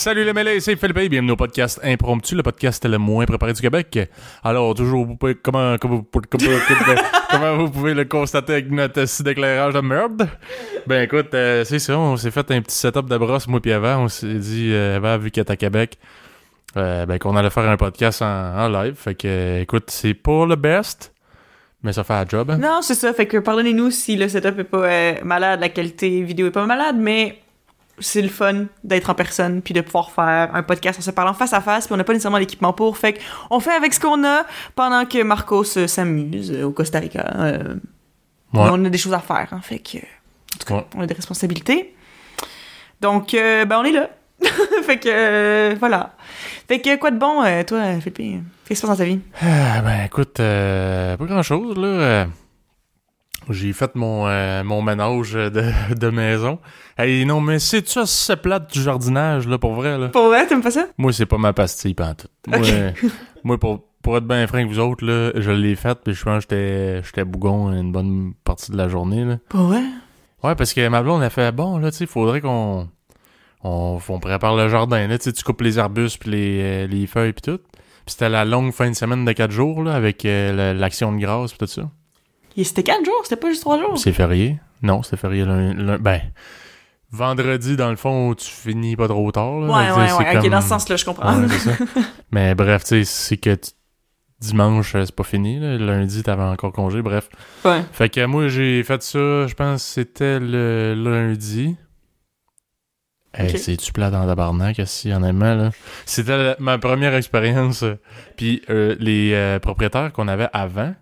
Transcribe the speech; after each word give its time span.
Salut 0.00 0.24
les 0.24 0.32
mêlés, 0.32 0.60
c'est 0.60 0.76
Philippe 0.76 0.96
et 0.96 1.08
bienvenue 1.10 1.32
au 1.32 1.36
podcast 1.36 1.78
Impromptu, 1.84 2.34
le 2.34 2.42
podcast 2.42 2.82
le 2.86 2.96
moins 2.96 3.26
préparé 3.26 3.52
du 3.52 3.60
Québec. 3.60 4.08
Alors, 4.42 4.72
toujours, 4.72 5.06
comment, 5.42 5.76
comment, 5.76 6.06
vous 7.58 7.70
pouvez 7.70 7.92
le 7.92 8.06
constater 8.06 8.54
avec 8.54 8.70
notre 8.70 9.04
site 9.04 9.26
d'éclairage 9.26 9.74
de 9.74 9.80
merde? 9.80 10.26
Ben 10.86 11.02
écoute, 11.02 11.34
euh, 11.34 11.64
c'est 11.64 11.78
ça, 11.78 11.98
on 11.98 12.16
s'est 12.16 12.30
fait 12.30 12.50
un 12.50 12.62
petit 12.62 12.74
setup 12.74 13.10
de 13.10 13.18
brosse, 13.18 13.46
moi 13.46 13.60
puis 13.60 13.72
avant, 13.72 14.04
on 14.04 14.08
s'est 14.08 14.38
dit, 14.38 14.70
euh, 14.72 15.18
vu 15.20 15.30
qu'elle 15.30 15.44
est 15.44 15.50
à 15.50 15.56
Québec, 15.56 15.98
euh, 16.78 17.04
ben 17.04 17.18
qu'on 17.18 17.36
allait 17.36 17.50
faire 17.50 17.68
un 17.68 17.76
podcast 17.76 18.22
en, 18.22 18.68
live. 18.70 18.94
Fait 18.94 19.14
que, 19.14 19.60
écoute, 19.60 19.90
c'est 19.90 20.14
pas 20.14 20.46
le 20.46 20.56
best, 20.56 21.12
mais 21.82 21.92
ça 21.92 22.04
fait 22.04 22.14
un 22.14 22.24
job. 22.26 22.50
hein. 22.50 22.56
Non, 22.56 22.80
c'est 22.80 22.94
ça. 22.94 23.12
Fait 23.12 23.26
que 23.26 23.36
pardonnez-nous 23.36 23.90
si 23.90 24.16
le 24.16 24.30
setup 24.30 24.58
est 24.60 24.64
pas 24.64 24.78
euh, 24.78 25.14
malade, 25.24 25.60
la 25.60 25.68
qualité 25.68 26.22
vidéo 26.22 26.46
est 26.46 26.52
pas 26.52 26.64
malade, 26.64 26.96
mais 26.98 27.38
c'est 28.00 28.22
le 28.22 28.28
fun 28.28 28.64
d'être 28.82 29.08
en 29.10 29.14
personne 29.14 29.62
puis 29.62 29.72
de 29.74 29.80
pouvoir 29.80 30.10
faire 30.10 30.50
un 30.54 30.62
podcast 30.62 30.98
en 30.98 31.02
se 31.02 31.10
parlant 31.10 31.34
face 31.34 31.52
à 31.52 31.60
face 31.60 31.86
puis 31.86 31.94
on 31.94 31.96
n'a 31.96 32.04
pas 32.04 32.12
nécessairement 32.12 32.38
l'équipement 32.38 32.72
pour. 32.72 32.96
Fait 32.98 33.18
on 33.50 33.60
fait 33.60 33.72
avec 33.72 33.94
ce 33.94 34.00
qu'on 34.00 34.24
a 34.24 34.44
pendant 34.74 35.04
que 35.04 35.22
Marcos 35.22 35.64
s'amuse 35.64 36.50
euh, 36.52 36.64
au 36.64 36.72
Costa 36.72 36.98
Rica. 36.98 37.24
Euh, 37.36 37.74
Ouais. 38.52 38.62
On 38.72 38.84
a 38.84 38.88
des 38.88 38.98
choses 38.98 39.14
à 39.14 39.20
faire, 39.20 39.46
hein, 39.52 39.60
fait 39.62 39.78
que 39.78 39.98
en 39.98 40.58
tout 40.58 40.66
cas, 40.66 40.74
Ouais. 40.74 40.86
on 40.96 41.00
a 41.02 41.06
des 41.06 41.14
responsabilités. 41.14 41.94
Donc, 43.00 43.32
euh, 43.34 43.64
ben 43.64 43.78
on 43.78 43.84
est 43.84 43.92
là. 43.92 44.10
fait 44.82 44.98
que 44.98 45.08
euh, 45.08 45.76
voilà. 45.78 46.14
Fait 46.66 46.80
que 46.80 46.96
quoi 46.96 47.12
de 47.12 47.18
bon, 47.18 47.42
toi, 47.64 48.00
Philippe? 48.00 48.16
Qu'est-ce 48.16 48.68
qui 48.68 48.74
se 48.76 48.80
passe 48.80 48.90
dans 48.90 48.96
ta 48.96 49.04
vie? 49.04 49.20
Ah, 49.40 49.80
ben 49.82 50.04
écoute, 50.06 50.40
euh, 50.40 51.16
pas 51.16 51.24
grand 51.26 51.42
chose 51.44 51.76
là. 51.76 52.26
J'ai 53.50 53.72
fait 53.72 53.94
mon, 53.94 54.26
euh, 54.26 54.62
mon 54.64 54.82
ménage 54.82 55.32
de, 55.32 55.94
de 55.94 56.10
maison. 56.10 56.58
Hey, 56.96 57.24
non, 57.24 57.40
mais 57.40 57.58
c'est-tu 57.58 57.98
assez 57.98 58.36
plate 58.36 58.72
du 58.72 58.82
jardinage, 58.82 59.48
là, 59.48 59.58
pour 59.58 59.74
vrai, 59.74 59.98
là? 59.98 60.08
Pour 60.08 60.26
vrai, 60.26 60.46
t'aimes 60.46 60.62
pas 60.62 60.70
ça? 60.70 60.86
Moi, 60.98 61.12
c'est 61.12 61.26
pas 61.26 61.38
ma 61.38 61.52
pastille, 61.52 61.94
pantoute. 61.94 62.30
Euh, 62.48 62.92
moi 63.44 63.58
pour, 63.58 63.84
pour 64.02 64.16
être 64.16 64.26
bien 64.26 64.46
franc 64.46 64.58
avec 64.58 64.68
vous 64.68 64.78
autres, 64.78 65.04
là, 65.04 65.32
je 65.34 65.50
l'ai 65.50 65.76
faite, 65.76 65.98
puis 66.04 66.14
je 66.14 66.22
pense 66.24 66.46
que 66.46 66.54
j'étais 66.56 67.02
j'étais 67.02 67.24
bougon 67.24 67.72
une 67.72 67.92
bonne 67.92 68.32
partie 68.44 68.70
de 68.70 68.76
la 68.76 68.88
journée, 68.88 69.24
là. 69.24 69.38
Pour 69.48 69.62
vrai? 69.62 69.82
Ouais, 70.42 70.54
parce 70.54 70.72
que 70.72 70.88
ma 70.88 71.02
blonde 71.02 71.22
a 71.22 71.30
fait, 71.30 71.52
bon, 71.52 71.78
là, 71.78 71.90
tu 71.90 71.98
sais, 71.98 72.06
faudrait 72.06 72.40
qu'on 72.40 72.88
on, 73.62 73.98
on 74.08 74.20
prépare 74.20 74.56
le 74.56 74.68
jardin, 74.68 75.06
là, 75.06 75.18
tu 75.18 75.32
coupes 75.44 75.60
les 75.60 75.78
arbustes, 75.78 76.18
puis 76.18 76.30
les, 76.30 76.60
euh, 76.62 76.86
les 76.86 77.06
feuilles, 77.06 77.32
puis 77.32 77.52
tout. 77.52 77.58
Puis 77.58 78.14
c'était 78.14 78.30
la 78.30 78.44
longue 78.44 78.72
fin 78.72 78.88
de 78.88 78.94
semaine 78.94 79.24
de 79.24 79.32
quatre 79.32 79.50
jours, 79.50 79.82
là, 79.82 79.94
avec 79.94 80.24
euh, 80.24 80.72
l'action 80.72 81.12
de 81.12 81.18
grâce, 81.18 81.52
puis 81.52 81.58
tout 81.58 81.66
ça. 81.66 81.90
Et 82.60 82.64
C'était 82.64 82.82
quatre 82.82 83.04
jours, 83.04 83.20
c'était 83.24 83.36
pas 83.40 83.48
juste 83.48 83.62
trois 83.62 83.78
jours. 83.78 83.96
C'est 83.96 84.12
férié? 84.12 84.58
Non, 84.82 85.02
c'était 85.02 85.16
férié 85.16 85.44
lun- 85.46 85.72
lun- 85.72 85.98
Ben, 85.98 86.20
vendredi, 87.10 87.74
dans 87.76 87.88
le 87.90 87.96
fond, 87.96 88.34
tu 88.34 88.46
finis 88.50 88.96
pas 88.96 89.08
trop 89.08 89.32
tard, 89.32 89.60
là. 89.60 89.66
Ouais, 89.96 90.02
ouais, 90.04 90.12
ouais. 90.12 90.38
Ok, 90.38 90.50
dans 90.50 90.60
ce 90.60 90.68
sens-là, 90.68 90.96
je 90.96 91.04
comprends. 91.06 91.40
Ouais, 91.40 91.48
c'est 91.48 91.70
ça. 91.70 91.84
Mais 92.32 92.54
bref, 92.54 92.82
tu 92.84 92.88
sais, 92.88 93.04
c'est 93.04 93.36
que 93.38 93.56
dimanche, 94.40 94.94
euh, 94.94 95.04
c'est 95.06 95.14
pas 95.14 95.24
fini, 95.24 95.58
là. 95.58 95.78
Lundi, 95.78 96.22
t'avais 96.22 96.42
encore 96.42 96.72
congé, 96.72 97.00
bref. 97.02 97.30
Ouais. 97.64 97.82
Fait 97.92 98.10
que 98.10 98.24
moi, 98.26 98.48
j'ai 98.48 98.82
fait 98.82 99.02
ça, 99.02 99.46
je 99.46 99.54
pense 99.54 99.82
que 99.82 99.88
c'était 99.90 100.38
le 100.38 100.92
lundi. 100.94 101.76
Hey, 103.32 103.50
Ok. 103.52 103.58
c'est-tu 103.58 103.92
plat 103.92 104.10
dans 104.10 104.24
la 104.26 104.34
barnaque, 104.34 104.82
si, 104.86 105.12
honnêtement, 105.12 105.54
là? 105.54 105.70
C'était 106.04 106.56
ma 106.58 106.78
première 106.78 107.14
expérience. 107.14 107.84
euh, 107.84 107.94
Puis 108.36 108.60
euh, 108.70 108.96
les 108.98 109.32
euh, 109.34 109.58
propriétaires 109.60 110.12
qu'on 110.12 110.26
avait 110.28 110.48
avant, 110.52 110.94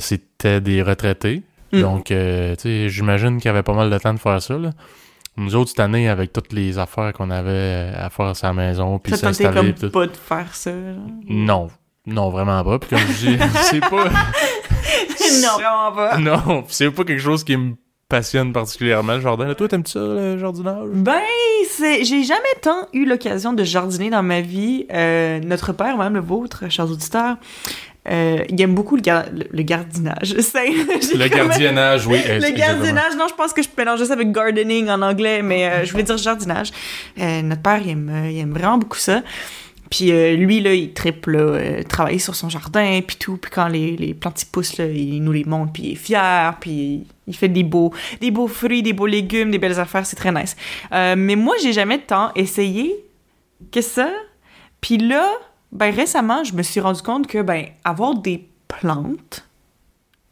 c'était 0.00 0.60
des 0.60 0.82
retraités. 0.82 1.42
Mm. 1.72 1.80
Donc, 1.80 2.10
euh, 2.10 2.54
tu 2.56 2.62
sais, 2.62 2.88
j'imagine 2.88 3.38
qu'il 3.38 3.46
y 3.46 3.48
avait 3.48 3.62
pas 3.62 3.74
mal 3.74 3.90
de 3.90 3.98
temps 3.98 4.14
de 4.14 4.18
faire 4.18 4.40
ça, 4.42 4.56
là. 4.56 4.70
Nous 5.36 5.54
autres, 5.54 5.70
cette 5.70 5.80
année, 5.80 6.08
avec 6.08 6.32
toutes 6.32 6.52
les 6.52 6.78
affaires 6.78 7.12
qu'on 7.12 7.30
avait 7.30 7.50
euh, 7.50 8.06
à 8.06 8.10
faire 8.10 8.26
à 8.26 8.34
sa 8.34 8.52
maison, 8.52 8.98
puis 8.98 9.12
Ça 9.12 9.18
s'installer, 9.32 9.72
tout. 9.72 9.90
pas 9.90 10.06
de 10.06 10.16
faire 10.16 10.52
ça. 10.54 10.72
genre? 10.72 10.98
Non, 11.28 11.68
non, 12.06 12.30
vraiment 12.30 12.64
pas. 12.64 12.78
Puis 12.80 12.90
comme 12.90 12.98
je 12.98 13.26
dis, 13.28 13.38
c'est 13.62 13.80
pas... 13.80 14.04
non, 15.42 15.54
vraiment 15.54 15.92
pas. 15.92 16.18
Non, 16.18 16.64
c'est 16.68 16.90
pas 16.90 17.04
quelque 17.04 17.22
chose 17.22 17.44
qui 17.44 17.56
me 17.56 17.74
passionne 18.08 18.52
particulièrement, 18.52 19.14
le 19.14 19.20
jardin. 19.20 19.54
Toi, 19.54 19.68
t'aimes-tu 19.68 19.92
ça, 19.92 20.00
le 20.00 20.38
jardinage? 20.38 20.88
Ben, 20.94 21.20
j'ai 22.02 22.24
jamais 22.24 22.42
tant 22.60 22.88
eu 22.92 23.04
l'occasion 23.04 23.52
de 23.52 23.62
jardiner 23.62 24.10
dans 24.10 24.22
ma 24.22 24.40
vie. 24.40 24.86
Euh, 24.92 25.38
notre 25.40 25.72
père, 25.72 25.96
même 25.98 26.14
le 26.14 26.20
vôtre, 26.20 26.68
chers 26.68 26.90
auditeurs, 26.90 27.36
euh, 28.10 28.44
il 28.48 28.60
aime 28.62 28.74
beaucoup 28.74 28.96
le, 28.96 29.02
gar- 29.02 29.26
le, 29.32 29.44
le 29.50 29.62
gardinage. 29.62 30.34
Le 31.14 31.28
gardiennage, 31.28 32.06
oui. 32.06 32.18
Le 32.26 32.56
gardinage, 32.56 33.16
non, 33.16 33.26
je 33.28 33.34
pense 33.34 33.52
que 33.52 33.62
je 33.62 33.68
mélangeais 33.76 34.06
ça 34.06 34.14
avec 34.14 34.32
gardening 34.32 34.88
en 34.88 35.02
anglais, 35.02 35.42
mais 35.42 35.66
euh, 35.68 35.84
je 35.84 35.90
voulais 35.92 36.02
dire 36.04 36.16
jardinage. 36.16 36.70
Euh, 37.20 37.42
notre 37.42 37.62
père, 37.62 37.80
il 37.84 37.90
aime, 37.90 38.12
il 38.30 38.38
aime 38.38 38.52
vraiment 38.52 38.78
beaucoup 38.78 38.98
ça. 38.98 39.22
Puis 39.90 40.10
lui, 40.36 40.60
là, 40.60 40.74
il 40.74 40.92
triple, 40.92 41.82
travailler 41.88 42.18
sur 42.18 42.34
son 42.34 42.50
jardin, 42.50 43.00
puis 43.06 43.16
tout. 43.16 43.38
Puis 43.38 43.50
quand 43.50 43.68
les, 43.68 43.96
les 43.96 44.12
plantes 44.12 44.44
poussent, 44.52 44.76
là, 44.76 44.84
il 44.84 45.22
nous 45.22 45.32
les 45.32 45.44
montre, 45.44 45.72
puis 45.72 45.82
il 45.84 45.92
est 45.92 45.96
fier, 45.96 46.56
puis 46.60 47.06
il 47.26 47.34
fait 47.34 47.48
des 47.48 47.62
beaux, 47.62 47.94
des 48.20 48.30
beaux 48.30 48.48
fruits, 48.48 48.82
des 48.82 48.92
beaux 48.92 49.06
légumes, 49.06 49.50
des 49.50 49.58
belles 49.58 49.80
affaires, 49.80 50.04
c'est 50.04 50.16
très 50.16 50.30
nice. 50.30 50.56
Mais 50.92 51.36
moi, 51.36 51.54
j'ai 51.62 51.72
jamais 51.72 51.98
tant 52.00 52.32
essayé 52.34 52.94
que 53.72 53.80
ça. 53.80 54.10
Puis 54.82 54.98
là, 54.98 55.26
ben 55.72 55.94
récemment, 55.94 56.44
je 56.44 56.54
me 56.54 56.62
suis 56.62 56.80
rendu 56.80 57.02
compte 57.02 57.26
que, 57.26 57.42
ben, 57.42 57.66
avoir 57.84 58.14
des 58.14 58.48
plantes 58.68 59.46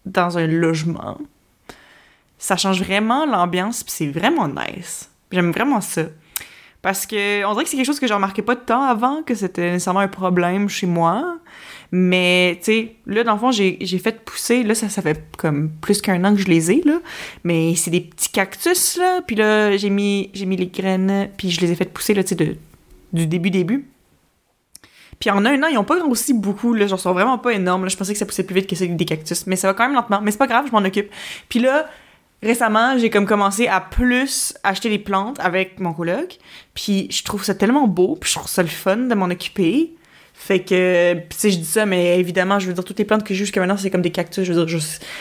dans 0.05 0.39
un 0.39 0.47
logement, 0.47 1.19
ça 2.39 2.57
change 2.57 2.83
vraiment 2.83 3.27
l'ambiance, 3.27 3.83
puis 3.83 3.93
c'est 3.93 4.09
vraiment 4.09 4.49
nice. 4.49 5.11
J'aime 5.33 5.51
vraiment 5.51 5.81
ça. 5.81 6.03
Parce 6.83 7.07
que 7.07 7.45
on 7.45 7.53
dirait 7.53 7.65
que 7.65 7.71
c'est 7.71 7.77
quelque 7.77 7.87
chose 7.87 7.99
que 7.99 8.07
je 8.07 8.15
remarquais 8.15 8.43
pas 8.43 8.55
de 8.55 8.61
temps 8.61 8.83
avant, 8.83 9.23
que 9.23 9.35
c'était 9.35 9.73
nécessairement 9.73 10.01
un 10.01 10.09
problème 10.09 10.69
chez 10.69 10.87
moi. 10.87 11.39
Mais, 11.91 12.59
tu 12.59 12.65
sais, 12.65 12.97
là, 13.07 13.25
dans 13.25 13.33
le 13.33 13.39
fond, 13.39 13.51
j'ai 13.51 13.99
fait 13.99 14.25
pousser, 14.25 14.63
là, 14.63 14.75
ça, 14.75 14.89
ça 14.89 15.03
fait 15.03 15.21
comme 15.37 15.71
plus 15.81 16.01
qu'un 16.01 16.25
an 16.25 16.35
que 16.35 16.41
je 16.41 16.47
les 16.47 16.71
ai, 16.71 16.83
là. 16.85 17.01
Mais 17.43 17.75
c'est 17.75 17.91
des 17.91 18.03
petits 18.03 18.29
cactus, 18.29 18.99
là. 18.99 19.21
Puis 19.27 19.35
là, 19.35 19.77
j'ai 19.77 19.91
mis, 19.91 20.31
mis 20.47 20.57
les 20.57 20.67
graines, 20.67 21.29
puis 21.37 21.51
je 21.51 21.61
les 21.61 21.73
ai 21.73 21.75
fait 21.75 21.93
pousser, 21.93 22.15
là, 22.15 22.23
tu 22.23 22.37
sais, 22.37 22.59
du 23.13 23.27
début-début. 23.27 23.89
Puis 25.19 25.31
en 25.31 25.45
un 25.45 25.63
an, 25.63 25.67
ils 25.67 25.79
ont 25.79 25.85
pas 25.85 25.99
grossi 25.99 26.35
beaucoup, 26.35 26.75
là. 26.75 26.87
Genre, 26.87 27.01
sont 27.01 27.13
vraiment 27.13 27.39
pas 27.39 27.53
énormes, 27.53 27.85
là. 27.85 27.89
Je 27.89 27.97
pensais 27.97 28.13
que 28.13 28.19
ça 28.19 28.27
poussait 28.27 28.45
plus 28.45 28.55
vite 28.55 28.69
que 28.69 28.85
des 28.85 29.05
cactus. 29.05 29.47
Mais 29.47 29.57
ça 29.57 29.69
va 29.69 29.75
quand 29.75 29.85
même 29.85 29.95
lentement. 29.95 30.21
Mais 30.23 30.31
c'est 30.31 30.39
pas 30.39 30.47
grave, 30.47 30.67
je 30.67 30.73
m'en 30.73 30.79
occupe. 30.79 31.11
Puis 31.49 31.59
là, 31.59 31.87
récemment, 32.43 32.99
j'ai 32.99 33.11
comme 33.11 33.27
commencé 33.27 33.67
à 33.67 33.81
plus 33.81 34.55
acheter 34.63 34.89
des 34.89 34.99
plantes 34.99 35.39
avec 35.41 35.81
mon 35.81 35.93
coloc. 35.93 36.39
Puis 36.75 37.09
je 37.11 37.25
trouve 37.25 37.45
ça 37.45 37.55
tellement 37.55 37.89
beau, 37.89 38.17
puis 38.21 38.31
je 38.31 38.39
trouve 38.39 38.51
ça 38.51 38.63
le 38.63 38.69
fun 38.69 38.97
de 38.97 39.15
m'en 39.15 39.27
occuper. 39.27 39.96
Fait 40.39 40.61
que, 40.61 41.15
puis 41.15 41.27
tu 41.31 41.37
sais, 41.39 41.51
je 41.51 41.59
dis 41.59 41.65
ça, 41.65 41.87
mais 41.87 42.21
évidemment, 42.21 42.59
je 42.61 42.69
veux 42.69 42.73
dire, 42.73 42.85
toutes 42.85 42.99
les 42.99 43.05
plantes 43.05 43.25
que 43.25 43.35
j'ai 43.35 43.45
jusqu'à 43.45 43.59
maintenant, 43.61 43.77
c'est 43.77 43.91
comme 43.91 44.03
des 44.03 44.13
cactus. 44.13 44.45
Je 44.45 44.53
veux 44.53 44.65
dire, 44.65 44.69
je, 44.69 44.79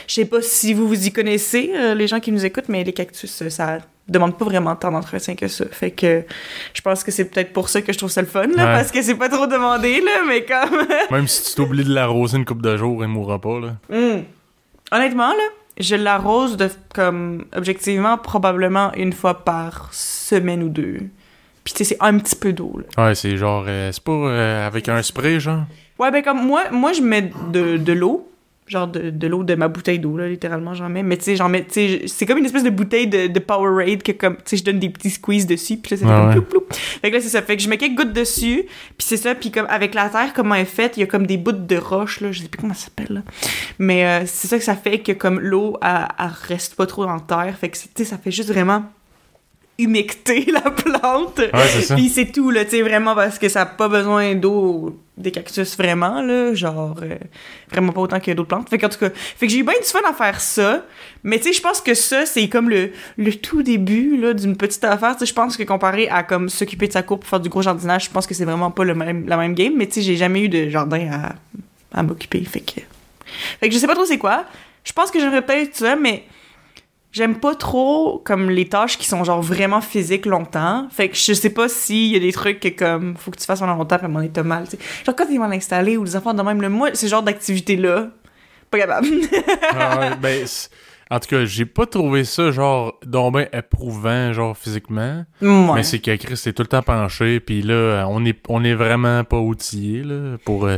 je 0.08 0.14
sais 0.14 0.26
pas 0.26 0.42
si 0.42 0.74
vous 0.74 0.88
vous 0.88 1.08
y 1.08 1.12
connaissez, 1.12 1.72
euh, 1.76 1.96
les 1.96 2.06
gens 2.08 2.20
qui 2.20 2.32
nous 2.32 2.46
écoutent, 2.46 2.70
mais 2.70 2.84
les 2.84 2.94
cactus, 2.94 3.42
euh, 3.42 3.50
ça 3.50 3.80
demande 4.08 4.38
pas 4.38 4.46
vraiment 4.46 4.76
tant 4.76 4.92
d'entretien 4.92 5.34
que 5.36 5.48
ça. 5.48 5.66
Fait 5.72 5.90
que 5.90 6.24
je 6.76 6.82
pense 6.82 7.04
que 7.04 7.12
c'est 7.12 7.26
peut-être 7.26 7.54
pour 7.54 7.70
ça 7.70 7.82
que 7.82 7.92
je 7.92 7.98
trouve 7.98 8.12
ça 8.12 8.22
le 8.22 8.28
fun, 8.28 8.44
là, 8.44 8.50
Ouais. 8.50 8.56
parce 8.74 8.92
que 8.92 9.02
c'est 9.02 9.16
pas 9.16 9.30
trop 9.30 9.48
demandé, 9.48 10.00
là, 10.02 10.22
mais 10.28 10.46
comme... 10.46 10.86
Même 11.12 11.28
si 11.28 11.44
tu 11.50 11.56
t'oublies 11.56 11.86
de 11.86 11.94
l'arroser 11.94 12.38
une 12.38 12.46
coupe 12.46 12.62
de 12.62 12.78
jours, 12.78 13.04
il 13.04 13.08
mourra 13.08 13.42
pas, 13.42 13.60
là. 13.60 13.76
Hmm. 13.90 14.22
Honnêtement, 14.92 15.30
là, 15.30 15.44
je 15.80 15.96
l'arrose 15.96 16.56
de 16.56 16.70
comme 16.94 17.46
objectivement 17.56 18.18
probablement 18.20 18.94
une 18.94 19.12
fois 19.12 19.44
par 19.44 19.90
semaine 19.92 20.62
ou 20.62 20.70
deux. 20.70 21.00
Puis 21.66 21.74
tu 21.74 21.80
sais, 21.80 21.84
c'est 21.84 21.98
un 22.00 22.18
petit 22.20 22.36
peu 22.38 22.54
d'eau. 22.54 22.80
là. 22.96 23.08
Ouais, 23.08 23.16
c'est 23.16 23.36
genre... 23.36 23.66
euh, 23.68 23.92
c'est 23.92 24.04
pas 24.04 24.12
euh, 24.14 24.68
avec 24.68 24.88
un 24.88 25.02
spray, 25.02 25.40
genre? 25.42 25.64
Ouais, 26.00 26.12
ben 26.12 26.22
comme 26.24 26.46
moi, 26.46 26.64
moi 26.72 26.94
je 26.94 27.02
mets 27.02 27.32
de, 27.52 27.76
de 27.78 27.94
l'eau, 27.94 28.30
genre 28.68 28.88
de, 28.88 29.10
de 29.12 29.28
l'eau 29.28 29.44
de 29.44 29.56
ma 29.56 29.68
bouteille 29.68 29.98
d'eau 30.00 30.18
là, 30.18 30.28
littéralement 30.28 30.74
j'en 30.74 30.90
mets. 30.90 31.02
Mais 31.04 31.18
tu 31.18 31.24
sais, 31.24 31.36
j'en 31.36 31.50
mets, 31.50 31.64
tu 31.64 31.74
sais, 31.74 32.02
c'est 32.08 32.26
comme 32.26 32.38
une 32.38 32.46
espèce 32.46 32.64
de 32.64 32.70
bouteille 32.70 33.08
de, 33.08 33.28
de 33.28 33.40
Powerade 33.40 34.04
que 34.04 34.12
comme, 34.12 34.36
tu 34.38 34.42
sais, 34.46 34.58
je 34.58 34.64
donne 34.64 34.78
des 34.80 34.90
petits 34.90 35.10
squeezes 35.10 35.48
dessus, 35.48 35.78
puis 35.78 35.92
là 35.96 35.98
ça 35.98 36.06
fait 36.06 36.12
Ah 36.12 36.20
comme 36.20 36.28
ouais. 36.30 36.34
ploup 36.42 36.62
ploup. 36.62 36.66
Fait 36.72 37.10
que 37.10 37.16
là 37.16 37.22
c'est 37.22 37.30
ça, 37.30 37.42
fait 37.42 37.56
que 37.58 37.64
je 37.64 37.70
mets 37.70 37.78
quelques 37.78 37.96
gouttes 37.98 38.14
dessus, 38.14 38.66
puis 38.98 39.08
c'est 39.08 39.18
ça, 39.18 39.34
puis 39.36 39.52
comme 39.52 39.68
avec 39.70 39.94
la 39.96 40.10
terre 40.10 40.34
comment 40.36 40.56
elle 40.56 40.64
est 40.64 40.66
faite, 40.66 40.98
il 40.98 41.00
y 41.00 41.04
a 41.04 41.08
comme 41.08 41.26
des 41.26 41.38
bouts 41.38 41.52
de 41.54 41.78
roche 41.78 42.22
là, 42.22 42.32
je 42.32 42.42
sais 42.42 42.48
plus 42.48 42.60
comment 42.60 42.74
ça 42.74 42.86
s'appelle 42.86 43.08
là. 43.16 43.22
Mais 43.80 44.06
euh, 44.06 44.24
c'est 44.26 44.48
ça 44.48 44.58
que 44.58 44.64
ça 44.64 44.76
fait 44.76 45.00
que 45.00 45.12
comme 45.14 45.40
l'eau 45.40 45.78
elle, 45.82 46.08
elle 46.20 46.32
reste 46.48 46.76
pas 46.76 46.86
trop 46.88 47.06
dans 47.06 47.14
la 47.16 47.20
terre, 47.22 47.56
fait 47.60 47.70
que 47.70 47.78
tu 47.78 47.88
sais 47.96 48.04
ça 48.06 48.18
fait 48.18 48.32
juste 48.32 48.50
vraiment 48.52 48.84
humecter 49.78 50.46
la 50.52 50.72
plante. 50.72 51.40
Ouais, 51.40 51.68
c'est 51.68 51.82
ça. 51.82 51.96
Puis 51.96 52.10
c'est 52.10 52.32
tout, 52.32 52.50
là, 52.52 52.64
tu 52.66 52.72
sais, 52.72 52.82
vraiment, 52.82 53.16
parce 53.16 53.40
que 53.40 53.50
ça 53.50 53.60
n'a 53.60 53.66
pas 53.66 53.88
besoin 53.88 54.36
d'eau 54.36 55.00
des 55.18 55.32
cactus, 55.32 55.78
vraiment, 55.78 56.22
là, 56.22 56.54
genre, 56.54 56.98
euh, 57.02 57.16
vraiment 57.72 57.94
pas 57.94 58.02
autant 58.02 58.20
que 58.20 58.32
d'autres 58.32 58.50
plantes. 58.50 58.70
Fait 58.70 58.78
qu'en 58.78 58.90
tout 58.90 59.00
cas, 59.00 59.10
fait 59.12 59.48
que 59.48 59.52
j'ai 59.52 59.60
eu 59.60 59.64
bien 59.64 59.76
du 59.80 59.88
fun 59.88 60.00
à 60.08 60.14
faire 60.14 60.42
ça, 60.42 60.84
mais 61.24 61.38
tu 61.38 61.46
sais, 61.46 61.54
je 61.54 61.62
pense 61.62 61.80
que 61.80 61.94
ça, 61.94 62.26
c'est 62.26 62.50
comme 62.50 62.70
le, 62.70 62.92
le 63.18 63.34
tout 63.34 63.64
début, 63.64 64.18
là, 64.18 64.34
d'une 64.34 64.58
petite 64.58 64.84
affaire, 64.84 65.14
tu 65.14 65.20
sais, 65.20 65.26
je 65.26 65.34
pense 65.34 65.56
que 65.56 65.64
comparé 65.64 66.10
à, 66.10 66.24
comme, 66.24 66.50
s'occuper 66.50 66.88
de 66.88 66.94
sa 66.94 67.02
cour 67.02 67.20
pour 67.20 67.30
faire 67.30 67.40
du 67.40 67.48
gros 67.48 67.62
jardinage, 67.62 68.06
je 68.06 68.10
pense 68.10 68.28
que 68.28 68.34
c'est 68.34 68.46
vraiment 68.46 68.72
pas 68.72 68.84
le 68.84 68.94
même, 68.94 69.26
la 69.28 69.38
même 69.38 69.54
game, 69.54 69.74
mais 69.76 69.88
tu 69.88 69.94
sais, 69.94 70.02
j'ai 70.02 70.18
jamais 70.18 70.42
eu 70.42 70.50
de 70.50 70.70
jardin 70.70 71.10
à, 71.12 71.36
à 71.98 72.04
m'occuper, 72.04 72.44
fait 72.44 72.60
que... 72.60 72.82
Fait 73.60 73.70
que 73.70 73.74
je 73.74 73.80
sais 73.80 73.88
pas 73.88 73.96
trop 73.96 74.06
c'est 74.06 74.18
quoi, 74.18 74.46
je 74.84 74.92
pense 74.92 75.12
que 75.12 75.20
j'aimerais 75.20 75.42
peut-être 75.42 75.76
ça, 75.76 75.96
mais 75.96 76.26
j'aime 77.16 77.40
pas 77.40 77.56
trop 77.56 78.22
comme 78.26 78.50
les 78.50 78.68
tâches 78.68 78.98
qui 78.98 79.08
sont 79.08 79.24
genre 79.24 79.42
vraiment 79.42 79.80
physiques 79.80 80.26
longtemps. 80.26 80.88
Fait 80.92 81.08
que 81.08 81.16
je 81.16 81.32
sais 81.34 81.50
pas 81.50 81.70
s'il 81.70 82.12
y 82.12 82.16
a 82.18 82.20
des 82.20 82.34
trucs 82.34 82.60
que 82.60 82.68
comme 82.68 83.16
faut 83.16 83.32
que 83.32 83.38
tu 83.38 83.46
fasses 83.46 83.60
pendant 83.60 83.76
longtemps 83.76 83.96
puis 83.96 84.06
à 84.06 84.10
un 84.10 84.12
moment 84.12 84.28
donné, 84.28 84.48
mal. 84.48 84.68
t'sais. 84.68 84.78
Genre 85.06 85.16
quand 85.16 85.26
t'es 85.26 85.38
mal 85.38 85.54
installé 85.54 85.96
ou 85.96 86.04
les 86.04 86.16
enfants 86.18 86.34
de 86.34 86.42
même, 86.42 86.62
là, 86.62 86.68
moi, 86.68 86.94
ce 86.94 87.08
genre 87.08 87.24
d'activité-là, 87.24 88.10
pas 88.70 88.80
capable. 88.80 89.08
Ah 89.72 90.16
ben, 90.22 90.46
en 91.10 91.20
tout 91.20 91.30
cas, 91.30 91.46
j'ai 91.46 91.66
pas 91.66 91.86
trouvé 91.86 92.26
ça, 92.26 92.52
genre, 92.52 93.00
donc 93.06 93.36
ben 93.36 93.48
éprouvant, 93.54 94.34
genre, 94.34 94.58
physiquement. 94.58 95.24
ouais. 95.42 95.72
Mais 95.76 95.84
c'est 95.84 96.00
que 96.00 96.16
Chris 96.18 96.42
est 96.48 96.54
tout 96.54 96.64
le 96.64 96.68
temps 96.68 96.82
penché, 96.82 97.40
puis 97.40 97.62
là, 97.62 98.08
on 98.10 98.26
est, 98.26 98.40
on 98.50 98.64
est 98.64 98.74
vraiment 98.74 99.24
pas 99.24 99.38
outillé, 99.38 100.04
là, 100.04 100.38
pour... 100.44 100.66
euh, 100.66 100.78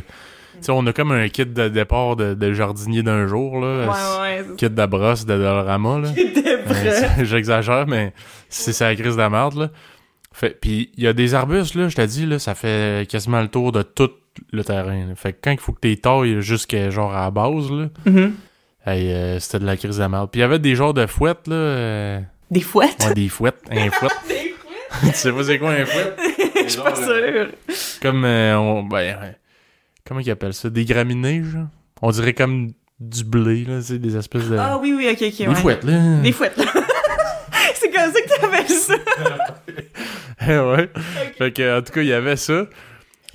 sais, 0.62 0.72
on 0.72 0.86
a 0.88 0.94
comme 0.94 1.12
un 1.12 1.28
kit 1.30 1.46
de 1.46 1.68
départ 1.70 2.16
de, 2.16 2.34
de 2.34 2.54
jardinier 2.54 3.04
d'un 3.04 3.28
jour, 3.28 3.60
là. 3.60 3.88
Ouais, 3.88 4.44
ouais. 4.46 4.56
Kit 4.58 4.70
de 4.70 4.86
brosse 4.86 5.26
de 5.26 5.36
Dolorama, 5.38 6.00
là. 6.00 6.10
C'était 6.16 6.58
Euh, 6.70 7.24
J'exagère, 7.26 7.88
mais 7.88 8.14
c'est 8.50 8.74
ça 8.74 8.88
la 8.90 8.96
crise 8.96 9.16
de 9.16 9.22
la 9.22 9.30
merde, 9.30 9.56
là. 9.56 9.70
Fait, 10.34 10.52
puis 10.60 10.92
il 10.98 11.04
y 11.04 11.08
a 11.08 11.14
des 11.14 11.34
arbustes, 11.34 11.74
là, 11.76 11.88
je 11.90 11.96
t'ai 11.96 12.06
dit, 12.08 12.26
là, 12.26 12.38
ça 12.40 12.54
fait 12.56 13.10
quasiment 13.10 13.42
le 13.42 13.48
tour 13.48 13.72
de 13.72 13.82
tout 13.82 14.12
le 14.52 14.64
terrain. 14.64 15.06
là. 15.08 15.16
Fait 15.16 15.34
que 15.34 15.38
quand 15.44 15.52
il 15.52 15.58
faut 15.60 15.72
que 15.74 15.80
t'es 15.80 15.96
tailles 15.96 16.42
jusqu'à 16.42 16.90
genre 16.92 17.12
à 17.16 17.22
la 17.22 17.32
base, 17.32 17.72
là, 17.72 17.88
Mhm. 18.06 18.34
hey, 18.86 19.12
euh, 19.12 19.40
c'était 19.40 19.60
de 19.60 19.66
la 19.66 19.78
crise 19.78 19.96
de 19.98 20.02
la 20.02 20.10
merde. 20.10 20.30
Puis 20.32 20.40
il 20.40 20.42
y 20.42 20.46
avait 20.46 20.60
des 20.60 20.76
genres 20.76 20.94
de 20.94 21.08
fouettes, 21.08 21.48
là. 21.48 21.56
euh, 21.56 22.20
Des 22.52 22.62
fouettes? 22.62 23.04
ouais, 23.08 23.14
des 23.16 23.30
fouettes, 23.30 23.64
un 23.72 23.90
fouette. 23.90 24.12
Des 24.28 24.36
fouettes? 24.36 24.52
tu 25.14 25.18
sais 25.18 25.32
pas 25.32 25.44
c'est 25.44 25.58
quoi 25.58 25.72
un 25.72 25.86
fouette? 25.86 26.20
Je 26.56 26.68
suis 26.70 26.82
pas 26.82 26.96
sûre. 26.96 27.48
Comme, 28.02 28.24
euh, 28.26 28.58
on- 28.60 28.84
ben, 28.84 29.18
euh, 29.24 29.32
comment 30.08 30.20
ils 30.20 30.32
appellent 30.32 30.54
ça? 30.54 30.70
Des 30.70 30.86
graminées, 30.86 31.44
genre? 31.44 31.68
On 32.02 32.12
dirait 32.12 32.34
comme 32.34 32.72
du 33.00 33.24
blé, 33.24 33.64
là, 33.66 33.78
tu 33.80 33.88
sais, 33.88 34.00
des 34.00 34.16
espèces 34.16 34.50
de... 34.50 34.58
Ah 34.58 34.80
oui, 34.82 34.94
oui, 34.96 35.08
ok, 35.12 35.22
ok. 35.22 35.38
des 35.38 35.48
ouais. 35.48 35.56
fouettes, 35.56 35.84
là. 35.84 36.22
Des 36.22 36.32
fouettes. 36.32 36.56
c'est 37.76 37.92
comme 37.92 38.12
ça 38.12 38.22
que 38.22 38.42
t'appelles 38.42 38.70
ça. 38.70 38.96
ouais. 40.66 40.90
Fait 41.38 41.52
que, 41.52 41.80
en 41.80 41.82
tout 41.82 41.94
cas, 41.94 42.02
il 42.02 42.08
y 42.08 42.14
avait 42.14 42.36
ça. 42.36 42.66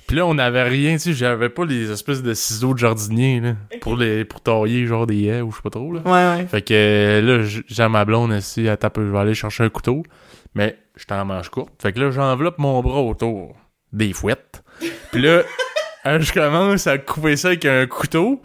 Puis 0.07 0.17
là, 0.17 0.25
on 0.25 0.33
n'avait 0.33 0.63
rien, 0.63 0.93
tu 0.93 0.99
sais, 0.99 1.13
j'avais 1.13 1.49
pas 1.49 1.65
les 1.65 1.89
espèces 1.89 2.21
de 2.21 2.33
ciseaux 2.33 2.73
de 2.73 2.79
jardinier, 2.79 3.39
là, 3.39 3.55
pour 3.79 3.95
les, 3.95 4.25
pour 4.25 4.41
tailler, 4.41 4.85
genre, 4.85 5.07
des 5.07 5.23
haies 5.23 5.41
ou 5.41 5.51
je 5.51 5.57
sais 5.57 5.61
pas 5.61 5.69
trop, 5.69 5.93
là. 5.93 6.01
Ouais, 6.05 6.41
ouais. 6.41 6.47
Fait 6.47 6.61
que, 6.61 6.73
euh, 6.73 7.21
là, 7.21 7.61
j'ai 7.67 7.87
ma 7.87 8.03
blonde 8.03 8.33
ici, 8.33 8.67
à 8.67 8.75
taper, 8.75 9.01
je 9.01 9.11
vais 9.11 9.19
aller 9.19 9.33
chercher 9.33 9.63
un 9.63 9.69
couteau. 9.69 10.03
Mais, 10.55 10.77
j'étais 10.97 11.13
en 11.13 11.25
manche 11.25 11.49
courte. 11.49 11.71
Fait 11.81 11.93
que 11.93 11.99
là, 11.99 12.11
j'enveloppe 12.11 12.59
mon 12.59 12.81
bras 12.81 13.01
autour 13.01 13.55
des 13.93 14.11
fouettes. 14.11 14.63
Puis 15.11 15.21
là, 15.21 15.43
euh, 16.05 16.19
je 16.19 16.33
commence 16.33 16.87
à 16.87 16.97
couper 16.97 17.35
ça 17.35 17.49
avec 17.49 17.65
un 17.65 17.85
couteau. 17.87 18.41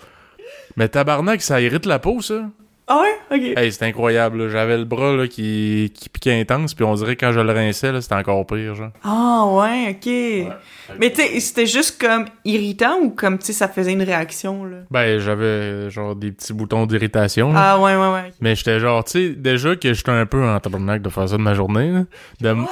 Mais 0.76 0.88
tabarnak, 0.88 1.42
ça 1.42 1.60
irrite 1.60 1.86
la 1.86 1.98
peau, 1.98 2.20
ça. 2.20 2.42
Ah 2.90 3.02
ouais? 3.02 3.36
Ok. 3.36 3.58
Hey, 3.58 3.70
c'est 3.70 3.84
incroyable. 3.84 4.48
J'avais 4.48 4.78
le 4.78 4.84
bras, 4.84 5.14
là, 5.14 5.26
qui, 5.28 5.92
qui 5.94 6.08
piquait 6.08 6.40
intense, 6.40 6.72
puis 6.72 6.84
on 6.86 6.94
dirait 6.94 7.16
que 7.16 7.26
quand 7.26 7.32
je 7.32 7.40
le 7.40 7.52
rinçais, 7.52 7.92
là, 7.92 8.00
c'était 8.00 8.14
encore 8.14 8.46
pire, 8.46 8.74
genre. 8.74 8.92
Ah 9.04 9.44
ouais, 9.46 9.90
ok. 9.90 10.96
Mais 10.98 11.10
tu 11.10 11.16
sais, 11.20 11.38
c'était 11.40 11.66
juste 11.66 12.00
comme 12.00 12.24
irritant 12.46 12.96
ou 13.02 13.10
comme, 13.10 13.36
tu 13.38 13.44
sais, 13.46 13.52
ça 13.52 13.68
faisait 13.68 13.92
une 13.92 14.02
réaction, 14.02 14.64
là? 14.64 14.76
Ben, 14.90 15.18
j'avais 15.18 15.90
genre 15.90 16.16
des 16.16 16.32
petits 16.32 16.54
boutons 16.54 16.86
d'irritation. 16.86 17.52
là. 17.52 17.72
Ah 17.74 17.78
ouais, 17.78 17.94
ouais, 17.94 18.12
ouais. 18.12 18.32
Mais 18.40 18.54
j'étais 18.54 18.80
genre, 18.80 19.04
tu 19.04 19.10
sais, 19.10 19.28
déjà 19.34 19.76
que 19.76 19.92
j'étais 19.92 20.10
un 20.10 20.24
peu 20.24 20.42
en 20.42 20.58
tabarnak 20.58 21.02
de 21.02 21.10
faire 21.10 21.28
ça 21.28 21.36
de 21.36 21.42
ma 21.42 21.52
journée, 21.52 21.90
là, 21.90 22.04
de, 22.40 22.48
m- 22.48 22.66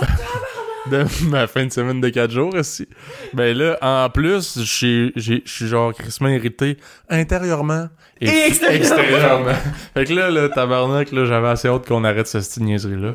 de 0.90 1.04
ma 1.28 1.46
fin 1.46 1.66
de 1.66 1.72
semaine 1.72 2.00
de 2.00 2.08
4 2.08 2.30
jours 2.30 2.54
aussi. 2.54 2.88
Ben 3.34 3.56
là, 3.56 3.76
en 3.80 4.08
plus, 4.10 4.58
je 4.60 5.40
suis 5.44 5.66
genre 5.68 5.92
crissement 5.94 6.28
irrité 6.28 6.76
intérieurement 7.08 7.88
et, 8.20 8.28
Et 8.28 8.46
extérieurement. 8.46 9.52
fait 9.94 10.04
que 10.04 10.12
là, 10.14 10.30
le 10.30 10.48
tabarnak, 10.48 11.12
là, 11.12 11.24
j'avais 11.24 11.48
assez 11.48 11.68
hâte 11.68 11.86
qu'on 11.86 12.04
arrête 12.04 12.26
cette 12.26 12.46
petite 12.46 12.62
niaiserie-là. 12.62 13.14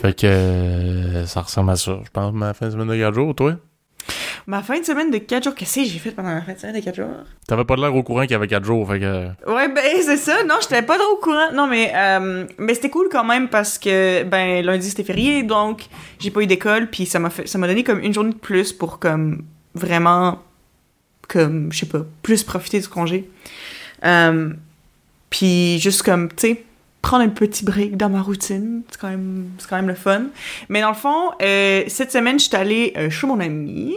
fait 0.00 0.18
que 0.18 0.26
euh, 0.26 1.26
ça 1.26 1.42
ressemble 1.42 1.70
à 1.70 1.76
ça, 1.76 1.98
je 2.04 2.10
pense, 2.10 2.32
ma 2.32 2.54
fin 2.54 2.66
de 2.66 2.72
semaine 2.72 2.88
de 2.88 2.96
4 2.96 3.14
jours, 3.14 3.34
toi? 3.34 3.54
Ma 4.48 4.62
fin 4.62 4.78
de 4.78 4.84
semaine 4.84 5.10
de 5.10 5.18
4 5.18 5.42
jours, 5.42 5.54
qu'est-ce 5.56 5.80
que 5.80 5.86
j'ai 5.86 5.98
fait 5.98 6.12
pendant 6.12 6.28
ma 6.28 6.40
fin 6.40 6.52
de 6.52 6.58
semaine 6.58 6.76
de 6.76 6.80
4 6.80 6.94
jours? 6.94 7.08
T'avais 7.48 7.64
pas 7.64 7.74
l'air 7.74 7.92
au 7.94 8.04
courant 8.04 8.22
qu'il 8.22 8.30
y 8.30 8.34
avait 8.34 8.46
4 8.46 8.64
jours, 8.64 8.88
fait 8.88 9.00
que... 9.00 9.26
Ouais, 9.52 9.68
ben 9.68 9.82
c'est 10.02 10.16
ça. 10.16 10.44
Non, 10.44 10.54
j'étais 10.60 10.82
pas 10.82 10.96
trop 10.98 11.14
au 11.14 11.16
courant. 11.16 11.50
Non, 11.52 11.66
mais 11.66 11.92
euh, 11.92 12.46
mais 12.56 12.74
c'était 12.74 12.90
cool 12.90 13.08
quand 13.10 13.24
même 13.24 13.48
parce 13.48 13.76
que 13.76 14.22
ben 14.22 14.64
lundi 14.64 14.88
c'était 14.88 15.02
férié, 15.02 15.42
donc 15.42 15.86
j'ai 16.20 16.30
pas 16.30 16.42
eu 16.42 16.46
d'école, 16.46 16.88
puis 16.88 17.06
ça 17.06 17.18
m'a 17.18 17.30
fait, 17.30 17.48
ça 17.48 17.58
m'a 17.58 17.66
donné 17.66 17.82
comme 17.82 17.98
une 17.98 18.14
journée 18.14 18.32
de 18.32 18.38
plus 18.38 18.72
pour 18.72 19.00
comme 19.00 19.42
vraiment 19.74 20.38
comme 21.28 21.72
je 21.72 21.80
sais 21.80 21.86
pas 21.86 22.06
plus 22.22 22.44
profiter 22.44 22.78
du 22.78 22.86
congé. 22.86 23.28
Euh, 24.04 24.50
puis 25.28 25.80
juste 25.80 26.02
comme 26.02 26.28
tu 26.28 26.34
sais 26.48 26.65
prendre 27.06 27.22
un 27.22 27.28
petit 27.28 27.64
break 27.64 27.96
dans 27.96 28.08
ma 28.08 28.20
routine, 28.20 28.82
c'est 28.90 29.00
quand 29.00 29.08
même 29.08 29.50
c'est 29.58 29.68
quand 29.68 29.76
même 29.76 29.86
le 29.86 29.94
fun. 29.94 30.22
Mais 30.68 30.80
dans 30.80 30.88
le 30.88 30.96
fond, 30.96 31.30
euh, 31.40 31.84
cette 31.86 32.10
semaine 32.10 32.40
j'étais 32.40 32.56
allée 32.56 32.94
euh, 32.96 33.10
chez 33.10 33.28
mon 33.28 33.38
ami. 33.38 33.96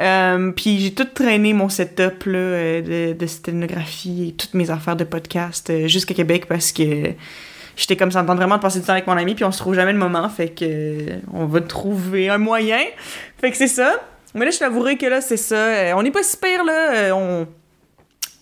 Euh, 0.00 0.52
puis 0.52 0.78
j'ai 0.78 0.94
tout 0.94 1.04
traîné 1.04 1.52
mon 1.52 1.68
setup 1.68 2.24
là, 2.24 2.80
de, 2.80 3.12
de 3.12 3.26
sténographie 3.26 4.28
et 4.28 4.32
toutes 4.32 4.54
mes 4.54 4.70
affaires 4.70 4.96
de 4.96 5.04
podcast 5.04 5.86
jusqu'à 5.88 6.14
Québec 6.14 6.46
parce 6.46 6.72
que 6.72 7.12
j'étais 7.76 7.96
comme 7.96 8.12
ça 8.12 8.22
me 8.22 8.26
tente 8.26 8.38
vraiment 8.38 8.56
de 8.56 8.62
passer 8.62 8.78
du 8.80 8.86
temps 8.86 8.92
avec 8.92 9.08
mon 9.08 9.18
ami 9.18 9.34
puis 9.34 9.44
on 9.44 9.52
se 9.52 9.58
trouve 9.58 9.74
jamais 9.74 9.92
le 9.92 9.98
moment 9.98 10.28
fait 10.30 10.48
que 10.48 11.18
on 11.30 11.44
va 11.44 11.60
trouver 11.60 12.30
un 12.30 12.38
moyen. 12.38 12.80
Fait 13.38 13.50
que 13.50 13.58
c'est 13.58 13.68
ça. 13.68 14.00
Mais 14.34 14.46
là 14.46 14.52
je 14.52 14.58
t'avouerai 14.58 14.96
que 14.96 15.06
là 15.06 15.20
c'est 15.20 15.36
ça. 15.36 15.94
On 15.96 16.02
n'est 16.02 16.12
pas 16.12 16.22
si 16.22 16.38
pire 16.38 16.64
là. 16.64 17.14
On 17.14 17.46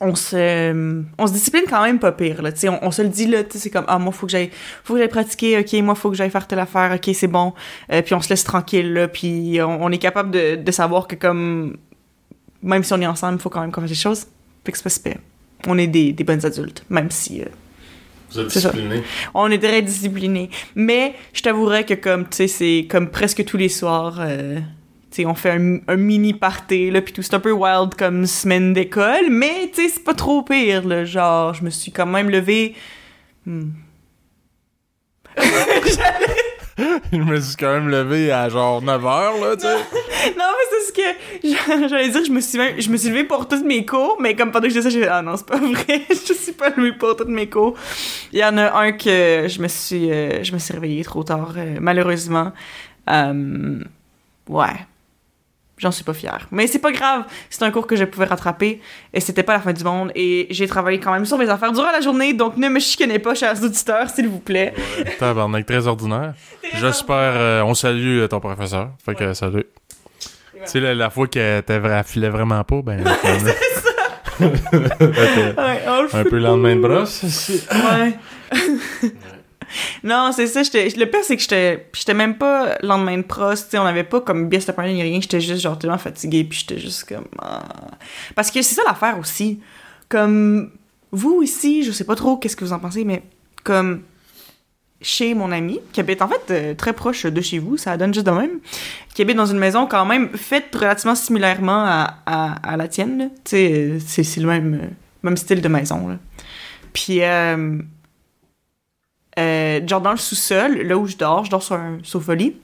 on 0.00 0.14
se 0.14 1.02
on 1.18 1.26
se 1.26 1.32
discipline 1.32 1.64
quand 1.68 1.82
même 1.82 1.98
pas 1.98 2.12
pire 2.12 2.42
là 2.42 2.52
tu 2.52 2.68
on, 2.68 2.78
on 2.84 2.90
se 2.90 3.00
le 3.02 3.08
dit 3.08 3.26
là 3.26 3.38
c'est 3.48 3.70
comme 3.70 3.86
ah 3.88 3.98
moi 3.98 4.12
faut 4.12 4.26
que 4.26 4.32
j'aille 4.32 4.50
faut 4.84 4.92
que 4.94 4.98
j'aille 5.00 5.08
pratiquer 5.08 5.58
ok 5.58 5.72
moi 5.82 5.94
faut 5.94 6.10
que 6.10 6.16
j'aille 6.16 6.30
faire 6.30 6.46
telle 6.46 6.58
affaire 6.58 6.92
ok 6.94 7.10
c'est 7.14 7.26
bon 7.28 7.54
Euh, 7.92 8.02
puis 8.02 8.14
on 8.14 8.20
se 8.20 8.28
laisse 8.28 8.44
tranquille 8.44 8.92
là 8.92 9.08
puis 9.08 9.58
on, 9.62 9.82
on 9.84 9.90
est 9.90 9.98
capable 9.98 10.30
de, 10.30 10.56
de 10.56 10.70
savoir 10.72 11.06
que 11.08 11.14
comme 11.16 11.76
même 12.62 12.84
si 12.84 12.92
on 12.92 13.00
est 13.00 13.06
ensemble 13.06 13.38
il 13.38 13.40
faut 13.40 13.48
quand 13.50 13.60
même 13.62 13.72
qu'on 13.72 13.80
fasse 13.80 13.90
des 13.90 13.96
choses 13.96 14.26
fait 14.64 14.72
que 14.72 14.76
c'est 14.78 14.84
pas 14.84 14.90
si 14.90 15.00
pire 15.00 15.18
on 15.66 15.78
est 15.78 15.86
des, 15.86 16.12
des 16.12 16.24
bonnes 16.24 16.44
adultes 16.44 16.84
même 16.90 17.10
si 17.10 17.40
euh, 17.40 17.46
Vous 18.30 18.40
êtes 18.40 18.50
C'est 18.50 18.60
ça. 18.60 18.70
discipliné. 18.72 19.02
on 19.32 19.50
est 19.50 19.58
très 19.58 19.80
disciplinés. 19.82 20.50
Mais 20.74 21.14
je 21.32 21.40
t'avouerais 21.42 21.84
que 21.84 21.94
comme, 21.94 22.24
tu 22.24 22.36
sais, 22.36 22.48
c'est 22.48 22.86
comme 22.90 23.08
presque 23.08 23.44
tous 23.44 23.56
les 23.56 23.68
soirs, 23.70 24.16
euh, 24.20 24.58
on 25.24 25.34
fait 25.34 25.50
un, 25.50 25.78
un 25.88 25.96
mini 25.96 26.34
party, 26.34 26.90
là, 26.90 27.00
puis 27.00 27.12
tout. 27.12 27.22
C'est 27.22 27.34
un 27.34 27.40
peu 27.40 27.52
wild 27.52 27.94
comme 27.94 28.26
semaine 28.26 28.72
d'école, 28.72 29.30
mais 29.30 29.70
tu 29.72 29.82
sais, 29.82 29.88
c'est 29.94 30.04
pas 30.04 30.14
trop 30.14 30.42
pire, 30.42 30.86
là. 30.86 31.04
Genre, 31.04 31.54
je 31.54 31.64
me 31.64 31.70
suis 31.70 31.92
quand 31.92 32.06
même 32.06 32.30
levée... 32.30 32.74
hmm. 33.46 33.70
Je 37.10 37.16
me 37.16 37.40
suis 37.40 37.56
quand 37.56 37.72
même 37.72 37.88
levé 37.88 38.30
à 38.30 38.48
genre 38.50 38.82
9h, 38.82 39.40
là, 39.40 39.56
tu 39.56 39.62
sais. 39.62 39.76
Non, 40.36 40.44
mais 40.44 40.66
c'est 40.70 40.86
ce 40.86 40.92
que 40.92 41.88
j'allais 41.88 42.08
dire, 42.10 42.24
je 42.24 42.30
me 42.30 42.40
suis 42.40 42.58
même- 42.58 42.78
je 42.78 42.90
me 42.90 42.96
suis 42.98 43.08
levée 43.08 43.24
pour 43.24 43.48
toutes 43.48 43.64
mes 43.64 43.86
cours, 43.86 44.18
mais 44.20 44.34
comme 44.34 44.50
pendant 44.50 44.66
que 44.66 44.74
je 44.74 44.78
disais 44.80 44.90
ça, 44.90 44.90
j'ai 44.90 45.06
ah 45.08 45.22
non, 45.22 45.36
c'est 45.36 45.46
pas 45.46 45.56
vrai, 45.58 46.02
je 46.10 46.32
suis 46.34 46.52
pas 46.52 46.70
levée 46.70 46.92
pour 46.92 47.16
toutes 47.16 47.28
mes 47.28 47.48
cours. 47.48 47.76
Il 48.32 48.40
y 48.40 48.44
en 48.44 48.58
a 48.58 48.78
un 48.78 48.92
que 48.92 49.46
je 49.48 49.62
me 49.62 49.68
suis, 49.68 50.10
euh, 50.10 50.42
je 50.44 50.52
me 50.52 50.58
suis 50.58 50.74
réveillée 50.74 51.04
trop 51.04 51.22
tard, 51.24 51.54
euh, 51.56 51.76
malheureusement. 51.80 52.52
Euh, 53.08 53.78
ouais. 54.48 54.76
J'en 55.78 55.90
suis 55.90 56.04
pas 56.04 56.14
fière. 56.14 56.46
Mais 56.50 56.66
c'est 56.66 56.78
pas 56.78 56.90
grave, 56.90 57.24
c'est 57.50 57.62
un 57.62 57.70
cours 57.70 57.86
que 57.86 57.96
je 57.96 58.04
pouvais 58.04 58.24
rattraper 58.24 58.80
et 59.12 59.20
c'était 59.20 59.42
pas 59.42 59.52
la 59.52 59.60
fin 59.60 59.74
du 59.74 59.84
monde 59.84 60.10
et 60.14 60.46
j'ai 60.48 60.66
travaillé 60.66 60.98
quand 61.00 61.12
même 61.12 61.26
sur 61.26 61.36
mes 61.36 61.50
affaires 61.50 61.70
durant 61.72 61.92
la 61.92 62.00
journée, 62.00 62.32
donc 62.32 62.56
ne 62.56 62.68
me 62.70 62.80
chicanez 62.80 63.18
pas, 63.18 63.34
chers 63.34 63.62
auditeurs, 63.62 64.08
s'il 64.08 64.26
vous 64.28 64.38
plaît. 64.38 64.72
Tabarnak, 65.18 65.66
très 65.66 65.86
ordinaire. 65.86 66.32
J'espère, 66.80 67.32
euh, 67.36 67.62
on 67.62 67.74
salue 67.74 68.20
euh, 68.20 68.26
ton 68.28 68.40
professeur. 68.40 68.90
Fait 69.04 69.14
que 69.14 69.34
salut. 69.34 69.66
Tu 70.54 70.60
sais, 70.64 70.80
la, 70.80 70.94
la 70.94 71.10
fois 71.10 71.26
qu'elle 71.26 71.62
elle 71.68 72.04
filait 72.04 72.30
vraiment 72.30 72.64
pas, 72.64 72.80
ben. 72.82 73.04
Fait 74.38 74.50
que, 74.50 75.56
Ouais, 75.60 75.82
oh, 75.88 76.06
un 76.12 76.24
peu 76.24 76.38
lendemain 76.38 76.76
de 76.76 76.80
brosse. 76.80 77.24
c'est- 77.26 77.70
Ouais. 77.72 78.14
non, 80.04 80.30
c'est 80.32 80.46
ça. 80.46 80.60
Le 80.62 81.04
pire, 81.04 81.20
c'est 81.22 81.36
que 81.36 81.42
j'étais 81.42 82.14
même 82.14 82.36
pas 82.36 82.76
lendemain 82.82 83.18
de 83.18 83.22
pros. 83.22 83.54
tu 83.54 83.62
sais, 83.68 83.78
on 83.78 83.86
avait 83.86 84.04
pas 84.04 84.20
comme 84.20 84.48
best 84.48 84.68
appointment 84.68 84.94
ni 84.94 85.02
rien. 85.02 85.20
J'étais 85.20 85.40
juste 85.40 85.60
genre 85.60 85.78
tellement 85.78 85.98
fatiguée. 85.98 86.44
Puis 86.44 86.60
j'étais 86.60 86.80
juste 86.80 87.04
comme. 87.08 87.26
ah. 87.40 87.62
Parce 88.34 88.50
que 88.50 88.62
c'est 88.62 88.74
ça 88.74 88.82
l'affaire 88.86 89.18
aussi. 89.18 89.60
Comme 90.08 90.70
vous 91.10 91.42
ici, 91.42 91.82
je 91.82 91.92
sais 91.92 92.04
pas 92.04 92.14
trop 92.14 92.36
qu'est-ce 92.36 92.56
que 92.56 92.64
vous 92.64 92.72
en 92.72 92.78
pensez, 92.78 93.04
mais 93.04 93.22
comme 93.64 94.02
chez 95.00 95.34
mon 95.34 95.52
ami, 95.52 95.80
qui 95.92 96.00
habite 96.00 96.22
en 96.22 96.28
fait 96.28 96.50
euh, 96.50 96.74
très 96.74 96.92
proche 96.92 97.26
de 97.26 97.40
chez 97.40 97.58
vous, 97.58 97.76
ça 97.76 97.96
donne 97.96 98.14
juste 98.14 98.26
de 98.26 98.32
même, 98.32 98.60
qui 99.14 99.22
habite 99.22 99.36
dans 99.36 99.46
une 99.46 99.58
maison 99.58 99.86
quand 99.86 100.06
même 100.06 100.30
faite 100.30 100.74
relativement 100.74 101.14
similairement 101.14 101.84
à, 102.26 102.76
la 102.76 102.88
tienne. 102.88 103.30
Tu 103.44 103.50
sais, 103.50 103.72
euh, 103.72 103.98
c'est 104.00 104.40
le 104.40 104.46
même, 104.46 104.74
euh, 104.74 104.88
même 105.22 105.36
style 105.36 105.60
de 105.60 105.68
maison. 105.68 106.18
Puis, 106.92 107.20
euh, 109.38 109.86
genre 109.86 110.00
dans 110.00 110.12
le 110.12 110.16
sous-sol, 110.16 110.82
là 110.82 110.96
où 110.96 111.06
je 111.06 111.16
dors, 111.16 111.44
je 111.44 111.50
dors 111.50 111.62
sur 111.62 111.76
un 111.76 111.98
sofa-lit, 112.02 112.56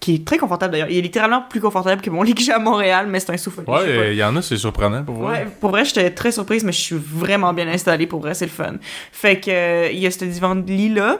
qui 0.00 0.16
est 0.16 0.24
très 0.24 0.38
confortable 0.38 0.72
d'ailleurs. 0.72 0.90
Il 0.90 0.98
est 0.98 1.02
littéralement 1.02 1.42
plus 1.42 1.60
confortable 1.60 2.02
que 2.02 2.10
mon 2.10 2.22
lit 2.24 2.34
que 2.34 2.42
j'ai 2.42 2.52
à 2.52 2.58
Montréal, 2.58 3.06
mais 3.08 3.20
c'est 3.20 3.30
un 3.30 3.62
pas. 3.62 3.80
Ouais, 3.80 4.12
il 4.12 4.18
y 4.18 4.24
en 4.24 4.34
a, 4.36 4.42
c'est 4.42 4.56
surprenant 4.56 5.04
pour 5.04 5.16
voir. 5.16 5.32
Ouais, 5.32 5.46
pour 5.60 5.70
vrai, 5.70 5.84
j'étais 5.84 6.10
très 6.10 6.32
surprise, 6.32 6.64
mais 6.64 6.72
je 6.72 6.80
suis 6.80 6.96
vraiment 6.96 7.52
bien 7.52 7.68
installée. 7.68 8.06
Pour 8.06 8.20
vrai, 8.20 8.34
c'est 8.34 8.46
le 8.46 8.50
fun. 8.50 8.74
Fait 9.12 9.40
que, 9.40 9.50
euh, 9.50 9.90
il 9.92 9.98
y 9.98 10.06
a 10.06 10.10
ce 10.10 10.24
divan 10.24 10.56
de 10.56 10.70
lit-là. 10.70 11.18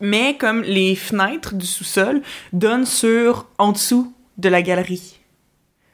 Mais 0.00 0.36
comme 0.36 0.62
les 0.62 0.96
fenêtres 0.96 1.54
du 1.54 1.66
sous-sol 1.66 2.22
donnent 2.52 2.86
sur 2.86 3.46
en 3.58 3.70
dessous 3.70 4.12
de 4.38 4.48
la 4.48 4.60
galerie. 4.60 5.20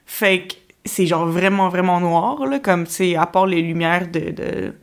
Fait 0.06 0.46
que 0.48 0.54
c'est 0.84 1.06
genre 1.06 1.26
vraiment, 1.26 1.68
vraiment 1.68 2.00
noir, 2.00 2.46
là, 2.46 2.58
comme, 2.58 2.86
tu 2.86 2.92
sais, 2.92 3.16
à 3.16 3.26
part 3.26 3.46
les 3.46 3.60
lumières 3.60 4.08
de, 4.08 4.30
de, 4.30 4.74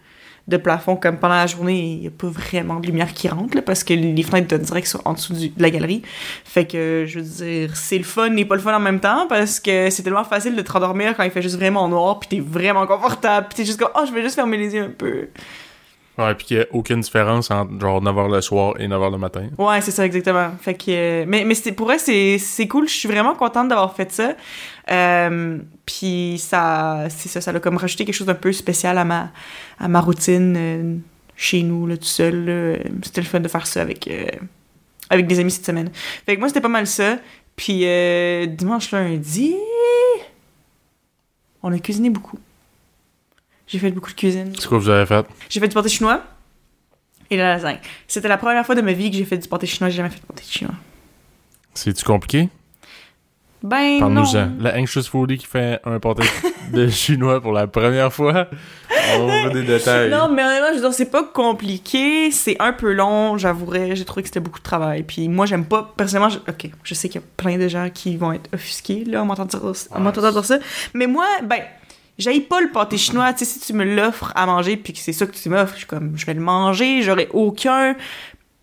de 0.47 0.57
plafond, 0.57 0.95
comme 0.95 1.17
pendant 1.17 1.35
la 1.35 1.47
journée, 1.47 1.93
il 1.93 1.99
n'y 2.01 2.07
a 2.07 2.11
pas 2.11 2.27
vraiment 2.27 2.79
de 2.79 2.85
lumière 2.85 3.11
qui 3.13 3.27
rentre, 3.27 3.55
là, 3.55 3.63
parce 3.63 3.83
que 3.83 3.93
les 3.93 4.23
fenêtres 4.23 4.47
donnent 4.47 4.61
direct 4.61 4.87
sur, 4.87 5.01
en 5.05 5.13
dessous 5.13 5.33
de 5.33 5.49
la 5.57 5.71
galerie. 5.71 6.03
Fait 6.43 6.65
que, 6.65 7.05
je 7.07 7.19
veux 7.19 7.25
dire, 7.25 7.75
c'est 7.75 7.97
le 7.97 8.03
fun 8.03 8.35
et 8.35 8.45
pas 8.45 8.55
le 8.55 8.61
fun 8.61 8.75
en 8.75 8.79
même 8.79 8.99
temps, 8.99 9.25
parce 9.27 9.59
que 9.59 9.89
c'est 9.89 10.03
tellement 10.03 10.23
facile 10.23 10.55
de 10.55 10.61
te 10.61 10.71
rendormir 10.71 11.17
quand 11.17 11.23
il 11.23 11.31
fait 11.31 11.41
juste 11.41 11.55
vraiment 11.55 11.87
noir, 11.87 12.19
puis 12.19 12.29
t'es 12.29 12.39
vraiment 12.39 12.85
confortable, 12.85 13.47
puis 13.49 13.57
t'es 13.57 13.65
juste 13.65 13.79
comme, 13.79 13.91
oh, 13.95 14.03
je 14.07 14.13
vais 14.13 14.21
juste 14.21 14.35
fermer 14.35 14.57
les 14.57 14.75
yeux 14.75 14.83
un 14.83 14.93
peu. 14.95 15.29
Ouais, 16.17 16.33
puis 16.33 16.47
qu'il 16.47 16.57
n'y 16.57 16.63
a 16.63 16.67
aucune 16.71 17.01
différence 17.01 17.51
entre 17.51 17.77
genre 17.79 18.01
9h 18.01 18.33
le 18.33 18.41
soir 18.41 18.75
et 18.79 18.87
9h 18.87 19.11
le 19.11 19.17
matin. 19.17 19.49
Ouais, 19.57 19.81
c'est 19.81 19.91
ça, 19.91 20.05
exactement. 20.05 20.51
Fait 20.61 20.73
que, 20.73 20.85
euh, 20.87 21.25
mais, 21.27 21.43
mais 21.43 21.55
pour 21.73 21.87
vrai, 21.87 21.97
c'est, 21.99 22.67
cool. 22.67 22.87
Je 22.87 22.93
suis 22.93 23.09
vraiment 23.09 23.35
contente 23.35 23.67
d'avoir 23.67 23.93
fait 23.93 24.11
ça. 24.11 24.33
Euh, 24.91 25.57
puis 25.85 26.37
ça, 26.39 27.07
c'est 27.09 27.27
ça, 27.27 27.41
ça 27.41 27.51
a 27.51 27.59
comme 27.59 27.75
rajouté 27.75 28.05
quelque 28.05 28.15
chose 28.15 28.27
d'un 28.27 28.33
peu 28.33 28.53
spécial 28.53 28.97
à 28.97 29.03
ma, 29.03 29.31
à 29.77 29.89
ma 29.89 29.99
routine 29.99 30.55
euh, 30.57 30.95
chez 31.35 31.63
nous, 31.63 31.85
là, 31.85 31.97
tout 31.97 32.03
seul. 32.05 32.81
C'était 33.03 33.21
le 33.21 33.27
fun 33.27 33.41
de 33.41 33.49
faire 33.49 33.67
ça 33.67 33.81
avec, 33.81 34.09
avec 35.09 35.27
des 35.27 35.39
amis 35.39 35.51
cette 35.51 35.65
semaine. 35.65 35.89
Fait 36.25 36.35
que 36.35 36.39
moi, 36.39 36.47
c'était 36.47 36.61
pas 36.61 36.69
mal 36.69 36.87
ça. 36.87 37.17
Puis 37.57 37.85
dimanche, 38.47 38.91
lundi, 38.91 39.53
on 41.61 41.73
a 41.73 41.79
cuisiné 41.79 42.09
beaucoup. 42.09 42.39
J'ai 43.67 43.79
fait 43.79 43.91
beaucoup 43.91 44.11
de 44.11 44.15
cuisine. 44.15 44.53
C'est 44.59 44.67
quoi 44.67 44.77
que 44.77 44.83
vous 44.83 44.89
avez 44.89 45.05
fait? 45.05 45.25
J'ai 45.49 45.59
fait 45.59 45.67
du 45.67 45.73
pâté 45.73 45.89
chinois 45.89 46.21
et 47.29 47.37
la 47.37 47.55
lasagne. 47.55 47.79
C'était 48.07 48.27
la 48.27 48.37
première 48.37 48.65
fois 48.65 48.75
de 48.75 48.81
ma 48.81 48.93
vie 48.93 49.09
que 49.09 49.17
j'ai 49.17 49.25
fait 49.25 49.37
du 49.37 49.47
pâté 49.47 49.65
chinois. 49.67 49.89
J'ai 49.89 49.97
jamais 49.97 50.09
fait 50.09 50.21
de 50.21 50.25
pâté 50.25 50.43
chinois. 50.47 50.75
C'est-tu 51.73 52.03
compliqué? 52.05 52.49
Ben 53.63 53.99
Parle-nous-en. 53.99 54.45
non. 54.45 54.55
La 54.59 54.75
anxious 54.77 55.03
foodie 55.03 55.39
qui 55.39 55.47
fait 55.47 55.79
un 55.85 55.99
pâté 55.99 56.21
de 56.71 56.87
chinois 56.89 57.41
pour 57.41 57.51
la 57.51 57.65
première 57.65 58.13
fois. 58.13 58.47
On 59.17 59.25
va 59.27 59.49
des 59.49 59.63
détails. 59.63 60.11
Non, 60.11 60.29
mais 60.29 60.43
honnêtement, 60.43 60.67
je 60.69 60.75
veux 60.75 60.81
dire, 60.81 60.93
c'est 60.93 61.09
pas 61.09 61.23
compliqué, 61.23 62.29
c'est 62.31 62.57
un 62.59 62.73
peu 62.73 62.93
long, 62.93 63.37
j'avouerais, 63.39 63.95
j'ai 63.95 64.05
trouvé 64.05 64.21
que 64.21 64.27
c'était 64.27 64.39
beaucoup 64.39 64.59
de 64.59 64.63
travail. 64.63 65.01
Puis 65.03 65.27
moi, 65.29 65.47
j'aime 65.47 65.65
pas, 65.65 65.93
personnellement, 65.97 66.29
je- 66.29 66.37
ok, 66.39 66.69
je 66.83 66.93
sais 66.93 67.09
qu'il 67.09 67.21
y 67.21 67.23
a 67.23 67.27
plein 67.37 67.57
de 67.57 67.67
gens 67.67 67.89
qui 67.91 68.17
vont 68.17 68.33
être 68.33 68.49
offusqués, 68.53 69.03
là, 69.05 69.21
en 69.23 69.25
m'entendant 69.25 69.47
dire, 69.71 69.73
en 69.91 69.99
m'entendant 69.99 70.31
dire 70.31 70.45
ça, 70.45 70.59
mais 70.93 71.07
moi, 71.07 71.25
ben, 71.43 71.61
j'aille 72.17 72.41
pas 72.41 72.61
le 72.61 72.69
pâté 72.71 72.97
chinois, 72.97 73.33
tu 73.33 73.39
sais, 73.39 73.45
si 73.45 73.59
tu 73.59 73.73
me 73.73 73.83
l'offres 73.83 74.31
à 74.35 74.45
manger, 74.45 74.77
puis 74.77 74.93
que 74.93 74.99
c'est 74.99 75.13
ça 75.13 75.25
que 75.25 75.35
tu 75.35 75.49
m'offres, 75.49 75.73
je 75.73 75.79
suis 75.79 75.87
comme, 75.87 76.13
je 76.17 76.25
vais 76.25 76.33
le 76.33 76.41
manger, 76.41 77.01
j'aurais 77.01 77.27
aucun, 77.31 77.95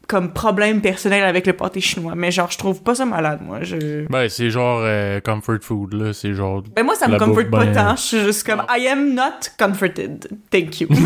comme, 0.09 0.33
problème 0.33 0.81
personnel 0.81 1.25
avec 1.25 1.47
le 1.47 1.53
pâté 1.55 1.81
chinois, 1.81 2.15
mais 2.15 2.31
genre, 2.31 2.51
je 2.51 2.59
trouve 2.59 2.83
pas 2.83 2.95
ça 2.95 3.05
malade, 3.05 3.41
moi, 3.43 3.63
je... 3.63 4.07
Ben, 4.09 4.29
c'est 4.29 4.51
genre 4.51 4.81
euh, 4.83 5.21
comfort 5.21 5.59
food, 5.63 5.95
là. 5.95 6.13
C'est 6.13 6.35
genre. 6.35 6.63
Ben 6.75 6.85
moi, 6.85 6.95
ça 6.95 7.09
me 7.09 7.19
comforte 7.19 7.51
pas 7.51 7.65
ben- 7.65 7.73
tant, 7.73 7.97
je 7.97 8.03
suis 8.03 8.21
juste 8.21 8.45
comme, 8.47 8.63
I 8.69 8.89
am 8.89 9.15
not 9.15 9.49
comforted, 9.59 10.29
thank 10.51 10.81
you. 10.81 10.89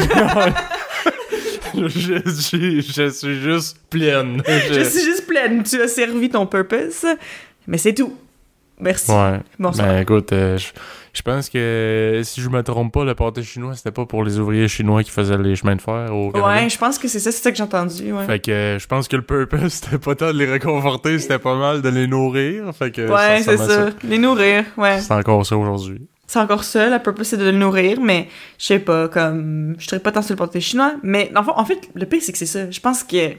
je, 1.75 1.89
je- 1.89 2.81
je 2.81 3.09
suis 3.11 3.41
juste 3.41 3.79
pleine. 3.91 4.43
Je 4.73 4.83
suis 4.85 5.05
juste 5.05 5.27
pleine. 5.27 5.63
Tu 5.63 5.81
as 5.81 5.89
servi 5.89 6.29
ton 6.29 6.47
purpose. 6.47 7.05
Mais 7.67 7.79
c'est 7.79 7.95
tout. 7.95 8.17
Merci. 8.81 9.11
Ouais. 9.11 9.41
Bonsoir. 9.59 9.89
Ben 9.89 10.03
écoute, 10.03 10.33
euh, 10.33 10.59
je, 10.59 10.69
je 11.17 11.23
pense 11.23 11.49
que 11.49 12.21
si 12.25 12.41
je 12.43 12.49
me 12.51 12.63
trompe 12.63 12.93
pas, 12.93 13.05
le 13.05 13.15
pâté 13.15 13.43
chinois, 13.43 13.75
c'était 13.75 13.91
pas 13.91 14.05
pour 14.05 14.23
les 14.23 14.39
ouvriers 14.39 14.69
chinois 14.69 15.03
qui 15.03 15.11
faisaient 15.11 15.39
les 15.39 15.57
chemins 15.57 15.75
de 15.77 15.81
fer 15.81 16.15
au 16.15 16.31
ouais, 16.31 16.69
je 16.69 16.77
pense 16.77 16.99
que 16.99 17.09
c'est 17.09 17.19
ça, 17.21 17.33
c'est 17.33 17.43
ça 17.43 17.51
que 17.51 17.57
j'ai 17.57 17.63
entendu. 17.63 18.13
Ouais, 18.13 18.27
Fait 18.27 18.39
que 18.41 18.51
euh, 18.51 18.79
je 18.79 18.87
pense 18.87 19.09
que 19.09 19.17
le 19.17 19.23
purpose, 19.23 19.73
c'était 19.73 19.99
pas 19.99 20.15
tant 20.15 20.27
de 20.33 20.39
les 20.39 20.45
réconforter, 20.45 21.19
c'était 21.19 21.39
pas 21.39 21.57
mal 21.57 21.81
de 21.83 21.89
les 21.89 22.07
nourrir. 22.07 22.71
Fait 22.75 22.91
que 22.91 23.09
ouais 23.11 23.43
c'est 23.43 23.57
ça. 23.57 23.89
Les 24.05 24.19
nourrir, 24.19 24.65
ouais. 24.77 25.01
C'est 25.01 25.15
encore 25.15 25.45
ça 25.47 25.57
aujourd'hui. 25.57 26.07
C'est 26.27 26.41
encore 26.41 26.65
ça, 26.65 26.89
la 26.89 26.99
purpose 26.99 27.29
c'est 27.29 27.37
de 27.37 27.45
le 27.45 27.53
nourrir, 27.53 28.01
mais 28.01 28.29
je 28.59 28.67
sais 28.67 28.79
pas, 28.81 29.09
comme. 29.09 29.77
Je 29.79 29.87
serais 29.87 30.01
pas 30.01 30.13
tant 30.13 30.23
sur 30.23 30.35
le 30.35 30.39
pâté 30.39 30.61
chinois. 30.61 30.95
Mais 31.03 31.31
en 31.37 31.45
fait, 31.45 31.51
en 31.55 31.65
fait, 31.65 31.89
le 31.95 32.05
pire 32.05 32.21
c'est 32.21 32.33
que 32.33 32.39
c'est 32.39 32.47
ça. 32.47 32.71
Je 32.71 32.81
pense 32.81 33.05
que. 33.05 33.31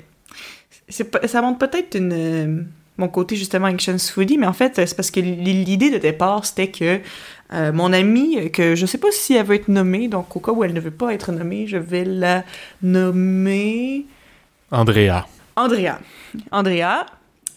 c'est 0.90 1.04
pas- 1.12 1.28
ça 1.28 1.42
montre 1.42 1.60
peut-être 1.60 1.96
une. 1.96 2.14
euh, 2.14 2.64
mon 3.00 3.10
côté 3.10 3.36
justement 3.36 3.68
anxious 3.68 4.00
foodie, 4.12 4.40
mais 4.40 4.48
en 4.48 4.54
fait, 4.54 4.72
c'est 4.76 4.96
parce 4.96 5.12
que 5.12 5.20
l'idée 5.20 5.92
de 5.92 6.00
départ, 6.00 6.44
c'était 6.46 6.72
que 6.72 7.00
euh, 7.54 7.72
mon 7.72 7.94
amie, 7.94 8.52
que 8.52 8.76
je 8.76 8.86
sais 8.86 8.98
pas 8.98 9.12
si 9.12 9.34
elle 9.36 9.46
veut 9.46 9.56
être 9.56 9.68
nommée, 9.70 10.08
donc 10.08 10.36
au 10.36 10.40
cas 10.40 10.52
où 10.52 10.64
elle 10.64 10.74
ne 10.74 10.80
veut 10.80 10.92
pas 10.92 11.14
être 11.14 11.32
nommée, 11.32 11.66
je 11.68 11.78
vais 11.78 12.04
la 12.06 12.44
nommer. 12.82 14.06
Andrea. 14.72 15.26
Andrea. 15.56 16.00
Andrea. 16.52 17.06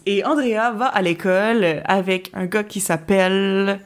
Et 0.07 0.25
Andrea 0.25 0.73
va 0.77 0.87
à 0.87 1.03
l'école 1.03 1.83
avec 1.85 2.31
un 2.35 2.47
gars 2.47 2.65
qui 2.65 2.81
s'appelle 2.81 3.81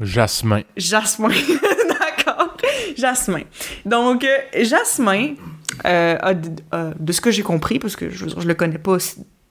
Jasmin. 0.00 0.62
Jasmin. 0.76 1.28
D'accord. 1.88 2.56
Jasmin. 2.96 3.42
Donc, 3.86 4.24
euh, 4.24 4.64
Jasmin, 4.64 5.34
euh, 5.86 6.16
a 6.20 6.34
d- 6.34 6.62
a- 6.72 6.90
de 6.98 7.12
ce 7.12 7.20
que 7.20 7.30
j'ai 7.30 7.42
compris, 7.42 7.78
parce 7.78 7.96
que 7.96 8.10
je, 8.10 8.26
je 8.28 8.46
le 8.46 8.54
connais 8.54 8.78
pas 8.78 8.96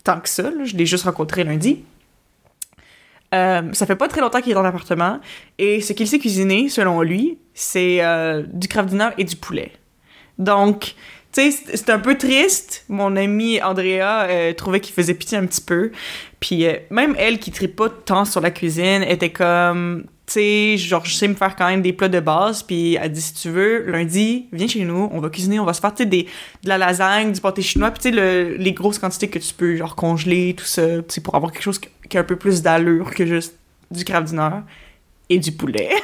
tant 0.04 0.20
que 0.20 0.30
ça, 0.30 0.44
là, 0.44 0.64
je 0.66 0.76
l'ai 0.76 0.86
juste 0.86 1.06
rencontré 1.06 1.44
lundi. 1.44 1.84
Euh, 3.34 3.74
ça 3.74 3.86
fait 3.86 3.96
pas 3.96 4.08
très 4.08 4.22
longtemps 4.22 4.42
qu'il 4.42 4.52
est 4.52 4.56
dans 4.56 4.62
l'appartement 4.62 5.20
et 5.58 5.82
ce 5.82 5.94
qu'il 5.94 6.08
sait 6.08 6.20
cuisiner, 6.20 6.70
selon 6.70 7.02
lui, 7.02 7.40
c'est 7.54 8.04
euh, 8.04 8.44
du 8.54 8.68
craft 8.68 8.90
dinner 8.90 9.10
et 9.18 9.24
du 9.24 9.36
poulet. 9.36 9.72
Donc, 10.38 10.94
tu 11.32 11.52
sais, 11.52 11.64
c'est 11.74 11.90
un 11.90 12.00
peu 12.00 12.16
triste. 12.16 12.86
Mon 12.90 13.16
amie 13.16 13.62
Andrea 13.62 14.28
euh, 14.30 14.54
trouvait 14.54 14.80
qu'il 14.80 14.94
faisait 14.94 15.16
pitié 15.16 15.38
un 15.38 15.46
petit 15.48 15.62
peu. 15.62 15.92
Puis 16.40 16.66
même 16.92 17.16
elle 17.18 17.40
qui 17.40 17.52
tripe 17.52 17.76
pas 17.76 17.90
tant 17.90 18.26
sur 18.26 18.42
la 18.42 18.52
cuisine 18.52 19.04
était 19.04 19.32
comme, 19.32 20.06
sais, 20.34 20.78
genre 20.78 21.06
je 21.06 21.14
sais 21.14 21.28
me 21.28 21.34
faire 21.36 21.56
quand 21.56 21.68
même 21.68 21.82
des 21.82 21.94
plats 21.94 22.10
de 22.10 22.20
base. 22.20 22.64
Puis 22.64 22.96
elle 22.96 23.12
dit 23.12 23.22
si 23.22 23.34
tu 23.34 23.50
veux, 23.50 23.86
lundi, 23.90 24.48
viens 24.52 24.68
chez 24.68 24.84
nous, 24.84 25.10
on 25.12 25.20
va 25.20 25.30
cuisiner, 25.30 25.60
on 25.60 25.66
va 25.66 25.74
se 25.74 25.82
faire 25.82 25.94
tu 25.94 26.04
sais 26.04 26.10
de 26.10 26.26
la 26.66 26.78
lasagne, 26.78 27.32
du 27.32 27.42
pâté 27.42 27.62
chinois, 27.62 27.92
puis 27.92 28.02
tu 28.02 28.10
sais 28.10 28.16
le- 28.16 28.56
les 28.58 28.74
grosses 28.74 29.00
quantités 29.00 29.30
que 29.30 29.40
tu 29.40 29.54
peux 29.54 29.76
genre 29.76 29.96
congeler, 29.96 30.54
tout 30.58 30.66
ça, 30.66 30.82
tu 31.00 31.04
sais 31.10 31.22
pour 31.22 31.36
avoir 31.36 31.52
quelque 31.52 31.64
chose 31.64 31.80
qui 31.80 31.90
qui 32.10 32.18
a 32.18 32.22
un 32.22 32.26
peu 32.26 32.36
plus 32.36 32.62
d'allure 32.62 33.12
que 33.16 33.26
juste 33.26 33.56
du 33.90 34.04
craft 34.04 34.28
dinner 34.28 34.50
et 35.30 35.40
du 35.40 35.52
poulet. 35.52 35.90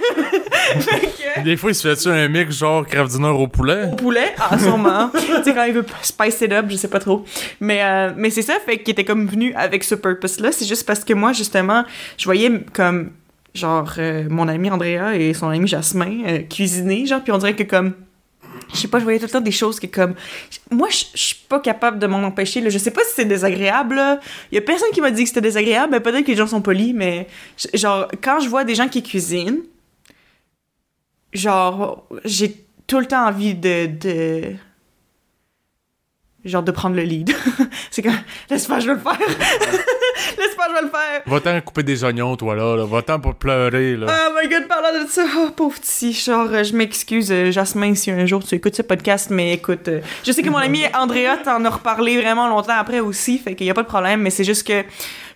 Que- 0.69 1.43
Des 1.43 1.57
fois, 1.57 1.71
il 1.71 1.75
se 1.75 1.87
fait-tu 1.87 2.09
un 2.09 2.27
mix 2.27 2.57
genre 2.59 2.85
craft 2.85 3.11
dinner 3.11 3.29
au 3.29 3.47
poulet? 3.47 3.89
au 3.91 3.95
poulet, 3.95 4.33
ah 4.37 4.57
sûrement. 4.57 5.09
tu 5.13 5.43
sais 5.43 5.53
quand 5.53 5.63
il 5.63 5.73
veut 5.73 5.85
spice 6.01 6.41
it 6.41 6.51
up, 6.51 6.65
je 6.69 6.75
sais 6.75 6.87
pas 6.87 6.99
trop. 6.99 7.25
Mais 7.59 7.81
euh, 7.83 8.11
mais 8.15 8.29
c'est 8.29 8.41
ça 8.43 8.55
fait 8.63 8.77
qu'il 8.79 8.91
était 8.91 9.03
comme 9.05 9.27
venu 9.27 9.53
avec 9.55 9.83
ce 9.83 9.95
purpose 9.95 10.39
là, 10.39 10.51
c'est 10.51 10.65
juste 10.65 10.85
parce 10.85 11.03
que 11.03 11.13
moi 11.13 11.33
justement, 11.33 11.83
je 12.17 12.25
voyais 12.25 12.51
comme 12.73 13.11
genre 13.53 13.93
euh, 13.97 14.27
mon 14.29 14.47
ami 14.47 14.69
Andrea 14.69 15.15
et 15.15 15.33
son 15.33 15.49
ami 15.49 15.67
Jasmin 15.67 16.23
euh, 16.25 16.39
cuisiner 16.39 17.05
genre 17.05 17.21
puis 17.21 17.31
on 17.31 17.37
dirait 17.37 17.55
que 17.55 17.63
comme 17.63 17.93
je 18.73 18.77
sais 18.77 18.87
pas, 18.87 18.99
je 18.99 19.03
voyais 19.03 19.19
tout 19.19 19.25
le 19.25 19.31
temps 19.31 19.41
des 19.41 19.51
choses 19.51 19.79
que 19.79 19.87
comme 19.87 20.13
moi 20.69 20.89
je 20.89 21.05
suis 21.15 21.35
pas 21.47 21.59
capable 21.59 21.97
de 21.99 22.07
m'en 22.07 22.23
empêcher 22.23 22.67
je 22.69 22.77
sais 22.77 22.91
pas 22.91 23.01
si 23.03 23.13
c'est 23.15 23.25
désagréable 23.25 23.95
là. 23.95 24.19
y 24.51 24.57
a 24.57 24.61
personne 24.61 24.89
qui 24.93 25.01
m'a 25.01 25.11
dit 25.11 25.23
que 25.23 25.29
c'était 25.29 25.41
désagréable, 25.41 25.91
mais 25.91 25.99
peut-être 25.99 26.23
que 26.23 26.31
les 26.31 26.37
gens 26.37 26.47
sont 26.47 26.61
polis 26.61 26.93
mais 26.93 27.27
genre 27.73 28.07
quand 28.21 28.39
je 28.39 28.49
vois 28.49 28.63
des 28.63 28.75
gens 28.75 28.87
qui 28.87 29.01
cuisinent 29.01 29.63
genre 31.33 32.07
j'ai 32.25 32.65
tout 32.85 32.99
le 32.99 33.05
temps 33.05 33.27
envie 33.27 33.55
de, 33.55 33.87
de 33.87 34.55
genre 36.45 36.63
de 36.63 36.71
prendre 36.71 36.95
le 36.95 37.03
lead. 37.03 37.31
c'est 37.91 38.01
comme 38.01 38.13
laisse 38.49 38.67
pas 38.67 38.79
je 38.79 38.87
vais 38.87 38.93
le 38.93 38.99
faire. 38.99 39.19
laisse 40.37 40.55
pas 40.55 40.63
je 40.69 40.73
vais 40.73 40.81
le 40.81 40.89
faire. 40.89 41.21
Va-t'en 41.25 41.61
couper 41.61 41.83
des 41.83 42.03
oignons, 42.03 42.35
toi, 42.35 42.55
là. 42.55 42.75
là. 42.75 42.85
Va-t'en 42.85 43.19
pour 43.19 43.35
pleurer, 43.35 43.95
là. 43.95 44.07
Oh 44.09 44.37
my 44.41 44.49
god, 44.49 44.67
parlant 44.67 45.03
de 45.03 45.09
ça, 45.09 45.23
oh, 45.37 45.49
pauvre 45.55 45.79
petit, 45.79 46.13
genre, 46.13 46.47
euh, 46.51 46.63
je 46.63 46.73
m'excuse, 46.75 47.31
euh, 47.31 47.51
Jasmin, 47.51 47.95
si 47.95 48.11
un 48.11 48.25
jour 48.25 48.43
tu 48.43 48.55
écoutes 48.55 48.75
ce 48.75 48.81
podcast, 48.81 49.29
mais 49.29 49.53
écoute, 49.53 49.87
euh, 49.87 50.01
je 50.25 50.31
sais 50.31 50.41
que 50.41 50.49
mon 50.49 50.57
ami 50.57 50.81
Andrea 50.93 51.37
t'en 51.43 51.63
a 51.65 51.69
reparlé 51.69 52.21
vraiment 52.21 52.47
longtemps 52.47 52.77
après 52.77 52.99
aussi, 52.99 53.37
fait 53.37 53.55
qu'il 53.55 53.67
y 53.67 53.69
a 53.69 53.73
pas 53.73 53.83
de 53.83 53.87
problème, 53.87 54.21
mais 54.21 54.29
c'est 54.29 54.43
juste 54.43 54.67
que, 54.67 54.83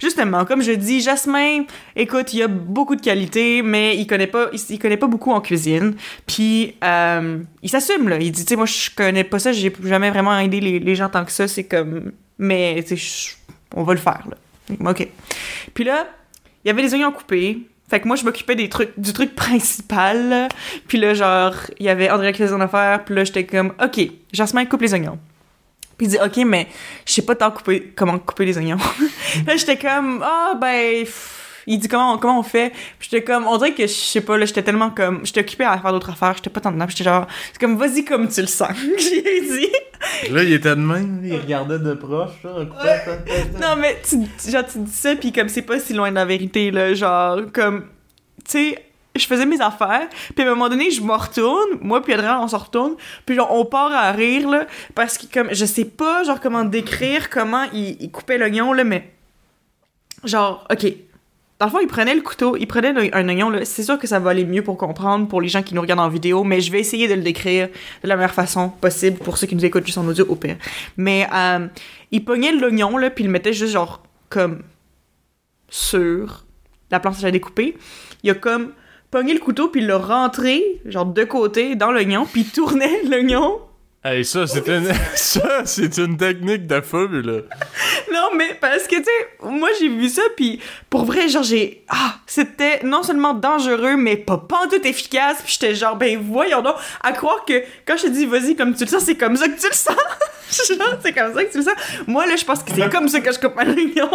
justement, 0.02 0.46
comme 0.46 0.62
je 0.62 0.72
dis, 0.72 1.02
Jasmin, 1.02 1.64
écoute, 1.96 2.34
il 2.34 2.44
a 2.44 2.48
beaucoup 2.48 2.96
de 2.96 3.02
qualités, 3.02 3.62
mais 3.62 3.98
il 3.98 4.08
connaît 4.08 4.28
pas, 4.28 4.48
il, 4.54 4.60
il 4.70 4.80
connaît 4.80 4.98
pas 4.98 5.08
beaucoup 5.08 5.32
en 5.32 5.42
cuisine, 5.42 5.96
puis 6.26 6.76
euh, 6.84 7.40
il 7.62 7.70
s'assume, 7.70 8.10
là, 8.10 8.18
il 8.20 8.32
dit, 8.32 8.46
tu 8.46 8.50
sais, 8.50 8.56
moi, 8.56 8.66
je 8.66 8.90
connais 8.96 9.24
pas 9.24 9.40
ça, 9.40 9.52
j'ai 9.52 9.74
jamais 9.84 10.10
vraiment 10.10 10.38
aidé 10.38 10.60
les, 10.60 10.80
les 10.80 10.96
gens 10.96 11.10
tant 11.10 11.26
que 11.26 11.32
ça, 11.32 11.48
c'est 11.48 11.64
comme, 11.66 12.12
mais, 12.38 12.84
tu 12.88 12.98
sais, 12.98 13.36
on 13.76 13.84
va 13.84 13.94
le 13.94 14.00
faire, 14.00 14.24
là. 14.30 14.38
OK. 14.86 15.08
Puis 15.74 15.84
là, 15.84 16.08
il 16.64 16.68
y 16.68 16.72
avait 16.72 16.82
des 16.82 16.94
oignons 16.94 17.12
coupés. 17.12 17.60
Fait 17.90 18.00
que 18.00 18.08
moi, 18.08 18.16
je 18.16 18.24
m'occupais 18.24 18.56
des 18.56 18.70
trucs, 18.70 18.92
du 18.98 19.14
truc 19.14 19.36
principal. 19.36 20.48
Puis 20.88 20.98
là, 20.98 21.14
genre, 21.14 21.56
il 21.80 21.86
y 21.86 21.90
avait 21.90 22.10
André 22.10 22.32
qui 22.32 22.40
faisait 22.40 22.54
son 22.54 22.62
affaire. 22.62 23.04
Puis 23.06 23.16
là, 23.16 23.24
j'étais 23.24 23.46
comme, 23.46 23.74
OK, 23.84 24.00
Jasmin 24.32 24.66
coupe 24.66 24.82
les 24.82 24.94
oignons. 24.94 25.20
Puis 25.98 26.08
il 26.08 26.10
dit, 26.10 26.18
OK, 26.24 26.38
mais 26.46 26.68
je 27.06 27.14
sais 27.14 27.22
pas 27.22 27.36
tant 27.36 27.52
couper, 27.52 27.94
comment 27.96 28.18
couper 28.18 28.46
les 28.46 28.58
oignons. 28.58 28.78
là, 29.48 29.56
j'étais 29.56 29.78
comme, 29.78 30.24
ah, 30.24 30.54
ben, 30.60 31.04
pff, 31.04 31.43
Il 31.68 31.80
dit 31.80 31.88
comment, 31.88 32.18
comment 32.18 32.40
on 32.40 32.44
fait? 32.44 32.72
Puis 33.00 33.10
j'étais 33.12 33.24
comme, 33.24 33.48
on 33.48 33.58
dirait 33.58 33.74
que 33.74 33.84
je 33.84 33.94
sais 33.94 34.22
pas, 34.22 34.38
là, 34.38 34.46
j'étais 34.46 34.64
tellement 34.64 34.90
comme, 34.90 35.26
j'étais 35.26 35.42
occupée 35.42 35.64
à 35.64 35.78
faire 35.78 35.92
d'autres 35.92 36.10
affaires, 36.12 36.34
j'étais 36.36 36.50
pas 36.50 36.62
tant 36.62 36.72
dedans. 36.72 36.86
J'étais 36.88 37.04
genre, 37.04 37.28
c'est 37.52 37.60
comme, 37.60 37.78
vas-y 37.78 38.04
comme 38.04 38.28
tu 38.28 38.42
le 38.42 38.48
sens. 38.48 38.72
J'ai 38.98 39.42
dit. 39.42 40.32
Là, 40.32 40.44
il 40.44 40.54
était 40.54 40.70
de 40.70 40.82
même, 40.82 41.22
il 41.24 41.38
regardait 41.38 41.80
de 41.80 41.94
proche, 41.94 42.44
là. 42.44 42.66
Non, 43.62 43.76
mais 43.78 44.02
tu, 44.08 44.18
genre, 44.52 44.66
tu 44.66 44.80
dis 44.80 44.92
ça, 44.92 45.16
puis 45.16 45.32
comme 45.32 45.50
c'est 45.50 45.62
pas 45.62 45.80
si 45.80 45.94
loin 45.94 46.10
de 46.10 46.16
la 46.16 46.26
vérité, 46.26 46.72
là. 46.72 46.94
Genre, 46.94 47.42
comme, 47.54 47.86
tu 48.46 48.52
sais, 48.52 48.86
je 49.16 49.26
faisais 49.26 49.46
mes 49.46 49.62
affaires, 49.62 50.10
puis 50.36 50.44
à 50.44 50.48
un 50.48 50.56
moment 50.56 50.70
donné, 50.70 50.90
je 50.90 51.02
me 51.02 51.14
retourne, 51.14 51.78
moi 51.82 52.02
puis 52.02 52.14
Adrien, 52.14 52.40
on 52.42 52.48
se 52.48 52.56
retourne, 52.56 52.96
puis 53.26 53.36
genre, 53.36 53.52
on 53.52 53.64
part 53.64 53.92
à 53.92 54.12
rire, 54.12 54.50
là, 54.50 54.66
parce 54.96 55.18
que 55.18 55.32
comme, 55.32 55.54
je 55.54 55.66
sais 55.66 55.86
pas, 55.86 56.24
genre, 56.24 56.40
comment 56.42 56.64
décrire 56.66 57.30
comment 57.30 57.64
il, 57.74 58.02
il 58.02 58.12
coupait 58.12 58.38
l'oignon, 58.38 58.74
là, 58.74 58.84
mais 58.84 59.12
genre, 60.24 60.66
ok. 60.72 60.94
Dans 61.64 61.68
le 61.68 61.72
fond, 61.72 61.80
il 61.80 61.88
prenait 61.88 62.14
le 62.14 62.20
couteau, 62.20 62.58
il 62.58 62.68
prenait 62.68 62.90
un 63.14 63.30
oignon. 63.30 63.50
C'est 63.64 63.84
sûr 63.84 63.98
que 63.98 64.06
ça 64.06 64.20
va 64.20 64.32
aller 64.32 64.44
mieux 64.44 64.64
pour 64.64 64.76
comprendre 64.76 65.30
pour 65.30 65.40
les 65.40 65.48
gens 65.48 65.64
qui 65.64 65.74
nous 65.74 65.80
regardent 65.80 66.02
en 66.02 66.10
vidéo, 66.10 66.44
mais 66.44 66.60
je 66.60 66.70
vais 66.70 66.82
essayer 66.82 67.08
de 67.08 67.14
le 67.14 67.22
décrire 67.22 67.70
de 68.04 68.08
la 68.10 68.18
meilleure 68.18 68.34
façon 68.34 68.68
possible 68.68 69.18
pour 69.20 69.38
ceux 69.38 69.48
qui 69.48 69.56
nous 69.56 69.64
écoutent 69.64 69.86
juste 69.86 69.98
en 69.98 70.06
audio 70.06 70.26
au 70.28 70.36
pire. 70.36 70.58
Mais, 70.98 71.26
euh, 71.34 71.68
il 72.12 72.26
pognait 72.26 72.52
l'oignon, 72.52 72.98
puis 73.16 73.24
il 73.24 73.28
le 73.28 73.32
mettait 73.32 73.54
juste, 73.54 73.72
genre, 73.72 74.04
comme, 74.28 74.64
sur 75.70 76.44
la 76.92 77.00
planche 77.00 77.24
à 77.24 77.32
découper. 77.32 77.78
Il 78.24 78.32
a 78.32 78.34
comme 78.34 78.74
pogné 79.10 79.34
le 79.34 79.40
couteau, 79.40 79.70
puis 79.70 79.80
il 79.80 79.88
l'a 79.88 80.00
rentré, 80.00 80.82
genre, 80.84 81.06
de 81.06 81.24
côté, 81.24 81.78
dans 81.78 81.94
l'oignon, 81.94 82.28
puis 82.30 82.42
il 82.42 82.52
tournait 82.52 83.04
l'oignon 83.10 83.62
Hey, 84.06 84.26
ça, 84.26 84.46
c'est 84.48 84.68
une... 84.68 84.92
ça, 85.16 85.62
c'est 85.64 85.98
une 85.98 86.18
technique 86.18 86.68
de 86.68 86.76
là. 86.76 87.42
Non, 88.12 88.36
mais 88.38 88.54
parce 88.60 88.84
que, 88.84 88.98
tu 88.98 89.04
sais, 89.04 89.50
moi, 89.50 89.70
j'ai 89.80 89.88
vu 89.88 90.10
ça, 90.10 90.24
puis 90.36 90.60
pour 90.90 91.06
vrai, 91.06 91.30
genre, 91.30 91.44
j'ai... 91.44 91.86
Ah, 91.88 92.16
c'était 92.26 92.84
non 92.84 93.04
seulement 93.04 93.34
dangereux, 93.34 93.96
mais 93.96 94.18
pas 94.18 94.38
pantoute 94.38 94.86
efficace, 94.86 95.38
puis 95.42 95.54
j'étais 95.54 95.74
genre, 95.74 95.96
ben 95.96 96.20
voyons 96.20 96.62
donc, 96.62 96.76
à 97.02 97.14
croire 97.14 97.46
que 97.46 97.64
quand 97.86 97.96
je 97.96 98.04
te 98.04 98.08
dis, 98.10 98.26
vas-y, 98.26 98.58
comme 98.58 98.76
tu 98.76 98.84
le 98.84 98.90
sens, 98.90 99.04
c'est 99.04 99.16
comme 99.16 99.38
ça 99.38 99.48
que 99.48 99.58
tu 99.58 99.68
le 99.68 99.74
sens. 99.74 99.96
genre, 100.78 101.00
c'est 101.02 101.14
comme 101.14 101.34
ça 101.34 101.44
que 101.46 101.52
tu 101.52 101.58
le 101.60 101.64
sens. 101.64 101.76
Moi, 102.06 102.26
là, 102.26 102.36
je 102.36 102.44
pense 102.44 102.62
que 102.62 102.74
c'est 102.76 102.90
comme 102.90 103.08
ça 103.08 103.22
que 103.22 103.32
je 103.32 103.40
coupe 103.40 103.56
ma 103.56 103.64
réunion. 103.64 104.10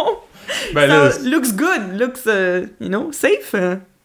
Ben 0.75 0.85
là, 0.85 1.09
Ça 1.09 1.19
looks 1.23 1.55
good, 1.55 1.99
looks, 1.99 2.27
euh, 2.27 2.67
you 2.79 2.89
know, 2.89 3.11
safe. 3.11 3.55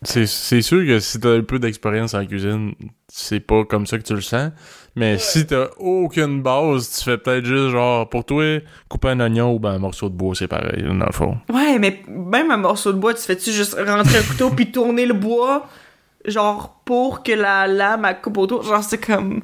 c'est, 0.02 0.26
c'est 0.26 0.62
sûr 0.62 0.78
que 0.86 0.98
si 0.98 1.20
t'as 1.20 1.36
un 1.36 1.42
peu 1.42 1.58
d'expérience 1.58 2.14
en 2.14 2.24
cuisine, 2.24 2.72
c'est 3.08 3.40
pas 3.40 3.64
comme 3.64 3.86
ça 3.86 3.98
que 3.98 4.02
tu 4.02 4.14
le 4.14 4.22
sens. 4.22 4.50
Mais 4.96 5.18
si 5.18 5.46
t'as 5.46 5.66
aucune 5.78 6.40
base, 6.40 6.98
tu 6.98 7.04
fais 7.04 7.18
peut-être 7.18 7.44
juste 7.44 7.70
genre, 7.70 8.08
pour 8.08 8.24
toi, 8.24 8.60
couper 8.88 9.08
un 9.08 9.20
oignon 9.20 9.52
ou 9.52 9.58
ben 9.58 9.72
un 9.72 9.78
morceau 9.78 10.08
de 10.08 10.14
bois, 10.14 10.34
c'est 10.36 10.46
pareil, 10.46 10.84
dans 10.84 10.94
le 10.94 11.12
fond. 11.12 11.36
Ouais, 11.52 11.78
mais 11.80 12.02
même 12.08 12.50
un 12.52 12.56
morceau 12.56 12.92
de 12.92 12.98
bois, 12.98 13.12
tu 13.14 13.22
fais-tu 13.22 13.50
juste 13.50 13.74
rentrer 13.74 14.18
un 14.18 14.22
couteau 14.22 14.50
puis 14.50 14.70
tourner 14.70 15.06
le 15.06 15.14
bois, 15.14 15.66
genre, 16.24 16.80
pour 16.84 17.22
que 17.24 17.32
la 17.32 17.66
lame, 17.66 18.08
coupe 18.22 18.38
autour? 18.38 18.62
Genre, 18.62 18.84
c'est 18.84 19.04
comme... 19.04 19.42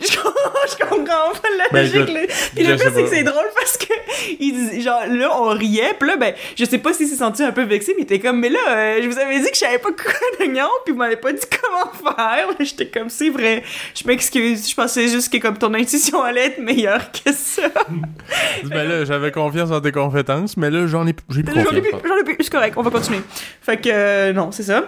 Je, 0.02 0.84
comprends 0.84 1.04
pas 1.04 1.48
la 1.56 1.64
Ben, 1.72 1.82
logique, 1.82 2.14
là. 2.14 2.20
Puis 2.54 2.64
le 2.64 2.76
pire, 2.76 2.78
sais 2.78 2.90
c'est 2.94 3.02
que 3.02 3.08
c'est 3.08 3.22
drôle 3.22 3.48
parce 3.54 3.76
que, 3.76 3.92
il 4.38 4.80
genre, 4.80 5.02
là, 5.08 5.30
on 5.38 5.50
riait, 5.50 5.94
pis 5.98 6.06
là, 6.06 6.16
ben, 6.16 6.34
je 6.56 6.64
sais 6.64 6.78
pas 6.78 6.92
s'il 6.92 7.08
s'est 7.08 7.16
senti 7.16 7.42
un 7.42 7.52
peu 7.52 7.62
vexé, 7.62 7.94
mais 7.96 8.02
il 8.02 8.04
était 8.04 8.18
comme, 8.18 8.38
mais 8.40 8.48
là, 8.48 8.58
euh, 8.68 9.00
je 9.02 9.08
vous 9.08 9.18
avais 9.18 9.38
dit 9.38 9.46
que 9.50 9.54
je 9.54 9.60
savais 9.60 9.78
pas 9.78 9.90
couper 9.90 10.12
un 10.40 10.44
oignon, 10.44 10.68
pis 10.84 10.92
vous 10.92 10.98
m'avez 10.98 11.16
pas 11.16 11.32
dit 11.32 11.42
comment 11.60 12.14
faire. 12.14 12.48
J'étais 12.60 12.86
comme, 12.86 13.10
c'est 13.10 13.30
vrai, 13.30 13.62
je 13.94 14.06
m'excuse, 14.06 14.68
je 14.68 14.74
pensais 14.74 15.08
juste 15.08 15.32
que, 15.32 15.38
comme, 15.38 15.58
ton 15.58 15.72
intuition 15.74 16.22
allait 16.22 16.46
être 16.46 16.58
meilleure 16.58 17.10
que 17.12 17.32
ça. 17.32 17.68
ben 18.64 18.88
là, 18.88 19.04
j'avais 19.04 19.32
confiance 19.32 19.70
en 19.70 19.80
tes 19.80 19.92
compétences, 19.92 20.56
mais 20.56 20.70
là, 20.70 20.86
j'en 20.86 21.06
ai, 21.06 21.14
j'ai 21.30 21.42
plus 21.42 21.54
J'en 21.54 21.76
ai 21.76 21.80
plus, 21.80 21.90
j'en 21.90 22.16
ai 22.16 22.24
plus, 22.24 22.36
c'est 22.40 22.50
correct, 22.52 22.74
on 22.76 22.82
va 22.82 22.90
continuer. 22.90 23.20
Fait 23.60 23.76
que, 23.76 23.88
euh, 23.90 24.32
non, 24.32 24.52
c'est 24.52 24.64
ça. 24.64 24.84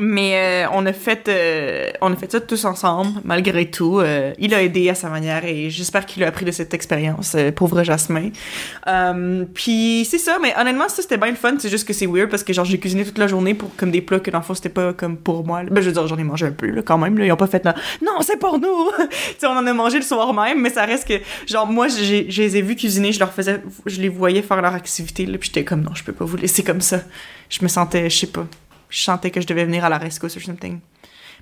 Mais 0.00 0.64
euh, 0.64 0.68
on 0.72 0.84
a 0.86 0.92
fait 0.92 1.28
euh, 1.28 1.90
on 2.00 2.12
a 2.12 2.16
fait 2.16 2.32
ça 2.32 2.40
tous 2.40 2.64
ensemble, 2.64 3.20
malgré 3.22 3.70
tout. 3.70 4.00
Euh, 4.00 4.32
il 4.38 4.52
a 4.52 4.60
aidé 4.62 4.88
à 4.90 4.94
sa 4.96 5.08
manière 5.08 5.44
et 5.44 5.70
j'espère 5.70 6.04
qu'il 6.04 6.24
a 6.24 6.26
appris 6.26 6.44
de 6.44 6.50
cette 6.50 6.74
expérience, 6.74 7.36
pauvre 7.54 7.84
Jasmin. 7.84 8.30
Puis 9.54 10.04
c'est 10.10 10.18
ça, 10.18 10.38
mais 10.42 10.52
honnêtement, 10.58 10.88
ça 10.88 11.00
c'était 11.00 11.16
bien 11.16 11.30
le 11.30 11.36
fun. 11.36 11.54
C'est 11.58 11.68
juste 11.68 11.86
que 11.86 11.92
c'est 11.92 12.06
weird 12.06 12.28
parce 12.28 12.42
que 12.42 12.52
genre 12.52 12.64
j'ai 12.64 12.80
cuisiné 12.80 13.04
toute 13.04 13.18
la 13.18 13.28
journée 13.28 13.54
pour 13.54 13.74
comme 13.76 13.92
des 13.92 14.00
plats 14.00 14.18
que 14.18 14.32
dans 14.32 14.38
le 14.38 14.44
fond 14.44 14.54
c'était 14.54 14.68
pas 14.68 14.92
comme 14.92 15.16
pour 15.16 15.46
moi. 15.46 15.62
là. 15.62 15.68
Ben 15.70 15.80
je 15.80 15.86
veux 15.86 15.92
dire, 15.92 16.06
j'en 16.08 16.18
ai 16.18 16.24
mangé 16.24 16.46
un 16.46 16.52
peu 16.52 16.66
là, 16.66 16.82
quand 16.82 16.98
même. 16.98 17.16
Là. 17.16 17.26
Ils 17.26 17.32
ont 17.32 17.36
pas 17.36 17.46
fait 17.46 17.64
non, 17.64 17.74
non 18.02 18.20
c'est 18.22 18.38
pour 18.38 18.58
nous. 18.58 18.90
tu 19.38 19.46
on 19.46 19.50
en 19.50 19.64
a 19.64 19.72
mangé 19.72 19.98
le 19.98 20.04
soir 20.04 20.34
même, 20.34 20.60
mais 20.60 20.70
ça 20.70 20.84
reste 20.86 21.06
que 21.06 21.20
genre 21.46 21.68
moi 21.68 21.86
je 21.86 22.24
les 22.26 22.56
ai 22.56 22.62
vus 22.62 22.74
cuisiner, 22.74 23.12
je 23.12 24.00
les 24.00 24.08
voyais 24.08 24.42
faire 24.42 24.60
leur 24.60 24.74
activité 24.74 25.24
là, 25.24 25.38
puis 25.38 25.50
j'étais 25.54 25.64
comme 25.64 25.82
non, 25.82 25.94
je 25.94 26.02
peux 26.02 26.12
pas 26.12 26.24
vous 26.24 26.36
laisser 26.36 26.64
comme 26.64 26.80
ça. 26.80 27.00
Je 27.48 27.62
me 27.62 27.68
sentais, 27.68 28.10
je 28.10 28.16
sais 28.18 28.26
pas, 28.26 28.46
je 28.94 29.00
sentais 29.02 29.30
que 29.30 29.40
je 29.40 29.46
devais 29.46 29.64
venir 29.64 29.84
à 29.84 29.88
la 29.88 29.98
rescousse 29.98 30.36
or 30.36 30.42
something. 30.42 30.80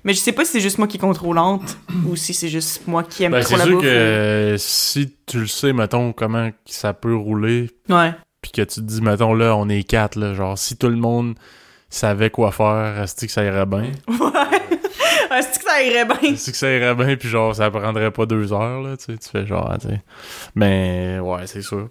Mais 0.03 0.13
je 0.13 0.19
sais 0.19 0.31
pas 0.33 0.43
si 0.43 0.51
c'est 0.53 0.59
juste 0.59 0.79
moi 0.79 0.87
qui 0.87 0.97
est 0.97 0.99
contrôlante 0.99 1.77
ou 2.09 2.15
si 2.15 2.33
c'est 2.33 2.49
juste 2.49 2.87
moi 2.87 3.03
qui 3.03 3.23
aime 3.23 3.31
Ben, 3.31 3.41
trop 3.41 3.51
c'est 3.51 3.57
la 3.57 3.63
sûr 3.65 3.73
bouffe. 3.75 3.83
que 3.83 3.87
euh, 3.87 4.57
si 4.57 5.15
tu 5.25 5.39
le 5.39 5.47
sais, 5.47 5.71
mettons, 5.71 6.11
comment 6.13 6.49
que 6.49 6.55
ça 6.65 6.93
peut 6.93 7.15
rouler, 7.15 7.69
ou- 7.89 7.93
Ouais. 7.95 8.13
puis 8.41 8.51
que 8.51 8.61
tu 8.63 8.75
te 8.75 8.81
dis, 8.81 9.01
mettons, 9.01 9.33
là, 9.33 9.55
on 9.55 9.69
est 9.69 9.83
quatre, 9.83 10.17
là, 10.17 10.33
genre, 10.33 10.57
si 10.57 10.75
tout 10.77 10.89
le 10.89 10.97
monde 10.97 11.35
savait 11.89 12.31
quoi 12.31 12.51
faire, 12.51 13.01
est-ce 13.03 13.25
que 13.25 13.31
ça 13.31 13.43
irait 13.45 13.65
bien? 13.65 13.91
Ouais. 15.33 15.39
Est-ce 15.39 15.57
que 15.57 15.65
ça 15.65 15.81
irait 15.81 16.05
bien? 16.05 16.33
Est-ce 16.33 16.51
que 16.51 16.57
ça 16.57 16.69
irait 16.71 16.93
bien, 16.95 17.15
puis 17.15 17.29
genre, 17.29 17.55
ça 17.55 17.71
prendrait 17.71 18.11
pas 18.11 18.25
deux 18.25 18.51
heures, 18.53 18.81
là, 18.81 18.97
tu 18.97 19.05
sais, 19.05 19.17
tu 19.17 19.29
fais 19.29 19.45
genre, 19.47 19.73
tu 19.81 19.87
sais. 19.87 20.01
Mais, 20.53 21.17
ouais, 21.19 21.47
c'est 21.47 21.61
sûr. 21.61 21.89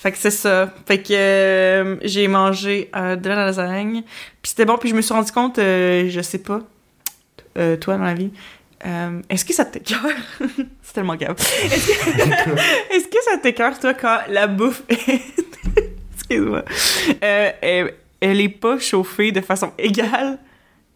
Fait 0.00 0.12
que 0.12 0.16
c'est 0.16 0.30
ça. 0.30 0.72
Fait 0.86 1.02
que 1.02 1.12
euh, 1.12 1.96
j'ai 2.00 2.26
mangé 2.26 2.90
euh, 2.96 3.16
de 3.16 3.28
la 3.28 3.34
lasagne. 3.34 4.02
Puis 4.40 4.48
c'était 4.48 4.64
bon. 4.64 4.78
Puis 4.78 4.88
je 4.88 4.94
me 4.94 5.02
suis 5.02 5.12
rendu 5.12 5.30
compte, 5.30 5.58
euh, 5.58 6.08
je 6.08 6.22
sais 6.22 6.38
pas, 6.38 6.60
euh, 7.58 7.76
toi 7.76 7.98
dans 7.98 8.04
la 8.04 8.14
vie, 8.14 8.30
euh, 8.86 9.20
est-ce 9.28 9.44
que 9.44 9.52
ça 9.52 9.66
t'écœure? 9.66 10.00
c'est 10.82 10.94
tellement 10.94 11.16
grave. 11.16 11.36
Est-ce 11.38 11.86
que, 11.86 12.92
est-ce 12.94 13.08
que 13.08 13.22
ça 13.30 13.36
t'écœure, 13.42 13.78
toi, 13.78 13.92
quand 13.92 14.20
la 14.30 14.46
bouffe 14.46 14.82
est... 14.88 15.20
Excuse-moi. 16.14 16.64
Euh, 17.22 17.50
elle, 17.60 17.94
elle 18.22 18.40
est 18.40 18.48
pas 18.48 18.78
chauffée 18.78 19.32
de 19.32 19.42
façon 19.42 19.70
égale, 19.76 20.38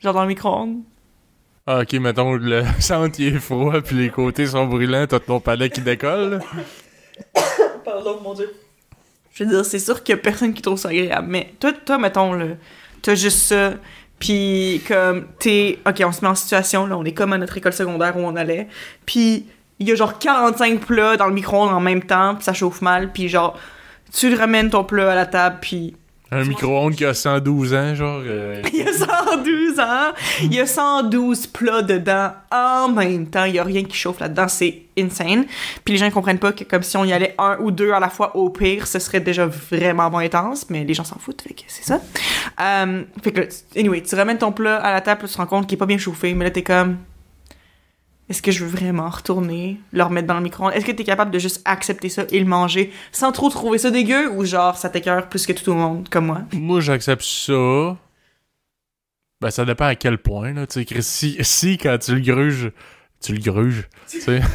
genre 0.01 0.15
dans 0.15 0.23
le 0.23 0.29
micro-ondes? 0.29 0.81
Ah, 1.67 1.81
ok, 1.81 1.93
mettons, 1.95 2.33
le 2.33 2.63
centre, 2.81 3.21
il 3.21 3.37
est 3.37 3.39
froid, 3.39 3.83
puis 3.83 3.97
les 3.97 4.09
côtés 4.09 4.47
sont 4.47 4.65
brûlants, 4.67 5.07
t'as 5.07 5.21
ton 5.21 5.41
palais 5.41 5.69
qui 5.69 5.83
décolle. 5.83 6.41
Pardon, 7.85 8.19
mon 8.23 8.33
Dieu. 8.33 8.51
Je 9.35 9.43
veux 9.43 9.51
dire, 9.51 9.65
c'est 9.65 9.81
sûr 9.81 10.03
qu'il 10.03 10.15
y 10.15 10.19
a 10.19 10.23
personne 10.23 10.55
qui 10.55 10.63
trouve 10.63 10.79
ça 10.79 10.91
agréable. 10.91 11.27
Mais 11.29 11.53
toi, 11.59 11.73
toi 11.73 11.99
mettons, 11.99 12.33
là, 12.33 12.47
t'as 13.03 13.15
juste 13.17 13.39
ça. 13.39 13.75
Puis, 14.19 14.81
comme, 14.87 15.27
t'es. 15.39 15.81
Ok, 15.87 16.03
on 16.07 16.13
se 16.13 16.23
met 16.23 16.29
en 16.29 16.35
situation, 16.37 16.87
là, 16.87 16.97
on 16.97 17.05
est 17.05 17.13
comme 17.13 17.33
à 17.33 17.39
notre 17.39 17.57
école 17.57 17.73
secondaire 17.73 18.17
où 18.17 18.21
on 18.21 18.37
allait. 18.37 18.69
Puis, 19.05 19.47
il 19.81 19.89
y 19.89 19.93
a 19.93 19.97
genre 19.97 20.19
45 20.19 20.81
plats 20.81 21.17
dans 21.17 21.27
le 21.27 21.35
micro-ondes 21.35 21.73
en 21.75 21.81
même 21.81 22.05
temps, 22.05 22.37
puis 22.37 22.45
ça 22.45 22.53
chauffe 22.53 22.81
mal. 22.81 23.13
Puis, 23.13 23.29
genre, 23.29 23.59
tu 24.13 24.33
ramènes 24.35 24.71
ton 24.71 24.85
plat 24.85 25.11
à 25.13 25.15
la 25.17 25.27
table, 25.27 25.59
puis 25.61 25.97
Un 26.31 26.45
micro-ondes 26.45 26.95
qui 26.95 27.05
a 27.05 27.15
112 27.15 27.75
ans, 27.75 27.95
genre. 27.95 28.21
euh, 28.25 28.61
il 28.73 28.81
y 28.81 28.83
a 28.83 28.93
112 28.93 29.79
ans, 29.79 30.13
il 30.43 30.55
y 30.55 30.59
a 30.61 30.67
112 30.67 31.47
plats 31.49 31.83
dedans 31.83 32.31
en 32.51 32.89
même 32.89 33.27
temps, 33.27 33.45
il 33.45 33.55
y 33.55 33.59
a 33.59 33.63
rien 33.65 33.85
qui 33.85 33.97
chauffe 33.97 34.21
là-dedans, 34.21 34.49
c'est 34.49 34.83
insane. 34.99 35.45
Puis 35.85 35.93
les 35.93 35.99
gens 35.99 36.11
comprennent 36.11 36.39
pas 36.39 36.53
que 36.53 36.65
comme 36.65 36.83
si 36.83 36.97
on 36.97 37.05
y 37.05 37.13
allait 37.13 37.35
un 37.39 37.59
ou 37.61 37.71
deux 37.71 37.93
à 37.93 38.01
la 38.01 38.09
fois 38.09 38.35
au 38.37 38.49
pire, 38.51 38.87
ce 38.87 38.99
serait 38.99 39.21
déjà 39.21 39.47
vraiment 39.47 40.11
moins 40.11 40.25
intense, 40.25 40.71
mais 40.71 40.83
les 40.85 40.95
gens 40.95 41.05
s'en 41.05 41.19
foutent, 41.19 41.43
fait 41.43 41.55
que 41.55 41.63
c'est 41.69 41.85
ça. 41.85 42.01
Euh, 42.61 43.03
fait 43.23 43.33
que 43.33 43.49
anyway, 43.79 44.03
tu 44.03 44.15
ramènes 44.15 44.39
ton 44.39 44.51
plat 44.51 44.79
à 44.79 44.93
la 44.93 45.01
table, 45.03 45.23
tu 45.27 45.33
te 45.33 45.37
rends 45.37 45.47
compte 45.47 45.67
qu'il 45.67 45.77
est 45.77 45.79
pas 45.79 45.87
bien 45.87 45.99
chauffé, 45.99 46.35
mais 46.35 46.45
là 46.45 46.51
t'es 46.51 46.63
comme 46.63 46.97
est-ce 48.29 48.41
que 48.41 48.51
je 48.51 48.65
veux 48.65 48.71
vraiment 48.71 49.09
retourner, 49.11 49.79
le 49.93 50.03
remettre 50.03 50.27
dans 50.27 50.37
le 50.37 50.43
micro-ondes? 50.43 50.73
Est-ce 50.75 50.87
que 50.87 50.93
t'es 50.93 51.05
capable 51.05 51.31
de 51.31 51.39
juste 51.39 51.61
accepter 51.65 52.09
ça 52.09 52.25
et 52.31 52.39
le 52.41 52.47
manger 52.47 52.93
sans 53.13 53.33
trop 53.33 53.51
trouver 53.51 53.79
ça 53.79 53.91
dégueu 53.91 54.31
ou 54.33 54.45
genre 54.45 54.77
ça 54.77 54.89
t'écœure 54.89 55.29
plus 55.29 55.47
que 55.47 55.53
tout 55.53 55.73
le 55.73 55.77
monde 55.77 56.09
comme 56.09 56.27
moi? 56.27 56.41
Moi, 56.53 56.81
j'accepte 56.81 57.23
ça. 57.23 57.97
Ben, 59.41 59.51
ça 59.51 59.65
dépend 59.65 59.87
à 59.87 59.95
quel 59.95 60.19
point, 60.19 60.55
là. 60.55 60.67
Tu 60.67 60.85
sais, 60.85 61.03
si, 61.03 61.37
si 61.41 61.77
quand 61.77 61.99
tu 61.99 62.15
le 62.15 62.21
gruges, 62.21 62.73
tu 63.21 63.35
le 63.35 63.41
gruges, 63.41 63.89
tu 64.09 64.21
sais. 64.21 64.41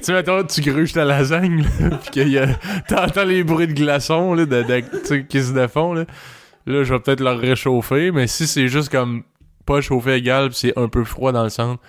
Tu 0.00 0.06
sais, 0.06 0.12
mettons, 0.14 0.42
tu 0.44 0.62
gruges 0.62 0.94
ta 0.94 1.04
lasagne, 1.04 1.62
là, 1.78 1.98
pis 2.10 2.20
y 2.20 2.38
a... 2.38 2.46
T'entends 2.88 3.24
les 3.24 3.44
bruits 3.44 3.66
de 3.66 3.74
glaçons, 3.74 4.32
là, 4.32 4.46
de, 4.46 4.62
de- 4.62 5.18
qui 5.18 5.42
se 5.42 5.52
défont, 5.52 5.92
là. 5.92 6.06
Là, 6.64 6.84
je 6.84 6.94
vais 6.94 7.00
peut-être 7.00 7.20
leur 7.20 7.38
réchauffer, 7.38 8.10
mais 8.10 8.26
si 8.26 8.46
c'est 8.46 8.68
juste 8.68 8.88
comme 8.88 9.24
pas 9.66 9.82
chauffé 9.82 10.14
égal 10.14 10.48
pis 10.48 10.56
c'est 10.56 10.78
un 10.78 10.88
peu 10.88 11.04
froid 11.04 11.32
dans 11.32 11.44
le 11.44 11.50
centre, 11.50 11.82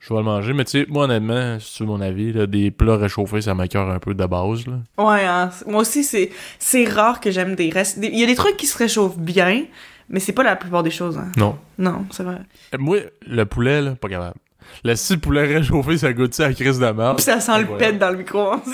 je 0.00 0.12
vais 0.12 0.20
le 0.20 0.24
manger. 0.24 0.52
Mais 0.52 0.64
tu 0.64 0.80
sais, 0.80 0.86
moi, 0.88 1.04
honnêtement, 1.04 1.58
veux 1.80 1.86
mon 1.86 2.00
avis, 2.00 2.32
là, 2.32 2.46
des 2.46 2.70
plats 2.70 2.96
réchauffés, 2.96 3.40
ça 3.40 3.54
m'accœure 3.54 3.90
un 3.90 3.98
peu 3.98 4.14
de 4.14 4.26
base, 4.26 4.66
là. 4.66 4.74
Ouais, 4.98 5.24
hein, 5.24 5.50
moi 5.66 5.82
aussi, 5.82 6.04
c'est, 6.04 6.30
c'est 6.58 6.84
rare 6.84 7.20
que 7.20 7.30
j'aime 7.30 7.54
des 7.54 7.70
restes. 7.70 7.98
Il 8.02 8.18
y 8.18 8.24
a 8.24 8.26
des 8.26 8.34
trucs 8.34 8.56
qui 8.56 8.66
se 8.66 8.78
réchauffent 8.78 9.18
bien, 9.18 9.64
mais 10.08 10.20
c'est 10.20 10.32
pas 10.32 10.42
la 10.42 10.56
plupart 10.56 10.82
des 10.82 10.90
choses. 10.90 11.18
Hein. 11.18 11.30
Non. 11.36 11.58
Non, 11.78 12.06
c'est 12.10 12.22
vrai. 12.22 12.38
Moi, 12.78 12.98
le 13.26 13.44
poulet, 13.44 13.80
là, 13.80 13.94
pas 13.94 14.08
capable. 14.08 14.36
Le 14.84 14.94
si 14.94 15.14
le 15.14 15.20
poulet 15.20 15.46
réchauffé, 15.56 15.98
ça 15.98 16.12
goûte 16.12 16.38
à 16.40 16.52
crise 16.52 16.78
de 16.78 16.90
merde. 16.90 17.16
Puis 17.16 17.24
ça 17.24 17.40
sent 17.40 17.60
le 17.60 17.76
pet 17.76 17.98
dans 17.98 18.10
le 18.10 18.18
micro-ondes. 18.18 18.60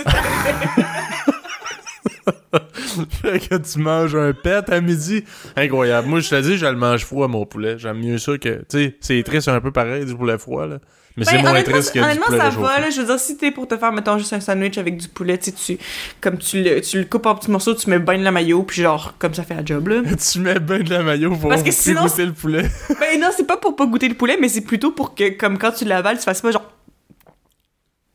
fait 3.10 3.48
que 3.48 3.56
tu 3.56 3.78
manges 3.78 4.14
un 4.14 4.32
pet 4.32 4.70
à 4.70 4.80
midi. 4.80 5.24
Incroyable. 5.56 6.08
Moi, 6.08 6.20
je 6.20 6.30
te 6.30 6.40
dis, 6.40 6.56
je 6.56 6.66
le 6.66 6.76
mange 6.76 7.04
froid, 7.04 7.28
mon 7.28 7.46
poulet. 7.46 7.78
J'aime 7.78 7.98
mieux 7.98 8.18
ça 8.18 8.38
que. 8.38 8.60
Tu 8.60 8.64
sais, 8.68 8.96
c'est 9.00 9.22
triste 9.22 9.48
un 9.48 9.60
peu 9.60 9.72
pareil 9.72 10.04
du 10.04 10.14
poulet 10.14 10.38
froid, 10.38 10.66
là. 10.66 10.78
Mais 11.16 11.24
c'est 11.24 11.36
Ben, 11.36 11.42
moins 11.42 11.50
honnêtement, 11.52 11.74
triste 11.74 11.92
que 11.92 11.98
du 11.98 12.04
honnêtement, 12.04 12.26
ça 12.26 12.50
va, 12.50 12.80
là. 12.80 12.90
Je 12.90 13.00
veux 13.00 13.06
dire, 13.06 13.20
si 13.20 13.36
t'es 13.36 13.52
pour 13.52 13.68
te 13.68 13.76
faire, 13.76 13.92
mettons, 13.92 14.18
juste 14.18 14.32
un 14.32 14.40
sandwich 14.40 14.78
avec 14.78 14.96
du 14.96 15.06
poulet, 15.08 15.38
tu 15.38 15.52
sais, 15.52 15.52
tu, 15.52 15.78
comme 16.20 16.38
tu 16.38 16.62
le, 16.62 16.80
tu 16.80 16.98
le 16.98 17.04
coupes 17.04 17.26
en 17.26 17.36
petits 17.36 17.50
morceaux, 17.50 17.74
tu 17.74 17.88
mets 17.88 18.00
ben 18.00 18.18
de 18.18 18.24
la 18.24 18.32
mayo, 18.32 18.62
puis 18.64 18.82
genre, 18.82 19.14
comme 19.18 19.32
ça 19.32 19.44
fait 19.44 19.54
la 19.54 19.64
job, 19.64 19.86
là. 19.88 20.02
tu 20.32 20.40
mets 20.40 20.58
ben 20.58 20.82
de 20.82 20.90
la 20.90 21.02
mayo 21.02 21.30
pour 21.36 21.50
Parce 21.50 21.62
que 21.62 21.70
sinon, 21.70 22.02
goûter 22.02 22.26
le 22.26 22.32
poulet. 22.32 22.68
ben 23.00 23.20
non, 23.20 23.28
c'est 23.36 23.46
pas 23.46 23.56
pour 23.56 23.76
pas 23.76 23.86
goûter 23.86 24.08
le 24.08 24.14
poulet, 24.16 24.36
mais 24.40 24.48
c'est 24.48 24.62
plutôt 24.62 24.90
pour 24.90 25.14
que, 25.14 25.30
comme 25.30 25.56
quand 25.58 25.72
tu 25.72 25.84
l'avales, 25.84 26.18
tu 26.18 26.24
fasses 26.24 26.40
pas 26.40 26.50
genre. 26.50 26.68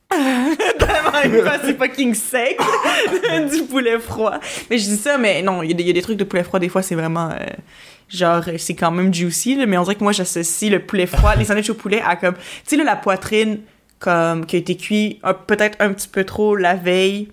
Tellement 0.79 1.21
une 1.23 1.43
face, 1.43 1.61
c'est 1.65 1.77
fucking 1.77 2.13
sec 2.15 2.59
du 3.51 3.63
poulet 3.63 3.99
froid. 3.99 4.39
Mais 4.69 4.77
je 4.79 4.85
dis 4.85 4.97
ça, 4.97 5.17
mais 5.17 5.41
non, 5.43 5.61
il 5.61 5.69
y, 5.69 5.89
a 5.89 5.93
des- 5.93 6.01
trucs 6.01 6.17
de 6.17 6.23
poulet 6.23 6.43
froid, 6.43 6.59
des 6.59 6.69
fois, 6.69 6.81
c'est 6.81 6.95
vraiment. 6.95 7.29
euh, 7.29 7.45
genre, 8.09 8.41
euh, 8.47 8.57
c'est 8.57 8.73
quand 8.73 8.89
même 8.91 9.13
juicy, 9.13 9.55
là, 9.55 9.65
mais 9.67 9.77
on 9.77 9.83
dirait 9.83 9.95
que 9.95 10.03
moi, 10.03 10.11
j'associe 10.11 10.71
le 10.71 10.79
poulet 10.79 11.05
froid, 11.05 11.35
les 11.35 11.45
sandwichs 11.45 11.69
au 11.69 11.75
poulet, 11.75 12.01
à 12.01 12.15
comme. 12.15 12.33
Tu 12.35 12.41
sais, 12.65 12.75
là, 12.77 12.83
la 12.83 12.95
poitrine, 12.95 13.59
comme, 13.99 14.45
qui 14.47 14.55
a 14.55 14.59
été 14.59 14.75
cuit 14.75 15.19
peut-être 15.47 15.77
un 15.79 15.93
petit 15.93 16.07
peu 16.07 16.23
trop 16.23 16.55
la 16.55 16.73
veille. 16.73 17.29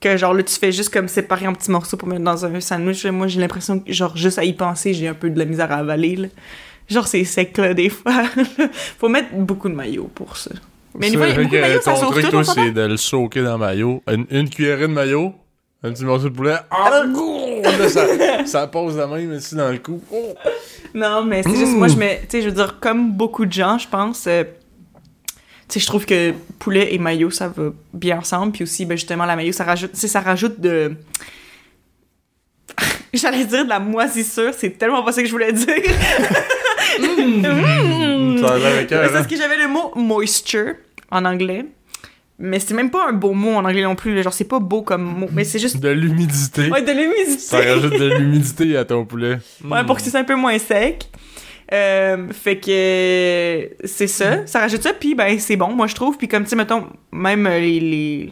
Que 0.00 0.16
genre 0.16 0.34
là, 0.34 0.42
tu 0.42 0.54
fais 0.56 0.72
juste 0.72 0.92
comme 0.92 1.06
séparer 1.06 1.46
en 1.46 1.52
petits 1.54 1.70
morceaux 1.70 1.96
pour 1.96 2.08
mettre 2.08 2.22
dans 2.24 2.44
un 2.44 2.60
sandwich. 2.60 3.04
Moi, 3.06 3.28
j'ai 3.28 3.40
l'impression 3.40 3.78
que, 3.78 3.92
genre, 3.92 4.16
juste 4.16 4.38
à 4.38 4.44
y 4.44 4.52
penser, 4.52 4.94
j'ai 4.94 5.06
un 5.08 5.14
peu 5.14 5.30
de 5.30 5.38
la 5.38 5.44
misère 5.44 5.70
à 5.70 5.76
avaler, 5.76 6.16
là. 6.16 6.28
Genre, 6.88 7.06
c'est 7.06 7.22
sec, 7.24 7.56
là, 7.58 7.72
des 7.74 7.88
fois. 7.88 8.24
Faut 8.98 9.08
mettre 9.08 9.32
beaucoup 9.32 9.68
de 9.68 9.74
maillot 9.74 10.10
pour 10.14 10.36
ça. 10.36 10.50
Mais 10.98 11.08
une 11.08 11.16
fois, 11.16 11.26
que 11.32 11.60
maillot, 11.60 11.80
ça 11.80 11.94
ton 11.94 12.10
truc, 12.10 12.24
tout, 12.24 12.30
toi, 12.30 12.44
c'est 12.44 12.70
de 12.70 12.82
le 12.82 12.96
soaker 12.96 13.44
dans 13.44 13.52
le 13.52 13.58
maillot. 13.58 14.02
Une, 14.10 14.26
une 14.30 14.50
cuillerée 14.50 14.82
de 14.82 14.92
maillot, 14.92 15.32
un 15.82 15.92
petit 15.92 16.04
morceau 16.04 16.28
de 16.28 16.34
poulet. 16.34 16.56
Ah, 16.70 16.90
là, 16.90 17.88
ça, 17.88 18.46
ça 18.46 18.66
pose 18.66 18.96
la 18.96 19.06
même 19.06 19.32
ici 19.34 19.54
dans 19.54 19.70
le 19.70 19.78
cou. 19.78 20.02
Oh. 20.12 20.34
Non, 20.94 21.24
mais 21.24 21.42
c'est 21.42 21.56
juste, 21.56 21.72
moi, 21.72 21.88
je 21.88 21.96
mets, 21.96 22.20
tu 22.22 22.26
sais, 22.30 22.42
je 22.42 22.48
veux 22.48 22.54
dire, 22.54 22.78
comme 22.80 23.12
beaucoup 23.12 23.46
de 23.46 23.52
gens, 23.52 23.78
je 23.78 23.88
pense, 23.88 24.26
euh, 24.26 24.44
tu 25.68 25.78
sais, 25.78 25.80
je 25.80 25.86
trouve 25.86 26.04
que 26.04 26.32
poulet 26.58 26.94
et 26.94 26.98
maillot, 26.98 27.30
ça 27.30 27.48
va 27.48 27.70
bien 27.94 28.18
ensemble. 28.18 28.52
Puis 28.52 28.64
aussi, 28.64 28.84
ben, 28.84 28.96
justement, 28.96 29.24
la 29.24 29.36
maillot, 29.36 29.52
ça 29.52 29.64
rajoute, 29.64 29.96
ça 29.96 30.20
rajoute 30.20 30.60
de. 30.60 30.94
J'allais 33.12 33.44
dire 33.44 33.64
de 33.64 33.68
la 33.68 33.78
moisissure, 33.78 34.52
c'est 34.56 34.70
tellement 34.78 35.02
pas 35.02 35.12
ça 35.12 35.20
que 35.22 35.28
je 35.28 35.32
voulais 35.32 35.52
dire. 35.52 35.68
Mm. 36.98 38.36
L'air 38.42 38.66
avec 38.66 38.88
C'est 38.88 38.94
hein. 38.96 39.08
parce 39.12 39.26
que 39.26 39.36
j'avais 39.36 39.56
le 39.56 39.68
mot 39.68 39.92
moisture 39.94 40.74
en 41.10 41.24
anglais. 41.24 41.64
Mais 42.38 42.58
c'est 42.58 42.74
même 42.74 42.90
pas 42.90 43.08
un 43.08 43.12
beau 43.12 43.32
mot 43.32 43.52
en 43.52 43.64
anglais 43.64 43.82
non 43.82 43.94
plus. 43.94 44.20
Genre, 44.22 44.32
c'est 44.32 44.44
pas 44.44 44.58
beau 44.58 44.82
comme 44.82 45.02
mot. 45.02 45.28
Mais 45.32 45.44
c'est 45.44 45.58
juste. 45.58 45.78
De 45.78 45.90
l'humidité. 45.90 46.68
Ouais, 46.70 46.82
de 46.82 46.92
l'humidité. 46.92 47.38
Ça 47.38 47.58
rajoute 47.58 47.98
de 47.98 48.16
l'humidité 48.16 48.76
à 48.76 48.84
ton 48.84 49.04
poulet. 49.04 49.38
Ouais, 49.64 49.84
pour 49.84 49.96
que 49.96 50.02
c'est 50.02 50.16
un 50.16 50.24
peu 50.24 50.34
moins 50.34 50.58
sec. 50.58 51.08
Euh, 51.72 52.28
fait 52.32 52.58
que 52.58 53.86
c'est 53.86 54.06
ça, 54.06 54.46
ça 54.46 54.60
rajoute 54.60 54.82
ça, 54.82 54.92
puis 54.92 55.14
ben 55.14 55.38
c'est 55.38 55.56
bon, 55.56 55.68
moi 55.68 55.86
je 55.86 55.94
trouve. 55.94 56.18
Puis 56.18 56.28
comme, 56.28 56.42
tu 56.42 56.50
sais, 56.50 56.56
mettons, 56.56 56.86
même 57.12 57.46
euh, 57.46 57.58
les... 57.58 57.80
les... 57.80 58.30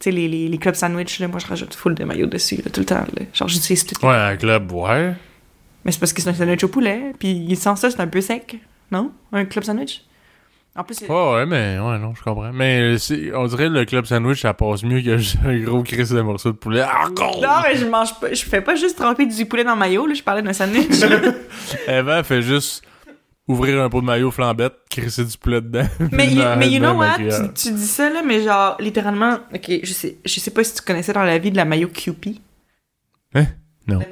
Tu 0.00 0.04
sais, 0.04 0.10
les, 0.12 0.28
les, 0.28 0.48
les 0.48 0.58
club 0.58 0.74
sandwich, 0.76 1.18
là, 1.18 1.26
moi 1.28 1.40
je 1.40 1.46
rajoute 1.46 1.74
full 1.74 1.94
de 1.94 2.04
maillot 2.04 2.26
dessus, 2.26 2.56
là, 2.56 2.70
tout 2.72 2.80
le 2.80 2.86
temps. 2.86 2.96
Là. 3.16 3.22
Genre, 3.34 3.48
j'utilise 3.48 3.84
tout. 3.84 4.06
Ouais, 4.06 4.14
un 4.14 4.36
club, 4.36 4.70
ouais. 4.72 5.14
Mais 5.84 5.92
c'est 5.92 5.98
parce 5.98 6.12
que 6.12 6.22
c'est 6.22 6.30
un 6.30 6.34
sandwich 6.34 6.62
au 6.64 6.68
poulet, 6.68 7.12
puis 7.18 7.56
sans 7.56 7.74
ça, 7.76 7.90
c'est 7.90 8.00
un 8.00 8.06
peu 8.06 8.20
sec, 8.20 8.58
non? 8.92 9.10
Un 9.32 9.44
club 9.44 9.64
sandwich? 9.64 10.02
En 10.76 10.84
plus, 10.84 10.94
c'est- 10.94 11.10
Ouais, 11.10 11.32
ouais, 11.34 11.46
mais 11.46 11.78
ouais, 11.80 11.98
non, 11.98 12.14
je 12.14 12.22
comprends. 12.22 12.52
Mais 12.52 12.94
on 13.34 13.46
dirait 13.46 13.68
le 13.68 13.84
club 13.84 14.04
sandwich, 14.04 14.42
ça 14.42 14.54
passe 14.54 14.84
mieux 14.84 15.00
que 15.02 15.16
juste 15.18 15.38
un 15.44 15.58
gros 15.58 15.82
crise 15.82 16.10
de 16.10 16.20
morceau 16.20 16.52
de 16.52 16.56
poulet. 16.56 16.82
Ah! 16.86 17.06
Non, 17.16 17.48
mais 17.64 17.74
je 17.76 17.84
mange 17.86 18.14
pas, 18.20 18.32
je 18.32 18.44
fais 18.44 18.60
pas 18.60 18.76
juste 18.76 18.96
tremper 18.98 19.26
du 19.26 19.46
poulet 19.46 19.64
dans 19.64 19.72
le 19.74 19.78
maillot, 19.80 20.06
là, 20.06 20.14
je 20.14 20.22
parlais 20.22 20.42
d'un 20.42 20.52
sandwich. 20.52 20.90
Eva 21.88 22.22
fait 22.22 22.42
juste 22.42 22.84
ouvrir 23.48 23.82
un 23.82 23.88
pot 23.88 24.00
de 24.00 24.06
maillot 24.06 24.30
flambette, 24.30 24.74
crisser 24.90 25.24
du 25.24 25.36
poulet 25.38 25.60
dedans. 25.60 25.86
Mais, 26.12 26.28
you- 26.28 26.42
mais 26.58 26.70
you 26.70 26.78
know 26.78 26.92
what? 26.94 27.16
Tu, 27.16 27.54
tu 27.54 27.72
dis 27.72 27.86
ça, 27.86 28.10
là, 28.10 28.22
mais 28.22 28.42
genre, 28.42 28.76
littéralement, 28.78 29.38
ok, 29.54 29.80
je 29.82 29.92
sais, 29.92 30.18
je 30.24 30.38
sais 30.40 30.50
pas 30.50 30.62
si 30.62 30.74
tu 30.74 30.82
connaissais 30.82 31.12
dans 31.12 31.22
la 31.24 31.38
vie 31.38 31.50
de 31.50 31.56
la 31.56 31.64
mayo 31.64 31.88
Kewpie. 31.88 32.40
Hein? 33.34 33.46
Non. 33.86 33.98
La 34.00 34.06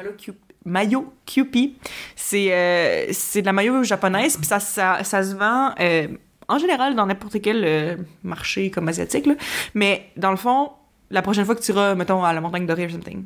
mayo 0.65 1.13
Kewpie. 1.27 1.77
C'est 2.17 2.53
euh, 2.53 3.07
c'est 3.13 3.43
de 3.43 3.47
la 3.47 3.53
mayo 3.53 3.83
japonaise, 3.85 4.37
puis 4.37 4.47
ça, 4.47 4.59
ça, 4.59 5.05
ça 5.05 5.23
se 5.23 5.35
vend 5.35 5.73
euh, 5.81 6.09
en 6.49 6.59
général 6.59 6.95
dans 6.97 7.07
n'importe 7.07 7.41
quel 7.43 7.63
euh, 7.65 7.97
marché 8.25 8.71
comme 8.71 8.89
asiatique, 8.89 9.27
là. 9.27 9.35
Mais 9.75 10.11
dans 10.17 10.31
le 10.31 10.37
fond, 10.37 10.71
la 11.11 11.23
prochaine 11.23 11.45
fois 11.45 11.55
que 11.55 11.63
tu 11.63 11.71
iras, 11.73 11.95
mettons, 11.95 12.25
à 12.25 12.33
la 12.33 12.41
montagne 12.41 12.67
dorée 12.67 12.87
or 12.87 12.91
something, 12.91 13.25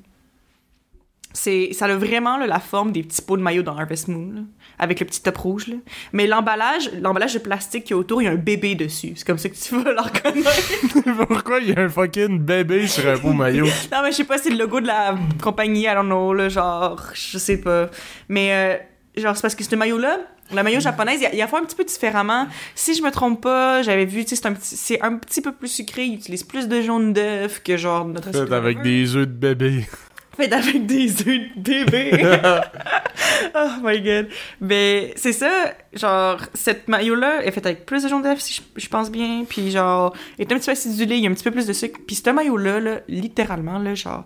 c'est, 1.33 1.71
ça 1.73 1.87
a 1.87 1.95
vraiment 1.97 2.37
là, 2.39 2.47
la 2.47 2.59
forme 2.61 2.93
des 2.93 3.03
petits 3.03 3.23
pots 3.23 3.37
de 3.37 3.43
maillot 3.43 3.63
dans 3.63 3.77
Harvest 3.77 4.09
Moon, 4.09 4.33
là, 4.35 4.41
avec 4.79 4.99
le 5.01 5.07
petit 5.07 5.23
top 5.23 5.37
rouge. 5.39 5.69
Là. 5.69 5.77
Mais 6.13 6.27
l'emballage, 6.27 6.91
l'emballage 7.01 7.35
de 7.35 7.39
plastique 7.39 7.85
qui 7.85 7.93
est 7.93 7.97
autour, 7.97 8.21
il 8.23 8.25
y 8.25 8.29
a 8.29 8.33
un 8.33 8.37
bébé 8.37 8.75
dessus. 8.75 9.13
C'est 9.17 9.27
comme 9.27 9.39
ça 9.39 9.49
que 9.49 9.55
tu 9.55 9.75
vas 9.83 9.93
le 9.93 10.01
reconnaître. 10.01 11.27
Pourquoi 11.29 11.61
il 11.61 11.71
y 11.71 11.73
a 11.75 11.81
un 11.81 11.89
fucking 11.89 12.39
bébé 12.41 12.87
sur 12.89 13.09
un 13.09 13.17
pot 13.19 13.33
maillot? 13.33 13.67
non, 13.93 14.03
mais 14.03 14.11
je 14.11 14.17
sais 14.17 14.25
pas, 14.25 14.39
c'est 14.39 14.51
le 14.51 14.57
logo 14.59 14.81
de 14.81 14.87
la 14.89 15.15
compagnie, 15.43 15.83
I 15.83 15.95
don't 15.95 16.07
know, 16.07 16.35
là, 16.35 16.49
genre, 16.49 17.01
je 17.15 17.39
sais 17.39 17.59
pas. 17.61 17.89
Mais, 18.29 18.53
euh, 19.17 19.21
genre, 19.21 19.37
c'est 19.37 19.43
parce 19.43 19.55
que 19.55 19.65
ce 19.65 19.77
maillot-là, 19.77 20.19
la 20.53 20.65
maillot 20.65 20.81
japonaise, 20.81 21.21
il 21.33 21.37
y 21.39 21.41
a- 21.41 21.45
a 21.45 21.47
fait 21.49 21.57
un 21.57 21.63
petit 21.65 21.77
peu 21.77 21.85
différemment. 21.85 22.49
Si 22.75 22.95
je 22.97 23.03
me 23.03 23.11
trompe 23.13 23.41
pas, 23.41 23.83
j'avais 23.83 24.05
vu, 24.05 24.25
c'est 24.27 24.47
un, 24.47 24.53
petit- 24.53 24.77
c'est 24.77 25.01
un 25.01 25.15
petit 25.15 25.41
peu 25.41 25.53
plus 25.53 25.69
sucré, 25.69 26.07
il 26.07 26.15
utilise 26.15 26.43
plus 26.43 26.67
de 26.67 26.81
jaune 26.83 27.13
d'œuf 27.13 27.63
que 27.63 27.77
genre 27.77 28.05
notre 28.05 28.33
Fait 28.33 28.53
avec 28.53 28.83
des 28.83 29.15
œufs 29.15 29.29
de 29.29 29.33
bébé. 29.33 29.85
Fait 30.41 30.53
avec 30.53 30.87
des 30.87 31.21
œufs 31.21 31.41
de 31.55 31.85
bébé. 31.85 32.39
oh 33.55 33.69
my 33.83 34.01
god. 34.01 34.29
Mais 34.61 35.13
c'est 35.17 35.33
ça, 35.33 35.75
genre, 35.93 36.41
cette 36.55 36.89
maillot-là 36.89 37.45
est 37.45 37.51
faite 37.51 37.67
avec 37.67 37.85
plus 37.85 38.03
de 38.03 38.09
jaune 38.09 38.23
d'œuf, 38.23 38.41
si 38.41 38.55
je, 38.55 38.81
je 38.81 38.89
pense 38.89 39.11
bien. 39.11 39.45
Puis 39.49 39.71
genre, 39.71 40.15
est 40.39 40.51
un 40.51 40.57
petit 40.57 40.67
peu 40.67 40.73
acidulé, 40.73 41.17
il 41.17 41.25
y 41.25 41.27
a 41.27 41.31
un 41.31 41.35
petit 41.35 41.45
peu 41.45 41.51
plus 41.51 41.67
de 41.67 41.73
sucre. 41.73 42.01
Puis 42.07 42.17
ce 42.17 42.31
maillot-là, 42.31 42.81
là, 42.81 43.01
littéralement, 43.09 43.79
là, 43.79 43.95
genre, 43.95 44.25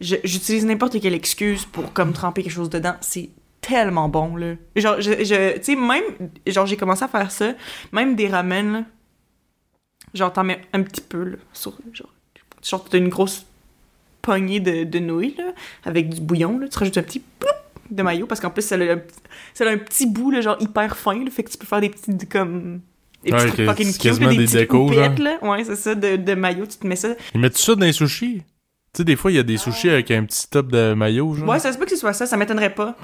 j'utilise 0.00 0.64
n'importe 0.64 0.98
quelle 1.00 1.14
excuse 1.14 1.66
pour 1.66 1.92
comme 1.92 2.12
tremper 2.12 2.42
quelque 2.42 2.52
chose 2.52 2.70
dedans. 2.70 2.94
C'est 3.00 3.28
tellement 3.60 4.08
bon, 4.08 4.36
là. 4.36 4.54
Genre, 4.76 5.00
je, 5.00 5.24
je 5.24 5.58
tu 5.58 5.64
sais, 5.64 5.76
même, 5.76 6.30
genre, 6.46 6.66
j'ai 6.66 6.76
commencé 6.76 7.04
à 7.04 7.08
faire 7.08 7.30
ça, 7.30 7.52
même 7.92 8.16
des 8.16 8.28
ramen, 8.28 8.72
là. 8.72 8.84
Genre, 10.14 10.32
t'en 10.32 10.44
mets 10.44 10.62
un 10.72 10.82
petit 10.82 11.02
peu, 11.02 11.22
là, 11.22 11.36
sur, 11.52 11.74
genre, 11.92 12.12
genre, 12.62 12.84
t'as 12.84 12.98
une 12.98 13.10
grosse 13.10 13.44
poignée 14.22 14.60
de, 14.60 14.84
de 14.84 14.98
nouilles, 14.98 15.34
là, 15.38 15.52
avec 15.84 16.08
du 16.08 16.20
bouillon, 16.20 16.58
là. 16.58 16.68
Tu 16.68 16.78
rajoutes 16.78 16.98
un 16.98 17.02
petit 17.02 17.22
ploup 17.38 17.48
de 17.90 18.02
maillot, 18.02 18.26
parce 18.26 18.40
qu'en 18.40 18.50
plus, 18.50 18.62
ça 18.62 18.76
a, 18.76 18.78
un, 18.78 19.00
ça 19.54 19.64
a 19.64 19.70
un 19.70 19.78
petit 19.78 20.06
bout, 20.06 20.30
là, 20.30 20.40
genre, 20.40 20.56
hyper 20.60 20.96
fin, 20.96 21.24
là, 21.24 21.30
fait 21.30 21.42
que 21.42 21.50
tu 21.50 21.58
peux 21.58 21.66
faire 21.66 21.80
des 21.80 21.90
petits, 21.90 22.26
comme... 22.28 22.80
Des 23.24 23.32
Ouais, 23.32 23.38
petits 23.38 23.46
trucs 23.48 23.56
que 23.56 23.66
fucking 23.66 23.92
c'est 23.92 23.98
cute, 23.98 24.18
des, 24.18 24.26
des 24.28 24.36
petites 24.36 24.52
décos, 24.56 24.90
là. 24.92 25.10
Ouais, 25.42 25.62
c'est 25.64 25.76
ça, 25.76 25.94
de, 25.94 26.16
de 26.16 26.34
maillot, 26.34 26.66
tu 26.66 26.78
te 26.78 26.86
mets 26.86 26.96
ça. 26.96 27.10
Ils 27.34 27.40
mettent 27.40 27.58
ça 27.58 27.74
dans 27.74 27.84
les 27.84 27.92
sushis? 27.92 28.42
Tu 28.92 28.98
sais, 28.98 29.04
des 29.04 29.14
fois, 29.14 29.30
il 29.30 29.34
y 29.36 29.38
a 29.38 29.42
des 29.42 29.56
sushis 29.56 29.90
avec 29.90 30.10
un 30.10 30.24
petit 30.24 30.48
top 30.50 30.72
de 30.72 30.94
maillot, 30.94 31.34
genre. 31.34 31.48
Ouais, 31.48 31.58
ça 31.58 31.70
se 31.72 31.78
peut 31.78 31.84
que 31.84 31.90
ce 31.90 31.96
soit 31.96 32.12
ça, 32.12 32.26
ça 32.26 32.36
m'étonnerait 32.36 32.74
pas. 32.74 32.96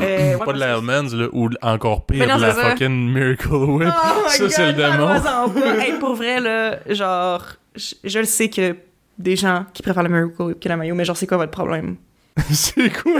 Euh, 0.00 0.36
ouais, 0.36 0.44
pas 0.44 0.52
de 0.52 0.58
l'Airmans, 0.58 1.12
là, 1.12 1.26
ou 1.32 1.50
encore 1.60 2.06
pire, 2.06 2.26
non, 2.26 2.38
la 2.38 2.54
c'est 2.54 2.60
ça. 2.62 2.70
fucking 2.70 3.12
Miracle 3.12 3.48
Whip. 3.52 3.88
Oh 3.92 4.28
ça, 4.28 4.48
c'est 4.48 4.66
le 4.68 4.72
démon. 4.74 5.80
Hey, 5.80 5.98
pour 5.98 6.14
vrai, 6.14 6.40
là, 6.40 6.78
genre, 6.88 7.44
je, 7.74 7.94
je 8.04 8.18
le 8.20 8.24
sais 8.26 8.48
que 8.48 8.76
des 9.18 9.36
gens 9.36 9.66
qui 9.72 9.82
préfèrent 9.82 10.02
le 10.02 10.08
Miracle 10.08 10.54
que 10.60 10.68
la 10.68 10.76
maillot, 10.76 10.94
mais 10.94 11.04
genre, 11.04 11.16
c'est 11.16 11.26
quoi 11.26 11.36
votre 11.36 11.52
problème? 11.52 11.96
c'est 12.50 12.90
quoi, 12.90 13.12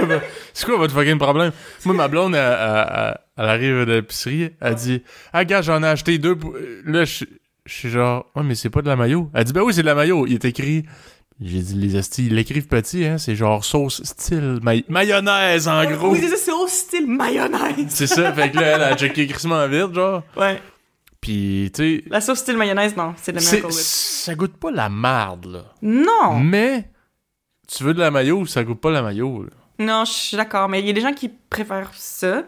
c'est 0.53 0.67
quoi 0.67 0.77
votre 0.77 0.93
fucking 0.93 1.19
problème? 1.19 1.53
Moi, 1.85 1.95
ma 1.95 2.09
blonde, 2.09 2.35
elle, 2.35 2.41
elle- 2.43 2.87
elle- 2.97 3.19
elle 3.37 3.45
arrive 3.49 3.87
de 3.87 3.93
l'épicerie, 3.93 4.51
elle 4.61 4.75
dit 4.75 5.03
Ah, 5.33 5.45
gars, 5.45 5.63
j'en 5.63 5.83
ai 5.83 5.87
acheté 5.87 6.19
deux. 6.19 6.37
pour- 6.37 6.55
Là, 6.85 7.05
je 7.05 7.25
je 7.67 7.73
suis 7.73 7.89
genre 7.91 8.27
Ouais, 8.35 8.43
mais 8.43 8.55
c'est 8.57 8.69
pas 8.71 8.83
de 8.83 8.89
la 8.89 8.97
maillot. 8.97 9.31
Elle 9.33 9.45
dit 9.45 9.53
Ben 9.53 9.63
oui, 9.63 9.73
c'est 9.73 9.81
de 9.83 9.87
la 9.87 9.95
maillot. 9.95 10.27
Il 10.27 10.35
est 10.35 10.45
écrit. 10.45 10.85
J'ai 11.41 11.61
dit 11.61 11.75
Les 11.77 11.97
astis, 11.97 12.27
ils 12.27 12.35
l'écrivent 12.35 12.67
petit, 12.69 13.05
hein. 13.07 13.17
C'est 13.19 13.35
genre 13.37 13.65
sauce 13.65 14.03
style 14.05 14.59
mayonnaise, 14.89 15.69
en 15.69 15.85
gros. 15.91 16.11
Oui, 16.13 16.19
c'est 16.21 16.29
ça, 16.29 16.37
c'est 16.37 16.53
au 16.53 16.67
style 16.67 17.07
mayonnaise. 17.07 17.87
C'est 17.89 18.07
ça, 18.07 18.33
fait 18.33 18.51
que 18.51 18.57
là, 18.59 18.67
elle 18.77 18.83
a 18.83 18.97
checké 18.97 19.27
crissement 19.27 19.67
vite, 19.69 19.95
genre. 19.95 20.23
Ouais. 20.37 20.61
Pis, 21.25 21.71
tu 21.75 22.01
sais. 22.01 22.05
La 22.11 22.21
sauce 22.21 22.41
style 22.41 22.59
mayonnaise, 22.59 22.95
non, 22.97 23.15
c'est 23.17 23.33
de 23.33 23.37
la 23.39 23.43
c'est- 23.43 23.57
Miracle 23.57 23.75
Whip. 23.75 23.83
Ça 23.83 24.35
goûte 24.35 24.57
pas 24.59 24.71
la 24.71 24.91
marde, 24.91 25.47
là. 25.47 25.63
Non! 25.81 26.39
Mais, 26.39 26.91
tu 27.67 27.83
veux 27.83 27.95
de 27.95 28.01
la 28.01 28.11
maillot, 28.11 28.45
ça 28.45 28.63
goûte 28.63 28.79
pas 28.83 28.91
la 28.91 29.01
maillot, 29.01 29.45
là? 29.45 29.51
Non, 29.79 30.05
je 30.05 30.13
suis 30.13 30.37
d'accord, 30.37 30.69
mais 30.69 30.81
il 30.81 30.87
y 30.87 30.91
a 30.91 30.93
des 30.93 31.01
gens 31.01 31.15
qui 31.15 31.31
préfèrent 31.49 31.91
ça. 31.95 32.43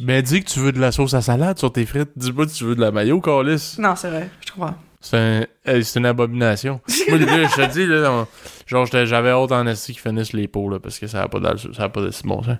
Ben, 0.00 0.22
dis 0.22 0.42
que 0.42 0.48
tu 0.48 0.58
veux 0.60 0.72
de 0.72 0.80
la 0.80 0.90
sauce 0.90 1.12
à 1.12 1.20
salade 1.20 1.58
sur 1.58 1.70
tes 1.70 1.84
frites. 1.84 2.12
Dis 2.16 2.32
pas 2.32 2.46
que 2.46 2.50
tu 2.50 2.64
veux 2.64 2.74
de 2.74 2.80
la 2.80 2.92
maillot, 2.92 3.20
Calis. 3.20 3.74
Non, 3.78 3.94
c'est 3.94 4.08
vrai, 4.08 4.30
je 4.46 4.52
comprends. 4.52 4.74
C'est 5.00 5.16
un- 5.18 5.46
hey, 5.66 5.84
c'est 5.84 5.98
une 5.98 6.06
abomination. 6.06 6.80
Moi, 7.10 7.18
là, 7.18 7.44
je 7.46 7.54
te 7.56 7.72
dis, 7.72 7.86
là, 7.86 8.26
genre, 8.66 8.86
j'avais 8.86 9.30
hâte 9.30 9.52
en 9.52 9.66
esti 9.66 9.92
qu'ils 9.92 10.00
finissent 10.00 10.32
les 10.32 10.48
pots, 10.48 10.70
là, 10.70 10.78
parce 10.80 10.98
que 10.98 11.06
ça 11.06 11.22
a 11.24 11.28
pas 11.28 11.40
ça 11.74 11.82
a 11.84 11.88
pas 11.90 12.00
de 12.00 12.10
si 12.10 12.22
bon 12.22 12.42
sens. 12.42 12.56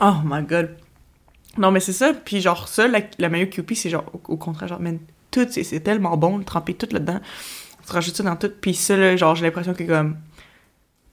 Oh 0.00 0.14
my 0.24 0.42
god. 0.42 0.70
Non, 1.58 1.70
mais 1.70 1.80
c'est 1.80 1.92
ça, 1.92 2.12
puis 2.14 2.40
genre, 2.40 2.68
ça, 2.68 2.88
la, 2.88 3.00
la 3.18 3.28
mayo 3.28 3.46
Kewpie, 3.46 3.76
c'est 3.76 3.90
genre, 3.90 4.10
au, 4.28 4.36
contraire, 4.36 4.68
genre, 4.68 4.80
man, 4.80 4.98
tout, 5.30 5.46
c'est 5.50 5.64
c'est 5.64 5.80
tellement 5.80 6.16
bon, 6.16 6.42
tremper 6.42 6.74
tout 6.74 6.88
là-dedans. 6.90 7.20
Tu 7.86 7.92
rajoutes 7.92 8.16
ça 8.16 8.22
dans 8.22 8.36
tout, 8.36 8.50
puis 8.60 8.74
ça, 8.74 8.96
là, 8.96 9.16
genre, 9.16 9.34
j'ai 9.34 9.44
l'impression 9.44 9.74
que 9.74 9.84
comme. 9.84 10.16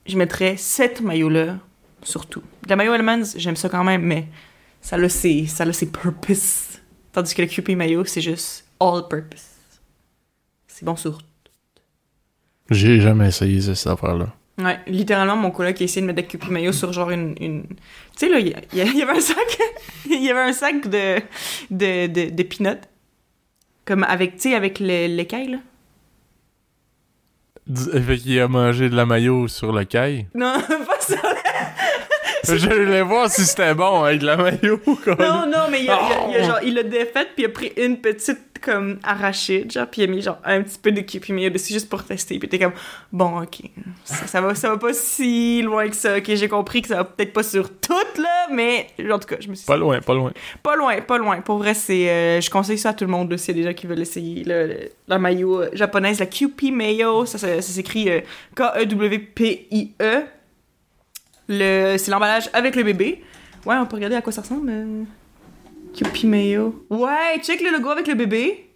je 0.05 0.17
mettrais 0.17 0.55
cette 0.57 1.01
maillot-là 1.01 1.57
sur 2.03 2.25
tout. 2.25 2.43
La 2.67 2.75
maillot 2.75 2.93
Elements, 2.93 3.23
j'aime 3.35 3.55
ça 3.55 3.67
quand 3.67 3.83
même, 3.83 4.03
mais 4.03 4.27
ça 4.81 4.95
a 4.95 5.09
ses, 5.09 5.47
ça 5.47 5.63
a 5.63 5.73
ses 5.73 5.87
purpose. 5.87 6.79
Tandis 7.11 7.35
que 7.35 7.41
le 7.41 7.47
QP 7.47 7.69
maillot, 7.69 8.05
c'est 8.05 8.21
juste 8.21 8.65
all 8.79 9.07
purpose. 9.09 9.47
C'est 10.67 10.85
bon 10.85 10.95
sur 10.95 11.19
J'ai 12.69 13.01
jamais 13.01 13.27
essayé 13.27 13.59
cette 13.61 13.87
affaire-là. 13.87 14.33
Ouais, 14.59 14.79
littéralement, 14.87 15.37
mon 15.37 15.51
coloc 15.51 15.79
a 15.79 15.83
essayé 15.83 16.01
de 16.05 16.11
mettre 16.11 16.37
des 16.37 16.51
maillot 16.51 16.73
sur 16.73 16.91
genre 16.91 17.11
une... 17.11 17.33
une... 17.39 17.63
Tu 17.63 17.77
sais, 18.17 18.29
là, 18.29 18.39
il 18.39 18.49
y, 18.73 18.81
avait 19.01 19.17
un 19.17 19.21
sac... 19.21 19.37
Il 20.05 20.21
y 20.23 20.29
avait 20.29 20.49
un 20.49 20.53
sac 20.53 20.87
de... 20.87 21.19
de, 21.71 22.07
de, 22.07 22.29
de 22.29 22.43
peanuts. 22.43 22.81
Comme 23.85 24.03
avec, 24.03 24.35
tu 24.35 24.49
sais, 24.49 24.55
avec 24.55 24.79
le- 24.79 25.07
l'écaille, 25.07 25.47
là. 25.51 25.57
D- 27.67 28.01
Fait 28.01 28.17
qu'il 28.17 28.39
a 28.39 28.47
mangé 28.47 28.89
de 28.89 28.95
la 28.95 29.05
maillot 29.05 29.47
sur 29.47 29.71
le 29.71 29.85
caille. 29.85 30.27
Non, 30.35 30.55
pas. 30.67 30.98
Je 32.47 32.69
voulais 32.69 33.01
voir 33.01 33.29
si 33.29 33.45
c'était 33.45 33.73
bon 33.73 34.03
avec 34.03 34.21
la 34.21 34.37
maillot. 34.37 34.77
quoi. 35.03 35.15
Non, 35.19 35.45
non, 35.49 35.65
mais 35.71 35.83
il 35.83 35.89
a, 35.89 35.99
il 35.99 36.13
a- 36.13 36.27
il 36.29 36.35
a 36.35 36.39
Oh! 36.41 36.45
genre, 36.47 36.59
il 36.63 36.73
l'a 36.75 36.83
défaite, 36.83 37.29
puis 37.35 37.43
il 37.43 37.45
a 37.45 37.49
pris 37.49 37.71
une 37.77 37.97
petite, 37.97 38.39
comme, 38.61 38.99
arachide, 39.03 39.71
genre, 39.71 39.87
puis 39.87 40.01
il 40.01 40.05
a 40.05 40.07
mis, 40.07 40.21
genre, 40.21 40.37
un 40.43 40.61
petit 40.61 40.77
peu 40.77 40.91
de 40.91 40.99
QP 41.01 41.29
maillot 41.29 41.49
dessus 41.49 41.71
juste 41.73 41.89
pour 41.89 42.03
tester, 42.03 42.37
puis 42.39 42.49
t'es 42.49 42.59
comme, 42.59 42.73
bon, 43.11 43.41
ok, 43.41 43.61
ça, 44.03 44.27
ça 44.27 44.41
va, 44.41 44.53
ça 44.55 44.69
va 44.69 44.77
pas 44.77 44.93
si 44.93 45.61
loin 45.61 45.87
que 45.87 45.95
ça, 45.95 46.17
ok, 46.17 46.25
j'ai 46.35 46.47
compris 46.49 46.81
que 46.81 46.89
ça 46.89 46.95
va 46.97 47.03
peut-être 47.05 47.31
pas 47.33 47.43
sur 47.43 47.69
toutes, 47.69 48.17
là, 48.17 48.47
mais, 48.51 48.87
en 49.11 49.17
tout 49.19 49.27
cas, 49.29 49.37
je 49.39 49.47
me 49.47 49.55
suis 49.55 49.65
Pas 49.65 49.77
loin, 49.77 49.99
pas 50.01 50.13
loin. 50.13 50.31
Pas 50.61 50.75
loin, 50.75 50.99
pas 51.01 51.17
loin. 51.17 51.39
Pour 51.41 51.57
vrai, 51.59 51.73
c'est. 51.73 52.09
euh, 52.09 52.41
je 52.41 52.49
conseille 52.49 52.77
ça 52.77 52.89
à 52.89 52.93
tout 52.93 53.05
le 53.05 53.11
monde, 53.11 53.35
s'il 53.37 53.55
y 53.55 53.59
a 53.59 53.63
des 53.63 53.69
gens 53.69 53.73
qui 53.73 53.87
veulent 53.87 54.01
essayer 54.01 54.43
la 55.07 55.17
maillot 55.19 55.61
euh, 55.61 55.69
japonaise, 55.73 56.19
la 56.19 56.25
QP 56.25 56.71
Mayo. 56.71 57.25
Ça, 57.25 57.37
ça, 57.37 57.61
ça 57.61 57.61
s'écrit 57.61 58.09
euh, 58.09 58.19
K-E-W-P-I-E. 58.55 60.23
Le, 61.49 61.97
c'est 61.97 62.11
l'emballage 62.11 62.49
avec 62.53 62.75
le 62.75 62.83
bébé. 62.83 63.23
Ouais, 63.65 63.75
on 63.75 63.85
peut 63.85 63.95
regarder 63.95 64.15
à 64.15 64.21
quoi 64.21 64.31
ça 64.31 64.41
ressemble. 64.41 64.69
euh, 64.69 65.03
Mayo. 66.23 66.85
Ouais, 66.89 67.39
check 67.41 67.61
le 67.61 67.71
logo 67.71 67.89
avec 67.89 68.07
le 68.07 68.13
bébé. 68.13 68.69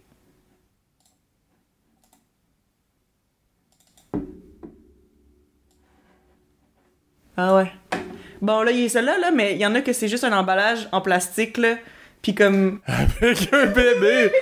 Ah 7.36 7.56
ouais. 7.56 7.70
Bon, 8.40 8.62
là, 8.62 8.70
il 8.70 8.84
est 8.84 8.88
celui-là, 8.88 9.18
là, 9.18 9.30
mais 9.30 9.54
il 9.54 9.58
y 9.60 9.66
en 9.66 9.74
a 9.74 9.80
que 9.80 9.92
c'est 9.92 10.08
juste 10.08 10.24
un 10.24 10.32
emballage 10.36 10.88
en 10.92 11.00
plastique, 11.00 11.56
là. 11.58 11.76
Puis 12.22 12.34
comme. 12.34 12.80
Avec 12.86 13.52
un 13.52 13.66
bébé. 13.66 14.32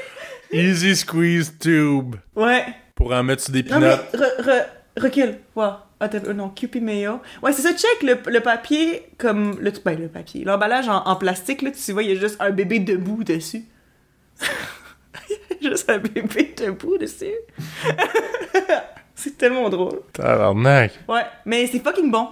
Easy 0.52 0.94
squeeze 0.96 1.56
tube. 1.58 2.16
Ouais. 2.36 2.64
Pour 2.94 3.12
en 3.12 3.22
mettre 3.22 3.42
sur 3.42 3.52
des 3.52 3.62
Non, 3.62 3.80
mais 3.80 3.96
pinottes. 3.96 4.14
re- 4.14 4.42
re- 4.44 4.66
recule. 5.02 5.38
Wow. 5.56 5.72
Attends, 6.02 6.18
euh, 6.26 6.32
non, 6.32 6.50
QP 6.50 6.76
Mayo. 6.82 7.20
Ouais, 7.42 7.52
c'est 7.52 7.62
ça, 7.62 7.72
check 7.72 8.02
le, 8.02 8.18
le 8.28 8.40
papier 8.40 9.04
comme. 9.18 9.56
Le, 9.60 9.70
ben, 9.84 9.96
le 9.98 10.08
papier. 10.08 10.42
L'emballage 10.42 10.88
en, 10.88 11.04
en 11.06 11.14
plastique, 11.14 11.62
là, 11.62 11.70
tu 11.70 11.92
vois, 11.92 12.02
il 12.02 12.10
y 12.10 12.12
a 12.12 12.20
juste 12.20 12.36
un 12.40 12.50
bébé 12.50 12.80
debout 12.80 13.22
dessus. 13.22 13.64
juste 15.62 15.88
un 15.88 15.98
bébé 15.98 16.54
debout 16.56 16.98
dessus. 16.98 17.26
c'est 19.14 19.38
tellement 19.38 19.70
drôle. 19.70 20.00
Tabarnak. 20.12 20.92
Ouais, 21.08 21.22
mais 21.46 21.68
c'est 21.68 21.78
fucking 21.78 22.10
bon. 22.10 22.30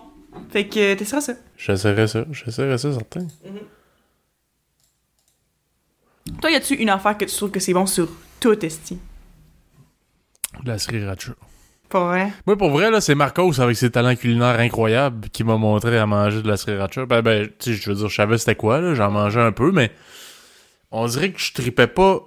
Fait 0.51 0.67
que 0.67 0.95
t'essaieras 0.95 1.21
ça. 1.21 1.35
J'essaierais 1.57 2.09
ça. 2.09 2.25
J'essaierais 2.33 2.77
ça, 2.79 2.93
certain. 2.93 3.27
Toi, 6.41 6.51
y 6.51 6.57
a-tu 6.57 6.75
une 6.75 6.91
affaire 6.91 7.17
que 7.17 7.25
tu 7.25 7.37
trouves 7.37 7.51
que 7.53 7.61
c'est 7.61 7.73
bon 7.73 7.87
sur 7.87 8.09
tout, 8.41 8.65
Esti? 8.65 8.99
La 10.65 10.77
sriracha. 10.77 11.33
Pas 11.91 12.05
vrai? 12.07 12.33
Moi, 12.47 12.57
pour 12.57 12.71
vrai, 12.71 12.91
là, 12.91 13.01
c'est 13.01 13.17
Marcos 13.17 13.61
avec 13.61 13.77
ses 13.77 13.91
talents 13.91 14.15
culinaires 14.15 14.61
incroyables 14.61 15.29
qui 15.29 15.43
m'a 15.43 15.57
montré 15.57 15.99
à 15.99 16.07
manger 16.07 16.41
de 16.41 16.49
la 16.49 16.57
sriracha. 16.57 17.05
Ben, 17.05 17.21
ben, 17.21 17.49
tu 17.59 17.75
sais, 17.75 17.81
je 17.81 17.91
veux 17.91 17.97
dire, 17.97 18.09
je 18.09 18.15
savais 18.15 18.39
c'était 18.39 18.55
quoi, 18.55 18.81
là. 18.81 18.95
J'en 18.95 19.11
mangeais 19.11 19.41
un 19.41 19.51
peu, 19.51 19.73
mais 19.73 19.91
on 20.93 21.07
dirait 21.07 21.33
que 21.33 21.41
je 21.41 21.53
tripais 21.53 21.89
pas 21.89 22.21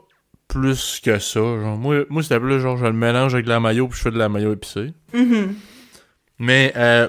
plus 0.50 1.00
que 1.00 1.18
ça. 1.18 1.40
Genre, 1.40 1.78
moi, 1.78 2.04
moi 2.10 2.22
c'était 2.22 2.40
plus 2.40 2.60
genre, 2.60 2.78
je 2.78 2.86
le 2.86 2.92
mélange 2.92 3.34
avec 3.34 3.46
de 3.46 3.50
la 3.50 3.62
mayo 3.62 3.88
puis 3.88 3.98
je 3.98 4.04
fais 4.04 4.12
de 4.12 4.18
la 4.18 4.28
mayo 4.28 4.52
épicée. 4.54 4.94
Mhm. 5.14 5.56
Mais, 6.40 6.74
euh, 6.76 7.08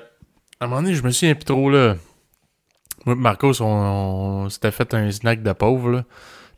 à 0.60 0.64
un 0.64 0.68
moment 0.68 0.82
donné, 0.82 0.94
je 0.94 1.02
me 1.02 1.10
souviens 1.10 1.34
plus 1.34 1.44
trop, 1.44 1.70
là. 1.70 1.96
Moi, 3.04 3.16
Marcos, 3.16 3.60
on, 3.60 3.66
on 3.66 4.48
s'était 4.48 4.70
fait 4.70 4.94
un 4.94 5.10
snack 5.10 5.42
de 5.42 5.52
pauvre, 5.52 5.90
là. 5.90 6.04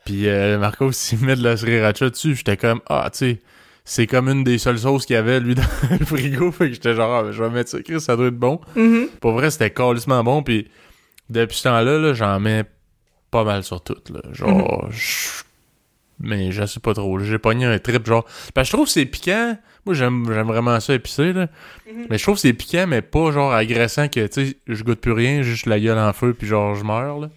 Puis 0.05 0.29
euh, 0.29 0.59
Marcos, 0.59 0.91
il 1.13 1.19
met 1.25 1.37
de 1.37 1.43
la 1.43 1.57
sriracha 1.57 2.11
dessus. 2.11 2.35
J'étais 2.35 2.59
comme, 2.59 2.81
ah, 2.89 3.09
tu 3.11 3.19
sais, 3.19 3.41
c'est 3.89 4.07
comme 4.07 4.29
une 4.29 4.45
des 4.45 4.59
seules 4.59 4.79
sauces 4.81 5.07
qu'il 5.07 5.15
y 5.15 5.19
avait, 5.19 5.41
lui, 5.41 5.55
dans 5.55 5.63
le 5.99 6.05
frigo. 6.05 6.51
Fait 6.53 6.67
que 6.69 6.75
j'étais 6.75 6.95
genre, 6.95 7.25
ah, 7.25 7.33
je 7.33 7.43
vais 7.43 7.49
mettre 7.51 7.71
ça, 7.71 7.81
Chris, 7.83 8.01
ça 8.03 8.17
doit 8.17 8.27
être 8.27 8.37
bon. 8.39 8.61
Mhm. 8.75 9.09
Pour 9.21 9.33
vrai, 9.33 9.51
c'était 9.51 9.71
calissement 9.71 10.23
bon. 10.23 10.43
Puis 10.43 10.69
depuis 11.31 11.57
ce 11.57 11.63
temps-là, 11.65 11.99
là, 11.99 12.13
j'en 12.13 12.39
mets 12.41 12.65
pas 13.31 13.45
mal 13.45 13.63
sur 13.63 13.83
tout, 13.83 13.97
là. 14.13 14.21
Genre, 14.33 14.89
je- 14.91 15.43
mais 16.19 16.51
je 16.51 16.65
sais 16.67 16.81
pas 16.81 16.95
trop. 16.95 17.19
J'ai 17.21 17.39
pogné 17.39 17.67
un 17.67 17.79
trip, 17.79 18.07
genre. 18.07 18.25
Parce 18.55 18.67
que 18.69 18.71
je 18.71 18.77
trouve 18.77 18.87
que 18.87 18.93
c'est 18.93 19.05
piquant. 19.07 19.57
Moi, 19.85 19.95
j'aime 19.95 20.25
j'aime 20.33 20.47
vraiment 20.49 20.81
ça 20.81 20.95
épicé, 20.95 21.33
là. 21.33 21.47
Mhm. 21.89 22.07
Mais 22.11 22.19
je 22.19 22.23
trouve 22.25 22.35
que 22.37 22.41
c'est 22.41 22.53
piquant, 22.55 22.87
mais 22.89 23.03
pas 23.03 23.31
genre 23.31 23.53
agressant 23.53 24.09
que, 24.09 24.27
tu 24.27 24.47
sais, 24.49 24.57
je 24.67 24.83
goûte 24.83 25.01
plus 25.01 25.13
rien, 25.13 25.43
juste 25.43 25.67
la 25.67 25.79
gueule 25.79 25.99
en 25.99 26.13
feu, 26.13 26.35
puis 26.37 26.47
genre, 26.49 26.75
je 26.75 26.83
meurs, 26.85 27.19
là. 27.21 27.29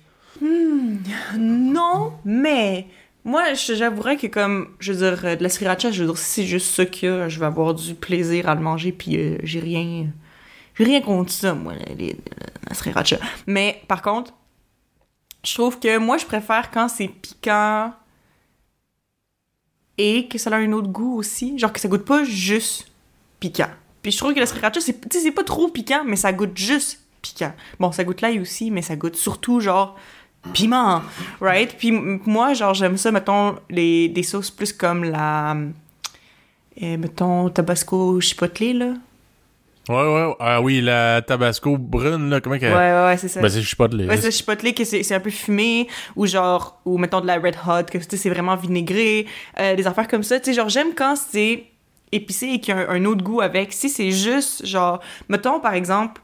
Non, 1.38 2.14
mais 2.26 2.88
moi, 3.30 3.54
j'avouerais 3.54 4.18
que 4.18 4.28
comme, 4.28 4.70
je 4.80 4.92
veux 4.92 5.10
dire, 5.10 5.26
euh, 5.26 5.36
de 5.36 5.44
la 5.44 5.50
sriracha, 5.50 5.92
je 5.92 6.04
veux 6.04 6.08
dire, 6.08 6.18
si 6.18 6.42
c'est 6.42 6.48
juste 6.48 6.76
ça 6.76 6.84
a, 6.84 7.30
je 7.30 7.40
vais 7.40 7.46
avoir 7.46 7.74
du 7.74 7.94
plaisir 7.94 8.50
à 8.50 8.56
le 8.56 8.62
manger, 8.62 8.92
puis 8.92 9.18
euh, 9.18 9.38
j'ai 9.44 9.60
rien... 9.60 10.08
Rien 10.76 11.02
contre 11.02 11.32
ça, 11.32 11.54
moi, 11.54 11.74
la 11.74 12.74
sriracha. 12.74 13.18
Mais, 13.48 13.82
par 13.90 14.02
contre, 14.02 14.34
je 15.44 15.54
trouve 15.54 15.78
que 15.78 15.98
moi, 15.98 16.18
je 16.18 16.26
préfère 16.26 16.72
quand 16.72 16.88
c'est 16.88 17.10
piquant 17.10 17.94
et 19.98 20.30
que 20.30 20.38
ça 20.38 20.50
a 20.50 20.56
un 20.56 20.72
autre 20.72 20.88
goût 20.88 21.18
aussi. 21.18 21.60
Genre 21.60 21.74
que 21.74 21.82
ça 21.82 21.90
goûte 21.90 22.06
pas 22.06 22.24
juste 22.24 22.88
piquant. 23.42 23.70
Puis 24.02 24.14
je 24.14 24.18
trouve 24.18 24.34
que 24.34 24.40
la 24.40 24.46
sriracha, 24.46 24.80
c'est 24.80 25.32
pas 25.32 25.44
trop 25.44 25.68
piquant, 25.68 26.04
mais 26.06 26.16
ça 26.16 26.32
goûte 26.32 26.58
juste 26.58 27.02
piquant. 27.22 27.54
Bon, 27.80 27.92
ça 27.92 28.06
goûte 28.06 28.22
l'ail 28.22 28.40
aussi, 28.40 28.72
mais 28.72 28.82
ça 28.82 28.96
goûte 28.96 29.18
surtout 29.18 29.60
genre 29.60 29.98
piment, 30.54 31.02
right? 31.42 31.76
Puis 31.78 31.92
moi, 31.92 32.54
genre, 32.54 32.74
j'aime 32.74 32.98
ça, 32.98 33.12
mettons, 33.12 33.56
les, 33.70 34.10
des 34.10 34.24
sauces 34.24 34.52
plus 34.52 34.74
comme 34.74 35.04
la... 35.04 35.56
euh, 36.82 36.98
mettons, 36.98 37.50
tabasco 37.50 38.20
chipotle, 38.22 38.78
là. 38.78 38.94
Ouais, 39.88 39.96
ouais, 39.96 40.36
ah 40.40 40.62
oui, 40.62 40.82
la 40.82 41.24
tabasco 41.24 41.76
brune, 41.76 42.30
là, 42.30 42.42
comment 42.42 42.60
qu'elle... 42.60 42.72
Ouais, 42.74 43.06
ouais, 43.06 43.18
c'est 43.18 43.28
ça. 43.28 43.42
Ben, 43.42 43.50
c'est 43.50 43.64
chipotle. 43.64 44.08
Ouais, 44.08 44.18
c'est 44.18 44.30
chipotle 44.30 44.72
que 44.76 44.84
c'est 44.84 45.02
c'est 45.02 45.16
un 45.16 45.20
peu 45.20 45.32
fumé 45.32 45.88
ou 46.16 46.28
genre 46.28 46.80
ou 46.86 47.00
mettons 47.00 47.22
de 47.22 47.26
la 47.26 47.40
red 47.40 47.56
hot 47.68 47.86
que 47.92 47.98
c'est 48.00 48.30
vraiment 48.30 48.56
vinaigré, 48.56 49.26
euh, 49.60 49.76
des 49.76 49.88
affaires 49.88 50.08
comme 50.08 50.22
ça, 50.22 50.40
tu 50.40 50.52
sais 50.52 50.54
genre 50.54 50.70
j'aime 50.70 50.94
quand 50.96 51.16
c'est 51.16 51.64
épicé 52.12 52.50
et 52.50 52.60
qu'il 52.60 52.76
y 52.76 52.78
a 52.78 52.88
un, 52.88 53.02
un 53.02 53.06
autre 53.06 53.24
goût 53.24 53.42
avec. 53.42 53.74
Si 53.74 53.90
c'est 53.90 54.12
juste 54.12 54.64
genre 54.64 55.00
mettons 55.28 55.60
par 55.60 55.74
exemple 55.74 56.22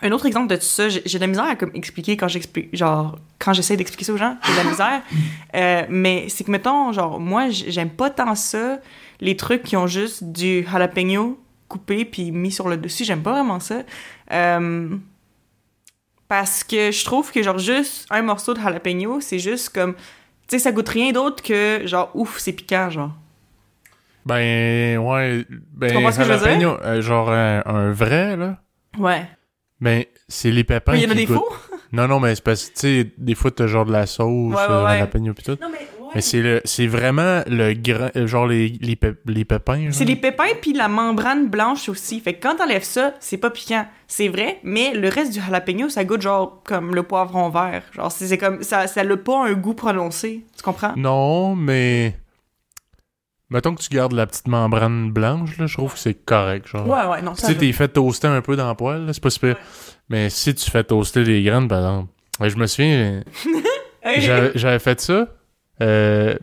un 0.00 0.12
autre 0.12 0.26
exemple 0.26 0.48
de 0.48 0.56
tout 0.56 0.62
ça, 0.62 0.88
j'ai 0.88 1.00
de 1.02 1.18
la 1.18 1.26
misère 1.26 1.44
à 1.44 1.56
comme 1.56 1.70
expliquer 1.74 2.16
quand 2.16 2.28
j'explique 2.28 2.74
genre 2.76 3.18
quand 3.38 3.52
j'essaie 3.52 3.76
d'expliquer 3.76 4.04
ça 4.04 4.12
aux 4.12 4.16
gens, 4.16 4.36
j'ai 4.44 4.52
de 4.52 4.56
la 4.56 4.64
misère. 4.64 5.02
Euh, 5.54 5.86
mais 5.88 6.28
c'est 6.28 6.44
que 6.44 6.50
mettons 6.50 6.92
genre 6.92 7.18
moi 7.18 7.48
j'aime 7.48 7.88
pas 7.88 8.10
tant 8.10 8.34
ça 8.34 8.80
les 9.18 9.34
trucs 9.34 9.62
qui 9.62 9.78
ont 9.78 9.86
juste 9.86 10.22
du 10.24 10.66
jalapeno 10.70 11.40
coupé 11.68 12.04
puis 12.04 12.32
mis 12.32 12.50
sur 12.50 12.68
le 12.68 12.76
dessus, 12.76 13.04
j'aime 13.04 13.22
pas 13.22 13.32
vraiment 13.32 13.60
ça. 13.60 13.82
Euh, 14.32 14.90
parce 16.28 16.62
que 16.62 16.90
je 16.92 17.04
trouve 17.04 17.32
que, 17.32 17.42
genre, 17.42 17.58
juste 17.58 18.06
un 18.10 18.22
morceau 18.22 18.54
de 18.54 18.60
jalapeno, 18.60 19.20
c'est 19.20 19.38
juste 19.38 19.70
comme. 19.70 19.94
Tu 19.94 20.56
sais, 20.56 20.58
ça 20.58 20.72
goûte 20.72 20.88
rien 20.88 21.12
d'autre 21.12 21.42
que, 21.42 21.82
genre, 21.86 22.10
ouf, 22.14 22.38
c'est 22.38 22.52
piquant, 22.52 22.90
genre. 22.90 23.12
Ben, 24.26 24.98
ouais, 24.98 25.46
ben, 25.48 26.10
jalapeno, 26.10 26.76
euh, 26.82 27.00
genre 27.00 27.30
un, 27.30 27.62
un 27.64 27.92
vrai, 27.92 28.36
là, 28.36 28.58
Ouais. 28.98 29.26
Ben, 29.80 30.04
c'est 30.28 30.50
les 30.50 30.64
pépins 30.64 30.92
Mais 30.92 30.98
il 31.00 31.04
y 31.04 31.06
en 31.06 31.10
a 31.10 31.12
qui 31.14 31.18
des 31.20 31.26
goûtent- 31.26 31.36
faux? 31.38 31.52
Non, 31.92 32.06
non, 32.06 32.20
mais 32.20 32.34
c'est 32.34 32.44
parce 32.44 32.64
que, 32.68 32.74
tu 32.74 32.80
sais, 32.80 33.10
des 33.16 33.34
fois, 33.34 33.50
t'as 33.50 33.66
genre 33.66 33.86
de 33.86 33.92
la 33.92 34.04
sauce, 34.04 34.54
Ouais, 34.54 34.60
ouais, 34.60 34.66
euh, 34.68 34.84
ouais. 35.00 35.32
pis 35.34 35.42
tout. 35.42 35.52
Non, 35.52 35.68
mais. 35.72 35.78
ouais. 35.78 36.10
Mais 36.16 36.20
c'est 36.20 36.42
le, 36.42 36.60
c'est 36.66 36.86
vraiment 36.86 37.40
le 37.46 37.72
grain, 37.72 38.10
euh, 38.14 38.26
genre 38.26 38.46
les, 38.46 38.68
les, 38.82 38.94
pép- 38.94 39.16
les 39.24 39.46
pépins, 39.46 39.84
genre. 39.84 39.94
C'est 39.94 40.04
les 40.04 40.16
pépins 40.16 40.44
puis 40.60 40.74
la 40.74 40.88
membrane 40.88 41.48
blanche 41.48 41.88
aussi. 41.88 42.20
Fait 42.20 42.34
que 42.34 42.42
quand 42.46 42.56
t'enlèves 42.56 42.82
ça, 42.82 43.14
c'est 43.20 43.38
pas 43.38 43.48
piquant. 43.48 43.86
C'est 44.06 44.28
vrai, 44.28 44.58
mais 44.64 44.92
le 44.92 45.08
reste 45.08 45.32
du 45.32 45.40
jalapeno, 45.40 45.88
ça 45.88 46.04
goûte 46.04 46.20
genre 46.20 46.60
comme 46.62 46.94
le 46.94 47.02
poivron 47.04 47.48
vert. 47.48 47.84
Genre, 47.92 48.12
c'est 48.12 48.26
c'est 48.26 48.36
comme. 48.38 48.62
Ça 48.62 48.86
ça 48.86 49.00
a 49.00 49.16
pas 49.16 49.46
un 49.46 49.54
goût 49.54 49.72
prononcé. 49.74 50.44
Tu 50.58 50.62
comprends? 50.62 50.92
Non, 50.96 51.56
mais... 51.56 52.18
Mettons 53.50 53.74
que 53.74 53.80
tu 53.82 53.88
gardes 53.88 54.12
la 54.12 54.26
petite 54.26 54.46
membrane 54.46 55.10
blanche, 55.10 55.56
là, 55.58 55.66
je 55.66 55.74
trouve 55.74 55.94
que 55.94 55.98
c'est 55.98 56.14
correct, 56.14 56.66
genre. 56.68 56.86
Ouais, 56.86 57.06
ouais, 57.06 57.22
non, 57.22 57.34
ça. 57.34 57.48
va. 57.48 57.54
t'es 57.54 57.72
fait 57.72 57.88
toaster 57.88 58.28
un 58.28 58.42
peu 58.42 58.56
dans 58.56 58.68
le 58.68 58.74
poêle, 58.74 59.06
là, 59.06 59.12
c'est 59.14 59.22
pas 59.22 59.30
super. 59.30 59.54
Ouais. 59.56 59.62
Mais 60.10 60.30
si 60.30 60.54
tu 60.54 60.70
fais 60.70 60.84
toaster 60.84 61.24
les 61.24 61.42
graines, 61.42 61.66
par 61.68 61.78
exemple. 61.78 62.12
Je 62.50 62.56
me 62.56 62.66
souviens, 62.66 63.22
Hey. 64.02 64.20
j'avais 64.20 64.52
j'avais 64.54 64.78
fait 64.78 65.00
ça 65.00 65.26
euh, 65.82 66.36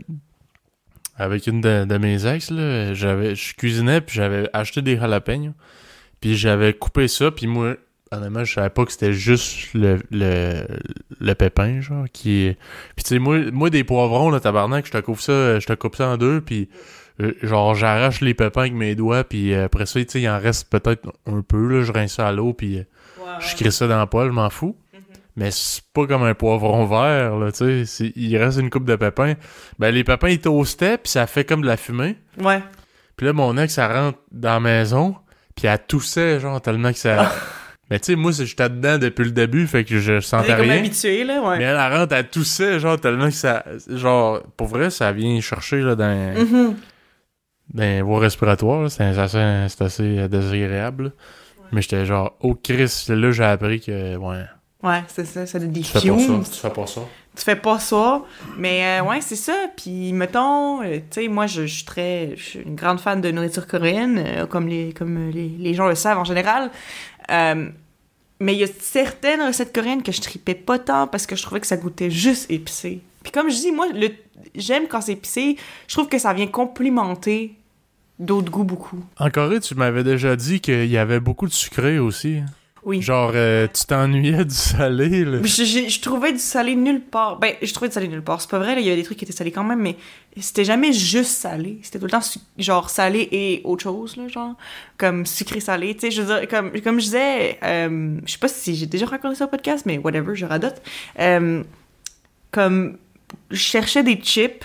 avec 1.15 1.47
une 1.47 1.61
de, 1.61 1.85
de 1.85 1.97
mes 1.97 2.25
ex, 2.27 2.51
là. 2.51 2.93
J'avais, 2.93 3.35
je 3.35 3.55
cuisinais, 3.55 4.01
puis 4.01 4.15
j'avais 4.15 4.49
acheté 4.53 4.81
des 4.81 4.97
jalapenos. 4.97 5.53
Puis 6.19 6.35
j'avais 6.35 6.73
coupé 6.73 7.07
ça, 7.07 7.29
puis 7.31 7.45
moi, 7.47 7.75
honnêtement, 8.11 8.43
je 8.43 8.53
savais 8.53 8.69
pas 8.69 8.85
que 8.85 8.91
c'était 8.91 9.13
juste 9.13 9.73
le, 9.73 9.99
le, 10.11 10.65
le 11.19 11.35
pépin, 11.35 11.81
genre, 11.81 12.05
qui 12.11 12.45
est... 12.45 12.57
Puis 12.95 13.03
tu 13.03 13.09
sais, 13.09 13.19
moi, 13.19 13.39
moi, 13.51 13.69
des 13.69 13.83
poivrons, 13.83 14.29
là, 14.29 14.39
tabarnak, 14.39 14.85
je 14.85 14.91
te 14.91 14.97
coupe 14.99 15.19
ça, 15.19 15.59
je 15.59 15.65
te 15.65 15.73
coupe 15.73 15.95
ça 15.95 16.09
en 16.09 16.17
deux, 16.17 16.41
puis 16.41 16.69
euh, 17.21 17.33
genre, 17.41 17.75
j'arrache 17.75 18.21
les 18.21 18.33
pépins 18.33 18.61
avec 18.61 18.73
mes 18.73 18.95
doigts, 18.95 19.23
puis 19.23 19.53
euh, 19.53 19.65
après 19.65 19.85
ça, 19.85 19.99
tu 19.99 20.05
sais, 20.09 20.21
il 20.21 20.29
en 20.29 20.39
reste 20.39 20.69
peut-être 20.69 21.07
un 21.25 21.41
peu, 21.41 21.67
là, 21.67 21.83
je 21.83 21.91
rince 21.91 22.13
ça 22.13 22.27
à 22.27 22.31
l'eau, 22.31 22.53
puis 22.53 22.79
euh, 22.79 22.83
je 23.39 23.55
crée 23.55 23.71
ça 23.71 23.87
dans 23.87 23.97
la 23.97 24.07
poêle, 24.07 24.27
je 24.27 24.33
m'en 24.33 24.49
fous. 24.49 24.77
Mais 25.37 25.51
c'est 25.51 25.81
pas 25.93 26.07
comme 26.07 26.23
un 26.23 26.33
poivron 26.33 26.85
vert, 26.85 27.35
là, 27.35 27.51
tu 27.51 27.85
sais. 27.85 28.13
Il 28.15 28.37
reste 28.37 28.57
une 28.57 28.69
coupe 28.69 28.85
de 28.85 28.95
pépins. 28.95 29.33
Ben, 29.79 29.91
les 29.93 30.05
pépins, 30.05 30.29
ils 30.29 30.39
toastaient, 30.39 30.97
puis 30.97 31.11
ça 31.11 31.27
fait 31.27 31.43
comme 31.43 31.61
de 31.61 31.67
la 31.67 31.75
fumée. 31.75 32.15
Ouais. 32.39 32.63
Puis 33.17 33.25
là, 33.27 33.33
mon 33.33 33.57
ex, 33.57 33.77
elle 33.77 33.91
rentre 33.91 34.19
dans 34.31 34.53
la 34.53 34.59
maison, 34.61 35.17
puis 35.53 35.67
elle 35.67 35.79
toussait, 35.85 36.39
genre, 36.39 36.61
tellement 36.61 36.93
que 36.93 36.99
ça... 36.99 37.33
Mais 37.91 37.99
tu 37.99 38.05
sais, 38.07 38.15
moi, 38.15 38.31
j'étais 38.31 38.67
dedans 38.69 38.97
depuis 38.97 39.25
le 39.25 39.31
début, 39.31 39.67
fait 39.67 39.83
que 39.83 39.99
je 39.99 40.19
sentais 40.19 40.47
T'es 40.47 40.53
comme 40.57 40.61
rien. 40.69 40.79
habitué, 40.79 41.23
là, 41.23 41.41
ouais. 41.41 41.57
Mais 41.59 41.65
elle, 41.65 41.77
elle 41.79 41.97
rentre, 41.99 42.13
elle 42.15 42.27
toussait, 42.27 42.79
genre, 42.79 42.99
tellement 42.99 43.27
que 43.27 43.33
ça... 43.35 43.63
Genre, 43.87 44.41
pour 44.57 44.67
vrai, 44.67 44.89
ça 44.89 45.11
vient 45.11 45.39
chercher, 45.39 45.81
là, 45.81 45.93
dans, 45.95 46.33
Mhm. 46.35 46.75
dans 47.73 47.83
les 47.83 48.01
voies 48.01 48.19
respiratoires, 48.19 48.81
là. 48.83 48.89
C'est 48.89 49.03
assez, 49.03 49.65
c'est 49.69 49.81
assez 49.83 50.27
désagréable. 50.27 51.11
Mais 51.71 51.81
j'étais 51.81 52.05
genre, 52.05 52.35
oh 52.41 52.55
Chris, 52.55 53.05
là, 53.09 53.31
j'ai 53.31 53.43
appris 53.43 53.79
que, 53.81 54.15
ouais, 54.15 54.43
Ouais, 54.83 55.01
c'est 55.07 55.25
ça, 55.25 55.47
ça 55.47 55.57
a 55.57 55.61
des 55.61 55.81
tu 55.81 55.83
fais 55.87 55.93
pas 56.09 56.19
ça, 56.19 56.51
tu 56.51 56.59
fais 56.59 56.69
pas 56.69 56.85
ça. 56.85 57.01
tu 57.35 57.43
fais 57.43 57.55
pas 57.55 57.79
ça. 57.79 58.21
Mais 58.55 58.99
euh, 59.01 59.03
ouais, 59.05 59.19
c'est 59.19 59.35
ça. 59.35 59.53
Puis 59.75 60.13
mettons, 60.13 60.83
euh, 60.83 60.97
tu 61.09 61.21
sais, 61.23 61.27
moi, 61.27 61.47
je, 61.47 61.65
je 61.65 61.73
suis 61.77 61.85
très. 61.85 62.33
Je 62.35 62.43
suis 62.43 62.59
une 62.59 62.75
grande 62.75 62.99
fan 62.99 63.19
de 63.19 63.31
nourriture 63.31 63.65
coréenne, 63.65 64.21
euh, 64.23 64.45
comme, 64.45 64.67
les, 64.67 64.93
comme 64.93 65.31
les, 65.31 65.47
les 65.57 65.73
gens 65.73 65.87
le 65.87 65.95
savent 65.95 66.19
en 66.19 66.23
général. 66.23 66.69
Euh, 67.31 67.69
mais 68.39 68.53
il 68.53 68.59
y 68.59 68.63
a 68.63 68.67
certaines 68.79 69.41
recettes 69.41 69.73
coréennes 69.73 70.03
que 70.03 70.11
je 70.11 70.21
tripais 70.21 70.55
pas 70.55 70.79
tant 70.79 71.07
parce 71.07 71.25
que 71.25 71.35
je 71.35 71.43
trouvais 71.43 71.61
que 71.61 71.67
ça 71.67 71.77
goûtait 71.77 72.11
juste 72.11 72.51
épicé. 72.51 73.01
Puis 73.23 73.31
comme 73.31 73.49
je 73.49 73.55
dis, 73.55 73.71
moi, 73.71 73.87
le, 73.93 74.09
j'aime 74.55 74.87
quand 74.87 75.01
c'est 75.01 75.13
épicé. 75.13 75.57
Je 75.87 75.95
trouve 75.95 76.09
que 76.09 76.19
ça 76.19 76.33
vient 76.33 76.47
complimenter 76.47 77.55
d'autres 78.19 78.51
goûts 78.51 78.63
beaucoup. 78.63 79.03
En 79.17 79.29
Corée, 79.29 79.59
tu 79.59 79.75
m'avais 79.75 80.03
déjà 80.03 80.35
dit 80.35 80.59
qu'il 80.59 80.87
y 80.87 80.97
avait 80.97 81.19
beaucoup 81.19 81.47
de 81.47 81.53
sucré 81.53 81.99
aussi. 81.99 82.41
Oui. 82.85 83.01
Genre, 83.01 83.31
euh, 83.33 83.67
tu 83.73 83.83
t'ennuyais 83.85 84.45
du 84.45 84.53
salé, 84.53 85.25
là. 85.25 85.39
Je, 85.43 85.63
je- 85.65 85.89
je 85.89 85.99
trouvais 86.01 86.31
du 86.31 86.37
salé 86.39 86.75
nulle 86.75 87.01
part. 87.01 87.39
Ben, 87.39 87.55
je 87.61 87.73
trouvais 87.73 87.87
du 87.89 87.93
salé 87.95 88.07
nulle 88.07 88.21
part. 88.21 88.39
C'est 88.41 88.49
pas 88.49 88.59
vrai, 88.59 88.75
là, 88.75 88.79
il 88.81 88.85
y 88.85 88.89
avait 88.89 88.97
des 89.01 89.03
trucs 89.03 89.17
qui 89.17 89.25
étaient 89.25 89.33
salés 89.33 89.51
quand 89.51 89.63
même, 89.63 89.79
mais 89.81 89.95
c'était 90.39 90.63
jamais 90.63 90.93
juste 90.93 91.31
salé. 91.31 91.79
C'était 91.81 91.97
tout 91.97 92.05
le 92.05 92.11
temps 92.11 92.21
genre 92.59 92.91
salé 92.91 93.27
et 93.31 93.61
autre 93.63 93.81
chose, 93.83 94.15
là, 94.17 94.27
genre. 94.27 94.53
Comme 94.99 95.25
sucré-salé. 95.25 95.95
Tu 95.95 96.01
sais, 96.01 96.11
je 96.11 96.21
veux 96.21 96.27
dire, 96.39 96.47
comme, 96.47 96.79
comme 96.81 96.99
je 96.99 97.05
disais, 97.05 97.57
euh, 97.63 98.19
je 98.25 98.31
sais 98.31 98.37
pas 98.37 98.47
si 98.47 98.75
j'ai 98.75 98.85
déjà 98.85 99.07
raconté 99.07 99.33
ça 99.35 99.45
au 99.45 99.49
podcast, 99.49 99.85
mais 99.87 99.97
whatever, 99.97 100.35
je 100.35 100.45
radote. 100.45 100.79
Euh, 101.19 101.63
comme, 102.51 102.97
je 103.49 103.57
cherchais 103.57 104.03
des 104.03 104.15
chips. 104.17 104.63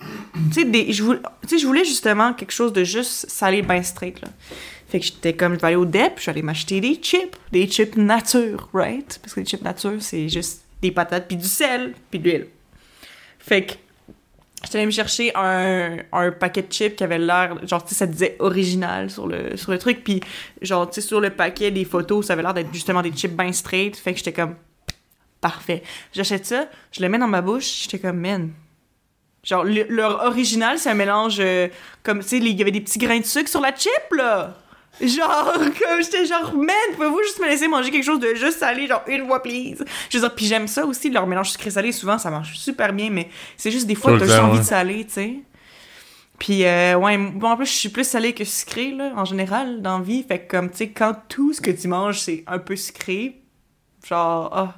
Tu 0.00 0.06
sais, 0.52 0.64
des- 0.64 0.92
je 0.92 1.02
voulais, 1.02 1.18
tu 1.42 1.48
sais, 1.48 1.58
je 1.58 1.66
voulais 1.66 1.84
justement 1.84 2.32
quelque 2.32 2.52
chose 2.52 2.72
de 2.72 2.84
juste 2.84 3.28
salé, 3.28 3.62
ben 3.62 3.82
straight, 3.82 4.20
là. 4.22 4.28
Fait 4.88 5.00
que 5.00 5.04
j'étais 5.06 5.34
comme, 5.34 5.54
je 5.54 5.58
vais 5.60 5.66
aller 5.66 5.76
au 5.76 5.84
DEP, 5.84 6.18
je 6.18 6.24
vais 6.26 6.30
aller 6.30 6.42
m'acheter 6.42 6.80
des 6.80 6.94
chips, 6.94 7.36
des 7.52 7.66
chips 7.68 7.96
nature, 7.96 8.68
right? 8.72 9.18
Parce 9.22 9.34
que 9.34 9.40
les 9.40 9.46
chips 9.46 9.62
nature, 9.62 9.96
c'est 10.00 10.28
juste 10.30 10.62
des 10.80 10.90
patates, 10.90 11.28
puis 11.28 11.36
du 11.36 11.46
sel, 11.46 11.92
puis 12.10 12.18
de 12.18 12.24
l'huile. 12.28 12.46
Fait 13.38 13.66
que 13.66 13.74
j'étais 14.64 14.78
allée 14.78 14.86
me 14.86 14.90
chercher 14.90 15.30
un, 15.34 15.98
un 16.12 16.30
paquet 16.32 16.62
de 16.62 16.72
chips 16.72 16.96
qui 16.96 17.04
avait 17.04 17.18
l'air, 17.18 17.58
genre, 17.66 17.82
tu 17.82 17.90
sais, 17.90 17.96
ça 17.96 18.06
disait 18.06 18.36
original 18.38 19.10
sur 19.10 19.26
le, 19.26 19.56
sur 19.58 19.72
le 19.72 19.78
truc, 19.78 20.02
puis 20.04 20.20
genre, 20.62 20.88
tu 20.88 21.00
sais, 21.02 21.06
sur 21.06 21.20
le 21.20 21.30
paquet, 21.30 21.70
des 21.70 21.84
photos, 21.84 22.26
ça 22.26 22.32
avait 22.32 22.42
l'air 22.42 22.54
d'être 22.54 22.72
justement 22.72 23.02
des 23.02 23.12
chips 23.12 23.36
bien 23.36 23.52
straight, 23.52 23.94
fait 23.94 24.12
que 24.12 24.18
j'étais 24.18 24.32
comme, 24.32 24.54
parfait. 25.42 25.82
J'achète 26.14 26.46
ça, 26.46 26.66
je 26.92 27.02
le 27.02 27.10
mets 27.10 27.18
dans 27.18 27.28
ma 27.28 27.42
bouche, 27.42 27.82
j'étais 27.82 27.98
comme, 27.98 28.20
man. 28.20 28.50
Genre, 29.44 29.64
le- 29.64 29.86
leur 29.88 30.24
original, 30.24 30.78
c'est 30.78 30.88
un 30.90 30.94
mélange, 30.94 31.36
euh, 31.40 31.68
comme, 32.02 32.20
tu 32.20 32.28
sais, 32.28 32.38
il 32.38 32.48
y 32.56 32.62
avait 32.62 32.70
des 32.70 32.80
petits 32.80 32.98
grains 32.98 33.20
de 33.20 33.24
sucre 33.26 33.50
sur 33.50 33.60
la 33.60 33.74
chip, 33.76 33.90
là! 34.16 34.56
Genre, 35.00 35.52
comme 35.54 36.02
j'étais 36.02 36.26
genre, 36.26 36.52
man, 36.54 36.74
pouvez-vous 36.94 37.22
juste 37.22 37.40
me 37.40 37.46
laisser 37.46 37.68
manger 37.68 37.90
quelque 37.90 38.04
chose 38.04 38.18
de 38.18 38.34
juste 38.34 38.58
salé, 38.58 38.86
genre 38.86 39.02
une 39.06 39.26
fois, 39.26 39.42
please? 39.42 39.84
Je 40.10 40.18
veux 40.18 40.22
dire, 40.22 40.34
puis 40.34 40.46
j'aime 40.46 40.66
ça 40.66 40.84
aussi, 40.84 41.10
leur 41.10 41.26
mélange 41.26 41.50
sucré-salé, 41.50 41.92
souvent, 41.92 42.18
ça 42.18 42.30
marche 42.30 42.56
super 42.58 42.92
bien, 42.92 43.10
mais 43.10 43.28
c'est 43.56 43.70
juste 43.70 43.86
des 43.86 43.94
fois, 43.94 44.18
t'as 44.18 44.26
juste 44.26 44.38
envie 44.38 44.54
ouais. 44.54 44.58
de 44.58 44.64
salé, 44.64 45.04
tu 45.04 45.12
sais. 45.12 45.34
Puis, 46.38 46.64
euh, 46.64 46.96
ouais, 46.96 47.16
bon, 47.16 47.50
en 47.50 47.56
plus, 47.56 47.66
je 47.66 47.72
suis 47.72 47.88
plus 47.88 48.06
salé 48.06 48.32
que 48.32 48.44
sucré, 48.44 48.92
là, 48.92 49.12
en 49.16 49.24
général, 49.24 49.82
dans 49.82 49.98
la 49.98 50.04
vie. 50.04 50.22
Fait 50.22 50.40
que, 50.40 50.50
comme, 50.50 50.70
tu 50.70 50.78
sais, 50.78 50.88
quand 50.90 51.14
tout 51.28 51.52
ce 51.52 51.60
que 51.60 51.70
tu 51.70 51.88
manges, 51.88 52.20
c'est 52.20 52.44
un 52.46 52.58
peu 52.58 52.76
sucré, 52.76 53.40
genre, 54.06 54.50
ah. 54.52 54.74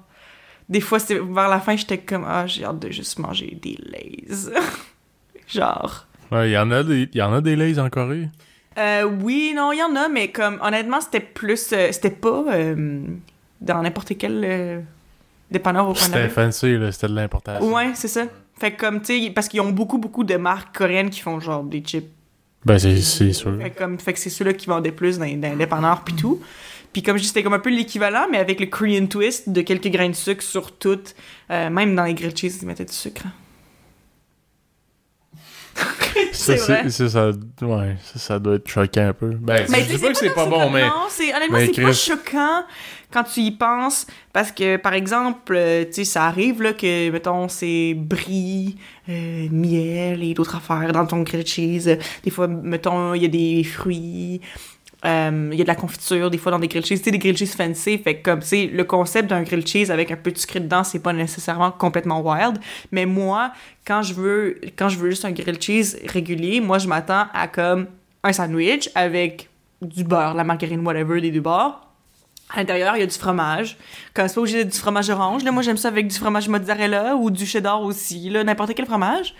Des 0.68 0.80
fois, 0.80 1.00
c'est 1.00 1.18
vers 1.18 1.48
la 1.48 1.58
fin, 1.58 1.76
j'étais 1.76 1.98
comme, 1.98 2.24
ah, 2.26 2.46
j'ai 2.46 2.64
hâte 2.64 2.78
de 2.78 2.90
juste 2.90 3.18
manger 3.18 3.58
des 3.60 3.76
Lays. 3.82 4.52
genre. 5.48 6.06
Ouais, 6.30 6.50
il 6.50 6.52
y 6.52 6.58
en 6.58 6.70
a 6.70 6.84
des, 6.84 7.08
y 7.12 7.20
en 7.20 7.32
a 7.32 7.40
des 7.40 7.56
lays 7.56 7.78
en 7.80 7.90
Corée? 7.90 8.28
Euh, 8.78 9.02
oui, 9.22 9.52
non, 9.54 9.72
il 9.72 9.78
y 9.78 9.82
en 9.82 9.94
a, 9.96 10.08
mais 10.08 10.30
comme, 10.30 10.58
honnêtement, 10.62 11.00
c'était 11.00 11.20
plus. 11.20 11.72
euh, 11.72 11.88
c'était 11.92 12.10
pas 12.10 12.44
euh, 12.48 13.02
dans 13.60 13.82
n'importe 13.82 14.16
quel 14.16 14.84
dépanneur 15.50 15.88
au 15.88 15.94
C'était 15.94 16.12
Canada. 16.12 16.28
fancy, 16.30 16.76
là, 16.76 16.92
c'était 16.92 17.08
de 17.08 17.14
l'importation. 17.14 17.72
Ouais, 17.74 17.90
c'est 17.94 18.08
ça. 18.08 18.24
Fait 18.58 18.72
que, 18.72 18.80
comme, 18.80 19.00
tu 19.00 19.24
sais, 19.24 19.30
parce 19.30 19.48
qu'ils 19.48 19.60
ont 19.60 19.70
beaucoup, 19.70 19.98
beaucoup 19.98 20.22
de 20.24 20.36
marques 20.36 20.76
coréennes 20.76 21.10
qui 21.10 21.20
font 21.20 21.40
genre 21.40 21.64
des 21.64 21.80
chips. 21.80 22.06
Ben, 22.64 22.78
c'est 22.78 23.00
c'est 23.00 23.32
sûr. 23.32 23.56
Fait 23.60 23.70
comme, 23.70 23.98
fait 23.98 24.12
que 24.12 24.18
c'est 24.18 24.28
ceux-là 24.30 24.52
qui 24.52 24.66
vendaient 24.66 24.92
plus 24.92 25.18
dans, 25.18 25.24
dans 25.24 25.50
les 25.50 25.56
dépanneurs 25.56 26.04
pis 26.04 26.14
tout. 26.14 26.40
Puis 26.92 27.02
comme 27.02 27.16
je 27.16 27.22
dis, 27.22 27.28
c'était 27.28 27.42
comme 27.42 27.54
un 27.54 27.58
peu 27.58 27.70
l'équivalent, 27.70 28.26
mais 28.30 28.38
avec 28.38 28.60
le 28.60 28.66
Korean 28.66 29.06
twist 29.06 29.48
de 29.48 29.62
quelques 29.62 29.88
grains 29.88 30.10
de 30.10 30.14
sucre 30.14 30.42
sur 30.42 30.72
tout. 30.76 30.98
Même 31.48 31.94
dans 31.94 32.04
les 32.04 32.14
grilled 32.14 32.36
cheese, 32.36 32.58
ils 32.60 32.66
mettaient 32.66 32.84
du 32.84 32.92
sucre. 32.92 33.22
Ça, 36.32 36.54
vrai. 36.54 36.88
ça, 36.88 37.08
ça, 37.08 37.30
ouais, 37.62 37.96
ça, 38.02 38.18
ça 38.18 38.38
doit 38.38 38.56
être 38.56 38.68
choquant 38.68 39.08
un 39.08 39.12
peu. 39.12 39.30
Ben, 39.30 39.66
Mais 39.68 39.82
je 39.82 39.94
dis 39.94 39.98
pas 39.98 40.12
que 40.12 40.18
c'est 40.18 40.34
pas 40.34 40.46
bon, 40.46 40.70
mais. 40.70 40.86
Non, 40.86 41.06
c'est 41.08 41.34
honnêtement, 41.34 41.58
c'est 41.58 41.82
pas 41.82 41.92
choquant 41.92 42.64
quand 43.12 43.24
tu 43.24 43.40
y 43.40 43.50
penses. 43.50 44.06
Parce 44.32 44.52
que, 44.52 44.76
par 44.76 44.94
exemple, 44.94 45.54
euh, 45.54 45.84
tu 45.84 45.92
sais, 45.92 46.04
ça 46.04 46.24
arrive 46.24 46.62
là, 46.62 46.72
que, 46.72 47.10
mettons, 47.10 47.48
c'est 47.48 47.94
brie, 47.94 48.76
euh, 49.08 49.48
miel 49.50 50.22
et 50.22 50.34
d'autres 50.34 50.56
affaires 50.56 50.92
dans 50.92 51.06
ton 51.06 51.22
grilled 51.22 51.46
cheese. 51.46 51.98
Des 52.22 52.30
fois, 52.30 52.46
mettons, 52.46 53.14
il 53.14 53.22
y 53.22 53.26
a 53.26 53.28
des 53.28 53.64
fruits. 53.64 54.40
Euh, 55.04 55.48
Il 55.52 55.58
y 55.58 55.60
a 55.60 55.64
de 55.64 55.68
la 55.68 55.74
confiture, 55.74 56.30
des 56.30 56.38
fois, 56.38 56.52
dans 56.52 56.58
des 56.58 56.68
grilled 56.68 56.86
cheese. 56.86 57.02
Tu 57.02 57.10
des 57.10 57.18
grilled 57.18 57.36
cheese 57.36 57.54
fancy. 57.56 57.98
Fait 57.98 58.20
comme, 58.20 58.40
tu 58.40 58.46
sais, 58.46 58.70
le 58.72 58.84
concept 58.84 59.30
d'un 59.30 59.42
grilled 59.42 59.66
cheese 59.66 59.90
avec 59.90 60.10
un 60.10 60.16
peu 60.16 60.30
de 60.30 60.38
sucré 60.38 60.60
dedans, 60.60 60.84
c'est 60.84 60.98
pas 60.98 61.12
nécessairement 61.12 61.70
complètement 61.70 62.20
wild. 62.20 62.58
Mais 62.92 63.06
moi, 63.06 63.52
quand 63.86 64.02
je 64.02 64.14
veux, 64.14 64.60
quand 64.76 64.88
je 64.88 64.98
veux 64.98 65.10
juste 65.10 65.24
un 65.24 65.32
grilled 65.32 65.62
cheese 65.62 65.98
régulier, 66.06 66.60
moi, 66.60 66.78
je 66.78 66.88
m'attends 66.88 67.26
à, 67.32 67.48
comme, 67.48 67.86
un 68.22 68.32
sandwich 68.32 68.90
avec 68.94 69.48
du 69.80 70.04
beurre, 70.04 70.34
la 70.34 70.44
margarine, 70.44 70.86
whatever, 70.86 71.20
des 71.20 71.30
deux 71.30 71.40
bords. 71.40 71.89
À 72.52 72.58
l'intérieur, 72.58 72.96
il 72.96 73.00
y 73.00 73.02
a 73.02 73.06
du 73.06 73.16
fromage. 73.16 73.76
Comme 74.12 74.26
c'est 74.26 74.34
pas 74.34 74.64
du 74.64 74.78
fromage 74.78 75.08
orange. 75.08 75.44
Là, 75.44 75.52
moi, 75.52 75.62
j'aime 75.62 75.76
ça 75.76 75.88
avec 75.88 76.08
du 76.08 76.16
fromage 76.16 76.48
mozzarella 76.48 77.14
ou 77.14 77.30
du 77.30 77.46
cheddar 77.46 77.80
aussi. 77.82 78.28
Là, 78.28 78.42
n'importe 78.42 78.74
quel 78.74 78.86
fromage. 78.86 79.34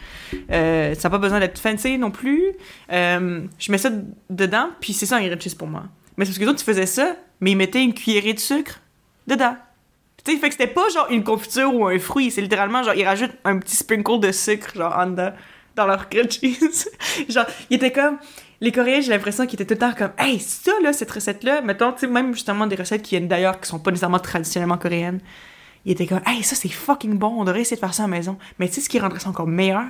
Euh, 0.50 0.94
ça 0.94 1.08
n'a 1.08 1.10
pas 1.10 1.18
besoin 1.18 1.40
d'être 1.40 1.58
fancy 1.58 1.98
non 1.98 2.12
plus. 2.12 2.52
Euh, 2.92 3.42
je 3.58 3.72
mets 3.72 3.78
ça 3.78 3.90
dedans, 4.28 4.70
puis 4.80 4.92
c'est 4.92 5.06
ça 5.06 5.16
un 5.16 5.20
grilled 5.20 5.42
cheese 5.42 5.56
pour 5.56 5.66
moi. 5.66 5.84
Mais 6.16 6.24
c'est 6.24 6.30
parce 6.30 6.38
que 6.38 6.44
les 6.44 6.50
autres, 6.50 6.62
ils 6.62 6.64
faisaient 6.64 6.86
ça, 6.86 7.16
mais 7.40 7.50
ils 7.50 7.56
mettaient 7.56 7.82
une 7.82 7.94
cuillerée 7.94 8.34
de 8.34 8.38
sucre 8.38 8.80
dedans. 9.26 9.56
Tu 10.24 10.32
sais, 10.32 10.38
fait 10.38 10.48
que 10.48 10.54
c'était 10.54 10.72
pas 10.72 10.88
genre 10.90 11.08
une 11.11 11.24
confiture 11.24 11.74
ou 11.74 11.86
un 11.86 11.98
fruit. 11.98 12.30
C'est 12.30 12.42
littéralement 12.42 12.82
genre, 12.84 12.94
ils 12.94 13.06
rajoutent 13.06 13.36
un 13.44 13.58
petit 13.58 13.74
sprinkle 13.74 14.20
de 14.20 14.30
sucre, 14.30 14.76
genre, 14.76 14.96
en 14.96 15.06
dedans, 15.06 15.32
dans 15.74 15.86
leur 15.86 16.08
grilled 16.08 16.30
cheese. 16.30 16.88
genre, 17.28 17.46
ils 17.70 17.76
étaient 17.76 17.92
comme 17.92 18.18
les 18.61 18.72
Coréens, 18.72 19.00
j'ai 19.00 19.11
l'impression 19.11 19.46
qu'ils 19.46 19.61
étaient 19.61 19.74
tout 19.74 19.82
le 19.82 19.90
temps 19.90 19.96
comme 19.96 20.12
Hey, 20.18 20.38
ça 20.38 20.72
là, 20.82 20.92
cette 20.92 21.11
recette-là, 21.11 21.62
mettons, 21.62 21.92
tu 21.92 22.00
sais, 22.00 22.06
même 22.06 22.34
justement 22.34 22.66
des 22.66 22.76
recettes 22.76 23.02
qui 23.02 23.16
viennent 23.16 23.28
d'ailleurs, 23.28 23.61
qui 23.61 23.68
sont 23.68 23.78
pas 23.78 23.90
nécessairement 23.90 24.18
traditionnellement 24.18 24.78
coréennes. 24.78 25.20
Ils 25.84 25.92
étaient 25.92 26.06
comme 26.06 26.20
Hey, 26.26 26.42
ça 26.42 26.54
c'est 26.54 26.68
fucking 26.68 27.18
bon, 27.18 27.40
on 27.40 27.44
devrait 27.44 27.62
essayer 27.62 27.76
de 27.76 27.80
faire 27.80 27.94
ça 27.94 28.04
à 28.04 28.06
la 28.06 28.16
maison. 28.16 28.38
Mais 28.58 28.68
tu 28.68 28.74
sais 28.74 28.80
ce 28.82 28.88
qui 28.88 28.98
rendrait 28.98 29.20
ça 29.20 29.30
encore 29.30 29.46
meilleur? 29.46 29.84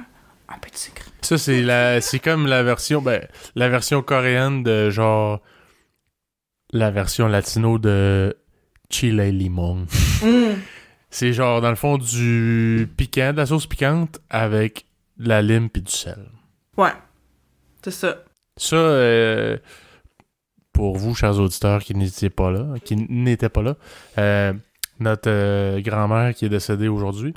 Un 0.48 0.58
peu 0.58 0.70
de 0.70 0.76
sucre. 0.76 1.02
Ça, 1.22 1.38
c'est 1.38 1.62
la, 1.62 2.00
c'est 2.00 2.18
comme 2.18 2.46
la 2.46 2.64
version, 2.64 3.00
ben, 3.00 3.24
la 3.54 3.68
version 3.68 4.02
coréenne 4.02 4.64
de 4.64 4.90
genre, 4.90 5.40
la 6.72 6.90
version 6.90 7.28
latino 7.28 7.78
de 7.78 8.36
chile 8.88 9.20
limon. 9.20 9.86
Mm. 10.22 10.54
C'est 11.12 11.32
genre, 11.32 11.60
dans 11.60 11.70
le 11.70 11.76
fond, 11.76 11.98
du 11.98 12.88
piquant, 12.96 13.32
de 13.32 13.38
la 13.38 13.46
sauce 13.46 13.66
piquante 13.66 14.20
avec 14.30 14.86
de 15.18 15.28
la 15.28 15.42
lime 15.42 15.68
puis 15.68 15.82
du 15.82 15.90
sel. 15.90 16.30
Ouais. 16.76 16.92
C'est 17.82 17.90
ça. 17.90 18.22
Ça, 18.56 18.76
euh, 18.76 19.56
pour 20.72 20.96
vous, 20.96 21.14
chers 21.14 21.38
auditeurs 21.38 21.82
qui 21.82 21.94
n'étaient 21.94 22.30
pas 22.30 22.50
là, 22.50 22.66
qui 22.84 22.96
n'étaient 22.96 23.48
pas 23.48 23.62
là, 23.62 23.76
euh, 24.18 24.52
notre 24.98 25.28
euh, 25.30 25.80
grand-mère 25.80 26.34
qui 26.34 26.44
est 26.44 26.48
décédée 26.50 26.88
aujourd'hui, 26.88 27.34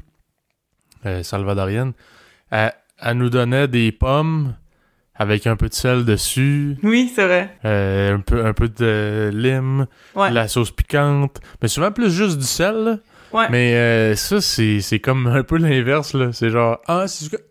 euh, 1.05 1.24
salvadorienne, 1.24 1.93
elle, 2.51 2.74
elle 3.01 3.18
nous 3.18 3.30
donnait 3.30 3.68
des 3.68 3.91
pommes 3.91 4.55
avec 5.16 5.45
un 5.47 5.55
peu 5.55 5.70
de 5.70 5.74
sel 5.74 6.05
dessus, 6.05 6.78
Oui, 6.84 7.11
c'est 7.14 7.26
vrai. 7.26 7.55
euh, 7.66 8.16
un, 8.16 8.20
peu, 8.20 8.45
un 8.45 8.53
peu 8.53 8.68
de 8.68 9.30
lime, 9.34 9.86
Ouais. 10.16 10.30
de 10.30 10.36
la 10.36 10.47
sauce 10.47 10.72
piquante, 10.72 11.39
mais 11.61 11.68
souvent 11.68 11.91
plus 11.91 12.11
juste 12.11 12.38
du 12.39 12.45
sel, 12.45 12.76
là. 12.84 12.97
Ouais. 13.32 13.47
Mais 13.49 13.74
euh, 13.76 14.16
ça, 14.16 14.41
c'est 14.41 14.80
c'est 14.82 14.99
comme 14.99 15.26
un 15.26 15.41
peu 15.43 15.57
l'inverse, 15.57 16.14
là. 16.14 16.32
C'est 16.34 16.51
genre, 16.51 16.80
ah, 16.88 17.07
c'est 17.07 17.32
que- 17.32 17.43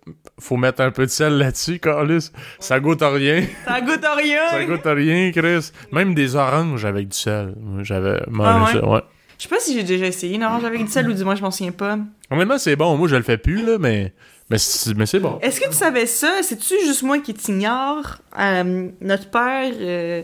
faut 0.42 0.56
mettre 0.56 0.82
un 0.82 0.90
peu 0.90 1.06
de 1.06 1.10
sel 1.10 1.38
là-dessus, 1.38 1.78
Carlis. 1.78 2.30
Ça 2.60 2.80
goûte 2.80 3.02
à 3.02 3.10
rien. 3.10 3.44
Ça 3.66 3.80
goûte 3.80 4.04
à 4.04 4.14
rien! 4.14 4.48
Ça 4.50 4.64
goûte 4.64 4.86
à 4.86 4.92
rien, 4.94 5.30
Chris. 5.32 5.70
Même 5.92 6.14
des 6.14 6.36
oranges 6.36 6.84
avec 6.84 7.08
du 7.08 7.16
sel. 7.16 7.54
J'avais 7.82 8.20
mangé 8.28 8.50
Ah 8.50 8.64
ouais? 8.64 8.80
ça, 8.80 8.88
ouais. 8.88 9.00
Je 9.38 9.42
sais 9.44 9.48
pas 9.48 9.60
si 9.60 9.74
j'ai 9.74 9.82
déjà 9.82 10.06
essayé 10.06 10.36
une 10.36 10.44
orange 10.44 10.64
avec 10.64 10.84
du 10.84 10.90
sel 10.90 11.08
ou 11.08 11.12
du 11.12 11.24
moins 11.24 11.34
je 11.34 11.42
m'en 11.42 11.50
souviens 11.50 11.72
pas. 11.72 11.98
Honnêtement, 12.30 12.58
c'est 12.58 12.76
bon. 12.76 12.96
Moi, 12.96 13.08
je 13.08 13.16
le 13.16 13.22
fais 13.22 13.38
plus, 13.38 13.64
là, 13.64 13.76
mais, 13.78 14.12
mais 14.50 14.58
c'est 14.58 15.18
bon. 15.20 15.38
Est-ce 15.42 15.60
que 15.60 15.66
tu 15.68 15.74
savais 15.74 16.06
ça? 16.06 16.30
C'est-tu 16.42 16.74
juste 16.84 17.02
moi 17.02 17.18
qui 17.18 17.34
t'ignore? 17.34 18.18
Euh, 18.38 18.88
notre 19.00 19.30
père, 19.30 19.72
euh, 19.80 20.22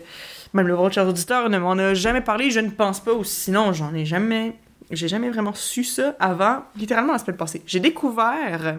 même 0.54 0.68
le 0.68 0.74
votre 0.74 0.94
cher 0.94 1.06
auditeur, 1.08 1.48
ne 1.50 1.58
m'en 1.58 1.72
a 1.72 1.94
jamais 1.94 2.20
parlé, 2.20 2.50
je 2.50 2.60
ne 2.60 2.70
pense 2.70 3.00
pas, 3.00 3.12
ou 3.12 3.24
sinon 3.24 3.72
j'en 3.72 3.92
ai 3.94 4.04
jamais. 4.04 4.54
J'ai 4.90 5.08
jamais 5.08 5.28
vraiment 5.28 5.52
su 5.52 5.84
ça 5.84 6.14
avant, 6.18 6.62
littéralement 6.76 7.12
la 7.12 7.18
semaine 7.18 7.36
passée. 7.36 7.60
J'ai 7.66 7.80
découvert 7.80 8.76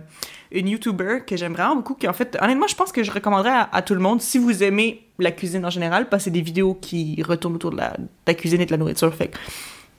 une 0.51 0.67
YouTuber 0.67 1.19
que 1.25 1.37
j'aime 1.37 1.53
vraiment 1.53 1.75
beaucoup, 1.75 1.93
qui 1.93 2.07
en 2.07 2.13
fait, 2.13 2.37
honnêtement, 2.41 2.67
je 2.67 2.75
pense 2.75 2.91
que 2.91 3.03
je 3.03 3.11
recommanderais 3.11 3.67
à, 3.71 3.81
tout 3.81 3.93
le 3.93 3.99
monde 3.99 4.21
si 4.21 4.37
vous 4.37 4.63
aimez 4.63 5.05
la 5.19 5.31
cuisine 5.31 5.65
en 5.65 5.69
général, 5.69 6.09
parce 6.09 6.21
que 6.21 6.25
c'est 6.25 6.31
des 6.31 6.41
vidéos 6.41 6.73
qui 6.75 7.21
retournent 7.21 7.55
autour 7.55 7.71
de 7.71 7.77
la, 7.77 8.33
cuisine 8.33 8.61
et 8.61 8.65
de 8.65 8.71
la 8.71 8.77
nourriture. 8.77 9.13
Fait 9.13 9.27
que 9.27 9.37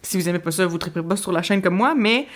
si 0.03 0.17
vous 0.17 0.29
aimez 0.29 0.39
pas 0.39 0.51
ça, 0.51 0.67
vous 0.67 0.79
triperez 0.79 1.07
pas 1.07 1.17
sur 1.17 1.33
la 1.33 1.43
chaîne 1.43 1.63
comme 1.63 1.77
moi, 1.77 1.95
mais 1.95 2.27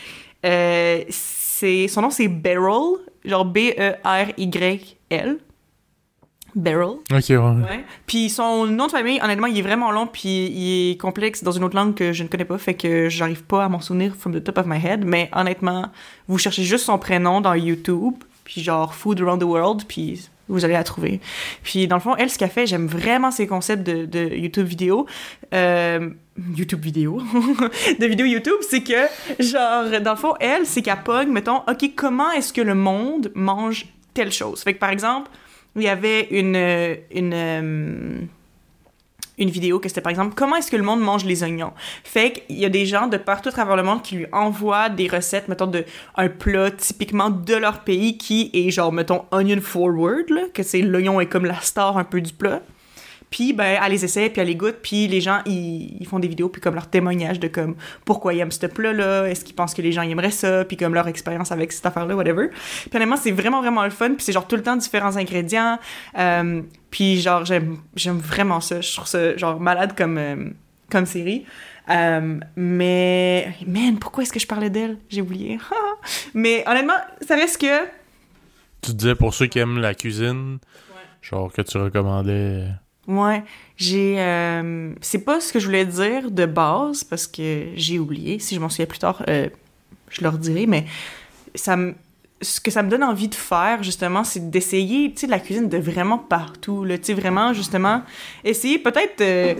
euh, 0.44 1.02
son 1.10 2.02
nom 2.02 2.10
c'est 2.10 2.28
Beryl, 2.28 2.98
genre 3.24 3.44
B 3.44 3.58
E 3.78 3.94
R 4.04 4.32
Y 4.36 4.96
L. 5.10 5.38
Beryl. 6.54 6.98
Ok, 7.12 7.24
ouais. 7.28 7.36
Ouais. 7.36 7.84
Puis 8.06 8.30
son 8.30 8.66
nom 8.66 8.86
de 8.86 8.92
famille, 8.92 9.20
honnêtement, 9.22 9.46
il 9.46 9.58
est 9.58 9.62
vraiment 9.62 9.90
long 9.90 10.06
puis 10.06 10.46
il 10.46 10.90
est 10.90 11.00
complexe 11.00 11.42
dans 11.42 11.52
une 11.52 11.64
autre 11.64 11.76
langue 11.76 11.94
que 11.94 12.12
je 12.12 12.22
ne 12.22 12.28
connais 12.28 12.44
pas, 12.44 12.58
fait 12.58 12.74
que 12.74 13.08
j'arrive 13.08 13.42
pas 13.44 13.64
à 13.64 13.68
m'en 13.68 13.80
souvenir 13.80 14.14
from 14.16 14.34
the 14.34 14.42
top 14.42 14.58
of 14.58 14.66
my 14.66 14.78
head, 14.84 15.04
mais 15.04 15.30
honnêtement, 15.32 15.90
vous 16.28 16.38
cherchez 16.38 16.62
juste 16.62 16.84
son 16.84 16.98
prénom 16.98 17.40
dans 17.40 17.54
YouTube, 17.54 18.14
puis 18.44 18.62
genre 18.62 18.94
Food 18.94 19.20
Around 19.20 19.40
the 19.40 19.44
World, 19.44 19.84
puis 19.88 20.28
vous 20.48 20.64
allez 20.64 20.74
la 20.74 20.84
trouver. 20.84 21.20
Puis 21.62 21.88
dans 21.88 21.96
le 21.96 22.02
fond, 22.02 22.16
elle, 22.16 22.30
ce 22.30 22.38
qu'elle 22.38 22.50
fait, 22.50 22.66
j'aime 22.66 22.86
vraiment 22.86 23.30
ses 23.30 23.46
concepts 23.46 23.82
de, 23.82 24.04
de 24.04 24.34
YouTube 24.34 24.66
vidéo. 24.66 25.06
Euh, 25.54 26.10
YouTube 26.56 26.82
vidéo? 26.82 27.22
de 27.98 28.06
vidéo 28.06 28.26
YouTube, 28.26 28.58
c'est 28.68 28.82
que, 28.82 29.06
genre, 29.40 30.00
dans 30.00 30.12
le 30.12 30.18
fond, 30.18 30.34
elle, 30.40 30.66
c'est 30.66 30.82
qu'elle 30.82 31.02
pogne, 31.02 31.30
mettons, 31.30 31.62
OK, 31.68 31.92
comment 31.96 32.30
est-ce 32.32 32.52
que 32.52 32.60
le 32.60 32.74
monde 32.74 33.32
mange 33.34 33.86
telle 34.12 34.32
chose? 34.32 34.62
Fait 34.62 34.74
que, 34.74 34.78
par 34.78 34.90
exemple, 34.90 35.30
il 35.76 35.82
y 35.82 35.88
avait 35.88 36.28
une... 36.30 36.56
une 37.10 37.34
euh, 37.34 38.20
une 39.38 39.50
vidéo 39.50 39.80
que 39.80 39.88
c'était 39.88 40.00
par 40.00 40.10
exemple 40.10 40.34
comment 40.36 40.56
est-ce 40.56 40.70
que 40.70 40.76
le 40.76 40.82
monde 40.82 41.00
mange 41.00 41.24
les 41.24 41.42
oignons? 41.42 41.72
Fait 42.04 42.32
qu'il 42.32 42.58
y 42.58 42.64
a 42.64 42.68
des 42.68 42.86
gens 42.86 43.08
de 43.08 43.16
partout 43.16 43.48
à 43.48 43.52
travers 43.52 43.76
le 43.76 43.82
monde 43.82 44.02
qui 44.02 44.16
lui 44.16 44.26
envoient 44.32 44.88
des 44.88 45.08
recettes, 45.08 45.48
mettons, 45.48 45.66
de 45.66 45.84
un 46.16 46.28
plat 46.28 46.70
typiquement 46.70 47.30
de 47.30 47.54
leur 47.54 47.80
pays 47.80 48.16
qui 48.16 48.50
est 48.54 48.70
genre, 48.70 48.92
mettons, 48.92 49.24
onion 49.32 49.60
forward, 49.60 50.30
là, 50.30 50.42
que 50.52 50.62
c'est 50.62 50.82
l'oignon 50.82 51.20
est 51.20 51.26
comme 51.26 51.46
la 51.46 51.60
star 51.60 51.98
un 51.98 52.04
peu 52.04 52.20
du 52.20 52.32
plat. 52.32 52.62
Puis, 53.34 53.52
ben, 53.52 53.80
elle 53.84 53.90
les 53.90 54.04
essaie, 54.04 54.30
puis 54.30 54.40
elle 54.40 54.46
les 54.46 54.54
goûte, 54.54 54.76
puis 54.80 55.08
les 55.08 55.20
gens, 55.20 55.40
ils, 55.44 55.96
ils 55.98 56.06
font 56.06 56.20
des 56.20 56.28
vidéos, 56.28 56.48
puis 56.48 56.60
comme 56.60 56.76
leur 56.76 56.88
témoignage 56.88 57.40
de 57.40 57.48
comme 57.48 57.74
pourquoi 58.04 58.32
ils 58.32 58.38
aiment 58.38 58.52
ce 58.52 58.64
plat-là, 58.66 59.24
est-ce 59.24 59.44
qu'ils 59.44 59.56
pensent 59.56 59.74
que 59.74 59.82
les 59.82 59.90
gens 59.90 60.02
aimeraient 60.02 60.30
ça, 60.30 60.64
puis 60.64 60.76
comme 60.76 60.94
leur 60.94 61.08
expérience 61.08 61.50
avec 61.50 61.72
cette 61.72 61.84
affaire-là, 61.84 62.14
whatever. 62.14 62.50
Puis 62.50 62.90
honnêtement, 62.94 63.16
c'est 63.16 63.32
vraiment, 63.32 63.60
vraiment 63.60 63.82
le 63.82 63.90
fun, 63.90 64.10
puis 64.10 64.22
c'est 64.22 64.30
genre 64.30 64.46
tout 64.46 64.54
le 64.54 64.62
temps 64.62 64.76
différents 64.76 65.16
ingrédients. 65.16 65.80
Euh, 66.16 66.62
puis 66.92 67.20
genre, 67.20 67.44
j'aime 67.44 67.78
j'aime 67.96 68.18
vraiment 68.18 68.60
ça. 68.60 68.80
Je 68.80 68.94
trouve 68.94 69.08
ça 69.08 69.36
genre 69.36 69.58
malade 69.58 69.96
comme, 69.96 70.16
euh, 70.16 70.50
comme 70.88 71.04
série. 71.04 71.44
Euh, 71.90 72.38
mais, 72.54 73.52
man, 73.66 73.98
pourquoi 73.98 74.22
est-ce 74.22 74.32
que 74.32 74.38
je 74.38 74.46
parlais 74.46 74.70
d'elle? 74.70 74.96
J'ai 75.08 75.22
oublié. 75.22 75.58
mais 76.34 76.62
honnêtement, 76.68 76.98
ça 77.20 77.34
reste 77.34 77.60
que 77.60 77.84
Tu 78.80 78.94
disais 78.94 79.16
pour 79.16 79.34
ceux 79.34 79.46
qui 79.46 79.58
aiment 79.58 79.80
la 79.80 79.92
cuisine, 79.96 80.58
genre 81.20 81.52
que 81.52 81.62
tu 81.62 81.78
recommandais. 81.78 82.68
Ouais, 83.06 83.42
j'ai. 83.76 84.16
euh, 84.18 84.92
c'est 85.00 85.18
pas 85.18 85.40
ce 85.40 85.52
que 85.52 85.58
je 85.58 85.66
voulais 85.66 85.84
dire 85.84 86.30
de 86.30 86.46
base 86.46 87.04
parce 87.04 87.26
que 87.26 87.66
j'ai 87.74 87.98
oublié. 87.98 88.38
Si 88.38 88.54
je 88.54 88.60
m'en 88.60 88.68
souviens 88.68 88.86
plus 88.86 88.98
tard, 88.98 89.22
euh, 89.28 89.48
je 90.08 90.22
leur 90.22 90.38
dirai. 90.38 90.66
Mais 90.66 90.86
ça 91.54 91.76
ce 92.40 92.60
que 92.60 92.70
ça 92.70 92.82
me 92.82 92.90
donne 92.90 93.04
envie 93.04 93.28
de 93.28 93.34
faire 93.34 93.82
justement, 93.82 94.22
c'est 94.22 94.50
d'essayer, 94.50 95.10
tu 95.12 95.20
sais, 95.20 95.26
la 95.26 95.38
cuisine 95.38 95.68
de 95.68 95.78
vraiment 95.78 96.18
partout. 96.18 96.84
Tu 96.86 96.98
sais, 97.02 97.14
vraiment 97.14 97.52
justement 97.52 98.02
essayer 98.44 98.78
peut-être 98.78 99.20
euh, 99.20 99.54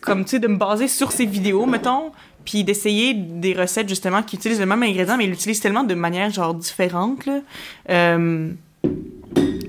comme 0.00 0.24
tu 0.24 0.30
sais 0.30 0.38
de 0.38 0.48
me 0.48 0.56
baser 0.56 0.88
sur 0.88 1.12
ces 1.12 1.26
vidéos, 1.26 1.66
mettons. 1.66 2.12
Puis 2.44 2.64
d'essayer 2.64 3.14
des 3.14 3.54
recettes 3.54 3.88
justement 3.88 4.22
qui 4.22 4.34
utilisent 4.34 4.58
le 4.58 4.66
même 4.66 4.82
ingrédient, 4.82 5.16
mais 5.16 5.24
ils 5.24 5.30
l'utilisent 5.30 5.60
tellement 5.60 5.84
de 5.84 5.94
manière 5.94 6.30
genre 6.30 6.54
différente 6.54 7.24
là. 7.26 7.40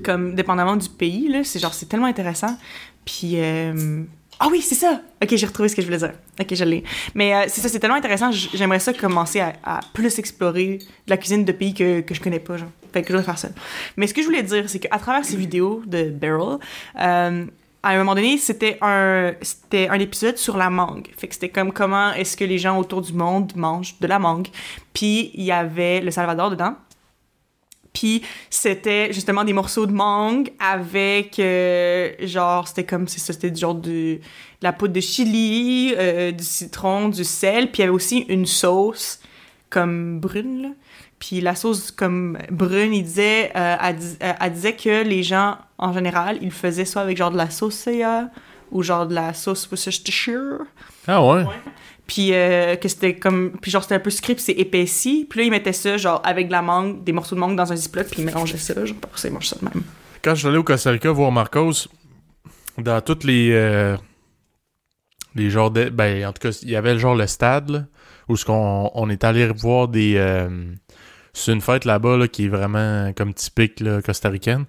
Comme 0.03 0.35
dépendamment 0.35 0.75
du 0.75 0.89
pays 0.89 1.27
là, 1.29 1.43
c'est 1.43 1.59
genre 1.59 1.73
c'est 1.73 1.85
tellement 1.85 2.07
intéressant. 2.07 2.57
Puis 3.05 3.33
euh, 3.35 4.03
ah 4.39 4.47
oui, 4.51 4.61
c'est 4.61 4.75
ça. 4.75 5.01
Ok, 5.21 5.35
j'ai 5.35 5.45
retrouvé 5.45 5.69
ce 5.69 5.75
que 5.75 5.81
je 5.81 5.87
voulais 5.87 5.99
dire. 5.99 6.13
Ok, 6.39 6.53
je 6.53 6.63
l'ai. 6.63 6.83
Mais 7.15 7.33
euh, 7.33 7.45
c'est 7.47 7.61
ça, 7.61 7.69
c'est 7.69 7.79
tellement 7.79 7.95
intéressant. 7.95 8.31
J'aimerais 8.31 8.79
ça 8.79 8.93
commencer 8.93 9.39
à, 9.39 9.79
plus 9.93 10.19
explorer 10.19 10.79
la 11.07 11.17
cuisine 11.17 11.45
de 11.45 11.51
pays 11.51 11.73
que, 11.73 12.01
que 12.01 12.13
je 12.13 12.21
connais 12.21 12.39
pas, 12.39 12.57
genre. 12.57 12.69
Fait 12.91 13.01
que 13.03 13.13
je 13.13 13.17
vais 13.17 13.23
faire 13.23 13.37
ça. 13.37 13.49
Mais 13.97 14.05
ce 14.05 14.13
que 14.13 14.21
je 14.21 14.27
voulais 14.27 14.43
dire, 14.43 14.69
c'est 14.69 14.79
qu'à 14.79 14.99
travers 14.99 15.25
ces 15.25 15.37
vidéos 15.37 15.81
de 15.85 16.09
Beryl, 16.09 16.57
euh, 16.99 17.45
à 17.83 17.89
un 17.89 17.97
moment 17.97 18.15
donné, 18.15 18.37
c'était 18.37 18.77
un, 18.81 19.33
c'était 19.41 19.87
un 19.89 19.99
épisode 19.99 20.37
sur 20.37 20.57
la 20.57 20.69
mangue. 20.69 21.07
Fait 21.17 21.27
que 21.27 21.33
c'était 21.33 21.49
comme 21.49 21.71
comment 21.71 22.13
est-ce 22.13 22.37
que 22.37 22.45
les 22.45 22.57
gens 22.57 22.77
autour 22.77 23.01
du 23.01 23.13
monde 23.13 23.53
mangent 23.55 23.95
de 23.99 24.07
la 24.07 24.19
mangue. 24.19 24.47
Puis 24.93 25.31
il 25.33 25.43
y 25.43 25.51
avait 25.51 26.01
le 26.01 26.11
Salvador 26.11 26.49
dedans. 26.51 26.75
Puis 27.93 28.23
c'était 28.49 29.13
justement 29.13 29.43
des 29.43 29.53
morceaux 29.53 29.85
de 29.85 29.91
mangue 29.93 30.51
avec 30.59 31.37
euh, 31.37 32.11
genre 32.21 32.67
c'était 32.67 32.85
comme 32.85 33.07
c'est 33.07 33.19
ça 33.19 33.33
c'était 33.33 33.51
du 33.51 33.61
genre 33.61 33.75
de, 33.75 34.15
de 34.15 34.19
la 34.61 34.73
poudre 34.73 34.93
de 34.93 34.99
chili, 34.99 35.93
euh, 35.97 36.31
du 36.31 36.43
citron, 36.43 37.09
du 37.09 37.23
sel, 37.23 37.71
puis 37.71 37.81
il 37.81 37.81
y 37.81 37.83
avait 37.83 37.93
aussi 37.93 38.25
une 38.29 38.47
sauce 38.47 39.19
comme 39.69 40.19
brune 40.19 40.61
là. 40.63 40.69
Puis 41.19 41.39
la 41.39 41.55
sauce 41.55 41.91
comme 41.91 42.37
brune, 42.51 42.93
il 42.93 43.03
disait 43.03 43.51
euh, 43.55 43.75
elle, 43.81 43.95
dis- 43.95 44.17
elle 44.19 44.51
disait 44.53 44.75
que 44.75 45.03
les 45.03 45.23
gens 45.23 45.57
en 45.77 45.93
général, 45.93 46.37
ils 46.41 46.51
faisaient 46.51 46.85
soit 46.85 47.03
avec 47.03 47.15
genre 47.17 47.31
de 47.31 47.37
la 47.37 47.49
sauce 47.49 47.77
soya 47.77 48.29
ou 48.71 48.81
genre 48.81 49.05
de 49.05 49.13
la 49.13 49.33
sauce 49.35 49.69
Worcestershire. 49.71 50.59
Ah 51.07 51.23
ouais? 51.23 51.43
Puis 52.13 52.31
euh, 52.31 52.75
que 52.75 52.87
c'était 52.87 53.15
comme 53.15 53.53
puis 53.59 53.71
genre 53.71 53.81
c'était 53.81 53.95
un 53.95 53.99
peu 53.99 54.11
puis 54.11 54.35
c'est 54.37 54.51
épaissi. 54.51 55.25
Puis 55.27 55.39
là 55.39 55.45
ils 55.47 55.49
mettaient 55.49 55.73
ça 55.73 55.97
genre 55.97 56.21
avec 56.23 56.45
de 56.45 56.51
la 56.51 56.61
mangue, 56.61 57.03
des 57.03 57.11
morceaux 57.11 57.33
de 57.33 57.39
mangue 57.39 57.55
dans 57.55 57.73
un 57.73 57.75
ziploc 57.75 58.05
puis 58.05 58.21
ils 58.21 58.25
mélangeaient 58.25 58.57
ça, 58.57 58.85
genre 58.85 58.95
pour 58.97 59.17
ça 59.17 59.29
ils 59.29 59.33
mangent 59.33 59.47
ça 59.47 59.55
de 59.59 59.65
même. 59.65 59.83
Quand 60.21 60.35
je 60.35 60.39
suis 60.41 60.47
allé 60.47 60.57
au 60.57 60.63
Costa 60.63 60.91
Rica 60.91 61.11
voir 61.11 61.31
Marcos, 61.31 61.87
dans 62.77 63.01
toutes 63.01 63.23
les. 63.23 63.49
euh, 63.51 63.97
les 65.33 65.49
genres 65.49 65.71
de. 65.71 65.89
Ben, 65.89 66.27
en 66.27 66.33
tout 66.33 66.47
cas, 66.47 66.55
il 66.61 66.69
y 66.69 66.75
avait 66.75 66.99
genre 66.99 67.15
le 67.15 67.25
stade, 67.25 67.71
là, 67.71 67.85
où 68.29 68.37
ce 68.37 68.45
qu'on 68.45 68.91
on 68.93 69.09
est 69.09 69.23
allé 69.23 69.47
voir 69.47 69.87
des. 69.87 70.13
euh, 70.17 70.71
c'est 71.33 71.51
une 71.51 71.61
fête 71.61 71.83
là-bas 71.83 72.17
là, 72.17 72.27
qui 72.27 72.45
est 72.45 72.49
vraiment 72.49 73.11
comme 73.13 73.33
typique 73.33 73.79
là, 73.79 74.03
costaricaine. 74.03 74.65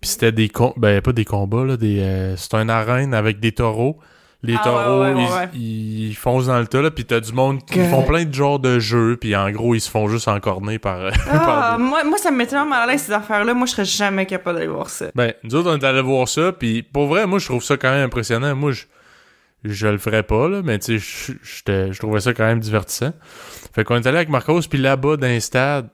Puis 0.00 0.10
c'était 0.10 0.30
des. 0.30 0.48
Ben, 0.76 1.00
pas 1.00 1.12
des 1.12 1.24
combats, 1.24 1.64
là. 1.64 1.76
Des, 1.76 2.34
c'est 2.36 2.54
une 2.54 2.70
arène 2.70 3.14
avec 3.14 3.40
des 3.40 3.50
taureaux. 3.50 3.98
Les 4.46 4.56
Ah, 4.56 4.60
taureaux, 4.62 5.00
ouais, 5.02 5.12
ouais, 5.14 5.22
ouais, 5.22 5.48
ils, 5.54 6.14
foncent 6.14 6.46
dans 6.46 6.58
le 6.60 6.66
tas, 6.66 6.82
là, 6.82 6.90
puis 6.90 7.04
t'as 7.06 7.20
du 7.20 7.32
monde 7.32 7.64
qui 7.64 7.74
Que- 7.76 7.84
font 7.88 8.02
plein 8.02 8.24
de 8.24 8.34
genres 8.34 8.58
de 8.58 8.78
jeux, 8.78 9.16
puis 9.16 9.34
en 9.34 9.50
gros, 9.50 9.74
ils 9.74 9.80
se 9.80 9.90
font 9.90 10.06
juste 10.06 10.28
encorner 10.28 10.78
par, 10.78 11.10
par 11.30 11.72
Ah, 11.72 11.76
moi, 11.78 12.04
moi 12.04 12.18
ça 12.18 12.30
me 12.30 12.36
met 12.36 12.46
tellement 12.46 12.66
mal 12.66 12.82
à 12.88 12.92
l'aise 12.92 13.02
ces 13.02 13.12
affaires-là, 13.12 13.54
moi 13.54 13.66
je 13.66 13.72
serais 13.72 13.84
jamais 13.86 14.26
capable 14.26 14.58
d'aller 14.58 14.70
voir 14.70 14.90
ça. 14.90 15.06
Ben, 15.14 15.32
nous 15.44 15.54
autres, 15.54 15.70
on 15.70 15.76
est 15.78 15.84
allés 15.84 16.02
voir 16.02 16.28
ça, 16.28 16.52
puis 16.52 16.82
pour 16.82 17.06
vrai, 17.06 17.26
moi, 17.26 17.38
je 17.38 17.46
trouve 17.46 17.62
ça 17.64 17.76
quand 17.78 17.90
même 17.90 18.04
impressionnant. 18.04 18.54
Moi, 18.54 18.72
je, 18.72 18.84
je 19.64 19.86
le 19.86 19.96
ferais 19.98 20.22
pas, 20.22 20.46
là, 20.48 20.60
mais 20.62 20.78
tu 20.78 21.00
sais, 21.00 21.34
je- 21.42 21.98
trouvais 21.98 22.20
ça 22.20 22.34
quand 22.34 22.44
même 22.44 22.60
divertissant. 22.60 23.12
Fait 23.74 23.82
qu'on 23.82 23.96
est 23.96 24.06
allé 24.06 24.18
avec 24.18 24.28
Marcos, 24.28 24.60
puis 24.68 24.78
là-bas, 24.78 25.16
dans 25.16 25.26
les 25.26 25.40
stades, 25.40 25.88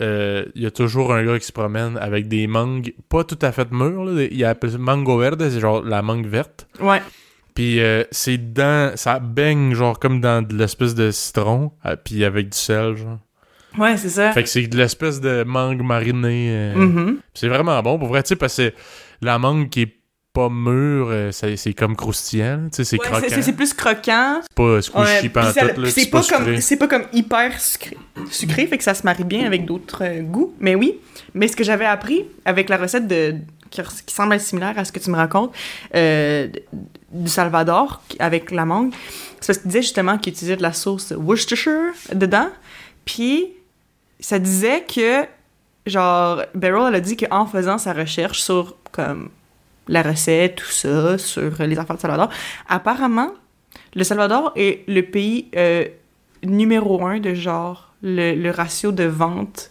euh, 0.00 0.44
il 0.56 0.62
y 0.62 0.66
a 0.66 0.72
toujours 0.72 1.14
un 1.14 1.24
gars 1.24 1.38
qui 1.38 1.46
se 1.46 1.52
promène 1.52 1.96
avec 1.98 2.26
des 2.26 2.48
mangues 2.48 2.92
pas 3.08 3.22
tout 3.22 3.38
à 3.42 3.52
fait 3.52 3.70
mûres, 3.70 4.04
là. 4.04 4.22
Il 4.28 4.44
appelle 4.44 4.72
ça 4.72 4.78
mango 4.78 5.16
verde, 5.18 5.48
c'est 5.48 5.60
genre 5.60 5.84
la 5.84 6.02
mangue 6.02 6.26
verte. 6.26 6.66
Ouais. 6.80 7.00
Puis 7.54 7.80
euh, 7.80 8.04
c'est 8.10 8.52
dans... 8.52 8.96
Ça 8.96 9.18
baigne, 9.20 9.74
genre, 9.74 9.98
comme 9.98 10.20
dans 10.20 10.42
de 10.46 10.54
l'espèce 10.56 10.94
de 10.94 11.10
citron, 11.10 11.70
euh, 11.86 11.96
puis 12.02 12.24
avec 12.24 12.48
du 12.50 12.58
sel, 12.58 12.96
genre. 12.96 13.18
Ouais, 13.78 13.96
c'est 13.96 14.08
ça. 14.08 14.32
Fait 14.32 14.42
que 14.42 14.48
c'est 14.48 14.66
de 14.66 14.76
l'espèce 14.76 15.20
de 15.20 15.44
mangue 15.44 15.82
marinée... 15.82 16.48
euh, 16.50 16.74
Mhm. 16.74 17.18
c'est 17.34 17.48
vraiment 17.48 17.80
bon, 17.82 17.98
pour 17.98 18.08
vrai, 18.08 18.22
tu 18.22 18.28
sais, 18.30 18.36
parce 18.36 18.56
que 18.56 18.72
la 19.20 19.38
mangue 19.38 19.68
qui 19.68 19.82
est 19.82 19.94
pas 20.32 20.48
mûre, 20.48 21.08
euh, 21.10 21.30
c'est 21.30 21.74
comme 21.74 21.94
croustillant, 21.94 22.64
tu 22.64 22.78
sais, 22.78 22.84
c'est 22.84 22.98
Ouais, 23.00 23.06
croquant. 23.06 23.26
c'est- 23.40 23.52
plus 23.52 23.72
croquant. 23.72 24.40
C'est 24.42 24.54
pas 24.56 24.82
squishy 24.82 24.98
Ouais, 24.98 25.20
c'est 25.22 25.28
pas, 26.10 26.22
comme 26.28 26.60
c'est 26.60 26.76
pas 26.76 26.88
comme 26.88 27.04
hyper 27.12 27.60
sucré. 27.60 27.96
Sucré 28.32 28.66
fait 28.66 28.78
que 28.78 28.82
ça 28.84 28.94
se 28.94 29.04
marie 29.04 29.22
bien 29.22 29.46
avec 29.46 29.64
d'autres 29.64 30.02
goûts. 30.22 30.52
Mais 30.58 30.74
oui, 30.74 30.98
mais 31.34 31.46
ce 31.46 31.54
que 31.54 31.62
j'avais 31.62 31.84
appris 31.84 32.24
avec 32.44 32.68
la 32.68 32.78
recette 32.78 33.06
de 33.06 33.36
qui, 33.70 33.80
qui 34.06 34.12
semble 34.14 34.34
être 34.34 34.40
similaire 34.42 34.76
à 34.76 34.84
ce 34.84 34.90
que 34.90 34.98
tu 34.98 35.08
me 35.10 35.16
racontes, 35.16 35.52
euh, 35.94 36.48
du 37.14 37.28
Salvador, 37.30 38.02
avec 38.18 38.50
la 38.50 38.64
mangue. 38.64 38.92
C'est 39.40 39.46
parce 39.48 39.58
qu'il 39.60 39.68
disait 39.68 39.82
justement 39.82 40.18
qu'il 40.18 40.32
utilisait 40.32 40.56
de 40.56 40.62
la 40.62 40.72
sauce 40.72 41.12
Worcestershire 41.16 41.92
dedans. 42.12 42.48
Puis, 43.04 43.48
ça 44.20 44.38
disait 44.38 44.82
que, 44.82 45.24
genre, 45.86 46.42
Beryl, 46.54 46.84
elle 46.88 46.94
a 46.96 47.00
dit 47.00 47.16
qu'en 47.16 47.46
faisant 47.46 47.78
sa 47.78 47.92
recherche 47.92 48.40
sur, 48.42 48.76
comme, 48.92 49.30
la 49.88 50.02
recette, 50.02 50.56
tout 50.56 50.70
ça, 50.70 51.18
sur 51.18 51.62
les 51.62 51.78
affaires 51.78 51.96
du 51.96 52.00
Salvador, 52.02 52.30
apparemment, 52.68 53.30
le 53.94 54.02
Salvador 54.04 54.52
est 54.56 54.82
le 54.88 55.02
pays 55.02 55.48
euh, 55.56 55.84
numéro 56.42 57.04
un 57.06 57.20
de, 57.20 57.34
genre, 57.34 57.92
le, 58.02 58.34
le 58.34 58.50
ratio 58.50 58.92
de 58.92 59.04
vente 59.04 59.70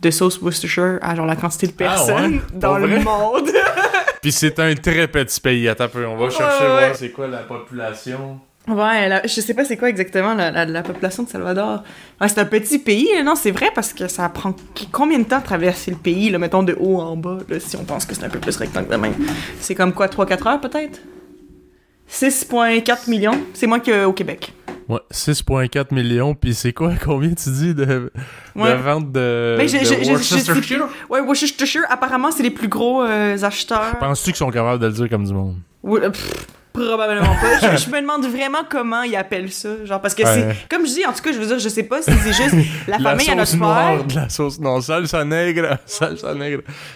de 0.00 0.10
sauce 0.10 0.40
Worcestershire 0.42 0.98
à, 1.02 1.14
genre, 1.14 1.26
la 1.26 1.36
quantité 1.36 1.68
de 1.68 1.72
Ah, 1.74 1.76
personnes 1.78 2.34
ouais? 2.34 2.40
dans 2.54 2.68
Pour 2.70 2.78
le 2.78 2.86
vrai? 2.88 3.04
monde. 3.04 3.50
Puis 4.22 4.32
c'est 4.32 4.58
un 4.60 4.74
très 4.74 5.08
petit 5.08 5.40
pays. 5.40 5.68
Attends 5.68 5.84
un 5.84 5.88
peu, 5.88 6.06
on 6.06 6.16
va 6.16 6.30
chercher 6.30 6.64
Ouais, 6.64 6.70
ouais. 6.70 6.80
voir 6.86 6.96
c'est 6.96 7.10
quoi 7.10 7.26
la 7.26 7.38
population. 7.38 8.38
Ouais, 8.68 9.08
la- 9.08 9.26
je 9.26 9.40
sais 9.40 9.54
pas 9.54 9.64
c'est 9.64 9.76
quoi 9.76 9.88
exactement 9.88 10.34
la, 10.34 10.52
la- 10.52 10.64
la 10.64 10.82
population 10.82 11.24
de 11.24 11.28
Salvador. 11.28 11.82
Ouais, 12.20 12.28
c'est 12.28 12.38
un 12.38 12.44
petit 12.44 12.78
pays, 12.78 13.08
non, 13.24 13.34
c'est 13.34 13.50
vrai, 13.50 13.70
parce 13.74 13.92
que 13.92 14.06
ça 14.06 14.28
prend 14.28 14.54
combien 14.92 15.18
de 15.18 15.24
temps 15.24 15.40
de 15.40 15.44
traverser 15.44 15.90
le 15.90 15.96
pays, 15.96 16.30
là, 16.30 16.38
mettons 16.38 16.62
de 16.62 16.76
haut 16.78 17.00
en 17.00 17.16
bas, 17.16 17.38
là, 17.48 17.58
si 17.58 17.74
on 17.76 17.82
pense 17.82 18.06
que 18.06 18.14
c'est 18.14 18.22
un 18.24 18.28
peu 18.28 18.38
plus 18.38 18.56
rectangle 18.56 18.86
de 18.88 18.94
même. 18.96 19.14
C'est 19.60 19.74
comme 19.74 19.92
quoi, 19.92 20.06
3-4 20.06 20.46
heures 20.46 20.60
peut-être? 20.60 21.00
6,4 22.08 23.08
millions, 23.08 23.40
c'est 23.54 23.66
moins 23.66 23.80
qu'au 23.80 24.12
Québec. 24.12 24.52
Ouais, 24.92 25.00
6,4 25.10 25.94
millions. 25.94 26.34
Puis 26.34 26.54
c'est 26.54 26.72
quoi, 26.72 26.92
combien 27.04 27.30
tu 27.34 27.50
dis 27.50 27.74
de, 27.74 27.84
de 27.84 28.12
Ouais. 28.54 28.76
vente 28.76 29.10
de, 29.12 29.54
Mais 29.58 29.64
de 29.64 29.68
j'ai- 29.68 29.84
j'ai- 29.84 30.10
Worcestershire? 30.12 30.86
Ouais, 31.08 31.20
Worcestershire, 31.20 31.82
apparemment, 31.88 32.30
c'est 32.30 32.42
les 32.42 32.50
plus 32.50 32.68
gros 32.68 33.02
euh, 33.02 33.36
acheteurs. 33.42 33.96
Penses-tu 33.98 34.30
qu'ils 34.30 34.36
sont 34.36 34.50
capables 34.50 34.80
de 34.80 34.86
le 34.86 34.92
dire 34.92 35.08
comme 35.08 35.24
du 35.24 35.32
monde? 35.32 35.56
Euh, 35.84 36.10
pff, 36.10 36.46
probablement 36.72 37.34
pas. 37.34 37.76
je, 37.76 37.84
je 37.84 37.90
me 37.90 38.00
demande 38.00 38.24
vraiment 38.26 38.60
comment 38.68 39.02
ils 39.02 39.16
appellent 39.16 39.50
ça. 39.52 39.84
Genre, 39.84 40.00
parce 40.00 40.14
que 40.14 40.22
Ouais. 40.22 40.54
c'est. 40.58 40.68
Comme 40.68 40.86
je 40.86 40.92
dis, 40.92 41.06
en 41.06 41.12
tout 41.12 41.22
cas, 41.22 41.32
je 41.32 41.38
veux 41.38 41.46
dire, 41.46 41.58
je 41.58 41.68
sais 41.68 41.82
pas 41.82 42.02
si 42.02 42.10
c'est 42.12 42.32
juste 42.32 42.54
la 42.88 42.98
famille 42.98 43.30
à 43.30 43.44
sauce 43.44 43.54
notre 43.54 43.56
noire, 43.56 43.96
père. 43.96 44.04
de 44.04 44.14
la 44.14 44.28
sauce 44.28 44.58
non 44.60 44.80
salsa 44.80 45.24
nègre, 45.24 45.78
salsa. 45.86 46.34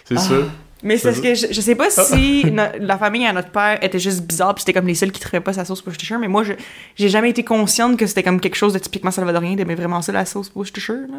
C'est 0.05 0.17
Ah. 0.17 0.21
ça. 0.21 0.35
Mais 0.83 0.99
c'est 0.99 1.09
parce 1.09 1.21
que 1.21 1.35
je, 1.35 1.47
je 1.51 1.61
sais 1.61 1.75
pas 1.75 1.89
Ah. 1.97 2.03
si 2.03 2.45
no- 2.51 2.63
la 2.79 2.99
famille 2.99 3.27
à 3.27 3.33
notre 3.33 3.51
père 3.51 3.79
était 3.83 3.99
juste 3.99 4.23
bizarre, 4.23 4.55
puis 4.55 4.63
c'était 4.63 4.75
comme 4.75 4.87
les 4.87 4.95
seuls 4.95 5.11
qui 5.11 5.21
trouvaient 5.21 5.41
pas 5.41 5.53
sa 5.55 5.65
sauce 5.65 5.83
Worcestershire, 5.85 6.19
mais 6.19 6.29
moi, 6.29 6.45
je- 6.45 6.53
j'ai 6.97 7.09
jamais 7.09 7.31
été 7.31 7.43
consciente 7.45 7.97
que 7.97 8.07
c'était 8.07 8.23
comme 8.23 8.41
quelque 8.41 8.57
chose 8.57 8.73
de 8.75 8.79
typiquement 8.79 9.11
salvadorien 9.11 9.55
d'aimer 9.55 9.75
vraiment 9.75 10.03
ça, 10.03 10.13
la 10.13 10.25
sauce 10.27 10.53
Worcestershire. 10.55 11.07
Là. 11.11 11.19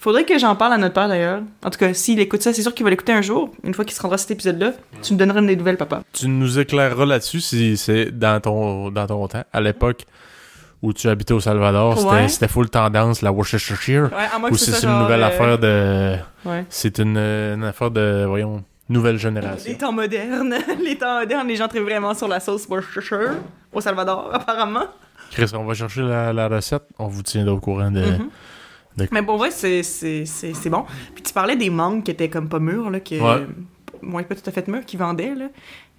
Faudrait 0.00 0.24
que 0.24 0.38
j'en 0.38 0.54
parle 0.54 0.72
à 0.74 0.78
notre 0.78 0.94
père 0.94 1.08
d'ailleurs. 1.08 1.42
En 1.64 1.70
tout 1.70 1.78
cas, 1.78 1.92
s'il 1.92 2.20
écoute 2.20 2.40
ça, 2.42 2.52
c'est 2.52 2.62
sûr 2.62 2.72
qu'il 2.72 2.84
va 2.84 2.90
l'écouter 2.90 3.12
un 3.12 3.22
jour, 3.22 3.50
une 3.64 3.74
fois 3.74 3.84
qu'il 3.84 3.94
se 3.96 4.00
rendra 4.00 4.14
à 4.14 4.18
cet 4.18 4.30
épisode-là. 4.30 4.72
Tu 5.02 5.12
me 5.12 5.18
donneras 5.18 5.40
des 5.42 5.56
nouvelles, 5.56 5.76
papa. 5.76 6.02
Tu 6.12 6.28
nous 6.28 6.58
éclaireras 6.58 7.04
là-dessus 7.04 7.40
si 7.40 7.76
c'est 7.76 8.16
dans 8.16 8.40
ton, 8.40 8.90
dans 8.90 9.06
ton 9.08 9.26
temps, 9.26 9.42
à 9.52 9.60
l'époque 9.60 10.02
où 10.82 10.92
tu 10.92 11.08
habitais 11.08 11.34
au 11.34 11.40
Salvador, 11.40 11.98
c'était- 11.98 12.10
Ouais. 12.10 12.28
c'était 12.28 12.48
full 12.48 12.68
tendance, 12.70 13.22
la 13.22 13.32
Worcestershire. 13.32 14.04
Ouais, 14.12 14.50
Ou 14.50 14.56
si 14.56 14.70
c'est 14.72 14.86
une 14.86 14.98
nouvelle 14.98 15.22
euh, 15.22 15.26
affaire 15.26 15.58
de. 15.58 16.16
Ouais. 16.48 16.64
C'est 16.68 16.98
une, 16.98 17.16
une 17.18 17.64
affaire 17.64 17.90
de, 17.90 18.24
voyons, 18.28 18.62
nouvelle 18.88 19.18
génération. 19.18 19.70
Les 19.70 19.76
temps 19.78 19.92
modernes. 19.92 20.54
les 20.84 20.96
temps 20.96 21.18
modernes, 21.20 21.48
les 21.48 21.56
gens 21.56 21.68
trivent 21.68 21.82
vraiment 21.82 22.14
sur 22.14 22.28
la 22.28 22.38
sauce 22.40 22.66
Worcestershire 22.68 23.34
au 23.72 23.80
Salvador, 23.80 24.30
apparemment. 24.32 24.86
Chris, 25.30 25.50
on 25.54 25.64
va 25.64 25.74
chercher 25.74 26.02
la, 26.02 26.32
la 26.32 26.48
recette. 26.48 26.84
On 26.98 27.06
vous 27.08 27.22
tiendra 27.22 27.52
au 27.54 27.60
courant 27.60 27.90
de. 27.90 28.00
Mhm. 28.00 28.28
de- 28.96 29.08
Mais 29.12 29.22
pour 29.22 29.36
vrai, 29.36 29.50
c'est, 29.50 29.82
bon. 30.70 30.84
Puis 31.14 31.22
tu 31.24 31.32
parlais 31.32 31.56
des 31.56 31.70
mangues 31.70 32.02
qui 32.04 32.12
étaient 32.12 32.30
comme 32.30 32.48
pas 32.48 32.60
mûres, 32.60 32.88
là, 32.88 33.00
que, 33.00 33.14
Ouais. 33.20 33.46
moins 34.00 34.22
pas 34.22 34.34
tout 34.36 34.48
à 34.48 34.52
fait 34.52 34.66
mûres, 34.68 34.84
qui 34.86 34.96
vendaient, 34.96 35.34
là, 35.34 35.46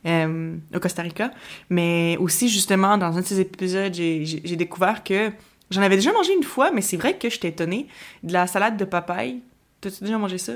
euh, 0.06 0.56
au 0.76 0.80
Costa 0.80 1.02
Rica. 1.02 1.32
Mais 1.70 2.18
aussi, 2.20 2.50
justement, 2.50 2.98
dans 2.98 3.18
un 3.18 3.22
de 3.22 3.26
ces 3.26 3.40
épisodes, 3.40 3.94
j'ai, 3.94 4.56
découvert 4.56 5.04
que 5.04 5.32
j'en 5.72 5.82
avais 5.82 5.96
déjà 5.96 6.12
mangé 6.12 6.34
une 6.36 6.44
fois, 6.44 6.72
mais 6.72 6.82
c'est 6.82 6.98
vrai 6.98 7.18
que 7.18 7.30
j'étais 7.30 7.50
étonnée. 7.50 7.88
De 8.24 8.34
la 8.34 8.48
salade 8.48 8.78
de 8.78 8.86
papaye. 8.86 9.40
T'as-tu 9.82 10.04
déjà 10.04 10.18
mangé 10.18 10.38
ça? 10.38 10.54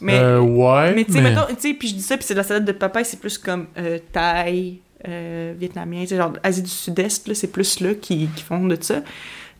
Mais, 0.00 0.18
Euh, 0.18 0.40
ouais. 0.40 0.94
mais 0.94 1.04
tu 1.04 1.12
sais, 1.12 1.20
mais- 1.20 1.30
mettons, 1.34 1.46
tu 1.54 1.60
sais, 1.60 1.74
puis 1.74 1.88
je 1.88 1.94
dis 1.94 2.02
ça, 2.02 2.16
puis 2.16 2.24
c'est 2.26 2.34
de 2.34 2.38
la 2.38 2.44
salade 2.44 2.64
de 2.64 2.72
papaye, 2.72 3.04
c'est 3.04 3.20
plus 3.20 3.36
comme 3.36 3.66
euh, 3.76 3.98
thaï, 4.12 4.78
euh, 5.06 5.52
vietnamien, 5.58 6.00
tu 6.02 6.08
sais, 6.08 6.16
genre 6.16 6.32
Asie 6.42 6.62
du 6.62 6.70
Sud-Est, 6.70 7.34
c'est 7.34 7.52
plus 7.52 7.80
là 7.80 7.94
qui, 7.94 8.28
qui 8.34 8.42
font 8.42 8.64
de 8.66 8.76
ça. 8.80 9.02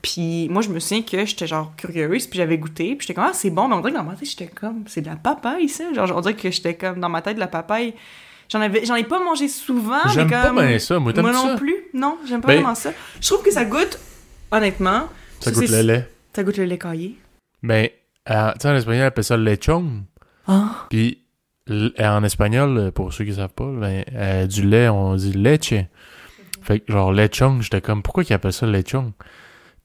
Puis 0.01 0.49
moi, 0.49 0.63
je 0.63 0.69
me 0.69 0.81
souviens 0.81 1.03
que 1.03 1.25
j'étais 1.25 1.47
genre 1.47 1.73
curieuse, 1.77 2.27
puis 2.27 2.39
j'avais 2.39 2.59
goûté, 2.59 2.97
puis 2.97 3.07
j'étais 3.07 3.15
comme, 3.15 3.29
ah, 3.29 3.35
c'est 3.35 3.51
bon, 3.51 3.69
mais 3.69 3.75
on 3.77 3.81
dirait 3.81 3.93
que 3.93 3.99
dans 3.99 4.03
ma 4.05 4.15
tête, 4.17 4.29
j'étais 4.29 4.49
comme, 4.49 4.83
c'est 4.87 5.01
de 5.03 5.07
la 5.07 5.17
papaye, 5.17 5.69
ça. 5.69 5.93
Genre, 5.93 6.11
on 6.17 6.21
dirait 6.21 6.35
que 6.35 6.51
j'étais 6.51 6.75
comme, 6.75 6.99
dans 6.99 7.09
ma 7.09 7.23
tête, 7.23 7.35
de 7.37 7.41
la 7.41 7.47
papaye. 7.47 7.95
J'en 8.51 8.61
avais, 8.61 8.85
j'en 8.85 8.95
ai 8.97 9.05
pas 9.05 9.19
mangé 9.23 9.49
souvent, 9.49 10.01
J'aime 10.13 10.27
mais 10.29 10.31
pas 10.33 10.47
comme. 10.49 10.67
bien 10.67 10.79
ça. 10.79 10.99
Moi, 10.99 11.13
non 11.15 11.33
ça? 11.33 11.57
plus. 11.57 11.77
Non, 11.95 12.19
j'aime 12.27 12.41
pas 12.41 12.49
Ben- 12.49 12.57
vraiment 12.61 12.75
ça. 12.75 12.93
Je 13.21 13.27
trouve 13.29 13.43
que 13.43 13.51
ça 13.51 13.65
goûte, 13.65 13.99
honnêtement. 14.51 15.09
Ça 15.41 15.51
goûte 15.51 15.69
le 15.71 15.81
lait. 15.83 16.09
Ça 16.35 16.43
goûte 16.45 16.57
le 16.59 16.65
lait 16.65 16.79
caillé. 16.79 17.17
Ben, 17.63 17.89
euh, 18.31 18.53
tu 18.53 18.61
sais, 18.61 18.69
en 18.69 18.77
espagnol, 18.77 19.03
on 19.05 19.07
appelle 19.07 19.25
ça 19.25 19.37
lechon. 19.37 20.05
Ah. 20.47 20.87
Puis, 20.91 21.19
l- 21.69 21.93
en 21.99 22.23
espagnol, 22.25 22.93
pour 22.95 23.13
ceux 23.13 23.25
qui 23.25 23.35
savent 23.35 23.49
pas, 23.51 23.67
ben, 23.71 24.05
euh, 24.15 24.47
du 24.47 24.63
lait, 24.67 24.89
on 24.89 25.15
dit 25.15 25.33
leche. 25.33 25.75
Fait 26.63 26.81
que, 26.81 26.93
genre, 26.93 27.13
lechon, 27.13 27.61
j'étais 27.61 27.81
comme, 27.81 28.03
pourquoi 28.03 28.25
qu'ils 28.25 28.35
appellent 28.35 28.53
ça 28.53 28.67
lechon? 28.67 29.13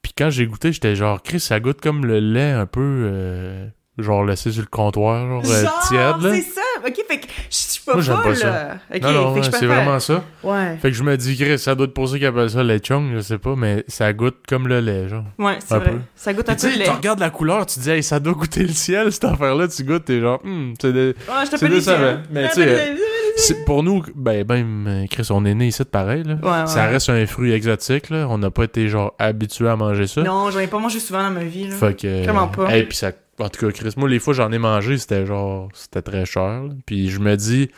Puis 0.02 0.12
quand 0.16 0.30
j'ai 0.30 0.46
goûté, 0.46 0.72
j'étais 0.72 0.94
genre, 0.94 1.22
Chris, 1.22 1.40
ça 1.40 1.58
goûte 1.58 1.80
comme 1.80 2.04
le 2.06 2.20
lait 2.20 2.52
un 2.52 2.66
peu, 2.66 2.80
euh, 3.12 3.66
genre, 3.98 4.24
laissé 4.24 4.52
sur 4.52 4.62
le 4.62 4.68
comptoir, 4.68 5.26
genre, 5.26 5.42
euh, 5.50 5.62
Genre, 5.64 5.88
tiède, 5.88 6.34
c'est 6.34 6.50
ça. 6.52 6.60
Ok, 6.86 6.94
fait 7.08 7.18
que 7.18 7.26
je 7.50 7.56
suis 7.56 7.82
pas 7.84 7.94
Moi, 7.94 8.02
j'aime 8.02 8.16
folle, 8.16 8.24
pas 8.24 8.34
ça. 8.34 8.46
là. 8.50 8.74
Ok, 8.94 9.02
non, 9.02 9.12
non, 9.12 9.34
fait 9.34 9.40
que 9.40 9.46
je 9.46 9.50
peux 9.50 9.56
c'est 9.58 9.66
vraiment 9.66 10.00
ça. 10.00 10.24
Ouais. 10.42 10.76
Fait 10.80 10.90
que 10.90 10.96
je 10.96 11.02
me 11.02 11.16
dis, 11.16 11.36
Chris, 11.36 11.58
ça 11.58 11.74
doit 11.74 11.86
être 11.86 11.94
pour 11.94 12.08
ça 12.08 12.16
qu'ils 12.18 12.26
appellent 12.26 12.50
ça 12.50 12.62
lechon, 12.62 13.10
je 13.14 13.20
sais 13.20 13.38
pas, 13.38 13.54
mais 13.56 13.84
ça 13.88 14.12
goûte 14.12 14.36
comme 14.48 14.68
le 14.68 14.80
lait, 14.80 15.08
genre. 15.08 15.24
Ouais, 15.38 15.58
c'est 15.64 15.74
Un 15.74 15.78
vrai. 15.78 15.90
peu. 15.92 15.98
Ça 16.14 16.32
goûte 16.34 16.48
un 16.48 16.54
Puis 16.54 16.60
tu 16.62 16.66
peu 16.66 16.72
sais, 16.72 16.78
le 16.78 16.84
tu 16.84 16.90
lait. 16.90 16.96
regardes 16.96 17.20
la 17.20 17.30
couleur, 17.30 17.66
tu 17.66 17.80
dis, 17.80 17.90
hey, 17.90 18.02
ça 18.02 18.20
doit 18.20 18.34
goûter 18.34 18.62
le 18.62 18.68
ciel, 18.68 19.10
cette 19.12 19.24
affaire-là, 19.24 19.68
tu 19.68 19.84
goûtes, 19.84 20.04
t'es 20.04 20.20
genre, 20.20 20.40
hum, 20.44 20.74
c'est 20.80 20.92
des... 20.92 21.08
Ouais, 21.08 21.14
je 21.40 21.44
c'est 21.44 21.50
t'appelle 21.52 21.70
décevant. 21.70 21.96
ici, 21.96 22.04
hein. 22.04 22.22
Mais 22.30 22.48
tu 22.48 22.54
sais, 22.54 22.96
C'est- 23.36 23.64
Pour 23.64 23.84
nous, 23.84 24.02
ben, 24.16 24.42
ben, 24.42 24.84
euh, 24.88 25.04
Chris, 25.08 25.28
on 25.30 25.44
est 25.44 25.54
né 25.54 25.68
ici 25.68 25.78
de 25.78 25.84
pareil, 25.88 26.24
là. 26.24 26.34
Ouais, 26.42 26.60
ouais. 26.62 26.66
Ça 26.66 26.86
reste 26.86 27.08
un 27.08 27.24
fruit 27.24 27.52
exotique, 27.52 28.10
là. 28.10 28.26
On 28.28 28.36
n'a 28.38 28.50
pas 28.50 28.64
été, 28.64 28.88
genre, 28.88 29.14
habitué 29.16 29.68
à 29.68 29.76
manger 29.76 30.08
ça. 30.08 30.22
Non, 30.22 30.50
j'en 30.50 30.58
ai 30.58 30.66
pas 30.66 30.80
mangé 30.80 30.98
souvent 30.98 31.22
dans 31.22 31.30
ma 31.30 31.44
vie, 31.44 31.68
là. 31.68 31.76
Fait 31.76 31.94
que. 31.94 32.24
Vraiment 32.24 32.48
pas. 32.48 32.76
Et 32.76 32.82
puis 32.82 32.96
ça. 32.96 33.12
En 33.38 33.48
tout 33.48 33.64
cas, 33.66 33.72
Chris, 33.72 33.94
moi, 33.96 34.08
les 34.08 34.18
fois 34.18 34.34
j'en 34.34 34.50
ai 34.52 34.58
mangé, 34.58 34.98
c'était 34.98 35.24
genre. 35.26 35.68
C'était 35.74 36.02
très 36.02 36.24
cher. 36.26 36.64
là. 36.64 36.70
Puis 36.86 37.08
je 37.10 37.20
me 37.20 37.36
dis, 37.36 37.70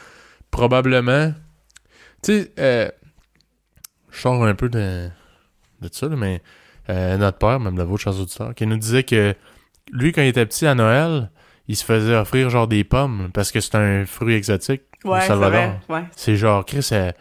probablement. 0.51 1.33
Tu 2.23 2.33
sais, 2.33 2.53
euh, 2.59 2.89
je 4.11 4.21
sors 4.21 4.45
un 4.45 4.55
peu 4.55 4.69
de, 4.69 5.09
de 5.81 5.89
ça, 5.93 6.09
là, 6.09 6.17
mais 6.17 6.43
euh, 6.89 7.17
notre 7.17 7.39
père, 7.39 7.61
même 7.61 7.77
le 7.77 7.85
vôtre, 7.85 8.03
chers 8.03 8.19
auditeurs, 8.21 8.55
qui 8.55 8.67
nous 8.67 8.77
disait 8.77 9.05
que 9.05 9.35
lui, 9.93 10.13
quand 10.13 10.23
il 10.23 10.29
était 10.29 10.45
petit 10.47 10.67
à 10.67 10.75
Noël, 10.75 11.31
il 11.69 11.77
se 11.77 11.85
faisait 11.85 12.15
offrir 12.17 12.51
genre 12.51 12.67
des 12.69 12.85
pommes 12.85 13.31
parce 13.33 13.53
que 13.53 13.61
c'est 13.61 13.75
un 13.77 14.05
fruit 14.05 14.35
exotique 14.35 14.83
au 15.05 15.11
Ouais, 15.13 15.21
c'est 15.23 15.29
Salvador. 15.29 15.77
vrai. 15.89 16.01
Ouais. 16.01 16.05
C'est 16.17 16.37
genre, 16.37 16.65
Chris, 16.67 16.89
euh, 16.93 17.13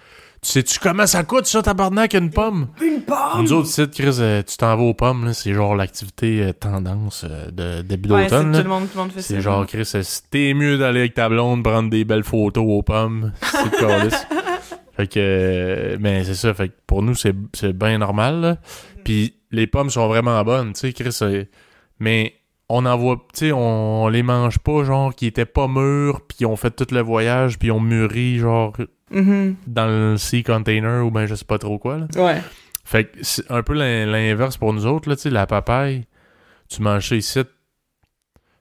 tu 0.41 0.49
sais-tu 0.51 0.79
comment 0.79 1.05
ça 1.05 1.23
coûte 1.23 1.45
ça, 1.45 1.61
tabarnak, 1.61 2.13
une 2.13 2.29
pomme? 2.29 2.67
Une 2.81 3.01
pomme! 3.01 3.41
Nous 3.41 3.53
autres, 3.53 3.67
sites, 3.67 3.91
Chris, 3.91 4.17
euh, 4.19 4.41
tu 4.41 4.55
t'en 4.57 4.75
vas 4.77 4.83
aux 4.83 4.93
pommes, 4.93 5.25
là, 5.25 5.33
c'est 5.33 5.53
genre 5.53 5.75
l'activité 5.75 6.41
euh, 6.43 6.53
tendance 6.53 7.25
euh, 7.29 7.51
de 7.51 7.81
début 7.81 8.09
Ouais, 8.11 8.23
d'automne. 8.25 8.51
tout 8.53 8.57
le 8.63 8.69
monde, 8.69 8.83
tout 8.89 8.97
le 8.97 9.03
monde 9.03 9.11
fait 9.11 9.21
ça. 9.21 9.27
C'est 9.27 9.41
genre, 9.41 9.65
Chris, 9.65 9.91
t'es 10.31 10.53
mieux 10.53 10.77
d'aller 10.77 11.01
avec 11.01 11.13
ta 11.13 11.27
blonde 11.29 11.63
prendre 11.63 11.89
des 11.89 12.05
belles 12.05 12.23
photos 12.23 12.63
aux 12.67 12.81
pommes, 12.83 13.33
c'est. 13.41 14.15
Fait 14.97 15.07
que, 15.07 15.19
euh, 15.19 15.97
mais 16.01 16.25
c'est 16.25 16.33
ça, 16.35 16.53
fait 16.53 16.67
que 16.67 16.73
pour 16.85 17.01
nous, 17.01 17.15
c'est 17.15 17.33
c'est 17.53 17.71
bien 17.71 17.97
normal, 17.99 18.41
là. 18.41 18.57
Puis 19.05 19.33
les 19.49 19.65
pommes 19.65 19.89
sont 19.89 20.09
vraiment 20.09 20.43
bonnes, 20.43 20.73
tu 20.73 20.79
sais, 20.81 20.91
Chris, 20.93 21.17
mais 21.99 22.33
on 22.69 22.85
en 22.85 22.97
voit, 22.97 23.15
tu 23.33 23.47
sais, 23.47 23.51
on, 23.51 24.07
les 24.09 24.21
mange 24.23 24.59
pas, 24.59 24.83
genre, 24.83 25.13
qui 25.15 25.25
étaient 25.25 25.45
pas 25.45 25.67
mûrs, 25.67 26.21
puis 26.21 26.45
on 26.45 26.55
fait 26.55 26.71
tout 26.71 26.87
le 26.93 27.01
voyage, 27.01 27.57
puis 27.59 27.71
on 27.71 27.79
mûrit, 27.79 28.37
genre, 28.39 28.73
Mhm. 29.11 29.55
dans 29.65 29.87
le 29.87 30.17
sea 30.17 30.43
container, 30.43 31.03
ou 31.05 31.09
ben 31.11 31.25
je 31.25 31.33
sais 31.35 31.45
pas 31.45 31.57
trop 31.57 31.79
quoi, 31.79 31.97
là. 31.97 32.07
Ouais. 32.15 32.41
Fait 32.85 33.05
que 33.05 33.17
c'est 33.23 33.49
un 33.51 33.63
peu 33.63 33.73
l'in- 33.73 34.05
l'inverse 34.05 34.57
pour 34.57 34.71
nous 34.73 34.85
autres, 34.85 35.09
là, 35.09 35.15
tu 35.15 35.23
sais, 35.23 35.29
la 35.31 35.47
papaye, 35.47 36.05
tu 36.69 36.81
manges 36.83 37.11
ici, 37.11 37.39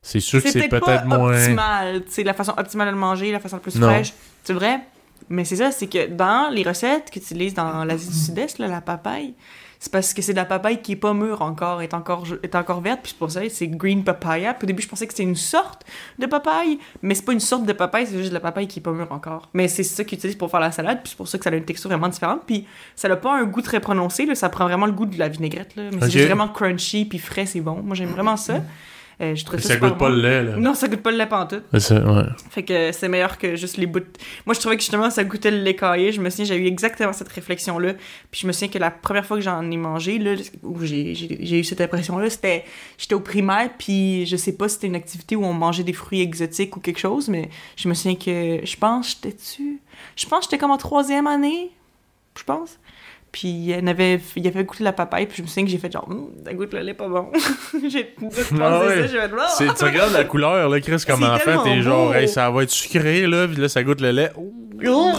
c'est 0.03 0.21
sûr 0.21 0.43
que 0.43 0.49
C'est 0.51 0.69
peut-être 0.69 1.05
moins... 1.07 1.35
optimal. 1.37 2.03
C'est 2.09 2.23
la 2.25 2.33
façon 2.35 2.55
optimale 2.57 2.89
de 2.89 2.93
le 2.93 2.99
manger, 2.99 3.31
la 3.33 3.41
façon 3.41 3.57
la 3.57 3.61
plus 3.63 3.77
Non. 3.77 3.89
fraîche. 3.89 4.13
C'est 4.45 4.53
vrai. 4.55 4.81
Mais 5.29 5.45
c'est 5.45 5.57
ça, 5.57 5.71
c'est 5.73 5.89
que 5.89 6.07
dans 6.09 6.49
les 6.51 6.63
recettes 6.63 7.11
qu'ils 7.11 7.21
utilisent 7.23 7.53
dans 7.55 7.85
l'Asie 7.85 8.09
du 8.09 8.15
Sud-Est, 8.15 8.59
là, 8.59 8.69
la 8.69 8.81
papaye, 8.81 9.35
c'est 9.81 9.93
parce 9.93 10.13
que 10.13 10.23
c'est 10.23 10.33
de 10.33 10.37
la 10.39 10.45
papaye 10.45 10.83
qui 10.83 10.93
est 10.93 10.97
pas 10.97 11.15
mûre 11.15 11.43
encore, 11.43 11.83
est 11.83 11.95
encore, 11.95 12.25
est 12.43 12.55
encore 12.55 12.81
verte, 12.81 13.01
puis 13.03 13.13
c'est 13.13 13.19
pour 13.19 13.31
ça 13.31 13.41
c'est 13.49 13.69
green 13.69 14.03
papaya. 14.05 14.55
Puis 14.55 14.65
au 14.65 14.67
début, 14.67 14.83
je 14.83 14.89
pensais 14.89 15.07
que 15.07 15.13
c'était 15.13 15.23
une 15.23 15.37
sorte 15.37 15.85
de 16.19 16.27
papaye, 16.27 16.79
mais 17.03 17.15
c'est 17.15 17.25
pas 17.25 17.33
une 17.33 17.41
sorte 17.41 17.65
de 17.65 17.73
papaye, 17.73 18.07
c'est 18.07 18.19
juste 18.19 18.31
de 18.31 18.35
la 18.35 18.41
papaye 18.41 18.67
qui 18.67 18.81
est 18.81 18.83
pas 18.83 18.93
mûre 18.93 19.13
encore. 19.13 19.49
Mais 19.55 19.69
c'est 19.69 19.83
ça 19.85 20.03
qu'ils 20.05 20.19
utilisent 20.19 20.37
pour 20.37 20.51
faire 20.51 20.61
la 20.61 20.73
salade, 20.73 20.99
puis 21.03 21.11
c'est 21.11 21.17
pour 21.17 21.29
ça 21.29 21.39
que 21.39 21.45
ça 21.45 21.51
a 21.51 21.55
une 21.55 21.65
texture 21.65 21.89
vraiment 21.91 22.09
différente. 22.09 22.43
Puis 22.47 22.67
ça 22.97 23.09
n'a 23.09 23.17
pas 23.17 23.35
un 23.39 23.45
goût 23.45 23.63
très 23.63 23.81
prononcé, 23.81 24.27
là, 24.27 24.35
ça 24.35 24.49
prend 24.49 24.65
vraiment 24.65 24.87
le 24.87 24.93
goût 24.93 25.07
de 25.07 25.19
la 25.19 25.29
vinaigrette, 25.29 25.77
là. 25.77 25.85
Mais 25.93 26.05
Ok. 26.05 26.11
c'est 26.11 26.27
vraiment 26.27 26.49
crunchy, 26.49 27.05
puis 27.05 27.19
frais, 27.19 27.47
c'est 27.47 27.61
bon. 27.61 27.81
Moi, 27.83 27.95
j'aime 27.95 28.11
vraiment 28.11 28.37
ça. 28.37 28.61
Euh, 29.21 29.35
je 29.35 29.45
trouve 29.45 29.59
Et 29.59 29.63
ça 29.63 29.77
goûte 29.77 29.99
pas 29.99 30.09
le 30.11 30.21
lait, 30.23 30.45
là. 30.45 30.57
Non, 30.59 30.75
ça 30.75 30.87
goûte 30.87 31.03
pas 31.03 31.11
le 31.11 31.17
lait 31.19 31.27
pantoute. 31.27 31.65
Ça, 31.81 31.97
ouais. 32.01 32.23
Fait 32.51 32.63
que 32.63 32.93
c'est 32.93 33.09
meilleur 33.09 33.37
que 33.37 33.57
juste 33.57 33.77
les 33.77 33.87
bouts. 33.87 33.99
de- 33.99 34.07
Moi, 34.47 34.55
je 34.55 34.61
trouvais 34.61 34.77
que 34.77 34.83
justement, 34.83 35.11
ça 35.11 35.25
goûtait 35.25 35.51
le 35.51 35.59
lait 35.59 35.75
caillé. 35.75 36.13
Je 36.13 36.21
me 36.21 36.31
souviens, 36.31 36.45
j'ai 36.45 36.57
eu 36.57 36.67
exactement 36.69 37.13
cette 37.13 37.29
réflexion-là. 37.29 37.95
Puis 38.31 38.43
je 38.43 38.47
me 38.47 38.53
souviens 38.53 38.69
que 38.69 38.79
la 38.79 38.93
première 38.93 39.27
fois 39.27 39.37
que 39.37 39.43
j'en 39.43 39.69
ai 39.69 39.77
mangé, 39.77 40.19
là, 40.19 40.35
où 40.63 40.79
j'ai 40.85 41.59
eu 41.59 41.65
cette 41.65 41.81
impression-là, 41.81 42.31
c'était. 42.31 42.65
J'étais 42.97 43.15
au 43.17 43.21
primaire, 43.21 43.71
puis 43.77 44.25
je 44.27 44.37
sais 44.37 44.53
pas 44.53 44.69
si 44.69 44.77
c'était 44.77 44.87
une 44.87 44.95
activité 44.95 45.35
où 45.35 45.45
on 45.45 45.53
mangeait 45.53 45.83
des 45.85 45.93
fruits 45.93 46.21
exotiques 46.21 46.77
ou 46.77 46.81
quelque 46.81 47.01
chose, 47.01 47.29
mais 47.29 47.49
je 47.75 47.89
me 47.89 47.95
souviens 47.95 48.15
que. 48.17 48.65
Je 48.65 48.77
pense, 48.77 49.17
j'étais 49.21 49.37
dessus. 49.37 49.81
Je 50.15 50.27
pense 50.27 50.41
que 50.41 50.45
j'étais 50.45 50.59
comme 50.59 50.71
en 50.71 50.77
troisième 50.79 51.27
année. 51.27 51.73
Je 52.39 52.45
pense. 52.45 52.79
Puis 53.31 53.49
il 53.49 53.89
avait, 53.89 54.21
il 54.37 54.49
avait 54.49 54.65
goûté 54.65 54.83
la 54.85 54.93
papaye, 54.93 55.27
puis 55.27 55.37
je 55.39 55.43
me 55.43 55.47
souviens 55.47 55.65
que 55.65 55.71
j'ai 55.71 55.77
fait 55.79 55.93
genre, 55.93 56.09
Hum, 56.09 56.29
ça 56.45 56.55
goûte 56.55 56.73
le 56.73 56.81
lait 56.81 56.95
pas 56.95 57.09
bon. 57.09 57.31
j'ai 57.89 58.05
pensé 58.21 58.43
Ah 58.61 58.81
ouais. 58.81 59.07
ça, 59.07 59.07
j'ai 59.07 59.67
fait, 59.69 59.75
Tu 59.75 59.85
regardes 59.85 60.13
la 60.15 60.25
couleur, 60.25 60.69
là, 60.69 60.81
Chris, 60.81 61.03
comme 61.07 61.23
enfant, 61.23 61.39
tellement 61.45 61.65
t'es 61.65 61.83
genre, 61.83 62.15
hey, 62.15 62.27
ça 62.29 62.51
va 62.51 62.63
être 62.63 62.71
sucré, 62.71 63.27
là, 63.27 63.47
puis 63.47 63.59
là, 63.61 63.69
ça 63.69 63.83
goûte 63.83 64.01
le 64.01 64.11
lait. 64.13 64.33
Oh! 64.37 65.13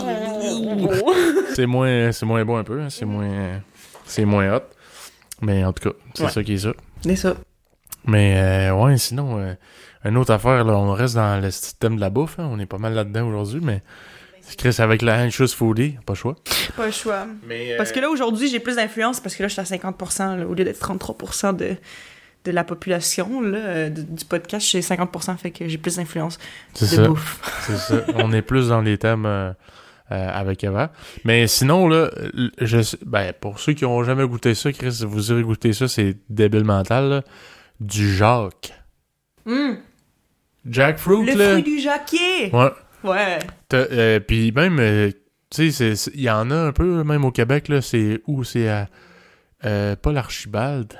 C'est 1.53 1.65
moins, 1.65 2.11
c'est 2.11 2.25
moins 2.25 2.43
bon 2.45 2.57
un 2.57 2.63
peu, 2.63 2.79
hein, 2.81 2.89
c'est 2.89 3.05
moins, 3.05 3.61
c'est 4.05 4.25
moins 4.25 4.55
hot. 4.55 4.61
Mais 5.41 5.63
en 5.63 5.73
tout 5.73 5.89
cas, 5.89 5.95
c'est 6.13 6.23
Ouais. 6.23 6.29
ça 6.29 6.43
qui 6.43 6.53
est 6.53 6.57
ça. 6.59 6.73
C'est 7.03 7.15
ça. 7.15 7.35
Mais 8.05 8.35
euh, 8.69 8.73
ouais, 8.75 8.97
sinon, 8.97 9.39
euh, 9.39 9.53
une 10.05 10.17
autre 10.17 10.31
affaire, 10.33 10.63
là, 10.63 10.73
on 10.77 10.91
reste 10.93 11.15
dans 11.15 11.41
le 11.41 11.51
système 11.51 11.95
de 11.95 12.01
la 12.01 12.09
bouffe, 12.09 12.39
hein, 12.39 12.47
on 12.51 12.59
est 12.59 12.65
pas 12.65 12.77
mal 12.77 12.93
là-dedans 12.93 13.27
aujourd'hui, 13.27 13.59
mais 13.61 13.81
Chris 14.57 14.75
avec 14.79 15.01
la 15.01 15.23
anxious 15.23 15.47
foodie, 15.47 15.95
pas 16.05 16.13
le 16.13 16.17
choix. 16.17 16.35
Pas 16.75 16.85
le 16.85 16.91
choix. 16.91 17.27
Mais, 17.47 17.75
Parce 17.77 17.91
que 17.91 17.99
là, 17.99 18.09
aujourd'hui, 18.09 18.47
j'ai 18.47 18.59
plus 18.59 18.75
d'influence 18.75 19.19
parce 19.19 19.35
que 19.35 19.43
là, 19.43 19.47
je 19.47 19.53
suis 19.53 19.61
à 19.61 19.65
50 19.65 20.19
là, 20.19 20.47
au 20.47 20.53
lieu 20.53 20.63
d'être 20.63 20.79
33 20.79 21.53
de, 21.53 21.75
de 22.45 22.51
la 22.51 22.63
population 22.63 23.41
là, 23.41 23.57
euh, 23.57 23.89
du 23.89 24.25
podcast, 24.25 24.65
je 24.65 24.69
suis 24.69 24.79
50% 24.79 25.37
fait 25.37 25.51
que 25.51 25.67
j'ai 25.67 25.77
plus 25.77 25.97
d'influence 25.97 26.39
c'est 26.73 26.91
de 26.91 27.03
ça, 27.03 27.07
bouffe. 27.07 27.39
c'est 27.67 27.77
ça. 27.77 28.01
On 28.15 28.31
est 28.31 28.41
plus 28.41 28.69
dans 28.69 28.81
les 28.81 28.97
thèmes 28.97 29.25
euh, 29.25 29.51
euh, 30.11 30.29
avec 30.33 30.63
Eva. 30.63 30.91
Mais 31.25 31.47
sinon, 31.47 31.87
là, 31.87 32.09
je, 32.59 32.95
ben, 33.05 33.33
pour 33.39 33.59
ceux 33.59 33.73
qui 33.73 33.85
ont 33.85 34.03
jamais 34.03 34.27
goûté 34.27 34.55
ça, 34.55 34.71
Chris, 34.71 35.03
vous 35.05 35.31
irez 35.31 35.43
goûter 35.43 35.73
ça, 35.73 35.87
c'est 35.87 36.17
débile 36.29 36.63
mental, 36.63 37.09
là. 37.09 37.21
Du 37.79 38.13
Jacques. 38.13 38.73
Hum, 39.45 39.77
Jackfruit, 40.65 41.25
le 41.25 41.33
là. 41.33 41.51
fruit 41.51 41.63
du 41.63 41.79
jacquier! 41.79 42.49
Ouais. 42.53 42.69
Ouais. 43.03 43.39
Euh, 43.73 44.19
Puis 44.19 44.51
même, 44.51 44.79
euh, 44.79 45.11
tu 45.49 45.71
sais, 45.71 45.93
il 46.13 46.21
y 46.21 46.29
en 46.29 46.51
a 46.51 46.55
un 46.55 46.71
peu, 46.71 47.03
même 47.03 47.25
au 47.25 47.31
Québec, 47.31 47.67
là, 47.67 47.81
c'est 47.81 48.21
où? 48.27 48.43
C'est 48.43 48.67
à... 48.67 48.87
euh, 49.65 49.95
pas 49.95 50.11
l'Archibald. 50.11 50.93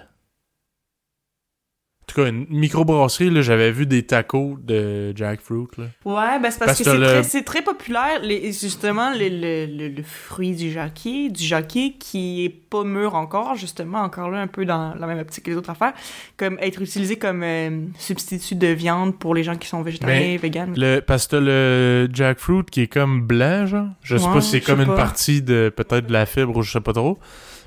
En 2.09 2.11
tout 2.15 2.21
cas, 2.23 2.29
une 2.29 2.47
microbrasserie, 2.49 3.29
là, 3.29 3.41
j'avais 3.41 3.71
vu 3.71 3.85
des 3.85 4.01
tacos 4.03 4.57
de 4.63 5.15
jackfruit, 5.15 5.67
là. 5.77 5.83
Ouais, 6.05 6.39
ben 6.39 6.49
c'est 6.49 6.57
parce, 6.57 6.59
Parce 6.59 6.79
que 6.79 6.83
que 6.85 6.89
c'est 6.91 6.97
le- 6.97 7.05
très, 7.05 7.23
c'est 7.23 7.43
très 7.43 7.61
populaire, 7.61 8.19
les, 8.23 8.51
justement, 8.51 9.11
le, 9.11 9.27
le, 9.29 9.65
le, 9.67 9.87
le 9.89 10.03
fruit 10.03 10.55
du 10.55 10.71
jacquier, 10.71 11.29
du 11.29 11.43
jacquier 11.43 11.93
qui 11.99 12.45
est 12.45 12.49
pas 12.49 12.83
mûr 12.83 13.13
encore, 13.13 13.55
justement, 13.55 13.99
encore 13.99 14.29
là, 14.31 14.39
un 14.41 14.47
peu 14.47 14.65
dans 14.65 14.95
la 14.95 15.05
même 15.05 15.19
optique 15.19 15.43
que 15.45 15.51
les 15.51 15.57
autres 15.57 15.69
affaires, 15.69 15.93
comme 16.35 16.57
être 16.61 16.81
utilisé 16.81 17.17
comme 17.17 17.43
euh, 17.43 17.85
substitut 17.99 18.55
de 18.55 18.67
viande 18.67 19.17
pour 19.19 19.35
les 19.35 19.43
gens 19.43 19.55
qui 19.55 19.67
sont 19.67 19.83
végétariens, 19.83 20.19
Mais 20.19 20.37
véganes. 20.37 20.73
Le, 20.75 21.01
parce 21.01 21.27
que 21.27 21.35
le 21.35 22.09
jackfruit 22.11 22.63
qui 22.71 22.81
est 22.81 22.87
comme 22.87 23.21
blanc, 23.21 23.67
genre. 23.67 23.87
Je 24.01 24.17
sais 24.17 24.25
Ouais, 24.25 24.33
pas 24.33 24.41
si 24.41 24.49
c'est 24.49 24.61
comme 24.61 24.81
une 24.81 24.95
partie 24.95 25.43
de 25.43 25.71
peut-être 25.75 26.07
de 26.07 26.13
la 26.13 26.25
fibre 26.25 26.57
ou 26.57 26.61
je 26.63 26.71
sais 26.71 26.81
pas 26.81 26.93
trop. 26.93 27.19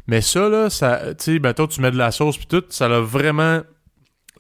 Mais 0.08 0.20
ça, 0.20 0.48
là, 0.48 0.68
ça, 0.68 1.14
tu 1.16 1.34
sais, 1.34 1.38
ben 1.38 1.54
toi, 1.54 1.68
tu 1.68 1.80
mets 1.80 1.92
de 1.92 1.96
la 1.96 2.10
sauce 2.10 2.36
puis 2.36 2.46
tout, 2.46 2.64
ça 2.70 2.86
a 2.86 3.00
vraiment 3.00 3.60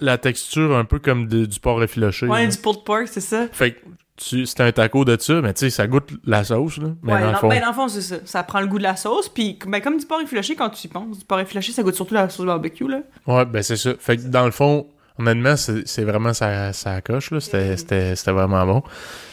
la 0.00 0.18
texture 0.18 0.76
un 0.76 0.84
peu 0.84 0.98
comme 0.98 1.26
de- 1.28 1.44
du 1.46 1.60
porc 1.60 1.82
effiloché. 1.82 2.26
Ouais, 2.26 2.44
là. 2.44 2.50
du 2.50 2.58
pulled 2.58 2.84
pork, 2.84 3.06
c'est 3.06 3.20
ça. 3.20 3.46
Fait 3.52 3.72
que 3.72 3.78
c'est 4.18 4.60
un 4.60 4.70
taco 4.72 5.04
de 5.04 5.16
ça, 5.20 5.40
mais 5.40 5.52
tu 5.54 5.60
sais, 5.60 5.70
ça 5.70 5.86
goûte 5.86 6.10
la 6.24 6.44
sauce, 6.44 6.78
là. 6.78 6.88
Mais 7.02 7.14
ouais, 7.14 7.20
dans 7.22 7.30
le 7.32 7.36
fond, 7.36 7.48
ben, 7.48 7.60
dans 7.60 7.68
le 7.68 7.72
fond, 7.74 7.88
c'est 7.88 8.02
ça. 8.02 8.16
Ça 8.24 8.42
prend 8.42 8.60
le 8.60 8.66
goût 8.66 8.78
de 8.78 8.82
la 8.82 8.96
sauce, 8.96 9.28
puis 9.28 9.58
ben, 9.66 9.80
comme 9.80 9.98
du 9.98 10.06
porc 10.06 10.20
effiloché 10.20 10.54
quand 10.54 10.70
tu 10.70 10.86
y 10.86 10.90
penses. 10.90 11.18
Du 11.18 11.24
porc 11.24 11.40
effiloché, 11.40 11.72
ça 11.72 11.82
goûte 11.82 11.94
surtout 11.94 12.14
la 12.14 12.28
sauce 12.28 12.46
barbecue, 12.46 12.88
là. 12.88 13.00
ouais, 13.26 13.44
ben 13.46 13.62
c'est 13.62 13.76
ça. 13.76 13.92
Fait 13.98 14.16
que 14.16 14.22
dans 14.22 14.44
le 14.44 14.50
fond, 14.50 14.86
honnêtement, 15.18 15.56
c'est 15.56 15.86
c'est 15.88 16.04
vraiment 16.04 16.32
ça, 16.34 16.72
ça 16.72 17.00
coche, 17.00 17.30
là. 17.30 17.40
C'était- 17.40 17.76
C'était 17.76 18.14
c'était 18.16 18.32
vraiment 18.32 18.64
bon. 18.66 18.82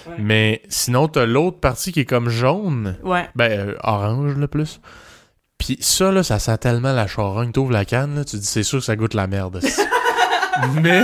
Ouais. 0.08 0.16
Mais 0.18 0.62
sinon, 0.70 1.08
t'as 1.08 1.26
l'autre 1.26 1.60
partie 1.60 1.92
qui 1.92 2.00
est 2.02 2.06
comme 2.06 2.30
jaune. 2.30 2.96
Ouais. 3.04 3.28
Ben, 3.36 3.52
euh, 3.52 3.76
orange, 3.84 4.36
le 4.36 4.48
plus. 4.48 4.80
Puis 5.58 5.78
ça, 5.82 6.10
là, 6.12 6.24
ça 6.24 6.40
sent 6.40 6.58
tellement 6.60 6.94
la 6.94 7.06
charogne. 7.06 7.52
T'ouvres 7.52 7.74
la 7.74 7.84
canne, 7.84 8.16
là, 8.16 8.24
tu 8.24 8.38
dis, 8.38 8.46
c'est 8.46 8.64
sûr 8.64 8.80
que 8.80 8.86
ça 8.86 8.96
goûte 8.96 9.14
la 9.14 9.28
merde. 9.28 9.60
mais, 10.82 11.04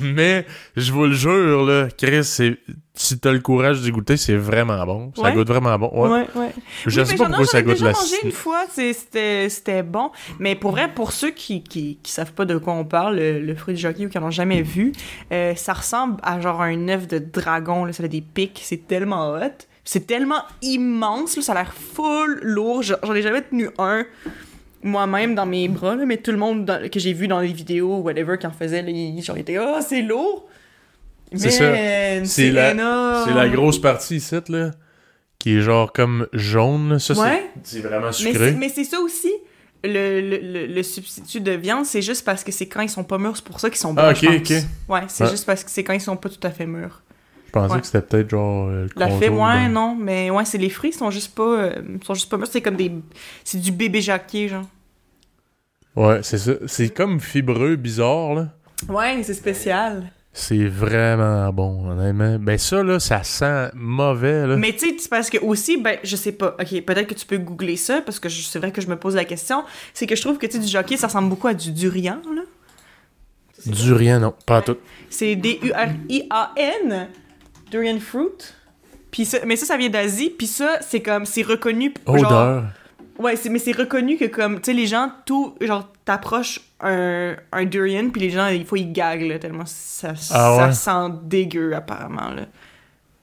mais, 0.00 0.46
je 0.76 0.92
vous 0.92 1.04
le 1.06 1.12
jure, 1.14 1.64
là, 1.64 1.88
Chris, 1.96 2.24
c'est, 2.24 2.58
si 2.94 3.18
t'as 3.18 3.32
le 3.32 3.40
courage 3.40 3.80
d'y 3.80 3.90
goûter, 3.90 4.16
c'est 4.16 4.36
vraiment 4.36 4.84
bon. 4.86 5.12
Ça 5.16 5.22
Ouais. 5.22 5.32
goûte 5.34 5.48
vraiment 5.48 5.78
bon. 5.78 5.90
Ouais. 5.92 6.08
Ouais, 6.10 6.26
ouais. 6.36 6.50
Je 6.86 7.00
Oui, 7.00 7.06
sais 7.06 7.16
pas 7.16 7.26
pourquoi 7.26 7.46
ça 7.46 7.62
goûte 7.62 7.72
déjà 7.74 7.86
la 7.86 7.92
mangé 7.92 8.16
une 8.22 8.32
fois, 8.32 8.64
c'était 8.70 9.48
c'était 9.48 9.82
bon. 9.82 10.10
Mais 10.38 10.54
pour 10.54 10.70
vrai, 10.72 10.88
pour 10.94 11.12
ceux 11.12 11.30
qui, 11.30 11.62
qui, 11.62 11.98
qui 12.02 12.12
savent 12.12 12.32
pas 12.32 12.44
de 12.44 12.56
quoi 12.58 12.74
on 12.74 12.84
parle, 12.84 13.16
le, 13.16 13.40
le 13.40 13.54
fruit 13.54 13.74
du 13.74 13.80
jockey 13.80 14.06
ou 14.06 14.08
qui 14.08 14.18
en 14.18 14.22
ont 14.24 14.30
jamais 14.30 14.62
vu, 14.62 14.92
euh, 15.32 15.54
ça 15.56 15.72
ressemble 15.72 16.16
à 16.22 16.40
genre 16.40 16.62
un 16.62 16.88
œuf 16.88 17.06
de 17.08 17.18
dragon, 17.18 17.84
là, 17.84 17.92
ça 17.92 18.04
a 18.04 18.08
des 18.08 18.20
pics, 18.22 18.60
c'est 18.62 18.86
tellement 18.86 19.32
hot. 19.32 19.40
C'est 19.86 20.06
tellement 20.06 20.42
immense, 20.62 21.36
là, 21.36 21.42
ça 21.42 21.52
a 21.52 21.56
l'air 21.56 21.74
full 21.74 22.38
lourd. 22.42 22.82
J'en 22.82 23.12
ai 23.14 23.20
jamais 23.20 23.42
tenu 23.42 23.68
un 23.78 24.04
moi-même 24.84 25.34
dans 25.34 25.46
mes 25.46 25.66
bras, 25.68 25.96
là, 25.96 26.04
mais 26.06 26.18
tout 26.18 26.30
le 26.30 26.36
monde 26.36 26.64
dans- 26.64 26.88
que 26.88 27.00
j'ai 27.00 27.12
vu 27.12 27.26
dans 27.26 27.40
les 27.40 27.52
vidéos, 27.52 27.96
whatever, 27.98 28.36
qui 28.38 28.46
en 28.46 28.52
faisait, 28.52 28.82
là, 28.82 28.90
il, 28.90 29.20
genre, 29.22 29.36
était 29.38 29.56
«Ah, 29.58 29.80
c'est 29.80 30.02
lourd!» 30.02 30.46
C'est 31.34 31.50
ça. 31.50 31.72
C'est 32.24 32.50
la- 32.52 32.74
la 32.74 33.48
grosse 33.48 33.80
partie 33.80 34.16
ici, 34.16 34.36
là, 34.48 34.70
qui 35.40 35.56
est 35.56 35.60
genre 35.62 35.92
comme 35.92 36.28
jaune. 36.32 36.90
là. 36.90 36.98
Ça, 37.00 37.14
c'est- 37.14 37.20
Ouais. 37.20 37.50
c'est 37.64 37.80
vraiment 37.80 38.12
sucré. 38.12 38.52
Mais 38.52 38.68
c'est 38.68 38.84
ça 38.84 39.00
aussi. 39.00 39.32
Le, 39.86 40.20
le, 40.22 40.38
le, 40.38 40.66
le 40.66 40.82
substitut 40.82 41.40
de 41.42 41.52
viande, 41.52 41.84
c'est 41.84 42.00
juste 42.00 42.24
parce 42.24 42.42
que 42.42 42.50
c'est 42.52 42.66
quand 42.68 42.80
ils 42.80 42.88
sont 42.88 43.04
pas 43.04 43.18
mûrs, 43.18 43.36
c'est 43.36 43.44
pour 43.44 43.60
ça 43.60 43.68
qu'ils 43.68 43.78
sont 43.78 43.92
bons. 43.92 44.00
Ah, 44.02 44.12
ok, 44.12 44.24
ok. 44.38 44.52
Ouais, 44.88 45.00
c'est 45.08 45.24
Ouais. 45.24 45.30
juste 45.30 45.44
parce 45.44 45.62
que 45.62 45.70
c'est 45.70 45.84
quand 45.84 45.92
ils 45.92 46.00
sont 46.00 46.16
pas 46.16 46.30
tout 46.30 46.40
à 46.46 46.50
fait 46.50 46.64
mûrs. 46.66 47.02
Je 47.46 47.50
pensais 47.52 47.74
ouais. 47.74 47.80
que 47.80 47.86
c'était 47.86 48.00
peut-être 48.00 48.30
genre 48.30 48.68
euh, 48.68 48.86
La 48.96 49.08
fait, 49.08 49.28
ouais, 49.28 49.66
de- 49.66 49.70
non, 49.72 49.94
mais 49.94 50.30
ouais, 50.30 50.44
c'est 50.46 50.56
les 50.58 50.70
fruits, 50.70 50.90
ils 50.90 50.96
sont 50.96 51.10
juste 51.10 51.34
pas, 51.34 51.42
euh, 51.42 51.72
ils 52.00 52.02
sont 52.04 52.14
juste 52.14 52.30
pas 52.30 52.38
mûrs. 52.38 52.46
C'est 52.50 52.62
comme 52.62 52.76
des, 52.76 52.90
c'est 53.44 53.60
du 53.60 53.72
bébé 53.72 54.00
jacquier, 54.00 54.48
genre. 54.48 54.64
Ouais, 55.96 56.20
c'est 56.22 56.38
ça. 56.38 56.52
C'est 56.66 56.88
comme 56.90 57.20
fibreux, 57.20 57.76
bizarre, 57.76 58.34
là. 58.34 58.48
Ouais, 58.88 59.22
c'est 59.22 59.34
spécial. 59.34 60.10
C'est 60.36 60.64
vraiment 60.66 61.52
bon, 61.52 61.88
honnêtement. 61.90 62.38
Ben 62.40 62.58
ça, 62.58 62.82
là, 62.82 62.98
ça 62.98 63.22
sent 63.22 63.70
mauvais, 63.74 64.48
là. 64.48 64.56
Mais 64.56 64.72
tu 64.72 64.98
sais, 64.98 65.08
parce 65.08 65.30
que 65.30 65.38
aussi, 65.38 65.76
ben, 65.80 65.96
je 66.02 66.16
sais 66.16 66.32
pas, 66.32 66.56
ok, 66.60 66.82
peut-être 66.84 67.06
que 67.06 67.14
tu 67.14 67.24
peux 67.24 67.38
googler 67.38 67.76
ça, 67.76 68.00
parce 68.00 68.18
que 68.18 68.28
c'est 68.28 68.58
vrai 68.58 68.72
que 68.72 68.80
je 68.80 68.88
me 68.88 68.96
pose 68.96 69.14
la 69.14 69.24
question, 69.24 69.62
c'est 69.92 70.06
que 70.06 70.16
je 70.16 70.20
trouve 70.22 70.38
que, 70.38 70.46
tu 70.46 70.54
sais, 70.54 70.58
du 70.58 70.66
jacquier, 70.66 70.96
ça 70.96 71.06
ressemble 71.06 71.28
beaucoup 71.28 71.46
à 71.46 71.54
du 71.54 71.70
durian, 71.70 72.20
là. 72.34 72.42
Durian, 73.66 74.18
non, 74.20 74.34
pas 74.44 74.58
Ouais. 74.58 74.64
tout. 74.64 74.76
C'est 75.08 75.36
D-U-R-I-A-N, 75.36 77.08
durian 77.70 78.00
fruit. 78.00 78.28
Puis 79.12 79.24
ça, 79.24 79.38
mais 79.46 79.54
ça, 79.56 79.66
ça 79.66 79.76
vient 79.76 79.88
d'Asie, 79.88 80.30
puis 80.36 80.48
ça, 80.48 80.78
c'est 80.80 81.00
comme, 81.00 81.24
c'est 81.24 81.42
reconnu. 81.42 81.94
genre- 82.06 82.16
Odeur. 82.26 82.64
Ouais, 83.18 83.36
c'est, 83.36 83.48
mais 83.48 83.58
c'est 83.60 83.76
reconnu 83.76 84.16
que 84.16 84.24
comme, 84.24 84.56
tu 84.56 84.66
sais, 84.66 84.72
les 84.72 84.86
gens, 84.86 85.08
tout, 85.24 85.54
genre, 85.60 85.88
t'approches 86.04 86.60
un, 86.80 87.36
un 87.52 87.64
durian, 87.64 88.10
puis 88.10 88.20
les 88.20 88.30
gens, 88.30 88.48
il 88.48 88.64
faut 88.64 88.76
ils 88.76 88.92
gaguent, 88.92 89.28
là, 89.28 89.38
tellement 89.38 89.66
ça, 89.66 90.14
Ah 90.32 90.56
ça 90.58 90.66
ouais? 90.66 90.72
sent 90.72 91.16
dégueu, 91.22 91.74
apparemment, 91.74 92.30
là. 92.30 92.46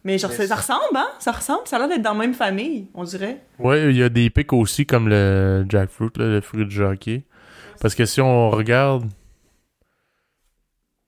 Mais 0.04 0.18
genre, 0.18 0.32
ça, 0.32 0.48
ça 0.48 0.56
ressemble, 0.56 0.96
hein? 0.96 1.10
Ça 1.20 1.32
ressemble, 1.32 1.62
ça 1.66 1.76
a 1.76 1.80
l'air 1.80 1.90
d'être 1.90 2.02
dans 2.02 2.14
la 2.14 2.20
même 2.20 2.34
famille, 2.34 2.88
on 2.94 3.04
dirait. 3.04 3.42
Ouais, 3.60 3.92
il 3.92 3.98
y 3.98 4.04
a 4.04 4.10
des 4.10 4.30
pics 4.30 4.54
aussi, 4.54 4.86
comme 4.86 5.10
le 5.10 5.66
jackfruit, 5.70 6.10
là, 6.16 6.26
le 6.26 6.42
fruit 6.42 6.66
de 6.66 6.72
jockey. 6.72 7.24
Parce 7.82 7.94
que 7.94 8.06
si 8.06 8.22
on 8.22 8.50
regarde... 8.50 9.06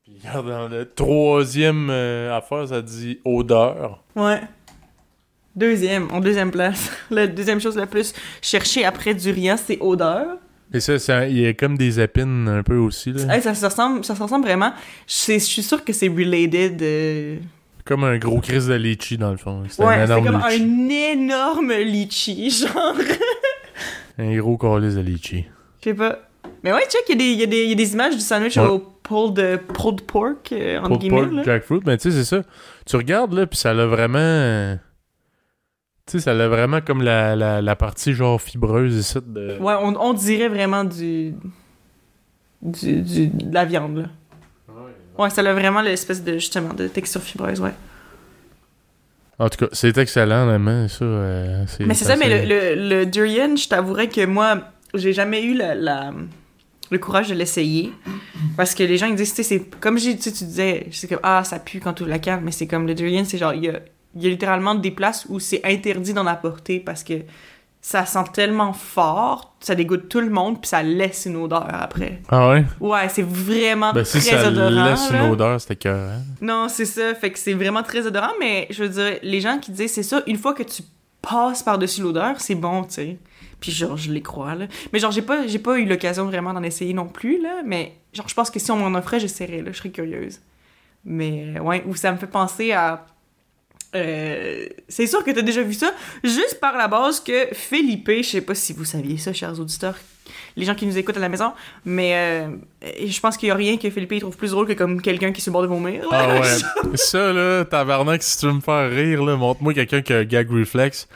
Puis 0.04 0.18
regarde 0.22 0.48
dans 0.50 0.68
le 0.68 0.92
troisième 0.92 1.90
euh, 1.90 2.36
affaire, 2.38 2.68
ça 2.68 2.82
dit 2.82 3.20
odeur. 3.24 4.04
Ouais. 4.16 4.42
Deuxième, 5.56 6.08
en 6.12 6.20
deuxième 6.20 6.52
place. 6.52 6.92
La 7.12 7.28
deuxième 7.28 7.62
chose 7.62 7.76
la 7.78 7.86
plus 7.86 8.14
cherchée 8.42 8.86
après 8.86 9.14
durian, 9.14 9.56
c'est 9.58 9.78
odeur. 9.82 10.38
Et 10.74 10.80
ça, 10.80 10.98
ça- 10.98 11.28
il 11.28 11.38
y 11.40 11.46
a 11.46 11.54
comme 11.54 11.78
des 11.78 12.00
épines 12.00 12.48
un 12.48 12.64
peu 12.64 12.78
aussi, 12.78 13.12
là. 13.14 13.36
Hey, 13.36 13.42
ça, 13.44 13.54
se 13.54 13.64
ressemble, 13.66 14.04
ça 14.04 14.16
se 14.16 14.24
ressemble 14.24 14.46
vraiment. 14.46 14.74
Je 15.08 15.34
je 15.34 15.38
suis 15.40 15.62
sûre 15.62 15.84
que 15.86 15.94
c'est 15.94 16.08
related. 16.08 16.82
euh, 16.82 17.38
Comme 17.86 18.04
un 18.06 18.18
gros 18.18 18.40
crise 18.40 18.68
de 18.68 18.74
litchi, 18.74 19.18
dans 19.20 19.30
le 19.30 19.38
fond. 19.38 19.62
C'est 19.70 19.84
Ouais, 19.84 19.94
un 19.96 20.08
c'est 20.08 20.14
énorme 20.20 20.26
comme 20.42 20.50
litchi. 20.50 20.64
un 20.64 20.90
énorme 20.90 21.74
litchi, 21.74 22.50
genre. 22.68 22.96
Un 24.18 24.36
gros 24.38 24.58
calice 24.58 24.96
de 24.96 25.02
litchi. 25.02 25.46
Je 25.82 25.90
sais 25.90 25.94
pas. 25.94 26.18
Mais 26.64 26.74
ouais, 26.74 26.82
check, 26.90 27.04
il 27.10 27.22
y, 27.22 27.36
y, 27.36 27.44
a 27.44 27.46
des- 27.46 27.64
il 27.64 27.70
y 27.70 27.74
a 27.74 27.76
des 27.76 27.94
images 27.94 28.16
du 28.16 28.22
sandwich 28.22 28.58
Ouais. 28.58 28.66
au 28.66 28.80
pulled, 28.80 29.60
pulled 29.74 30.02
pork, 30.02 30.52
euh, 30.54 30.80
entre 30.80 30.88
Pulled 30.88 31.00
guillemets. 31.02 31.22
pork, 31.22 31.32
là. 31.34 31.44
jackfruit, 31.44 31.80
mais 31.86 31.98
tu 31.98 32.10
sais, 32.10 32.18
c'est 32.24 32.24
ça. 32.38 32.42
Tu 32.88 32.96
regardes, 32.96 33.34
là, 33.34 33.46
puis 33.46 33.58
ça 33.60 33.74
l'a 33.74 33.86
vraiment... 33.86 34.78
Tu 36.06 36.18
sais, 36.18 36.20
ça 36.20 36.34
l'a 36.34 36.50
vraiment 36.50 36.82
comme 36.82 37.02
la, 37.02 37.34
la, 37.36 37.62
la 37.62 37.76
partie, 37.78 38.14
genre, 38.14 38.42
fibreuse 38.42 38.94
ici 38.96 39.20
de... 39.26 39.58
Ouais, 39.60 39.74
on, 39.80 39.96
on 40.02 40.14
dirait 40.14 40.50
vraiment 40.50 40.84
du, 40.84 41.34
du, 42.62 43.02
du- 43.02 43.28
de 43.30 43.54
la 43.54 43.64
viande, 43.64 43.98
là. 43.98 44.06
Ouais, 45.18 45.30
ça 45.30 45.42
a 45.42 45.54
vraiment 45.54 45.82
l'espèce 45.82 46.22
de, 46.24 46.34
justement, 46.34 46.74
de 46.74 46.88
texture 46.88 47.22
fibreuse, 47.22 47.62
ouais. 47.62 47.74
En 49.40 49.48
tout 49.48 49.66
cas, 49.66 49.68
c'est 49.72 49.98
excellent, 49.98 50.48
honnêtement, 50.48 50.88
ça. 50.90 51.06
euh, 51.06 51.66
Mais 51.80 51.94
c'est 51.94 52.06
ça, 52.06 52.16
mais 52.18 52.46
le, 52.46 52.76
le, 52.76 52.90
le 53.00 53.06
durian, 53.06 53.56
je 53.56 53.68
t'avouerais 53.70 54.10
que 54.10 54.26
moi, 54.26 54.60
j'ai 54.94 55.14
jamais 55.14 55.42
eu 55.44 55.54
la, 55.54 55.74
la- 55.74 56.14
le 56.92 56.98
courage 56.98 57.30
de 57.30 57.34
l'essayer. 57.36 57.94
Parce 58.58 58.76
que 58.76 58.84
les 58.84 58.98
gens, 58.98 59.08
ils 59.08 59.16
disent, 59.16 59.34
tu 59.34 59.38
sais, 59.38 59.44
c'est 59.44 59.80
comme 59.80 59.98
j'ai- 59.98 60.18
tu 60.18 60.24
sais, 60.24 60.32
tu 60.34 60.44
disais, 60.44 60.88
c'est 60.92 61.08
comme, 61.08 61.20
ah, 61.24 61.44
ça 61.46 61.60
pue 61.60 61.80
quand 61.80 61.94
tu 61.94 62.04
ouvres 62.04 62.12
la 62.12 62.20
canne, 62.20 62.42
mais 62.44 62.52
c'est 62.52 62.68
comme 62.68 62.86
le 62.88 62.94
durian, 62.94 63.24
c'est 63.26 63.38
genre, 63.38 63.54
il 63.54 63.64
y 63.64 63.70
a, 63.70 63.80
il 64.16 64.24
y 64.24 64.28
a 64.28 64.30
littéralement 64.30 64.76
des 64.76 64.92
places 64.92 65.26
où 65.30 65.40
c'est 65.40 65.62
interdit 65.66 66.14
d'en 66.14 66.26
apporter 66.28 66.80
parce 66.80 67.04
que 67.04 67.14
ça 67.82 68.06
sent 68.06 68.24
tellement 68.32 68.72
fort, 68.72 69.56
ça 69.60 69.76
dégoûte 69.76 70.08
tout 70.08 70.22
le 70.22 70.30
monde, 70.30 70.62
puis 70.62 70.70
ça 70.70 70.82
laisse 70.82 71.26
une 71.26 71.36
odeur 71.36 71.68
après. 71.70 72.22
Ah 72.30 72.50
ouais? 72.52 72.64
Ouais, 72.80 73.10
c'est 73.10 73.26
vraiment 73.26 73.92
Ben, 73.92 74.06
si 74.06 74.20
très 74.20 74.42
ça 74.42 74.48
odorant. 74.48 74.70
laisse 74.86 75.12
là. 75.12 75.26
une 75.26 75.32
odeur, 75.32 75.60
c'était 75.60 75.76
cœur. 75.76 76.12
Non, 76.40 76.68
c'est 76.70 76.86
ça. 76.86 77.14
Fait 77.14 77.30
que 77.32 77.38
c'est 77.40 77.54
vraiment 77.54 77.84
très 77.84 78.08
odorant, 78.08 78.32
mais 78.40 78.68
je 78.70 78.84
veux 78.84 78.90
dire, 78.90 79.20
les 79.22 79.42
gens 79.42 79.58
qui 79.60 79.72
disent 79.72 79.92
c'est 79.92 80.04
ça, 80.04 80.22
une 80.28 80.38
fois 80.38 80.54
que 80.54 80.64
tu 80.64 80.82
passes 81.22 81.62
par-dessus 81.64 82.02
l'odeur, 82.02 82.40
c'est 82.40 82.56
bon, 82.56 82.84
tu 82.84 82.94
sais. 82.94 83.18
Puis 83.60 83.72
genre, 83.74 83.98
je 83.98 84.12
les 84.14 84.22
crois, 84.22 84.56
là. 84.56 84.68
Mais 84.94 85.00
genre, 85.00 85.12
j'ai 85.12 85.22
pas, 85.22 85.46
j'ai 85.48 85.60
pas 85.60 85.78
eu 85.78 85.86
l'occasion 85.86 86.26
vraiment 86.26 86.54
d'en 86.54 86.64
essayer 86.64 86.94
non 86.94 87.08
plus, 87.08 87.42
là. 87.42 87.64
Mais 87.66 87.98
genre, 88.14 88.28
je 88.30 88.34
pense 88.34 88.50
que 88.50 88.60
si 88.60 88.72
on 88.72 88.78
m'en 88.78 88.98
offrait, 88.98 89.20
j'essaierais, 89.20 89.62
là. 89.62 89.72
Je 89.74 89.78
serais 89.78 89.90
curieuse. 89.90 90.40
Mais 91.06 91.60
ouais, 91.60 91.84
ou 91.86 91.96
ça 91.96 92.12
me 92.14 92.18
fait 92.18 92.28
penser 92.28 92.72
à... 92.72 93.06
euh, 93.96 94.66
c'est 94.88 95.08
sûr 95.08 95.24
que 95.24 95.32
t'as 95.32 95.42
déjà 95.42 95.62
vu 95.62 95.74
ça, 95.74 95.94
juste 96.24 96.60
par 96.60 96.78
la 96.78 96.88
base 96.88 97.20
que 97.20 97.48
Philippe, 97.54 98.10
je 98.10 98.22
sais 98.24 98.42
pas 98.42 98.56
si 98.56 98.74
vous 98.74 98.86
saviez 98.86 99.18
ça, 99.18 99.34
chers 99.34 99.60
auditeurs, 99.60 99.98
les 100.56 100.66
gens 100.66 100.76
qui 100.76 100.86
nous 100.86 100.98
écoutent 100.98 101.18
à 101.18 101.20
la 101.20 101.30
maison, 101.30 101.54
mais 101.86 102.14
euh, 102.16 102.48
je 103.06 103.20
pense 103.20 103.38
qu'il 103.38 103.50
y 103.50 103.52
a 103.52 103.56
rien 103.56 103.78
que 103.78 103.90
Philippe 103.90 104.12
il 104.14 104.22
trouve 104.22 104.38
plus 104.38 104.52
drôle 104.52 104.68
que 104.68 104.74
comme 104.74 105.02
quelqu'un 105.02 105.32
qui 105.32 105.42
se 105.42 105.50
bord 105.50 105.62
de 105.62 105.68
vomir. 105.68 106.06
Ah 106.12 106.40
ouais. 106.40 106.96
ça, 106.96 107.34
là, 107.34 107.66
tabarnak, 107.66 108.24
si 108.24 108.40
tu 108.40 108.46
veux 108.48 108.54
me 108.54 108.62
faire 108.62 108.90
rire, 108.90 109.24
là, 109.24 109.36
montre-moi 109.36 109.74
quelqu'un 109.74 110.02
qui 110.02 110.14
a 110.14 110.18
un 110.18 110.24
gag 110.24 110.50
reflex. 110.52 111.08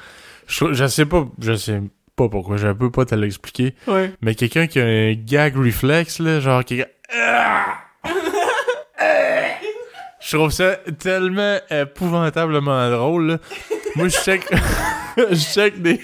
Je, 0.48 0.74
je 0.74 0.88
sais 0.88 1.06
pas, 1.06 1.28
je 1.40 1.54
sais 1.54 1.82
pas 2.16 2.30
pourquoi, 2.30 2.58
je 2.58 2.68
peux 2.70 2.92
pas 2.92 3.06
te 3.06 3.16
l'expliquer. 3.16 3.76
Ouais. 3.88 4.12
Mais 4.22 4.36
quelqu'un 4.36 4.68
qui 4.68 4.80
a 4.80 4.86
un 4.86 5.14
gag 5.14 5.56
reflex, 5.56 6.20
là, 6.20 6.40
genre 6.40 6.64
qui. 6.64 6.84
Je 10.28 10.36
trouve 10.36 10.52
ça 10.52 10.76
tellement 11.00 11.58
épouvantablement 11.70 12.90
drôle, 12.90 13.28
là. 13.28 13.38
Moi, 13.96 14.10
je 14.10 14.18
check. 14.18 14.44
je 15.18 15.36
check 15.36 15.82
des. 15.82 16.02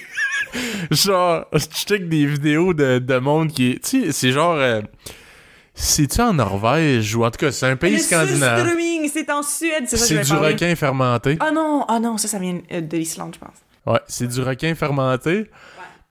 genre, 0.91 1.45
je 1.51 1.65
check 1.65 2.07
des 2.07 2.25
vidéos 2.25 2.73
de, 2.73 2.99
de 2.99 3.17
monde 3.17 3.51
qui. 3.51 3.79
Tu 3.83 4.05
sais, 4.05 4.11
c'est 4.13 4.31
genre. 4.31 4.55
euh, 4.55 4.81
C'est-tu 5.73 6.21
en 6.21 6.33
Norvège 6.33 7.13
ou 7.15 7.25
en 7.25 7.31
tout 7.31 7.37
cas, 7.39 7.51
c'est 7.51 7.65
un 7.65 7.75
pays 7.75 7.95
Le 7.95 7.99
scandinave? 7.99 8.65
c'est 9.11 9.29
en 9.29 9.43
Suède, 9.43 9.83
c'est 9.87 9.97
ça 9.97 10.05
C'est 10.05 10.21
du 10.21 10.33
requin 10.33 10.73
fermenté. 10.75 11.37
Ah 11.41 11.51
non, 11.51 11.83
ah 11.89 11.99
non, 11.99 12.17
ça, 12.17 12.27
ça 12.29 12.39
vient 12.39 12.59
euh, 12.71 12.79
de 12.81 12.97
l'Islande, 12.97 13.35
je 13.35 13.39
pense. 13.39 13.57
Ouais, 13.85 13.99
c'est 14.07 14.27
du 14.27 14.41
requin 14.41 14.73
fermenté. 14.75 15.49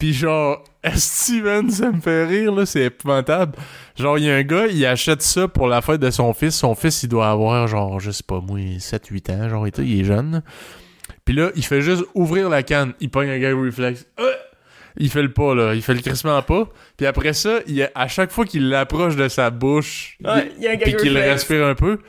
Pis 0.03 0.15
genre, 0.15 0.65
Steven, 0.97 1.71
ça 1.71 1.93
me 1.93 2.01
fait 2.01 2.25
rire, 2.25 2.53
là, 2.53 2.67
c'est 2.67 2.87
épouvantable. 2.87 3.57
Genre, 3.97 4.19
il 4.19 4.25
y 4.25 4.31
a 4.33 4.35
un 4.35 4.43
gars, 4.43 4.67
il 4.67 4.85
achète 4.85 5.23
ça 5.23 5.47
pour 5.47 5.69
la 5.69 5.81
fête 5.81 6.01
de 6.01 6.11
son 6.11 6.35
fils. 6.35 6.57
Son 6.57 6.75
fils, 6.75 7.05
il 7.05 7.09
doit 7.09 7.31
avoir, 7.31 7.69
genre, 7.69 8.01
je 8.01 8.11
sais 8.11 8.25
pas, 8.27 8.41
moi, 8.41 8.59
7-8 8.59 9.31
ans, 9.31 9.49
genre, 9.49 9.69
il 9.79 10.01
est 10.01 10.03
jeune. 10.03 10.43
Puis 11.25 11.37
là, 11.37 11.53
il 11.55 11.65
fait 11.65 11.83
juste 11.83 12.03
ouvrir 12.17 12.49
la 12.49 12.65
canne. 12.65 12.95
Il 12.99 13.11
pogne 13.11 13.31
un 13.31 13.39
gag 13.39 13.55
reflex. 13.55 14.05
Euh! 14.19 14.33
Il 14.97 15.09
fait 15.09 15.23
le 15.23 15.33
pas, 15.33 15.55
là. 15.55 15.73
Il 15.73 15.83
fait 15.83 15.95
le 15.95 16.01
crissement 16.01 16.43
pas. 16.43 16.69
Puis 16.97 17.07
après 17.07 17.33
ça, 17.33 17.61
il, 17.69 17.89
à 17.95 18.09
chaque 18.09 18.33
fois 18.33 18.45
qu'il 18.45 18.71
l'approche 18.71 19.15
de 19.15 19.29
sa 19.29 19.51
bouche, 19.51 20.19
Ouais, 20.25 20.51
il 20.61 20.79
puis 20.81 20.97
qu'il 20.97 21.17
respire 21.17 21.65
un 21.65 21.77
peu, 21.77 22.01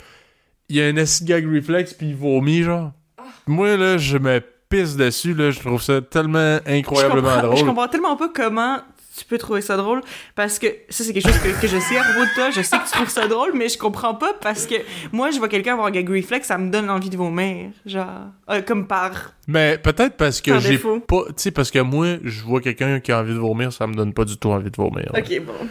il 0.67 0.77
y 0.77 0.81
a 0.81 0.87
un 0.87 0.97
acid 0.97 1.27
gag 1.27 1.45
reflex 1.45 1.93
puis 1.93 2.07
il 2.07 2.15
vomit 2.15 2.63
genre. 2.63 2.91
Ah. 3.19 3.25
Moi 3.45 3.77
là, 3.77 3.99
je 3.99 4.17
me 4.17 4.41
pisse 4.73 4.95
dessus 4.95 5.33
là, 5.33 5.51
je 5.51 5.59
trouve 5.59 5.81
ça 5.81 6.01
tellement 6.01 6.57
incroyablement 6.65 7.21
comprends, 7.29 7.41
je 7.41 7.45
drôle. 7.47 7.65
comprends 7.67 7.87
tellement 7.87 8.15
pas 8.15 8.29
comment 8.33 8.77
tu 9.15 9.25
peux 9.25 9.37
trouver 9.37 9.61
ça 9.61 9.77
drôle 9.77 10.01
parce 10.35 10.57
que 10.57 10.65
ça 10.89 11.03
c'est 11.03 11.13
quelque 11.13 11.27
chose 11.29 11.37
que, 11.37 11.61
que 11.61 11.67
je 11.67 11.77
sais 11.77 11.97
à 11.97 12.03
propos 12.03 12.21
de 12.25 12.33
toi 12.33 12.49
je 12.49 12.61
sais 12.63 12.77
que 12.79 12.85
tu 12.85 12.91
trouves 12.93 13.09
ça 13.09 13.27
drôle 13.27 13.51
mais 13.53 13.69
je 13.69 13.77
comprends 13.77 14.15
pas 14.15 14.33
parce 14.41 14.65
que 14.65 14.73
moi 15.11 15.29
je 15.29 15.37
vois 15.37 15.49
quelqu'un 15.49 15.73
avoir 15.73 15.87
un 15.87 15.91
gag 15.91 16.09
reflex 16.09 16.47
ça 16.47 16.57
me 16.57 16.71
donne 16.71 16.89
envie 16.89 17.11
de 17.11 17.17
vomir 17.17 17.69
genre 17.85 18.07
euh, 18.49 18.63
comme 18.63 18.87
par 18.87 19.33
Mais 19.47 19.77
peut-être 19.77 20.17
parce 20.17 20.41
que 20.41 20.57
j'ai 20.59 20.79
pas, 20.79 20.97
tu 21.27 21.33
sais 21.37 21.51
parce 21.51 21.69
que 21.69 21.77
moi, 21.79 22.07
je 22.23 22.41
vois 22.41 22.59
quelqu'un 22.59 22.99
qui 22.99 23.11
a 23.11 23.19
envie 23.19 23.33
de 23.35 23.39
vomir, 23.39 23.71
ça 23.71 23.85
me 23.85 23.93
donne 23.93 24.13
pas 24.13 24.25
du 24.25 24.35
tout 24.37 24.49
envie 24.49 24.71
de 24.71 24.75
vomir. 24.77 25.11
là. 25.13 25.19
ok 25.19 25.41
bon 25.45 25.67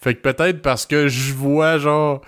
Fait 0.00 0.14
que 0.14 0.20
peut-être 0.22 0.62
parce 0.62 0.86
que 0.86 1.08
je 1.08 1.34
vois 1.34 1.76
genre 1.76 2.22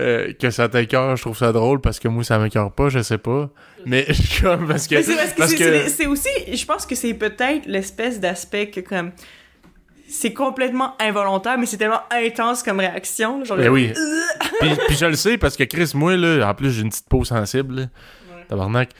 euh, 0.00 0.32
que 0.32 0.50
ça 0.50 0.68
t'écœure, 0.68 1.14
je 1.16 1.22
trouve 1.22 1.36
ça 1.36 1.52
drôle 1.52 1.80
parce 1.80 2.00
que 2.00 2.08
moi 2.08 2.24
ça 2.24 2.38
m'écœure 2.38 2.72
pas, 2.72 2.88
je 2.88 3.02
sais 3.02 3.18
pas. 3.18 3.50
Mais 3.86 4.06
comme 4.42 4.66
parce 4.68 4.86
que 4.86 5.00
c'est 5.02 5.16
parce 5.36 5.54
que 5.54 5.88
c'est- 5.88 6.06
aussi, 6.06 6.28
je 6.52 6.64
pense 6.66 6.86
que 6.86 6.94
c'est 6.94 7.14
peut-être 7.14 7.66
l'espèce 7.66 8.18
d'aspect 8.20 8.70
que 8.70 8.80
comme 8.80 9.12
c'est 10.08 10.32
complètement 10.32 10.94
involontaire, 11.00 11.56
mais 11.58 11.66
c'est 11.66 11.76
tellement 11.76 12.02
intense 12.10 12.62
comme 12.64 12.80
réaction. 12.80 13.44
Genre, 13.44 13.56
Ben 13.56 13.68
oui. 13.68 13.92
puis, 14.60 14.70
puis 14.88 14.96
je 14.96 15.06
le 15.06 15.14
sais 15.14 15.38
parce 15.38 15.56
que 15.56 15.62
Chris, 15.64 15.92
moi, 15.94 16.16
là, 16.16 16.48
en 16.50 16.54
plus, 16.54 16.72
j'ai 16.72 16.82
une 16.82 16.88
petite 16.88 17.08
peau 17.08 17.24
sensible. 17.24 17.74
Là. 17.76 17.86
Tabarnak. 18.48 18.90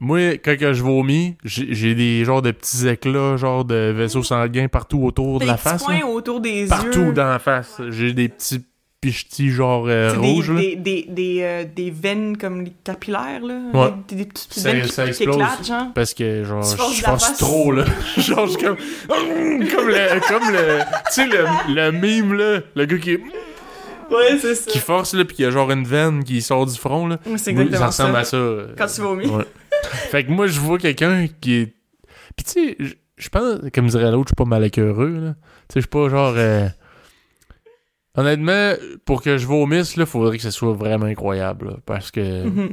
Moi, 0.00 0.32
quand 0.44 0.58
que 0.58 0.72
je 0.74 0.82
vomis, 0.82 1.36
j'ai 1.44 1.94
des 1.94 2.24
genres 2.24 2.42
de 2.42 2.50
petits 2.50 2.86
éclats, 2.88 3.36
genre 3.36 3.64
de 3.64 3.92
vaisseaux 3.96 4.24
sanguins 4.24 4.66
partout 4.68 5.02
autour 5.04 5.38
de 5.38 5.46
la 5.46 5.56
face. 5.56 5.82
points 5.84 6.02
autour 6.02 6.40
des 6.40 6.66
Partout 6.66 6.98
yeux. 6.98 7.12
dans 7.12 7.28
la 7.30 7.38
face. 7.38 7.80
J'ai 7.90 8.12
des 8.12 8.28
petits 8.28 8.62
pichetis, 9.10 9.50
genre 9.50 9.84
euh, 9.88 10.14
là. 10.14 10.20
des, 10.20 10.42
des, 10.42 10.76
des, 10.76 11.06
des, 11.08 11.38
euh, 11.42 11.64
des 11.64 11.90
veines 11.90 12.36
comme 12.36 12.62
les 12.62 12.72
capillaires, 12.84 13.40
là. 13.42 13.60
Ouais. 13.74 13.92
Des, 14.08 14.16
des 14.16 14.24
petites 14.26 14.52
Ça- 14.54 14.72
veines 14.72 14.82
qui, 14.82 14.88
ça 14.92 15.02
qui 15.04 15.08
explose. 15.10 15.36
éclatent, 15.36 15.66
genre. 15.66 15.86
Parce 15.94 16.14
que, 16.14 16.44
genre, 16.44 16.62
je 16.62 17.02
force 17.02 17.36
trop, 17.38 17.72
là. 17.72 17.84
genre, 18.16 18.46
je 18.46 18.56
comme... 18.58 18.76
comme 19.08 19.88
le... 19.88 20.28
Comme 20.28 20.52
le... 20.52 20.80
Tu 21.06 21.12
sais, 21.12 21.26
le, 21.26 21.44
le 21.74 21.90
mime, 21.92 22.34
là. 22.34 22.60
Le 22.74 22.84
gars 22.86 22.98
qui... 22.98 23.16
Ouais, 24.08 24.38
c'est 24.40 24.54
ça. 24.54 24.70
Qui 24.70 24.78
force, 24.78 25.14
là, 25.14 25.24
pis 25.24 25.34
il 25.38 25.42
y 25.42 25.44
a 25.46 25.50
genre 25.50 25.70
une 25.72 25.84
veine 25.84 26.22
qui 26.22 26.40
sort 26.40 26.64
du 26.66 26.76
front, 26.78 27.08
là. 27.08 27.18
C'est 27.36 27.50
exactement 27.50 27.78
ça 27.80 27.86
ressemble 28.04 28.12
ça. 28.14 28.18
à 28.20 28.24
ça. 28.24 28.36
euh, 28.36 28.68
Quand 28.78 28.86
tu 28.86 29.00
vomis. 29.00 29.26
Ouais. 29.26 29.44
fait 30.10 30.24
que 30.24 30.30
moi, 30.30 30.46
je 30.46 30.60
vois 30.60 30.78
quelqu'un 30.78 31.26
qui 31.40 31.54
est. 31.54 31.74
Pis 32.36 32.44
tu 32.44 32.50
sais, 32.52 32.76
je- 32.78 32.94
je 33.16 33.28
pense, 33.30 33.58
comme 33.74 33.86
dirait 33.88 34.10
l'autre, 34.12 34.28
je 34.28 34.30
suis 34.30 34.36
pas 34.36 34.44
mal 34.44 34.70
heureux, 34.78 35.18
là. 35.20 35.30
Tu 35.32 35.34
sais, 35.34 35.40
je 35.76 35.80
suis 35.80 35.88
pas 35.88 36.08
genre. 36.08 36.34
Honnêtement, 38.16 38.72
pour 39.04 39.22
que 39.22 39.36
je 39.38 39.46
vomisse, 39.46 39.96
là, 39.96 40.06
faudrait 40.06 40.36
que 40.38 40.42
ce 40.42 40.50
soit 40.50 40.72
vraiment 40.72 41.06
incroyable, 41.06 41.68
là, 41.68 41.76
parce 41.86 42.10
que. 42.10 42.44
Mhm. 42.44 42.70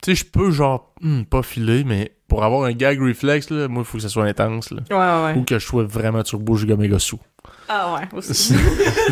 Tu 0.00 0.14
sais, 0.14 0.14
je 0.14 0.30
peux, 0.30 0.52
genre, 0.52 0.94
hmm, 1.00 1.22
pas 1.24 1.42
filer, 1.42 1.82
mais 1.82 2.12
pour 2.28 2.44
avoir 2.44 2.64
un 2.64 2.72
gag 2.72 3.00
reflex, 3.00 3.50
là, 3.50 3.66
moi, 3.66 3.82
il 3.82 3.84
faut 3.84 3.96
que 3.98 4.02
ce 4.04 4.08
soit 4.08 4.26
intense, 4.26 4.70
là. 4.70 4.82
Ouais, 4.90 5.32
ouais. 5.32 5.38
Ou 5.40 5.44
que 5.44 5.58
je 5.58 5.66
sois 5.66 5.82
vraiment 5.82 6.22
turbo 6.22 6.56
giga 6.56 6.76
méga 6.76 7.00
sous. 7.00 7.18
Ah 7.68 7.94
ouais, 7.94 8.08
aussi. 8.16 8.54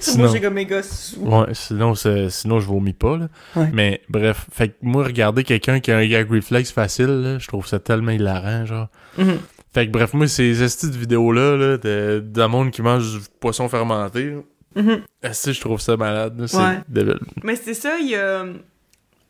Sinon- 0.00 0.24
Turbo 0.24 0.34
giga 0.34 0.48
méga 0.50 0.82
sous. 0.82 1.20
Ouais, 1.20 1.52
sinon, 1.52 1.94
sinon 1.94 2.58
je 2.60 2.66
vomis 2.66 2.94
pas, 2.94 3.18
là. 3.18 3.28
Ouais. 3.54 3.68
Mais 3.74 4.00
bref, 4.08 4.46
fait 4.50 4.70
que 4.70 4.74
moi, 4.80 5.04
regarder 5.04 5.44
quelqu'un 5.44 5.78
qui 5.80 5.90
a 5.92 5.98
un 5.98 6.06
gag 6.06 6.30
reflex 6.30 6.72
facile, 6.72 7.36
je 7.38 7.46
trouve 7.46 7.66
ça 7.66 7.78
tellement 7.78 8.12
hilarant, 8.12 8.64
genre. 8.64 8.88
Mhm. 9.18 9.38
Fait 9.72 9.86
que 9.86 9.92
bref, 9.92 10.14
moi, 10.14 10.26
ces 10.28 10.52
de 10.54 10.96
vidéos-là, 10.96 11.56
là, 11.56 11.76
de, 11.78 12.20
d'un 12.24 12.48
monde 12.48 12.70
qui 12.70 12.82
mange 12.82 13.12
du 13.12 13.18
poisson 13.40 13.68
fermenté, 13.68 14.30
là, 14.30 14.40
Mhm. 14.76 15.00
je 15.52 15.60
trouve 15.60 15.80
ça 15.80 15.96
malade, 15.96 16.42
c'est 16.46 16.56
Ouais. 16.56 16.78
débile. 16.88 17.18
Mais 17.42 17.56
c'est 17.56 17.74
ça, 17.74 17.98
il 17.98 18.08
y 18.10 18.14
a. 18.14 18.46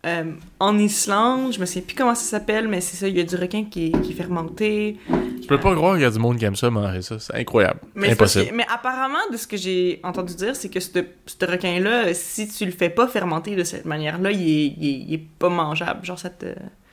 euh, 0.07 0.25
en 0.61 0.79
Islande, 0.79 1.53
je 1.53 1.59
me 1.61 1.67
sais 1.67 1.81
plus 1.81 1.97
comment 1.97 2.15
ça 2.15 2.23
s'appelle, 2.25 2.69
mais 2.69 2.81
c'est 2.81 2.97
ça, 2.97 3.09
il 3.09 3.17
y 3.17 3.21
a 3.21 3.25
du 3.25 3.35
requin 3.35 3.65
qui 3.65 3.87
est, 3.89 4.01
qui 4.01 4.13
est 4.13 4.15
fermenté. 4.15 4.97
Je 5.43 5.47
peux 5.49 5.59
pas 5.59 5.75
croire 5.75 5.95
qu'il 5.95 6.03
y 6.03 6.07
a 6.07 6.11
du 6.11 6.21
monde 6.21 6.39
qui 6.39 6.45
aime 6.45 6.55
ça, 6.55 6.71
manger 6.71 7.03
ça. 7.03 7.19
C'est 7.19 7.35
incroyable. 7.35 7.81
Mais, 7.97 8.11
Impossible. 8.13 8.47
que- 8.51 8.55
mais 8.55 8.67
apparemment, 8.73 9.19
de 9.33 9.37
ce 9.37 9.47
que 9.49 9.57
j'ai 9.57 9.99
entendu 10.05 10.35
dire, 10.37 10.55
c'est 10.55 10.69
que 10.69 10.79
ce 10.79 10.91
ce 11.27 11.45
requin-là, 11.45 12.15
si 12.15 12.47
tu 12.49 12.65
le 12.65 12.71
fais 12.71 12.91
pas 12.91 13.09
fermenter 13.09 13.57
de 13.57 13.65
cette 13.65 13.87
manière-là, 13.87 14.31
il 14.31 14.41
est, 14.41 14.67
il, 14.79 14.89
est, 14.89 14.99
il 15.09 15.15
est 15.15 15.27
pas 15.39 15.49
mangeable. 15.49 16.05
Genre, 16.05 16.19
ça 16.19 16.31
te. 16.31 16.47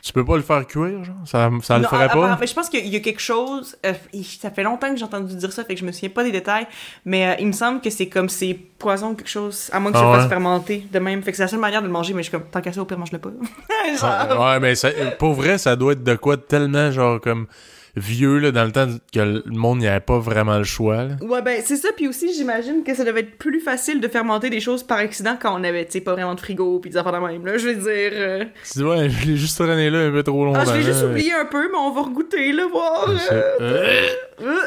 Tu 0.05 0.13
peux 0.13 0.23
pas 0.23 0.35
le 0.35 0.43
faire 0.43 0.67
cuire, 0.67 1.03
genre? 1.03 1.15
Ça, 1.25 1.49
ça 1.63 1.79
le 1.79 1.85
ferait 1.85 2.07
pas? 2.09 2.37
mais 2.39 2.45
je 2.45 2.53
pense 2.53 2.69
qu'il 2.69 2.85
y 2.85 2.95
a 2.95 2.99
quelque 2.99 3.19
chose. 3.19 3.75
euh, 3.83 3.93
ça 4.39 4.51
fait 4.51 4.61
longtemps 4.61 4.91
que 4.91 4.97
j'ai 4.97 5.03
entendu 5.03 5.33
dire 5.35 5.51
ça, 5.51 5.63
fait 5.65 5.73
que 5.73 5.79
je 5.79 5.85
me 5.85 5.91
souviens 5.91 6.09
pas 6.09 6.23
des 6.23 6.31
détails. 6.31 6.67
Mais 7.05 7.27
euh, 7.27 7.35
il 7.39 7.47
me 7.47 7.51
semble 7.53 7.81
que 7.81 7.89
c'est 7.89 8.07
comme 8.07 8.29
c'est 8.29 8.53
poison 8.77 9.15
quelque 9.15 9.27
chose, 9.31 9.67
à 9.73 9.79
moins 9.79 9.91
que 9.91 9.97
Ah 9.97 10.01
ça 10.01 10.11
ouais? 10.11 10.17
fasse 10.19 10.29
fermenter 10.29 10.85
de 10.91 10.99
même. 10.99 11.23
Fait 11.23 11.31
que 11.31 11.37
c'est 11.37 11.43
la 11.43 11.47
seule 11.47 11.59
manière 11.59 11.81
de 11.81 11.87
le 11.87 11.91
manger, 11.91 12.13
mais 12.13 12.21
je 12.21 12.29
suis 12.29 12.37
comme, 12.37 12.47
tant 12.51 12.61
qu'à 12.61 12.71
ça, 12.71 12.81
au 12.83 12.85
pire, 12.85 12.99
mange-le 12.99 13.17
pas. 13.17 13.31
Genre. 13.99 14.39
Ouais, 14.39 14.45
ouais, 14.45 14.59
mais 14.59 14.75
ça, 14.75 14.89
pour 15.17 15.33
vrai, 15.33 15.57
ça 15.57 15.75
doit 15.75 15.93
être 15.93 16.03
de 16.03 16.13
quoi 16.15 16.37
tellement, 16.37 16.91
genre, 16.91 17.19
comme 17.19 17.47
vieux, 17.95 18.39
là, 18.39 18.51
dans 18.51 18.65
le 18.65 18.71
temps 18.71 18.87
que 19.13 19.19
le 19.19 19.43
monde 19.47 19.79
n'y 19.79 19.87
avait 19.87 19.99
pas 20.01 20.19
vraiment 20.19 20.57
le 20.57 20.63
choix, 20.65 21.03
là. 21.03 21.15
Ouais, 21.21 21.41
ben 21.41 21.61
c'est 21.63 21.77
ça. 21.77 21.89
Puis 21.95 22.07
aussi, 22.07 22.33
j'imagine 22.33 22.83
que 22.83 22.93
ça 22.93 23.03
devait 23.05 23.21
être 23.21 23.37
plus 23.37 23.59
facile 23.61 24.01
de 24.01 24.07
fermenter 24.07 24.49
des 24.49 24.59
choses 24.59 24.83
par 24.83 24.97
accident 24.97 25.37
quand 25.41 25.57
on 25.59 25.63
avait, 25.63 25.85
tu 25.85 25.93
sais, 25.93 26.01
pas 26.01 26.13
vraiment 26.13 26.35
de 26.35 26.39
frigo 26.41 26.79
puis 26.79 26.89
des 26.91 26.97
affaires 26.97 27.13
de 27.13 27.25
même. 27.25 27.45
Là, 27.45 27.57
je 27.57 27.67
veux 27.69 27.75
dire. 27.75 28.11
euh, 28.13 28.45
Tu 28.71 28.83
ouais, 28.83 29.09
je 29.09 29.25
l'ai 29.27 29.37
juste 29.37 29.57
traîné 29.57 29.89
là 29.89 29.99
un 30.07 30.11
peu 30.11 30.23
trop 30.23 30.43
longtemps. 30.45 30.59
Ah, 30.61 30.65
je 30.65 30.73
l'ai 30.73 30.83
juste 30.83 31.03
oublié 31.03 31.33
un 31.33 31.45
peu, 31.45 31.69
mais 31.71 31.77
on 31.77 31.91
va 31.91 32.01
regoûter, 32.01 32.51
là, 32.51 32.67
voir. 32.69 33.09
Euh, 33.31 34.07
Euh. 34.41 34.59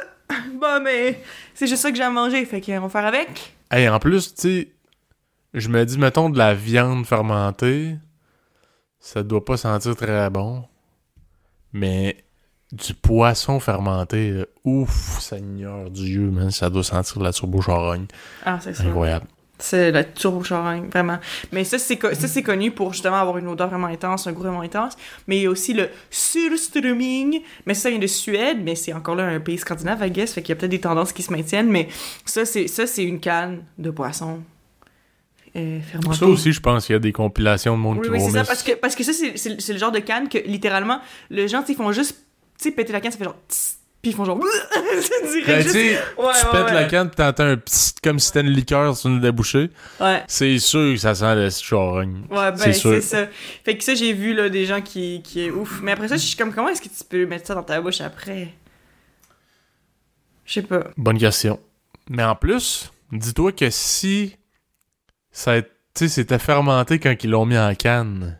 Bon, 0.60 0.80
mais 0.82 1.20
c'est 1.54 1.66
juste 1.66 1.82
ça 1.82 1.90
que 1.90 1.96
j'ai 1.96 2.02
à 2.02 2.10
manger, 2.10 2.44
fait 2.44 2.60
qu'on 2.60 2.80
va 2.80 2.88
faire 2.88 3.06
avec. 3.06 3.54
Hey, 3.70 3.88
en 3.88 3.98
plus, 3.98 4.34
tu 4.34 4.40
sais, 4.42 4.68
je 5.54 5.68
me 5.68 5.84
dis, 5.84 5.98
mettons, 5.98 6.30
de 6.30 6.36
la 6.38 6.54
viande 6.54 7.06
fermentée, 7.06 7.96
ça 9.00 9.22
doit 9.22 9.44
pas 9.44 9.56
sentir 9.56 9.96
très 9.96 10.28
bon. 10.30 10.64
Mais 11.72 12.16
du 12.72 12.94
poisson 12.94 13.60
fermenté, 13.60 14.30
là, 14.30 14.44
ouf, 14.64 15.20
Seigneur 15.20 15.90
Dieu, 15.90 16.30
man, 16.30 16.50
ça 16.50 16.68
doit 16.68 16.84
sentir 16.84 17.20
la 17.20 17.32
turbo-charogne. 17.32 18.06
Ah, 18.44 18.58
c'est 18.60 18.74
sûr. 18.74 18.86
Incroyable. 18.86 19.26
C'est 19.60 19.90
la 19.90 20.04
turbo 20.04 20.44
charogne, 20.44 20.88
vraiment. 20.88 21.18
Mais 21.50 21.64
ça, 21.64 21.78
c'est 21.78 21.96
co- 21.96 22.14
ça, 22.14 22.28
c'est 22.28 22.44
connu 22.44 22.70
pour 22.70 22.92
justement 22.92 23.16
avoir 23.16 23.38
une 23.38 23.48
odeur 23.48 23.68
vraiment 23.68 23.88
intense, 23.88 24.28
un 24.28 24.32
goût 24.32 24.42
vraiment 24.42 24.60
intense. 24.60 24.96
Mais 25.26 25.38
il 25.38 25.42
y 25.42 25.46
a 25.46 25.50
aussi 25.50 25.74
le 25.74 25.88
surströmming. 26.10 27.40
Mais 27.66 27.74
ça, 27.74 27.82
ça 27.82 27.90
vient 27.90 27.98
de 27.98 28.06
Suède, 28.06 28.58
mais 28.62 28.76
c'est 28.76 28.92
encore 28.92 29.16
là 29.16 29.26
un 29.26 29.40
pays 29.40 29.58
scandinave, 29.58 30.06
I 30.06 30.10
guess. 30.12 30.32
Fait 30.32 30.42
qu'il 30.42 30.50
y 30.50 30.52
a 30.52 30.56
peut-être 30.56 30.70
des 30.70 30.80
tendances 30.80 31.12
qui 31.12 31.22
se 31.24 31.32
maintiennent. 31.32 31.70
Mais 31.70 31.88
ça, 32.24 32.44
c'est, 32.44 32.68
ça, 32.68 32.86
c'est 32.86 33.02
une 33.02 33.18
canne 33.18 33.64
de 33.78 33.90
poisson 33.90 34.40
euh. 35.56 35.80
Ça 36.12 36.26
aussi, 36.26 36.52
je 36.52 36.60
pense 36.60 36.86
qu'il 36.86 36.92
y 36.92 36.96
a 36.96 37.00
des 37.00 37.12
compilations 37.12 37.76
de 37.76 37.80
monde 37.82 37.98
Oui, 37.98 38.04
qui 38.06 38.10
oui, 38.12 38.18
vont 38.18 38.26
c'est 38.26 38.32
ça. 38.38 38.44
Parce 38.44 38.62
que, 38.62 38.72
parce 38.72 38.94
que 38.94 39.02
ça, 39.02 39.12
c'est, 39.12 39.72
le 39.72 39.78
genre 39.78 39.90
de 39.92 39.98
canne 39.98 40.28
que 40.28 40.38
littéralement, 40.38 41.00
les 41.30 41.48
gens, 41.48 41.64
ils 41.68 41.74
font 41.74 41.90
juste, 41.90 42.16
sais, 42.64 42.70
péter 42.72 42.92
la 42.92 43.00
canne, 43.00 43.12
ça 43.12 43.18
fait 43.18 43.24
genre. 43.24 43.36
tss, 43.48 43.78
Puis 44.02 44.10
ils 44.12 44.14
font 44.14 44.24
genre. 44.24 44.38
tu 44.40 45.28
dirais 45.40 45.56
Ben, 45.56 45.62
juste- 45.62 45.74
tu 45.74 45.80
sais, 45.80 45.98
Ouais, 46.16 46.32
tu 46.40 46.46
ouais, 46.46 46.52
pètes 46.52 46.64
ouais. 46.66 46.72
la 46.74 46.84
canne 46.84 47.10
pis 47.10 47.16
t'entends 47.16 47.44
un 47.44 47.56
petit... 47.56 47.92
comme 48.02 48.18
si 48.18 48.26
c'était 48.28 48.40
une 48.40 48.50
liqueur 48.50 48.96
sur 48.96 49.10
une 49.10 49.20
débouchée. 49.20 49.70
Ouais. 50.00 50.22
C'est 50.28 50.58
sûr 50.58 50.92
que 50.94 50.96
ça 50.96 51.14
sent 51.14 51.34
le 51.34 51.50
charogne. 51.50 52.22
Ouais, 52.30 52.50
ben, 52.52 52.56
C'est 52.56 52.72
c'est 52.72 53.00
ça. 53.00 53.26
Fait 53.64 53.76
que 53.76 53.84
ça, 53.84 53.94
j'ai 53.94 54.12
vu, 54.12 54.34
là, 54.34 54.48
des 54.48 54.64
gens 54.66 54.80
qui, 54.80 55.20
qui 55.22 55.40
est 55.46 55.50
ouf. 55.50 55.80
Mais 55.82 55.92
après 55.92 56.08
ça, 56.08 56.16
je 56.16 56.22
suis 56.24 56.36
comme, 56.36 56.52
comment 56.52 56.68
est-ce 56.68 56.82
que 56.82 56.88
tu 56.88 57.04
peux 57.08 57.26
mettre 57.26 57.46
ça 57.46 57.54
dans 57.54 57.62
ta 57.62 57.80
bouche 57.80 58.00
après? 58.00 58.54
Je 60.44 60.54
sais 60.54 60.62
pas. 60.62 60.84
Bonne 60.96 61.18
question. 61.18 61.60
Mais 62.08 62.24
en 62.24 62.34
plus, 62.34 62.90
dis-toi 63.12 63.52
que 63.52 63.68
si 63.70 64.36
ça 65.30 65.52
a- 65.54 65.62
tu 65.62 65.68
sais, 65.94 66.08
c'était 66.08 66.38
fermenté 66.38 66.98
quand 66.98 67.14
ils 67.22 67.30
l'ont 67.30 67.44
mis 67.44 67.58
en 67.58 67.74
canne, 67.74 68.38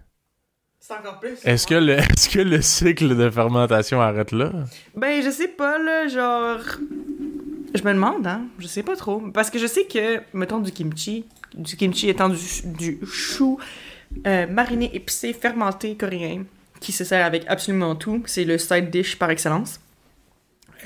C'est 0.89 0.95
encore 0.95 1.21
plus. 1.21 1.37
est-ce 1.45 1.67
que, 1.67 1.75
le, 1.75 1.93
est-ce 1.99 2.31
que 2.31 2.39
le 2.39 2.63
cycle 2.63 3.15
de 3.15 3.29
fermentation 3.29 4.01
arrête 4.01 4.33
là? 4.33 4.51
Ben, 4.97 5.23
je 5.23 5.29
sais 5.29 5.49
pas, 5.49 5.77
là, 5.79 6.09
genre. 6.09 6.61
Je 7.75 7.83
me 7.83 7.93
demande, 7.93 8.27
hein. 8.27 8.47
Je 8.59 8.67
sais 8.67 8.83
pas 8.83 8.97
trop. 8.97 9.21
Parce 9.35 9.51
que 9.51 9.59
je 9.59 9.67
sais 9.67 9.85
que, 9.85 10.23
mettons, 10.33 10.61
du 10.61 10.73
kimchi, 10.73 11.27
du 11.55 11.77
kimchi 11.77 12.09
étant 12.09 12.31
du, 12.31 12.39
du 12.65 13.01
chou 13.05 13.59
euh, 14.27 14.47
mariné, 14.47 14.91
épicé, 14.97 15.35
fermenté 15.35 15.95
coréen, 15.95 16.45
qui 16.81 16.93
se 16.93 17.05
sert 17.05 17.27
avec 17.27 17.45
absolument 17.49 17.95
tout. 17.95 18.23
C'est 18.25 18.45
le 18.45 18.57
side 18.57 18.89
dish 18.89 19.19
par 19.19 19.29
excellence. 19.29 19.81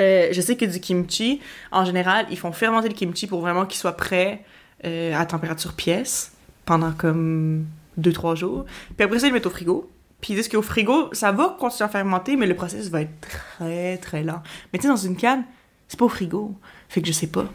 Euh, 0.00 0.30
je 0.32 0.40
sais 0.40 0.56
que 0.56 0.64
du 0.64 0.80
kimchi, 0.80 1.40
en 1.70 1.84
général, 1.84 2.26
ils 2.28 2.38
font 2.38 2.50
fermenter 2.50 2.88
le 2.88 2.94
kimchi 2.94 3.28
pour 3.28 3.40
vraiment 3.40 3.66
qu'il 3.66 3.78
soit 3.78 3.96
prêt 3.96 4.42
euh, 4.84 5.14
à 5.14 5.24
température 5.26 5.74
pièce 5.74 6.32
pendant 6.64 6.90
comme 6.90 7.66
2-3 7.98 8.36
jours. 8.36 8.64
Puis 8.96 9.04
après 9.04 9.18
ça, 9.18 9.26
ils 9.26 9.30
le 9.30 9.34
mettent 9.34 9.46
au 9.46 9.50
frigo. 9.50 9.90
Puis 10.20 10.34
ils 10.34 10.36
disent 10.36 10.48
qu'au 10.48 10.62
frigo, 10.62 11.12
ça 11.12 11.32
va 11.32 11.56
continuer 11.58 11.86
à 11.86 11.88
fermenter, 11.88 12.36
mais 12.36 12.46
le 12.46 12.54
processus 12.54 12.88
va 12.90 13.02
être 13.02 13.20
très 13.20 13.98
très 13.98 14.22
lent. 14.22 14.42
Mais 14.72 14.78
tu 14.78 14.82
sais, 14.82 14.88
dans 14.88 14.96
une 14.96 15.16
canne, 15.16 15.44
c'est 15.88 15.98
pas 15.98 16.04
au 16.04 16.08
frigo. 16.08 16.54
Fait 16.88 17.00
que 17.02 17.08
je 17.08 17.12
sais 17.12 17.26
pas. 17.26 17.46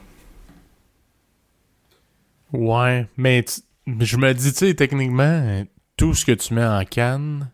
Ouais, 2.54 3.08
mais 3.18 3.46
je 3.86 4.18
me 4.18 4.34
dis, 4.34 4.52
tu 4.52 4.58
sais, 4.58 4.74
techniquement, 4.74 5.64
tout 5.96 6.14
ce 6.14 6.26
que 6.26 6.34
tu 6.34 6.54
mets 6.54 6.66
en 6.66 6.84
canne, 6.86 7.50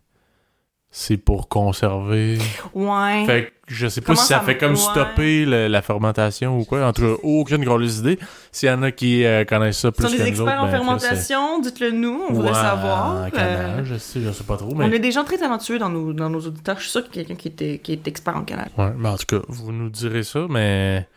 c'est 0.96 1.18
pour 1.18 1.50
conserver. 1.50 2.38
Ouais. 2.76 3.26
Fait 3.26 3.46
que 3.46 3.74
je 3.74 3.88
sais 3.88 4.00
pas 4.02 4.08
Comment 4.14 4.20
si 4.22 4.28
ça 4.28 4.36
ça 4.40 4.46
fait 4.46 4.58
comme 4.60 4.74
ouais. 4.74 4.78
stopper 4.78 5.44
le- 5.46 5.68
la 5.68 5.82
fermentation 5.82 6.60
ou 6.60 6.66
quoi. 6.66 6.86
En 6.86 6.94
tout 6.94 7.02
cas, 7.02 7.14
aucune 7.24 7.64
grosse 7.64 7.98
idée. 7.98 8.20
S'il 8.52 8.70
y 8.70 8.72
en 8.72 8.84
a 8.84 8.92
qui 8.92 9.26
euh, 9.26 9.44
connaissent 9.44 9.80
ça 9.80 9.92
plus 9.92 10.04
sont 10.04 10.10
que 10.12 10.18
des 10.18 10.22
nous 10.24 10.28
experts 10.30 10.46
autres, 10.46 10.62
en 10.62 10.66
ben, 10.66 10.72
fermentation, 10.72 11.60
dites-le 11.62 11.92
nous, 11.92 12.22
on 12.26 12.28
c'est- 12.28 12.34
voudrait 12.36 12.52
Ouais, 12.52 12.56
savoir. 12.56 13.08
En 13.08 13.24
Euh, 13.24 13.30
canage, 13.32 13.86
je 13.88 13.96
sais, 13.96 14.22
je 14.22 14.32
sais 14.32 14.44
pas 14.44 14.56
trop, 14.58 14.70
on 14.72 14.76
mais... 14.76 14.94
a 14.96 15.00
des 15.00 15.12
gens 15.12 15.24
très 15.24 15.40
talentueux 15.40 15.80
dans 15.80 15.90
nos, 15.90 16.14
dans 16.14 16.30
nos 16.30 16.42
auditeurs. 16.42 16.76
Je 16.78 16.84
suis 16.84 16.92
sûr 16.92 17.10
qu'il 17.10 17.22
y 17.24 17.26
a 17.26 17.28
quelqu'un 17.28 17.42
qui, 17.42 17.48
était, 17.48 17.80
qui 17.80 17.94
est 17.94 18.08
expert 18.08 18.38
en 18.38 18.44
canal. 18.44 18.70
Ouais, 18.78 18.92
mais 18.96 19.10
en 19.10 19.18
tout 19.18 19.26
cas, 19.26 19.44
vous 19.50 19.72
nous 19.72 19.90
direz 19.90 20.22
ça, 20.24 20.46
mais... 20.48 21.08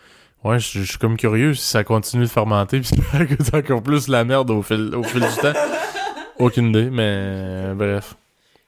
Ouais, 0.44 0.58
je, 0.58 0.78
je 0.78 0.84
suis 0.84 0.98
comme 0.98 1.16
curieux 1.18 1.52
si 1.54 1.66
ça 1.68 1.82
continue 1.84 2.22
de 2.22 2.28
fermenter 2.30 2.80
puis 2.80 2.88
ça 3.12 3.24
coûte 3.26 3.54
encore 3.54 3.82
plus 3.82 4.08
la 4.08 4.24
merde 4.24 4.50
au 4.50 4.62
fil, 4.62 4.94
au 4.94 5.02
fil 5.02 5.20
du 5.20 5.36
temps. 5.42 5.52
Aucune 6.38 6.68
idée, 6.68 6.88
mais 6.90 7.74
bref. 7.74 8.14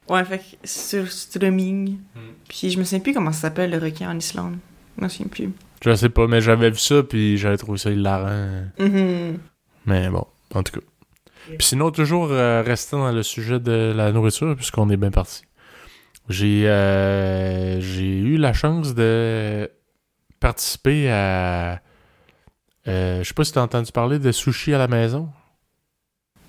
Ouais, 0.08 0.24
fait 0.24 0.38
que 0.38 0.44
sur 0.64 1.10
streaming. 1.10 1.98
Hmm. 2.14 2.20
Puis 2.48 2.70
je 2.70 2.78
me 2.78 2.84
souviens 2.84 3.00
plus 3.00 3.12
comment 3.12 3.32
ça 3.32 3.42
s'appelle 3.42 3.70
le 3.70 3.78
requin 3.78 4.10
en 4.10 4.18
Islande. 4.18 4.56
Je 4.96 5.04
me 5.04 5.08
souviens 5.08 5.28
plus. 5.28 5.50
Je 5.84 5.94
sais 5.94 6.08
pas, 6.08 6.26
mais 6.26 6.40
j'avais 6.40 6.70
vu 6.70 6.78
ça 6.78 7.02
puis 7.02 7.36
j'avais 7.36 7.56
trouvé 7.56 7.78
ça 7.78 7.90
hilarant. 7.90 8.64
Mhm. 8.78 9.38
Mais 9.86 10.08
bon, 10.08 10.26
en 10.54 10.62
tout 10.62 10.80
cas. 10.80 10.86
Puis 11.56 11.68
sinon, 11.68 11.90
toujours 11.90 12.28
euh, 12.30 12.62
restant 12.62 12.98
dans 12.98 13.12
le 13.12 13.22
sujet 13.22 13.58
de 13.58 13.92
la 13.96 14.12
nourriture, 14.12 14.54
puisqu'on 14.54 14.90
est 14.90 14.96
bien 14.96 15.10
parti. 15.10 15.42
J'ai 16.28 16.68
euh, 16.68 17.80
j'ai 17.80 18.18
eu 18.18 18.36
la 18.36 18.52
chance 18.52 18.94
de 18.94 19.70
participer 20.40 21.10
à. 21.10 21.80
euh, 22.86 23.22
je 23.22 23.28
sais 23.28 23.34
pas 23.34 23.44
si 23.44 23.52
t'as 23.52 23.62
entendu 23.62 23.90
parler 23.92 24.18
de 24.18 24.30
sushi 24.30 24.74
à 24.74 24.78
la 24.78 24.88
maison. 24.88 25.30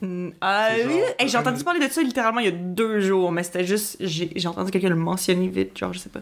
Mm, 0.01 0.29
ah 0.41 0.69
oui, 0.75 0.81
genre- 0.83 1.01
Hey, 1.19 1.27
j'ai 1.29 1.37
entendu 1.37 1.63
parler 1.63 1.85
de 1.85 1.91
ça 1.91 2.01
littéralement 2.01 2.39
il 2.39 2.45
y 2.45 2.49
a 2.49 2.51
deux 2.51 3.01
jours, 3.01 3.31
mais 3.31 3.43
c'était 3.43 3.65
juste. 3.65 3.97
J'ai 3.99 4.31
j'ai 4.35 4.47
entendu 4.47 4.71
quelqu'un 4.71 4.89
le 4.89 4.95
mentionner 4.95 5.47
vite, 5.47 5.77
genre, 5.77 5.91
je 5.93 5.99
sais 5.99 6.09
pas. 6.09 6.21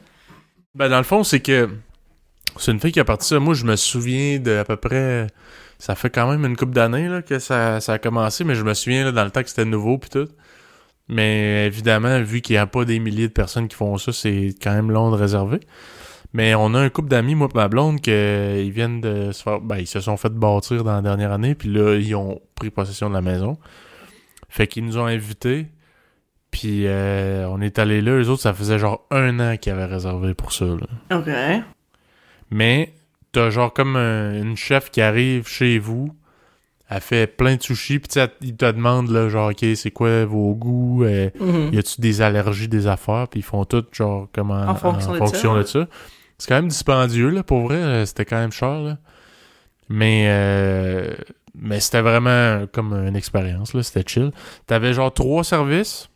Ben, 0.75 0.89
dans 0.89 0.97
le 0.97 1.03
fond, 1.03 1.23
c'est 1.23 1.39
que 1.39 1.69
c'est 2.57 2.71
une 2.71 2.79
fille 2.79 2.91
qui 2.91 2.99
a 2.99 3.05
parti 3.05 3.27
ça. 3.27 3.39
Moi, 3.39 3.53
je 3.53 3.65
me 3.65 3.75
souviens 3.75 4.39
de 4.39 4.57
à 4.57 4.63
peu 4.63 4.77
près. 4.77 5.27
Ça 5.79 5.93
fait 5.93 6.09
quand 6.09 6.29
même 6.31 6.43
une 6.43 6.57
couple 6.57 6.73
d'années 6.73 7.07
là, 7.07 7.21
que 7.21 7.37
ça, 7.37 7.79
ça 7.81 7.93
a 7.93 7.97
commencé, 7.99 8.43
mais 8.43 8.55
je 8.55 8.63
me 8.63 8.73
souviens 8.73 9.05
là, 9.05 9.11
dans 9.11 9.23
le 9.23 9.29
temps 9.29 9.43
que 9.43 9.49
c'était 9.49 9.65
nouveau 9.65 9.99
puis 9.99 10.09
tout. 10.09 10.27
Mais 11.07 11.67
évidemment, 11.67 12.19
vu 12.21 12.41
qu'il 12.41 12.55
n'y 12.55 12.57
a 12.57 12.65
pas 12.65 12.83
des 12.83 12.99
milliers 12.99 13.27
de 13.27 13.33
personnes 13.33 13.67
qui 13.67 13.75
font 13.75 13.97
ça, 13.97 14.11
c'est 14.11 14.55
quand 14.61 14.73
même 14.73 14.91
long 14.91 15.11
de 15.11 15.15
réserver. 15.15 15.59
Mais 16.33 16.53
on 16.55 16.73
a 16.73 16.79
un 16.79 16.89
couple 16.89 17.07
d'amis, 17.09 17.35
moi 17.35 17.47
et 17.51 17.57
ma 17.57 17.67
blonde, 17.67 18.01
que 18.01 18.61
ils 18.63 18.71
viennent 18.71 19.01
de 19.01 19.31
se 19.31 19.41
faire. 19.43 19.59
Ben, 19.61 19.77
ils 19.77 19.87
se 19.87 19.99
sont 20.01 20.17
fait 20.17 20.29
bâtir 20.33 20.83
dans 20.83 20.93
la 20.95 21.01
dernière 21.01 21.31
année, 21.31 21.55
puis 21.55 21.69
là, 21.69 21.95
ils 21.95 22.13
ont 22.15 22.41
pris 22.55 22.69
possession 22.69 23.09
de 23.09 23.13
la 23.15 23.21
maison. 23.21 23.57
Fait 24.49 24.67
qu'ils 24.67 24.85
nous 24.85 24.97
ont 24.97 25.05
invités. 25.05 25.67
Puis 26.51 26.83
euh, 26.87 27.47
on 27.49 27.59
est 27.61 27.77
allés 27.79 28.01
là, 28.01 28.17
les 28.17 28.29
autres, 28.29 28.41
ça 28.41 28.53
faisait 28.53 28.79
genre 28.79 29.05
un 29.11 29.39
an 29.39 29.57
qu'ils 29.57 29.73
avaient 29.73 29.85
réservé 29.85 30.33
pour 30.33 30.53
ça. 30.53 30.65
Là. 30.65 31.17
Ok. 31.17 31.29
Mais 32.49 32.93
t'as 33.31 33.49
genre 33.49 33.73
comme 33.73 33.95
un- 33.95 34.33
une 34.41 34.55
chef 34.55 34.89
qui 34.89 35.01
arrive 35.01 35.47
chez 35.47 35.77
vous, 35.79 36.09
elle 36.89 37.01
fait 37.01 37.27
plein 37.27 37.55
de 37.57 37.61
sushis, 37.61 37.99
puis 37.99 38.09
il 38.41 38.55
te 38.55 38.65
demande 38.71 39.09
là, 39.09 39.27
genre, 39.27 39.51
ok, 39.51 39.65
c'est 39.75 39.91
quoi 39.91 40.23
vos 40.25 40.53
goûts, 40.55 41.03
euh, 41.03 41.29
Mhm. 41.39 41.73
y 41.73 41.77
a-tu 41.77 41.99
des 41.99 42.21
allergies, 42.21 42.69
des 42.69 42.87
affaires, 42.87 43.27
puis 43.27 43.41
ils 43.41 43.43
font 43.43 43.65
tout 43.65 43.83
genre 43.91 44.29
comme 44.33 44.51
en, 44.51 44.67
En 44.69 44.75
fonction 44.75 45.11
de 45.13 45.17
fonction 45.17 45.53
ça. 45.53 45.59
de 45.59 45.63
ça. 45.67 45.87
C'est 46.37 46.47
quand 46.49 46.55
même 46.55 46.67
dispendieux 46.67 47.29
là, 47.29 47.43
pour 47.43 47.61
vrai, 47.61 47.77
euh, 47.77 48.05
c'était 48.05 48.25
quand 48.25 48.37
même 48.37 48.51
cher 48.51 48.79
là. 48.79 48.97
Mais 49.89 50.25
euh, 50.27 51.15
mais 51.55 51.79
c'était 51.79 52.01
vraiment 52.01 52.65
comme 52.71 52.93
une 52.93 53.15
expérience 53.15 53.73
là, 53.73 53.81
c'était 53.83 54.03
chill. 54.07 54.31
T'avais 54.67 54.93
genre 54.93 55.13
trois 55.13 55.43
services. 55.43 56.09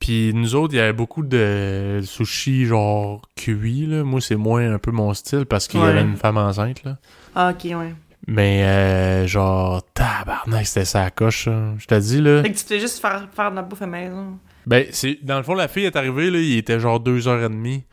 Puis 0.00 0.32
nous 0.32 0.54
autres, 0.54 0.74
il 0.74 0.76
y 0.76 0.80
avait 0.80 0.92
beaucoup 0.92 1.24
de 1.24 2.00
sushis 2.04 2.66
genre 2.66 3.22
cuits 3.36 3.86
là. 3.86 4.04
Moi, 4.04 4.20
c'est 4.20 4.36
moins 4.36 4.74
un 4.74 4.78
peu 4.78 4.92
mon 4.92 5.12
style 5.14 5.44
parce 5.44 5.66
qu'il 5.66 5.80
y 5.80 5.82
avait 5.82 6.02
une 6.02 6.16
femme 6.16 6.36
enceinte 6.36 6.84
là. 6.84 6.98
Ah, 7.34 7.50
ok, 7.50 7.64
ouais. 7.64 7.94
Mais 8.26 8.62
euh, 8.64 9.26
genre 9.26 9.82
tabarnak, 9.94 10.66
c'était 10.66 10.84
ça 10.84 11.10
coche. 11.10 11.46
ça. 11.46 11.74
Je 11.78 11.86
t'ai 11.86 11.98
dit 12.00 12.20
là. 12.20 12.42
Fait 12.42 12.52
que 12.52 12.58
tu 12.58 12.64
fais 12.64 12.78
juste 12.78 13.00
faire, 13.00 13.26
faire 13.34 13.50
de 13.50 13.56
la 13.56 13.62
bouffe 13.62 13.80
à 13.82 13.86
maison. 13.86 14.38
Ben, 14.66 14.86
c'est 14.90 15.18
dans 15.22 15.38
le 15.38 15.42
fond, 15.42 15.54
la 15.54 15.66
fille 15.66 15.86
est 15.86 15.96
arrivée, 15.96 16.30
là, 16.30 16.38
il 16.38 16.58
était 16.58 16.78
genre 16.78 17.00
2h30. 17.02 17.84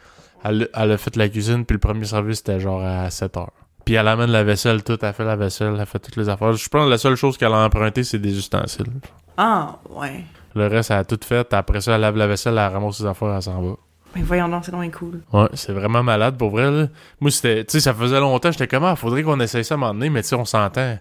Elle, 0.48 0.70
elle 0.74 0.92
a 0.92 0.98
fait 0.98 1.16
la 1.16 1.28
cuisine, 1.28 1.66
puis 1.66 1.74
le 1.74 1.80
premier 1.80 2.06
service, 2.06 2.38
c'était 2.38 2.60
genre 2.60 2.82
à 2.84 3.08
7h. 3.10 3.48
Puis 3.84 3.96
elle 3.96 4.08
amène 4.08 4.32
la 4.32 4.44
vaisselle, 4.44 4.84
tout, 4.84 4.98
elle 5.02 5.14
fait 5.14 5.24
la 5.26 5.36
vaisselle, 5.36 5.76
elle 5.80 5.86
fait 5.86 6.00
toutes 6.00 6.16
les 6.18 6.30
affaires. 6.30 6.54
Je 6.54 6.70
pense 6.70 6.86
que 6.86 6.90
la 6.90 6.98
seule 6.98 7.16
chose 7.16 7.38
qu'elle 7.38 7.54
a 7.54 7.66
emprunté, 7.66 8.04
c'est 8.04 8.20
des 8.20 8.38
ustensiles. 8.38 8.92
Ah, 9.38 9.78
ouais. 9.90 10.24
Le 10.56 10.68
reste, 10.68 10.92
elle 10.92 10.98
a 10.98 11.04
tout 11.04 11.20
fait. 11.24 11.54
Après 11.54 11.82
ça, 11.82 11.96
elle 11.96 12.02
lave 12.02 12.16
la 12.18 12.28
vaisselle, 12.28 12.58
elle 12.58 12.72
ramasse 12.74 12.98
ses 12.98 13.06
affaires, 13.06 13.36
elle 13.36 13.42
s'en 13.42 13.62
va. 13.62 13.76
Mais 14.16 14.22
voyons 14.22 14.48
donc, 14.48 14.64
c'est 14.66 14.72
vraiment 14.72 14.90
cool. 14.92 15.22
Ouais, 15.34 15.48
c'est 15.54 15.74
vraiment 15.74 16.02
malade 16.02 16.38
pour 16.38 16.50
vrai. 16.52 16.72
Là. 16.72 16.88
Moi, 17.20 17.32
c'était. 17.32 17.66
Tu 17.66 17.72
sais, 17.74 17.80
ça 17.82 17.94
faisait 17.94 18.20
longtemps, 18.20 18.52
j'étais 18.52 18.68
comme, 18.68 18.86
ah, 18.86 18.96
faudrait 18.96 19.24
qu'on 19.24 19.40
essaye 19.40 19.66
ça 19.66 19.74
à 19.74 19.78
un 19.78 19.80
moment 19.82 19.94
donné, 19.94 20.10
mais 20.10 20.22
tu 20.22 20.30
sais, 20.30 20.36
on 20.36 20.46
s'entend. 20.46 20.98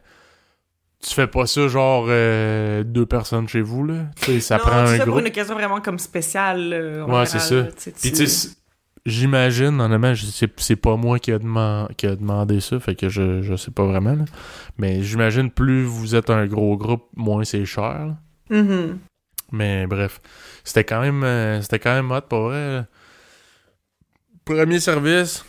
Tu 1.06 1.14
fais 1.14 1.26
pas 1.26 1.46
ça 1.46 1.68
genre 1.68 2.06
euh, 2.08 2.82
deux 2.82 3.06
personnes 3.06 3.46
chez 3.46 3.60
vous, 3.60 3.84
là. 3.86 3.94
Tu 4.16 4.24
sais, 4.24 4.40
ça 4.40 4.56
non, 4.56 4.62
prend 4.62 4.70
tu 4.70 4.76
un 4.78 4.86
fais 4.86 4.96
groupe. 4.98 5.08
pour 5.10 5.18
une 5.18 5.26
occasion 5.26 5.54
vraiment 5.54 5.80
comme 5.80 5.98
spéciale. 5.98 6.70
euh, 6.72 7.04
Ouais, 7.04 7.26
c'est 7.26 7.38
ça. 7.40 7.64
Puis 8.00 8.10
tu- 8.12 8.26
sais, 8.26 8.48
j'imagine, 9.06 9.80
honnêtement, 9.80 10.14
c'est 10.56 10.76
pas 10.76 10.96
moi 10.96 11.18
qui 11.18 11.32
a, 11.32 11.38
deman- 11.38 11.92
qui 11.96 12.06
a 12.06 12.16
demandé 12.16 12.60
ça, 12.60 12.80
fait 12.80 12.94
que 12.94 13.08
je, 13.08 13.42
je 13.42 13.54
sais 13.56 13.70
pas 13.70 13.84
vraiment. 13.84 14.14
là. 14.14 14.24
Mais 14.78 15.02
j'imagine 15.02 15.50
plus 15.50 15.82
vous 15.84 16.14
êtes 16.14 16.30
un 16.30 16.46
gros 16.46 16.76
groupe, 16.76 17.04
moins 17.16 17.44
c'est 17.44 17.64
cher. 17.64 18.14
Mhm. 18.50 18.98
Mais 19.52 19.86
bref, 19.86 20.20
c'était 20.64 20.84
quand 20.84 21.00
même 21.00 21.22
euh, 21.22 21.60
c'était 21.62 21.78
quand 21.78 21.94
même 21.94 22.10
hot 22.10 22.22
pour 22.28 22.48
vrai. 22.48 22.72
là. 22.72 22.86
Premier 24.44 24.80
service, 24.80 25.44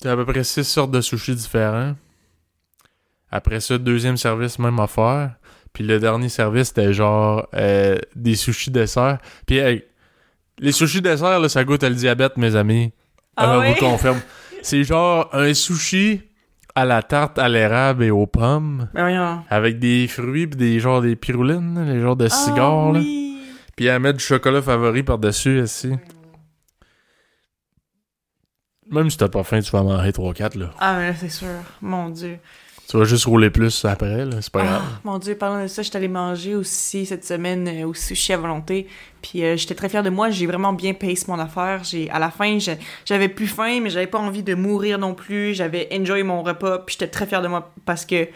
t'as 0.00 0.12
à 0.12 0.16
peu 0.16 0.24
près 0.26 0.44
six 0.44 0.64
sortes 0.64 0.90
de 0.90 1.00
sushis 1.00 1.34
différents. 1.34 1.94
Après 3.30 3.60
ça, 3.60 3.78
deuxième 3.78 4.16
service, 4.16 4.58
même 4.58 4.78
affaire. 4.80 5.36
Puis 5.72 5.84
le 5.84 5.98
dernier 5.98 6.28
service, 6.28 6.68
c'était 6.68 6.92
genre 6.92 7.48
euh, 7.54 7.98
des 8.14 8.34
sushis 8.34 8.70
dessert. 8.70 9.18
Puis 9.46 9.56
hey, 9.58 9.84
les 10.58 10.72
sushis 10.72 11.02
dessert, 11.02 11.38
là, 11.40 11.48
ça 11.48 11.64
goûte 11.64 11.82
le 11.82 11.94
diabète, 11.94 12.36
mes 12.36 12.54
amis. 12.56 12.92
Ah 13.36 13.50
Alors, 13.50 13.60
ouais? 13.62 13.72
vous 13.74 13.78
confirme. 13.80 14.20
C'est 14.62 14.84
genre 14.84 15.28
un 15.32 15.52
sushi 15.54 16.22
à 16.74 16.84
la 16.84 17.02
tarte 17.02 17.38
à 17.38 17.48
l'érable 17.48 18.04
et 18.04 18.10
aux 18.10 18.26
pommes, 18.26 18.88
Ben 18.94 19.02
voyons. 19.02 19.42
avec 19.50 19.78
des 19.78 20.06
fruits 20.08 20.46
pis 20.46 20.56
des 20.56 20.80
genres 20.80 21.00
des 21.02 21.16
piroulines, 21.16 21.74
là, 21.86 21.92
les 21.92 22.00
genres 22.00 22.16
de 22.16 22.28
cigares, 22.28 22.88
Ah 22.88 22.92
là. 22.92 22.98
oui. 23.00 23.38
Puis 23.76 23.86
elle 23.86 24.00
met 24.00 24.12
du 24.12 24.20
chocolat 24.24 24.62
favori 24.62 25.02
par-dessus, 25.02 25.60
aussi. 25.60 25.92
Même 28.90 29.10
si 29.10 29.16
t'as 29.16 29.28
pas 29.28 29.42
faim, 29.42 29.60
tu 29.60 29.70
vas 29.70 29.82
manger 29.82 30.10
3-4, 30.12 30.56
là. 30.58 30.70
Ah, 30.78 30.96
mais 30.98 31.08
là, 31.08 31.14
c'est 31.18 31.28
sûr. 31.28 31.48
Mon 31.82 32.08
Dieu. 32.10 32.38
Tu 32.88 32.96
vas 32.96 33.04
juste 33.04 33.24
rouler 33.24 33.50
plus 33.50 33.84
après, 33.84 34.24
là. 34.24 34.36
C'est 34.40 34.52
pas 34.52 34.62
grave. 34.62 34.82
Ah, 34.84 35.00
mon 35.04 35.18
Dieu, 35.18 35.34
parlant 35.34 35.62
de 35.62 35.66
ça, 35.66 35.82
j'étais 35.82 35.96
allée 35.96 36.06
manger 36.08 36.54
aussi 36.54 37.04
cette 37.04 37.24
semaine 37.24 37.66
euh, 37.68 37.86
au 37.88 37.94
sushi 37.94 38.32
à 38.32 38.36
volonté. 38.36 38.86
Puis 39.22 39.42
euh, 39.44 39.56
j'étais 39.56 39.74
très 39.74 39.88
fière 39.88 40.04
de 40.04 40.10
moi. 40.10 40.30
J'ai 40.30 40.46
vraiment 40.46 40.72
bien 40.72 40.94
pace 40.94 41.26
mon 41.26 41.38
affaire. 41.40 41.82
J'ai, 41.82 42.08
à 42.10 42.18
la 42.20 42.30
fin, 42.30 42.58
j'ai- 42.60 42.78
j'avais 43.04 43.28
plus 43.28 43.48
faim, 43.48 43.80
mais 43.82 43.90
j'avais 43.90 44.06
pas 44.06 44.18
envie 44.18 44.44
de 44.44 44.54
mourir 44.54 44.98
non 44.98 45.14
plus. 45.14 45.54
J'avais 45.54 45.88
enjoy 45.92 46.22
mon 46.22 46.42
repas. 46.44 46.78
Puis 46.78 46.96
j'étais 46.98 47.10
très 47.10 47.26
fière 47.26 47.42
de 47.42 47.48
moi 47.48 47.72
parce 47.84 48.04
que 48.06 48.28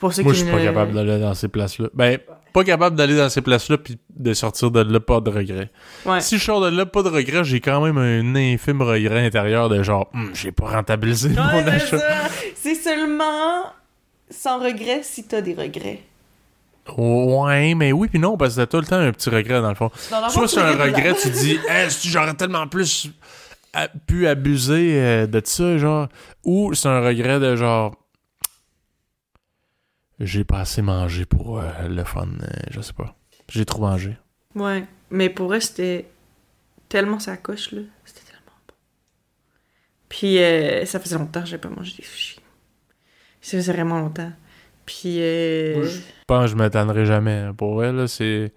pour 0.00 0.12
ceux 0.12 0.22
Moi, 0.22 0.32
qui 0.32 0.38
je 0.40 0.44
suis 0.44 0.52
pas 0.54 0.62
capable 0.62 0.92
d'aller 0.94 1.18
dans 1.18 1.34
ces 1.34 1.48
places-là. 1.48 1.88
Ben, 1.94 2.18
pas 2.54 2.64
capable 2.64 2.96
d'aller 2.96 3.16
dans 3.16 3.28
ces 3.28 3.42
places-là 3.42 3.76
puis 3.76 3.98
de 4.14 4.32
sortir 4.32 4.70
de 4.70 4.80
là 4.80 5.00
pas 5.00 5.20
de 5.20 5.28
regret. 5.28 5.70
Ouais. 6.06 6.20
Si 6.22 6.38
je 6.38 6.44
sors 6.44 6.62
de 6.62 6.68
là 6.74 6.86
pas 6.86 7.02
de 7.02 7.10
regret, 7.10 7.44
j'ai 7.44 7.60
quand 7.60 7.82
même 7.84 7.98
un 7.98 8.34
infime 8.34 8.80
regret 8.80 9.26
intérieur 9.26 9.68
de 9.68 9.82
genre, 9.82 10.08
Hum, 10.14 10.30
j'ai 10.32 10.52
pas 10.52 10.66
rentabilisé 10.68 11.28
Ouais, 11.30 11.34
mon 11.36 11.62
c'est 11.64 11.70
achat. 11.70 11.98
ça. 11.98 12.06
Seulement 13.16 13.72
sans 14.30 14.58
regret 14.58 15.02
si 15.02 15.24
t'as 15.24 15.40
des 15.40 15.54
regrets. 15.54 16.02
Ouais, 16.96 17.74
mais 17.74 17.92
oui 17.92 18.08
puis 18.08 18.18
non, 18.18 18.36
parce 18.36 18.54
que 18.54 18.60
t'as 18.60 18.66
tout 18.66 18.76
le 18.78 18.86
temps 18.86 18.96
un 18.96 19.12
petit 19.12 19.30
regret 19.30 19.60
dans 19.60 19.70
le 19.70 19.74
fond. 19.74 19.90
Dans 20.10 20.28
Soit 20.28 20.48
c'est 20.48 20.60
un 20.60 20.76
regret, 20.76 21.14
tu 21.14 21.30
dis, 21.30 21.58
hey, 21.68 21.88
j'aurais 22.04 22.34
tellement 22.34 22.68
plus 22.68 23.10
pu 24.06 24.26
abuser 24.26 25.00
euh, 25.00 25.26
de 25.26 25.40
ça, 25.44 25.78
genre. 25.78 26.08
Ou 26.44 26.74
c'est 26.74 26.88
un 26.88 27.00
regret 27.00 27.40
de 27.40 27.56
genre, 27.56 27.96
j'ai 30.20 30.44
pas 30.44 30.60
assez 30.60 30.82
mangé 30.82 31.24
pour 31.24 31.58
euh, 31.58 31.88
le 31.88 32.04
fun, 32.04 32.28
euh, 32.42 32.46
je 32.70 32.80
sais 32.80 32.92
pas. 32.92 33.16
J'ai 33.48 33.64
trop 33.64 33.80
mangé. 33.80 34.16
Ouais, 34.54 34.86
mais 35.10 35.28
pour 35.28 35.52
eux, 35.52 35.60
c'était 35.60 36.06
tellement 36.88 37.18
sa 37.18 37.36
coche, 37.36 37.72
là. 37.72 37.82
C'était 38.04 38.26
tellement 38.26 38.56
bon. 38.68 38.74
Puis, 40.08 40.38
euh, 40.38 40.84
ça 40.84 41.00
faisait 41.00 41.18
longtemps 41.18 41.40
que 41.40 41.46
j'avais 41.46 41.60
pas 41.60 41.68
mangé 41.68 41.94
des 41.96 42.04
sushis. 42.04 42.40
Ça 43.46 43.58
faisait 43.58 43.74
vraiment 43.74 44.00
longtemps. 44.00 44.32
Puis, 44.86 45.18
euh, 45.20 45.76
Moi, 45.76 45.86
Je 45.86 46.00
pense 46.26 46.44
que 46.46 46.50
je 46.50 46.56
m'étonnerai 46.56 47.06
jamais. 47.06 47.50
Pour 47.56 47.84
elle, 47.84 47.94
là, 47.94 48.08
c'est. 48.08 48.52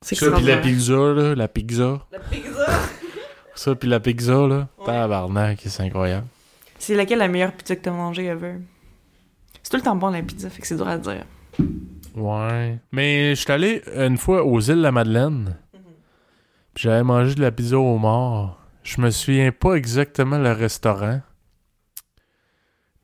c'est 0.00 0.14
Ça, 0.14 0.30
puis 0.30 0.44
la 0.44 0.58
pizza, 0.58 0.92
là, 0.92 1.34
la 1.34 1.48
pizza. 1.48 2.06
La 2.12 2.20
pizza! 2.20 2.66
Ça, 3.56 3.74
puis 3.74 3.88
la 3.88 3.98
pizza, 3.98 4.46
là. 4.46 4.68
Ouais. 4.78 4.86
Tabarnak, 4.86 5.60
c'est 5.64 5.82
incroyable. 5.82 6.26
C'est 6.78 6.94
laquelle 6.94 7.18
la 7.18 7.26
meilleure 7.26 7.52
pizza 7.52 7.74
que 7.74 7.80
t'as 7.80 7.90
mangée 7.90 8.26
ever? 8.26 8.58
C'est 9.60 9.70
tout 9.70 9.76
le 9.76 9.82
temps 9.82 9.96
bon, 9.96 10.10
la 10.10 10.22
pizza, 10.22 10.48
fait 10.50 10.60
que 10.62 10.68
c'est 10.68 10.76
dur 10.76 10.86
à 10.86 10.98
dire. 10.98 11.24
Ouais. 12.14 12.78
Mais 12.92 13.34
je 13.34 13.40
suis 13.40 13.52
allé 13.52 13.82
une 13.96 14.18
fois 14.18 14.44
aux 14.44 14.60
îles 14.60 14.76
de 14.76 14.82
la 14.82 14.92
Madeleine. 14.92 15.56
Puis 16.74 16.84
j'avais 16.84 17.02
mangé 17.02 17.34
de 17.34 17.40
la 17.40 17.50
pizza 17.50 17.76
au 17.76 17.98
mort. 17.98 18.60
Je 18.84 19.00
me 19.00 19.10
souviens 19.10 19.50
pas 19.50 19.74
exactement 19.74 20.38
le 20.38 20.52
restaurant. 20.52 21.20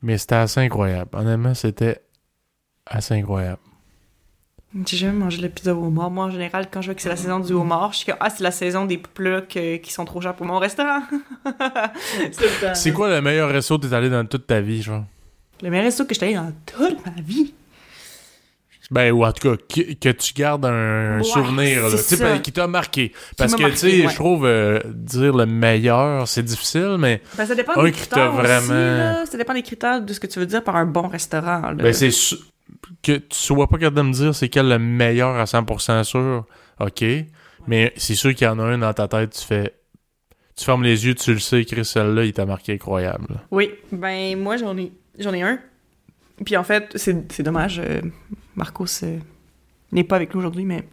Mais 0.01 0.17
c'était 0.17 0.35
assez 0.35 0.59
incroyable. 0.59 1.09
Honnêtement, 1.13 1.53
c'était 1.53 2.01
assez 2.85 3.13
incroyable. 3.13 3.59
J'ai 4.85 4.95
jamais 4.97 5.17
mangé 5.19 5.37
de 5.37 5.43
la 5.43 5.49
pizza 5.49 5.75
au 5.75 5.85
homard. 5.85 6.09
Moi, 6.09 6.25
en 6.25 6.31
général, 6.31 6.69
quand 6.71 6.81
je 6.81 6.87
vois 6.87 6.95
que 6.95 7.01
c'est 7.01 7.09
la 7.09 7.17
saison 7.17 7.39
du 7.41 7.51
homard, 7.51 7.91
je 7.91 7.97
suis 7.97 8.05
comme, 8.05 8.15
ah, 8.21 8.29
c'est 8.29 8.41
la 8.43 8.51
saison 8.51 8.85
des 8.85 8.97
plats 8.97 9.41
que- 9.41 9.75
qui 9.77 9.91
sont 9.91 10.05
trop 10.05 10.21
chers 10.21 10.33
pour 10.33 10.45
mon 10.45 10.59
restaurant. 10.59 11.01
c'est 11.43 12.31
tout 12.31 12.41
le 12.43 12.61
temps. 12.67 12.73
C'est 12.75 12.93
quoi 12.93 13.09
le 13.09 13.21
meilleur 13.21 13.49
resto 13.49 13.77
que 13.77 13.87
t'es 13.87 13.93
allé 13.93 14.09
dans 14.09 14.25
toute 14.25 14.47
ta 14.47 14.61
vie, 14.61 14.81
genre? 14.81 15.03
Le 15.61 15.69
meilleur 15.69 15.85
resto 15.85 16.05
que 16.05 16.13
j'étais 16.13 16.27
allé 16.27 16.35
dans 16.35 16.53
toute 16.65 17.05
ma 17.05 17.21
vie? 17.21 17.53
Ben, 18.91 19.11
ou 19.13 19.23
en 19.25 19.31
tout 19.31 19.49
cas, 19.49 19.63
que, 19.73 19.93
que 19.93 20.09
tu 20.09 20.33
gardes 20.33 20.65
un 20.65 21.19
Ouais, 21.19 21.23
souvenir, 21.23 21.87
là, 21.87 21.95
ben, 22.19 22.41
qui 22.41 22.51
t'a 22.51 22.67
marqué. 22.67 23.13
Parce 23.37 23.55
que, 23.55 23.63
tu 23.69 23.77
sais, 23.77 24.01
ouais. 24.03 24.09
je 24.09 24.15
trouve, 24.15 24.45
euh, 24.45 24.81
dire 24.85 25.33
le 25.35 25.45
meilleur, 25.45 26.27
c'est 26.27 26.43
difficile, 26.43 26.97
mais 26.99 27.21
Ben, 27.37 27.45
ça 27.45 27.55
dépend 27.55 27.73
Un 27.79 27.85
des 27.85 27.91
critères 27.93 28.33
aussi, 28.33 28.43
vraiment- 28.43 28.73
là. 28.73 29.25
Ça 29.25 29.37
dépend 29.37 29.53
des 29.53 29.61
critères 29.63 30.01
de 30.01 30.11
ce 30.13 30.19
que 30.19 30.27
tu 30.27 30.39
veux 30.39 30.45
dire 30.45 30.61
par 30.61 30.75
un 30.75 30.85
bon 30.85 31.07
restaurant, 31.07 31.61
là. 31.61 31.73
ben, 31.75 31.93
c'est 31.93 32.11
su- 32.11 32.35
que 33.01 33.13
tu 33.13 33.25
sois 33.31 33.67
pas 33.67 33.77
capable 33.77 33.95
de 33.97 34.01
me 34.01 34.11
dire 34.13 34.35
c'est 34.35 34.49
quel 34.49 34.67
le 34.67 34.77
meilleur 34.77 35.37
à 35.37 35.45
100% 35.45 36.03
sûr, 36.03 36.45
ok, 36.81 37.03
mais 37.67 37.93
c'est 37.95 38.15
sûr 38.15 38.35
qu'il 38.35 38.45
y 38.45 38.49
en 38.49 38.59
a 38.59 38.63
un 38.63 38.77
dans 38.77 38.93
ta 38.93 39.07
tête, 39.07 39.31
tu 39.39 39.45
fais, 39.45 39.73
tu 40.57 40.65
fermes 40.65 40.83
les 40.83 41.05
yeux, 41.05 41.15
tu 41.15 41.31
le 41.33 41.39
sais, 41.39 41.63
Chris, 41.63 41.85
celle-là, 41.85 42.25
il 42.25 42.33
t'a 42.33 42.45
marqué 42.45 42.73
incroyable. 42.73 43.39
Oui, 43.51 43.71
ben, 43.93 44.37
moi, 44.37 44.57
j'en 44.57 44.77
ai, 44.77 44.91
j'en 45.17 45.33
ai 45.33 45.43
un. 45.43 45.59
Puis 46.45 46.57
en 46.57 46.63
fait, 46.63 46.97
c'est, 46.97 47.41
dommage, 47.41 47.79
euh, 47.79 48.01
Marcos 48.55 49.03
euh, 49.03 49.19
n'est 49.91 50.03
pas 50.03 50.15
avec 50.15 50.33
nous 50.33 50.39
aujourd'hui, 50.39 50.65
mais 50.65 50.83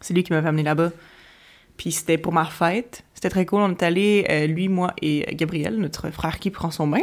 c'est 0.00 0.14
lui 0.14 0.24
qui 0.24 0.32
m'avait 0.32 0.48
amené 0.48 0.62
là-bas. 0.62 0.90
Puis 1.76 1.92
c'était 1.92 2.18
pour 2.18 2.32
ma 2.32 2.44
fête. 2.44 3.04
C'était 3.14 3.30
très 3.30 3.46
cool. 3.46 3.60
On 3.62 3.70
est 3.70 3.82
allé, 3.82 4.26
euh, 4.30 4.46
lui, 4.46 4.68
moi 4.68 4.92
et 5.02 5.24
Gabriel, 5.34 5.78
notre 5.78 6.10
frère 6.10 6.38
qui 6.38 6.50
prend 6.50 6.70
son 6.70 6.86
bain. 6.86 7.02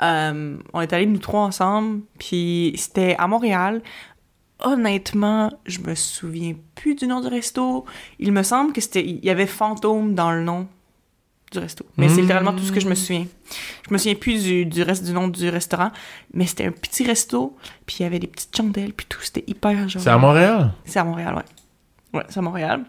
On 0.00 0.80
est 0.80 0.92
allés 0.92 1.06
nous 1.06 1.18
trois 1.18 1.42
ensemble. 1.42 2.02
Puis 2.18 2.72
c'était 2.76 3.16
à 3.18 3.26
Montréal. 3.26 3.82
Honnêtement, 4.60 5.52
je 5.66 5.80
me 5.80 5.94
souviens 5.94 6.54
plus 6.74 6.96
du 6.96 7.06
nom 7.06 7.20
du 7.20 7.28
resto. 7.28 7.84
Il 8.18 8.32
me 8.32 8.42
semble 8.42 8.72
que 8.72 8.80
c'était, 8.80 9.04
il 9.04 9.24
y 9.24 9.30
avait 9.30 9.46
fantôme 9.46 10.14
dans 10.14 10.32
le 10.32 10.42
nom 10.42 10.68
du 11.52 11.58
resto. 11.58 11.84
Mais 11.96 12.08
c'est 12.08 12.16
Mm. 12.16 12.20
littéralement 12.22 12.52
tout 12.52 12.64
ce 12.64 12.72
que 12.72 12.80
je 12.80 12.88
me 12.88 12.94
souviens. 12.94 13.26
Je 13.88 13.92
me 13.92 13.98
souviens 13.98 14.14
plus 14.14 14.42
du, 14.42 14.66
du 14.66 14.82
reste 14.82 15.04
du 15.04 15.12
nom 15.12 15.28
du 15.28 15.48
restaurant, 15.48 15.90
mais 16.34 16.46
c'était 16.46 16.66
un 16.66 16.72
petit 16.72 17.04
resto, 17.04 17.56
puis 17.86 17.96
il 18.00 18.02
y 18.02 18.06
avait 18.06 18.18
des 18.18 18.26
petites 18.26 18.54
chandelles, 18.56 18.92
puis 18.92 19.06
tout, 19.08 19.20
c'était 19.22 19.44
hyper 19.46 19.88
genre. 19.88 20.02
C'est 20.02 20.10
à 20.10 20.18
Montréal? 20.18 20.72
C'est 20.84 20.98
à 20.98 21.04
Montréal, 21.04 21.34
ouais. 21.36 22.18
Ouais, 22.20 22.24
c'est 22.28 22.38
à 22.38 22.42
Montréal. 22.42 22.84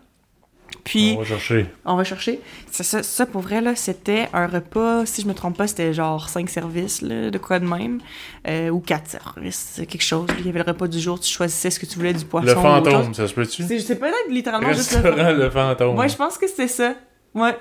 Puis, 0.84 1.16
On 1.18 1.20
va 1.22 1.26
chercher. 1.26 1.66
on 1.84 1.95
va 1.95 2.03
chercher. 2.03 2.39
Ça, 2.72 2.84
ça, 2.84 3.01
ça, 3.01 3.26
pour 3.26 3.41
vrai, 3.41 3.60
là, 3.60 3.76
c'était 3.76 4.30
un 4.34 4.45
repas, 4.45 5.03
si 5.07 5.24
je 5.24 5.28
me 5.28 5.34
trompe 5.34 5.57
pas, 5.57 5.68
c'était 5.68 5.93
genre 5.95 6.30
5 6.30 6.47
services, 6.47 7.01
là, 7.01 7.32
de 7.32 7.38
quoi 7.39 7.57
de 7.60 7.66
même. 7.66 7.99
Euh, 8.47 8.70
ou 8.70 8.80
4 8.80 9.07
services, 9.07 9.82
quelque 9.89 10.03
chose. 10.03 10.28
Il 10.39 10.45
y 10.45 10.49
avait 10.49 10.60
le 10.64 10.66
repas 10.72 10.88
du 10.88 10.99
jour, 10.99 11.20
tu 11.20 11.28
choisissais 11.32 11.72
ce 11.72 11.80
que 11.80 11.88
tu 11.88 11.95
voulais, 11.97 12.14
du 12.14 12.24
poisson 12.24 12.45
Le 12.47 12.57
ou 12.57 12.62
fantôme, 12.62 13.05
chose. 13.07 13.16
ça 13.16 13.28
se 13.28 13.34
peut-tu? 13.34 13.64
C'est 13.80 13.95
peut-être 13.99 14.30
littéralement 14.30 14.72
juste 14.74 14.91
le 15.03 15.10
Restaurant. 15.10 15.32
Le 15.32 15.49
Fantôme. 15.49 15.97
Ouais, 15.97 16.07
je 16.10 16.16
pense 16.16 16.38
que 16.38 16.47
c'était 16.47 16.68
ça. 16.68 16.93
Ouais. 17.34 17.57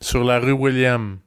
Sur 0.00 0.24
la 0.24 0.38
rue 0.38 0.52
William. 0.52 1.18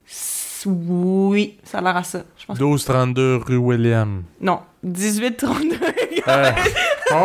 Oui, 0.66 1.58
ça 1.64 1.78
a 1.78 1.82
l'air 1.82 1.96
à 1.98 2.04
ça. 2.04 2.24
Je 2.38 2.46
pense 2.46 2.58
que... 2.58 2.64
1232 2.64 3.36
rue 3.38 3.58
William. 3.58 4.24
Non, 4.42 4.60
1832. 4.84 5.76
Euh, 6.28 6.52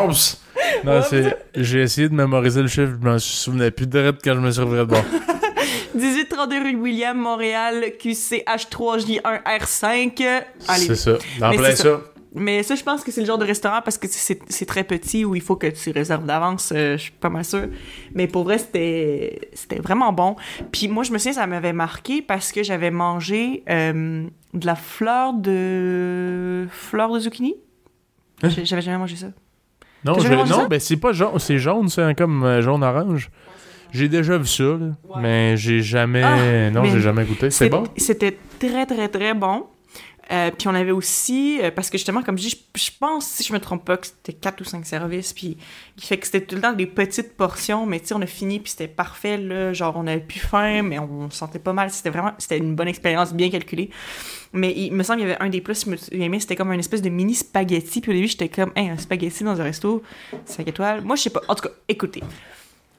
Oups! 0.07 0.40
Non, 0.84 1.03
c'est. 1.03 1.36
J'ai 1.55 1.82
essayé 1.82 2.09
de 2.09 2.14
mémoriser 2.14 2.62
le 2.62 2.68
chiffre, 2.68 2.92
je 3.01 3.07
m'en 3.07 3.18
souvenais 3.18 3.70
plus 3.70 3.86
direct 3.86 4.20
quand 4.22 4.34
je 4.34 4.40
me 4.40 4.51
suis 4.51 4.61
revenu 4.62 4.78
de 4.78 4.84
bon. 4.84 5.03
1832 5.95 6.62
rue 6.62 6.76
William, 6.76 7.16
Montréal, 7.16 7.84
QCH3J1R5. 8.01 10.42
Allez. 10.68 10.86
C'est 10.86 10.97
ça. 10.97 11.12
Mais 11.40 11.57
plein 11.57 11.70
c'est 11.70 11.76
ça. 11.82 12.01
Mais 12.37 12.64
ça, 12.64 12.74
je 12.74 12.82
pense 12.82 13.05
que 13.05 13.12
c'est 13.12 13.20
le 13.20 13.26
genre 13.28 13.39
de 13.39 13.45
restaurant 13.45 13.80
parce 13.85 13.97
que 13.97 14.09
c'est 14.09 14.66
très 14.66 14.82
petit 14.82 15.24
où 15.24 15.37
il 15.37 15.41
faut 15.41 15.55
que 15.55 15.68
tu 15.68 15.91
réserves 15.91 16.26
d'avance, 16.26 16.72
euh, 16.74 16.97
je 16.97 17.03
suis 17.03 17.12
pas 17.12 17.30
mal 17.30 17.45
sûre. 17.45 17.68
Mais 18.12 18.26
pour 18.26 18.43
vrai, 18.43 18.59
c'était 18.59 19.39
vraiment 19.80 20.12
bon. 20.12 20.35
Puis 20.72 20.89
moi, 20.89 21.05
je 21.05 21.12
me 21.12 21.18
souviens, 21.18 21.32
ça 21.35 21.47
m'avait 21.47 21.72
marqué 21.72 22.22
parce 22.22 22.51
que 22.51 22.62
j'avais 22.64 22.91
mangé 22.91 23.62
euh, 23.70 24.26
de 24.53 24.66
la 24.66 24.74
fleur 24.74 25.32
de... 25.35 26.66
fleur 26.70 27.12
de 27.12 27.20
zucchini. 27.20 27.55
Hein? 28.43 28.49
J'avais 28.64 28.82
jamais 28.82 28.99
mangé 28.99 29.16
ça. 29.16 29.28
Non, 30.05 30.18
je- 30.18 30.28
non 30.28 30.45
ça? 30.47 30.66
ben 30.68 30.80
c'est 30.80 30.97
pas 30.97 31.12
jaune, 31.12 31.39
c'est 31.39 31.59
jaune, 31.59 31.89
c'est 31.89 32.14
comme 32.18 32.43
euh, 32.45 32.61
jaune-orange. 32.61 33.30
J'ai 33.93 34.09
déjà 34.09 34.37
vu 34.39 34.47
ça, 34.47 34.64
là, 34.64 35.20
mais 35.20 35.57
j'ai 35.57 35.80
jamais. 35.80 36.22
Ah, 36.24 36.70
non, 36.70 36.85
j'ai 36.85 37.01
jamais 37.01 37.24
goûté. 37.24 37.49
C'est 37.51 37.68
bon? 37.68 37.85
C'était 37.97 38.37
très, 38.59 38.87
très, 38.87 39.09
très 39.09 39.35
bon. 39.35 39.66
Euh, 40.35 40.51
puis 40.51 40.66
on 40.66 40.74
avait 40.74 40.91
aussi, 40.91 41.61
euh, 41.62 41.70
parce 41.70 41.91
que 41.91 41.99
justement, 41.99 42.22
comme 42.22 42.37
je 42.37 42.49
dis, 42.49 42.66
je, 42.74 42.91
pense, 42.99 43.26
si 43.26 43.45
je 43.45 43.53
me 43.53 43.61
trompe 43.61 43.85
pas, 43.85 43.97
que 43.97 44.07
c'était 44.07 44.32
4 44.32 44.61
ou 44.62 44.64
5 44.64 44.85
services, 44.85 45.32
puis 45.32 45.57
qui 45.97 46.07
fait 46.07 46.18
que 46.18 46.26
c'était 46.26 46.41
tout 46.41 46.57
le 46.57 46.61
temps 46.61 46.72
des 46.72 46.87
petites 46.87 47.37
portions, 47.37 47.87
mais 47.87 48.01
tu 48.01 48.07
sais, 48.07 48.14
on 48.14 48.20
a 48.20 48.26
fini, 48.26 48.59
puis 48.59 48.70
c'était 48.70 48.89
parfait, 48.89 49.37
là, 49.37 49.72
genre 49.72 49.95
on 49.97 50.07
avait 50.09 50.20
plus 50.20 50.41
faim, 50.41 50.82
mais 50.82 50.99
on, 50.99 51.30
se 51.30 51.37
sentait 51.37 51.61
pas 51.61 51.72
mal, 51.72 51.91
c'était 51.91 52.11
vraiment, 52.11 52.32
c'était 52.39 52.59
une 52.59 52.74
bonne 52.74 52.89
expérience, 52.89 53.32
bien 53.32 53.49
calculée. 53.49 53.91
Mais 54.53 54.72
il 54.76 54.93
me 54.93 55.05
semble 55.05 55.20
qu'il 55.20 55.28
y 55.28 55.32
avait 55.32 55.43
un 55.43 55.49
des 55.49 55.61
plus, 55.61 55.85
je 55.85 55.91
me 55.91 55.97
souviens, 55.97 56.41
c'était 56.41 56.57
comme 56.57 56.72
une 56.72 56.80
espèce 56.80 57.03
de 57.03 57.11
mini 57.11 57.35
spaghetti, 57.35 58.01
puis 58.01 58.11
au 58.11 58.14
début, 58.14 58.28
j'étais 58.28 58.49
comme, 58.49 58.72
hey, 58.74 58.89
un 58.89 58.99
spaghetti 58.99 59.45
dans 59.45 59.61
un 59.61 59.64
resto, 59.64 60.03
5 60.47 60.66
étoiles. 60.66 61.03
Moi, 61.03 61.14
je 61.14 61.22
sais 61.22 61.30
pas, 61.30 61.43
en 61.47 61.55
tout 61.55 61.68
cas, 61.68 61.74
écoutez. 61.89 62.22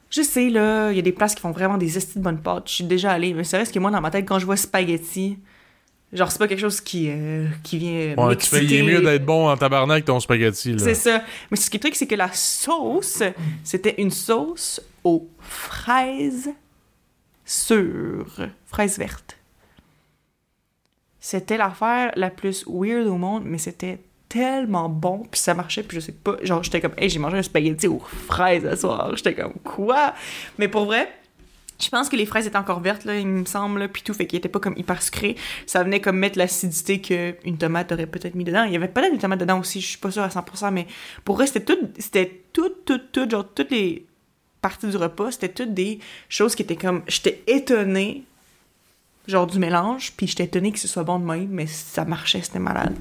Je 0.10 0.22
sais, 0.22 0.50
là, 0.50 0.92
il 0.92 0.96
y 0.96 1.00
a 1.00 1.02
des 1.02 1.12
places 1.12 1.36
qui 1.36 1.42
font 1.42 1.52
vraiment 1.52 1.78
des 1.78 1.98
estis 1.98 2.20
de 2.20 2.24
bonnes 2.24 2.42
pâtes. 2.42 2.70
Je 2.70 2.76
suis 2.76 2.84
déjà 2.86 3.12
allée, 3.12 3.34
mais 3.34 3.44
c'est 3.44 3.62
vrai 3.62 3.70
que 3.70 3.80
moi, 3.80 3.92
dans 3.92 4.00
ma 4.00 4.12
tête, 4.12 4.26
quand 4.26 4.40
je 4.40 4.46
vois 4.46 4.56
spaghetti, 4.56 5.38
Genre, 6.14 6.32
c'est 6.32 6.40
pas 6.40 6.48
quelque 6.48 6.60
chose 6.62 6.80
qui, 6.80 7.10
euh, 7.10 7.48
qui 7.64 7.78
vient 7.78 8.16
Ouais, 8.16 8.36
tu 8.38 8.46
fais, 8.48 8.64
il 8.64 8.74
est 8.74 8.82
m'exciter. 8.82 8.84
mieux 8.84 9.02
d'être 9.02 9.26
bon 9.26 9.50
en 9.50 9.58
tabarnak 9.58 10.06
ton 10.06 10.20
spaghetti, 10.20 10.72
là. 10.74 10.80
C'est 10.80 10.96
ça. 10.96 11.22
Mais 11.52 11.58
ce 11.58 11.70
qui 11.70 11.78
est 11.78 11.80
truc, 11.80 11.96
c'est 11.96 12.08
que 12.08 12.16
la 12.16 12.32
sauce, 12.32 13.22
c'était 13.64 13.96
une 13.98 14.12
sauce 14.12 14.82
aux 15.04 15.28
fraises 15.40 16.50
sûres. 17.44 18.48
Fraises 18.68 18.98
vertes. 18.98 19.38
C'était 21.20 21.58
l'affaire 21.58 22.12
la 22.16 22.30
plus 22.30 22.64
weird 22.68 23.08
au 23.08 23.18
monde, 23.18 23.44
mais 23.46 23.58
c'était 23.58 24.00
tellement 24.30 24.90
bon, 24.90 25.24
puis 25.30 25.40
ça 25.40 25.54
marchait, 25.54 25.84
puis 25.84 25.96
je 25.96 26.02
sais 26.06 26.12
pas, 26.12 26.36
genre 26.44 26.62
j'étais 26.64 26.82
comme, 26.82 26.94
hey, 26.98 27.10
j'ai 27.10 27.20
mangé 27.20 27.38
un 27.38 27.44
spaghetti 27.44 27.88
aux 27.88 28.00
fraises 28.00 28.68
ce 28.70 28.76
soir, 28.76 29.16
j'étais 29.16 29.34
comme, 29.34 29.54
quoi? 29.64 30.14
Mais 30.58 30.68
pour 30.68 30.86
vrai, 30.86 31.10
je 31.80 31.90
pense 31.90 32.10
que 32.10 32.16
les 32.16 32.26
fraises 32.26 32.48
étaient 32.48 32.58
encore 32.58 32.80
vertes, 32.80 33.04
là, 33.04 33.18
il 33.18 33.28
me 33.28 33.46
semble, 33.46 33.90
puis 33.90 34.02
tout, 34.02 34.14
fait 34.14 34.26
qu'ils 34.26 34.38
étaient 34.38 34.50
pas 34.50 34.60
comme 34.60 34.78
hyper 34.78 35.02
sucrés. 35.02 35.36
Ça 35.66 35.84
venait 35.84 36.00
comme 36.00 36.18
mettre 36.18 36.38
l'acidité 36.38 37.02
qu'une 37.02 37.58
tomate 37.58 37.92
aurait 37.92 38.08
peut-être 38.08 38.36
mis 38.36 38.44
dedans. 38.46 38.64
Il 38.64 38.74
y 38.74 38.76
avait 38.76 38.88
peut-être 38.88 39.12
des 39.12 39.18
tomates 39.18 39.40
dedans 39.40 39.60
aussi, 39.60 39.82
je 39.82 39.88
suis 39.88 39.98
pas 39.98 40.12
sûre 40.12 40.24
à 40.24 40.30
100%, 40.30 40.72
mais 40.72 40.88
pour 41.26 41.36
vrai, 41.36 41.48
c'était 41.48 41.66
tout, 41.66 41.78
c'était 42.00 42.44
tout, 42.54 42.70
tout, 42.86 43.00
tout, 43.12 43.30
genre 43.30 43.46
toutes 43.54 43.72
les 43.72 44.06
parties 44.62 44.88
du 44.88 44.98
repas, 44.98 45.32
c'était 45.32 45.50
toutes 45.50 45.74
des 45.74 46.00
choses 46.30 46.56
qui 46.56 46.64
étaient 46.64 46.76
comme, 46.76 47.04
j'étais 47.08 47.44
étonnée, 47.46 48.24
genre 49.28 49.48
du 49.48 49.60
mélange, 49.60 50.14
puis 50.16 50.28
j'étais 50.28 50.46
étonnée 50.46 50.72
que 50.72 50.80
ce 50.80 50.88
soit 50.88 51.04
bon 51.04 51.20
de 51.20 51.26
même, 51.26 51.50
mais 51.50 51.68
ça 51.68 52.06
marchait, 52.06 52.42
c'était 52.42 52.60
malade. 52.60 52.96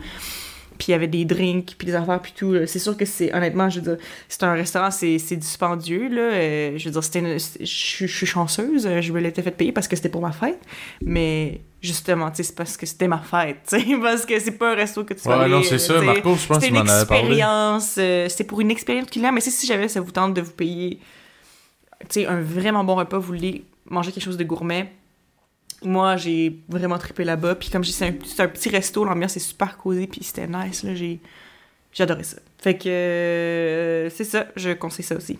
Puis 0.77 0.87
il 0.89 0.91
y 0.91 0.95
avait 0.95 1.07
des 1.07 1.25
drinks, 1.25 1.77
puis 1.79 1.87
des 1.87 1.95
affaires, 1.95 2.21
puis 2.21 2.33
tout. 2.37 2.55
C'est 2.67 2.81
sûr 2.81 2.97
que 2.97 3.05
c'est, 3.05 3.33
honnêtement, 3.33 3.71
je 3.71 3.81
veux 3.81 3.95
dire, 3.97 4.05
c'est 4.29 4.43
un 4.43 4.55
restaurant, 4.55 4.91
c'est, 4.91 5.19
c'est 5.19 5.37
dispendieux, 5.37 6.09
là. 6.09 6.21
Euh, 6.33 6.73
je 6.77 6.85
veux 6.87 6.91
dire, 6.91 7.05
c'était 7.05 7.39
c'est- 7.39 7.61
je 7.61 7.65
suis- 7.65 8.09
je 8.09 8.17
suis 8.17 8.27
chanceuse, 8.27 8.89
je 9.01 9.13
me 9.13 9.21
l'étais 9.21 9.43
fait 9.43 9.53
payer 9.53 9.71
parce 9.73 9.87
que 9.87 9.95
c'était 9.95 10.09
pour 10.09 10.21
ma 10.23 10.33
fête. 10.33 10.59
Mais 11.01 11.61
justement, 11.81 12.31
tu 12.31 12.39
sais, 12.39 12.43
c'est 12.43 12.57
parce 12.57 12.77
que 12.77 12.87
c'était 12.87 13.07
ma 13.09 13.19
fête, 13.19 13.59
tu 13.69 13.79
sais, 13.79 13.85
parce 14.03 14.27
que 14.27 14.39
c'est 14.41 14.51
pas 14.59 14.73
un 14.73 14.75
resto 14.75 15.05
que 15.05 15.15
tu 15.15 15.21
vas 15.29 15.39
Ouais, 15.39 15.45
aller, 15.45 15.53
non, 15.55 15.63
c'est 15.63 15.79
ça. 15.79 15.99
tu. 16.01 16.05
Marco, 16.07 16.35
je 16.35 16.47
pense 16.47 16.59
qu'il 16.59 16.69
une 16.69 16.75
m'en 16.75 16.81
avait 16.89 17.07
parlé. 17.07 17.23
expérience, 17.23 17.95
euh, 17.99 18.29
c'était 18.29 18.45
pour 18.45 18.61
une 18.61 18.71
expérience 18.73 19.09
culinaire, 19.11 19.33
mais 19.33 19.41
si, 19.41 19.51
si 19.53 19.67
jamais 19.67 19.87
ça 19.89 20.01
vous 20.01 20.11
tente 20.11 20.35
de 20.35 20.41
vous 20.41 20.53
payer, 20.53 20.99
tu 22.01 22.07
sais, 22.21 22.27
un 22.27 22.41
vraiment 22.41 22.83
bon 22.85 22.97
repas, 22.97 23.19
vous 23.19 23.27
voulez 23.27 23.65
manger 23.89 24.11
quelque 24.13 24.25
chose 24.25 24.37
de 24.37 24.45
gourmet, 24.45 24.91
moi, 25.85 26.17
j'ai 26.17 26.61
vraiment 26.69 26.99
trippé 26.99 27.25
là-bas. 27.25 27.55
Puis 27.55 27.71
comme 27.71 27.85
je 27.85 27.91
dis, 27.91 27.95
c'est 27.95 28.41
un, 28.41 28.49
petit 28.49 28.69
resto, 28.69 29.05
l'ambiance 29.05 29.37
est 29.37 29.41
super 29.41 29.77
cosy, 29.77 30.07
puis 30.07 30.23
c'était 30.23 30.47
nice, 30.47 30.83
là, 30.83 30.95
j'ai... 30.95 31.21
J'adorais 31.93 32.25
ça. 32.25 32.39
Fait 32.59 32.77
que 32.77 32.89
euh, 32.89 34.11
c'est 34.11 34.25
ça, 34.25 34.47
je 34.57 34.71
conseille 34.71 35.05
ça 35.05 35.15
aussi. 35.15 35.39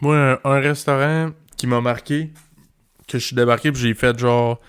Moi, 0.00 0.16
un, 0.16 0.38
un 0.44 0.60
restaurant 0.60 1.30
qui 1.56 1.66
m'a 1.66 1.80
marqué, 1.80 2.30
que 3.06 3.18
je 3.18 3.26
suis 3.26 3.36
débarqué, 3.36 3.70
puis 3.70 3.82
j'ai 3.82 3.94
fait 3.94 4.18
genre. 4.18 4.60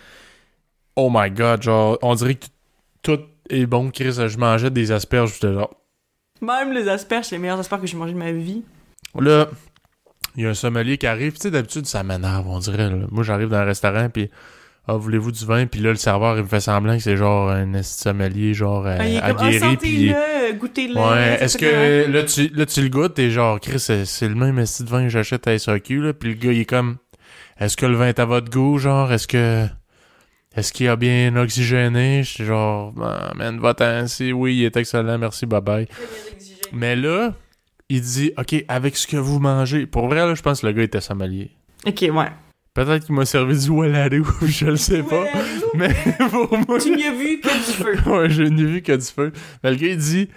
Oh 0.96 1.10
my 1.12 1.32
god, 1.32 1.64
genre, 1.64 1.98
on 2.02 2.14
dirait 2.14 2.36
que 2.36 2.46
tout 3.02 3.20
est 3.50 3.66
bon, 3.66 3.90
Chris. 3.90 4.14
Je 4.14 4.38
mangeais 4.38 4.70
des 4.70 4.92
asperges, 4.92 5.34
j'étais 5.34 5.54
genre. 5.54 5.74
Même 6.42 6.74
les 6.74 6.88
asperges, 6.88 7.26
c'est 7.26 7.36
les 7.36 7.42
meilleurs 7.42 7.60
asperges 7.60 7.82
que 7.82 7.88
j'ai 7.88 7.98
mangé 7.98 8.14
de 8.14 8.18
ma 8.18 8.32
vie. 8.32 8.64
Là, 9.20 9.50
il 10.36 10.44
y 10.44 10.46
a 10.46 10.50
un 10.50 10.54
sommelier 10.54 10.98
qui 10.98 11.08
arrive. 11.08 11.34
Tu 11.34 11.42
sais, 11.42 11.52
d'habitude, 11.52 11.86
ça 11.86 12.04
m'énerve, 12.04 12.48
on 12.48 12.60
dirait. 12.60 12.90
là. 12.90 13.06
Moi, 13.12 13.24
j'arrive 13.24 13.50
dans 13.50 13.58
un 13.58 13.66
restaurant, 13.66 14.10
puis. 14.10 14.30
Ah, 14.86 14.96
voulez-vous 14.96 15.32
du 15.32 15.46
vin? 15.46 15.66
Puis 15.66 15.80
là, 15.80 15.92
le 15.92 15.96
serveur, 15.96 16.36
il 16.36 16.44
me 16.44 16.48
fait 16.48 16.60
semblant 16.60 16.98
que 16.98 17.02
c'est 17.04 17.16
genre 17.16 17.50
un 17.50 17.82
sommelier, 17.84 18.54
genre 18.54 18.86
euh, 18.86 18.98
Ah, 19.00 19.08
il 19.08 19.16
est 19.16 19.22
comme, 19.22 19.38
ah, 19.40 19.46
aguerri, 19.46 19.78
puis. 19.78 20.14
goûtez-le. 20.60 21.00
Ouais, 21.00 21.38
est-ce 21.40 21.58
que 21.58 22.12
là 22.12 22.24
tu, 22.24 22.50
là 22.50 22.66
tu 22.66 22.82
le 22.82 22.90
goûtes 22.90 23.18
et 23.18 23.32
genre 23.32 23.62
Chris 23.62 23.80
c'est, 23.80 24.04
c'est 24.04 24.28
le 24.28 24.36
même 24.36 24.60
esti 24.60 24.84
de 24.84 24.90
vin 24.90 25.04
que 25.04 25.10
j'achète 25.10 25.48
à 25.48 25.58
SAQ 25.58 26.02
là 26.02 26.14
puis 26.14 26.30
le 26.30 26.36
gars 26.36 26.52
il 26.52 26.60
est 26.60 26.66
comme 26.66 26.98
est-ce 27.60 27.78
que 27.78 27.86
le 27.86 27.96
vin 27.96 28.08
est 28.10 28.20
à 28.20 28.26
votre 28.26 28.52
goût 28.52 28.78
genre? 28.78 29.12
Est-ce 29.14 29.26
que 29.28 29.66
est-ce 30.56 30.72
qu'il 30.74 30.88
a 30.90 30.96
bien 30.98 31.36
oxygéné 31.38 32.22
j'étais 32.24 32.44
genre 32.46 32.94
ah, 33.02 33.32
man 33.36 33.60
va-t'en 33.60 34.06
si 34.08 34.32
oui 34.34 34.58
il 34.58 34.66
est 34.66 34.76
excellent 34.78 35.18
merci 35.18 35.46
bye 35.46 35.62
bye 35.62 35.88
mais 36.74 36.96
là 36.98 37.34
il 37.90 38.02
dit 38.02 38.32
ok 38.38 38.64
avec 38.68 38.96
ce 38.98 39.08
que 39.08 39.18
vous 39.18 39.40
mangez 39.40 39.86
pour 39.86 40.08
vrai 40.08 40.26
là 40.26 40.36
je 40.36 40.42
pense 40.42 40.62
que 40.62 40.68
le 40.68 40.74
gars 40.74 40.84
était 40.84 41.02
sommelier 41.02 41.52
Ok, 41.86 42.00
ouais. 42.02 42.32
peut-être 42.74 43.06
qu'il 43.06 43.16
m'a 43.16 43.26
servi 43.26 43.60
du 43.60 43.70
Waladou 43.70 44.26
je 44.46 44.66
le 44.68 44.78
sais 44.78 45.04
pas 45.04 45.26
mais 45.76 45.90
pour 46.32 46.58
moi 46.68 46.80
Tu 46.80 46.96
n'y 46.96 47.04
as 47.06 47.12
vu 47.14 47.40
que 47.42 47.48
du 47.50 47.74
feu. 47.74 47.96
ouais, 48.12 48.30
je 48.30 48.44
n'ai 48.44 48.64
vu 48.66 48.82
que 48.82 48.94
du 48.96 49.06
feu. 49.06 49.32
Mais 49.64 49.72
le 49.72 49.76
gars, 49.78 49.88
il 49.88 49.98
dit 49.98 50.30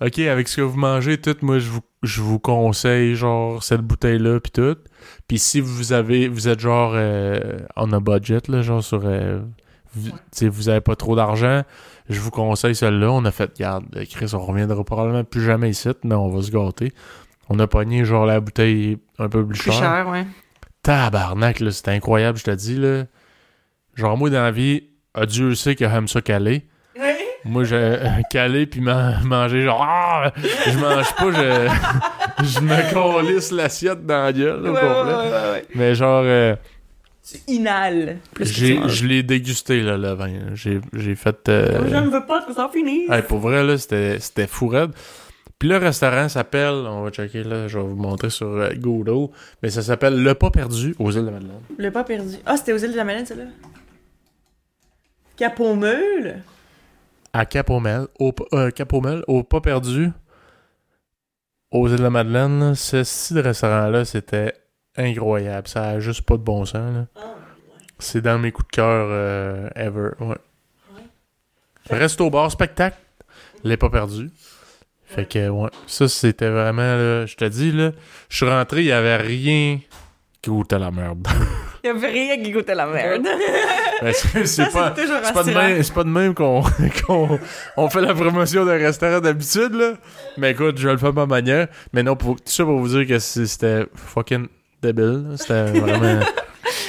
Ok, 0.00 0.18
avec 0.20 0.48
ce 0.48 0.56
que 0.56 0.62
vous 0.62 0.78
mangez, 0.78 1.18
tout, 1.18 1.36
moi, 1.42 1.58
je 1.58 1.68
vous, 1.68 1.80
je 2.02 2.22
vous 2.22 2.38
conseille, 2.38 3.14
genre, 3.16 3.62
cette 3.62 3.82
bouteille-là, 3.82 4.40
puis 4.40 4.50
tout. 4.52 4.76
Puis 5.28 5.38
si 5.38 5.60
vous 5.60 5.92
avez, 5.92 6.28
vous 6.28 6.48
êtes 6.48 6.60
genre 6.60 6.92
euh, 6.94 7.58
on 7.76 7.92
a 7.92 8.00
budget, 8.00 8.38
là, 8.48 8.62
genre 8.62 8.82
sur. 8.82 9.02
euh, 9.04 9.40
vous, 9.94 10.08
tu 10.10 10.16
sais, 10.32 10.48
vous 10.48 10.68
avez 10.70 10.80
pas 10.80 10.96
trop 10.96 11.16
d'argent, 11.16 11.62
je 12.10 12.20
vous 12.20 12.30
conseille 12.30 12.74
celle-là. 12.74 13.10
On 13.10 13.24
a 13.24 13.30
fait, 13.30 13.58
garde, 13.58 13.84
Chris, 14.10 14.30
on 14.34 14.40
reviendra 14.44 14.84
probablement 14.84 15.24
plus 15.24 15.42
jamais 15.42 15.70
ici, 15.70 15.88
mais 16.04 16.14
on 16.14 16.28
va 16.28 16.42
se 16.42 16.50
gâter. 16.50 16.92
On 17.48 17.58
a 17.58 17.66
pogné, 17.66 18.04
genre, 18.04 18.26
la 18.26 18.40
bouteille 18.40 18.98
un 19.18 19.28
peu 19.28 19.44
plus, 19.46 19.58
Plus 19.58 19.70
chère. 19.72 19.80
cher, 19.80 20.08
ouais. 20.08 20.26
Tabarnak, 20.82 21.60
là, 21.60 21.70
c'était 21.70 21.90
incroyable, 21.92 22.38
je 22.38 22.44
te 22.44 22.50
dis, 22.50 22.76
là. 22.76 23.04
Genre, 23.96 24.16
moi, 24.16 24.30
dans 24.30 24.42
la 24.42 24.50
vie, 24.50 24.84
ah, 25.14 25.26
Dieu 25.26 25.54
sait 25.54 25.74
que 25.74 25.88
j'aime 25.88 26.08
ça 26.08 26.20
caler. 26.20 26.66
Moi, 27.46 27.64
j'ai 27.64 27.96
calé 28.30 28.66
puis 28.66 28.82
man- 28.82 29.18
manger 29.24 29.62
genre 29.62 29.82
ah, 29.82 30.30
je 30.36 30.78
mange 30.78 31.14
pas, 31.14 31.32
je 31.32 32.44
je 32.44 32.60
me 32.60 32.92
colisse 32.92 33.50
l'assiette 33.50 34.04
dans 34.04 34.24
la 34.24 34.32
gueule 34.34 34.60
Ouais, 34.62 34.68
au 34.68 34.72
ouais, 34.74 34.80
complet. 34.80 35.14
ouais, 35.14 35.20
ouais, 35.30 35.50
ouais. 35.52 35.64
Mais 35.74 35.94
genre 35.94 36.20
euh, 36.22 36.54
Manges. 37.48 38.16
je 38.40 39.06
l'ai 39.06 39.22
dégusté 39.22 39.82
là 39.82 39.96
le 39.96 40.12
vin. 40.12 40.54
J'ai 40.54 40.80
j'ai 40.92 41.14
fait 41.14 41.48
euh, 41.48 41.88
Je 41.88 41.96
ne 41.96 42.08
veux 42.10 42.26
pas 42.26 42.42
que 42.44 42.52
ça 42.52 42.68
finisse. 42.72 43.10
hey, 43.10 43.22
pour 43.22 43.38
vrai 43.38 43.62
là, 43.64 43.76
c'était 43.78 44.18
c'était 44.20 44.46
fou 44.46 44.68
raide. 44.68 44.90
Puis 45.58 45.68
le 45.68 45.76
restaurant 45.76 46.26
s'appelle, 46.30 46.72
on 46.72 47.02
va 47.02 47.10
checker 47.10 47.44
là, 47.44 47.68
je 47.68 47.78
vais 47.78 47.84
vous 47.84 47.94
montrer 47.94 48.30
sur 48.30 48.46
euh, 48.46 48.70
Google, 48.76 49.30
mais 49.62 49.68
ça 49.68 49.82
s'appelle 49.82 50.22
Le 50.22 50.34
Pas 50.34 50.50
perdu 50.50 50.94
aux 50.98 51.10
îles 51.10 51.26
de 51.26 51.30
Madeleine. 51.30 51.60
Le 51.78 51.90
pas 51.90 52.02
perdu. 52.02 52.36
Ah, 52.46 52.56
c'était 52.56 52.72
aux 52.72 52.78
îles 52.78 52.92
de 52.92 52.96
la 52.96 53.04
Madeleine, 53.04 53.26
celle-là? 53.26 53.44
Capomeule? 55.36 56.42
À 57.32 57.44
Capomel, 57.46 58.06
au 58.18 58.32
euh, 58.54 58.70
Capomel, 58.70 59.22
au 59.28 59.42
Pas 59.42 59.60
perdu 59.60 60.10
aux 61.70 61.88
îles 61.88 61.96
de 61.98 62.02
la 62.02 62.10
Madeleine, 62.10 62.74
ce 62.74 63.04
style 63.04 63.36
de 63.36 63.42
restaurant 63.42 63.88
là, 63.88 64.04
c'était 64.04 64.54
incroyable, 64.96 65.68
ça 65.68 65.84
a 65.84 66.00
juste 66.00 66.22
pas 66.22 66.34
de 66.36 66.42
bon 66.42 66.64
sens 66.64 66.94
là. 66.94 67.06
C'est 67.98 68.22
dans 68.22 68.38
mes 68.38 68.50
coups 68.50 68.68
de 68.68 68.72
cœur 68.76 69.08
euh, 69.10 69.68
ever. 69.74 70.10
Ouais. 70.20 70.36
Resto 71.90 72.30
bar 72.30 72.50
spectacle, 72.50 72.96
les 73.62 73.76
pas 73.76 73.90
perdus. 73.90 74.30
Fait 75.04 75.26
que 75.28 75.48
ouais, 75.48 75.70
ça 75.86 76.08
c'était 76.08 76.48
vraiment 76.48 76.82
là, 76.82 77.26
je 77.26 77.34
te 77.34 77.44
dis 77.44 77.72
là, 77.72 77.90
je 78.28 78.36
suis 78.36 78.48
rentré, 78.48 78.80
il 78.80 78.86
y 78.86 78.92
avait 78.92 79.16
rien 79.16 79.80
qui 80.40 80.50
goûtait 80.50 80.78
la 80.78 80.90
merde. 80.90 81.26
Il 81.82 81.88
y 81.88 81.90
avait 81.90 82.08
rien 82.10 82.42
qui 82.42 82.52
goûtait 82.52 82.74
la 82.74 82.86
merde. 82.86 83.26
Ben, 84.02 84.14
c'est 84.14 84.46
Ça, 84.46 84.64
pas 84.72 84.92
toujours 84.92 85.18
c'est 85.22 85.32
pas 85.34 85.42
de 85.42 85.50
même, 85.52 85.82
c'est 85.82 85.92
pas 85.92 86.04
de 86.04 86.08
même 86.08 86.32
qu'on 86.32 86.62
qu'on 87.06 87.38
on 87.76 87.90
fait 87.90 88.00
la 88.00 88.14
promotion 88.14 88.64
d'un 88.64 88.78
restaurant 88.78 89.20
d'habitude 89.20 89.74
là. 89.74 89.92
Mais 90.38 90.52
écoute, 90.52 90.78
je 90.78 90.88
le 90.88 90.96
fais 90.96 91.08
à 91.08 91.12
ma 91.12 91.26
manière, 91.26 91.68
mais 91.92 92.02
non 92.02 92.16
pour 92.16 92.36
tout 92.36 92.42
ça 92.46 92.64
pour 92.64 92.78
vous 92.78 92.88
dire 92.88 93.06
que 93.06 93.18
c'était 93.18 93.84
fucking 93.94 94.46
débile, 94.82 95.26
c'était 95.36 95.64
vraiment 95.72 96.20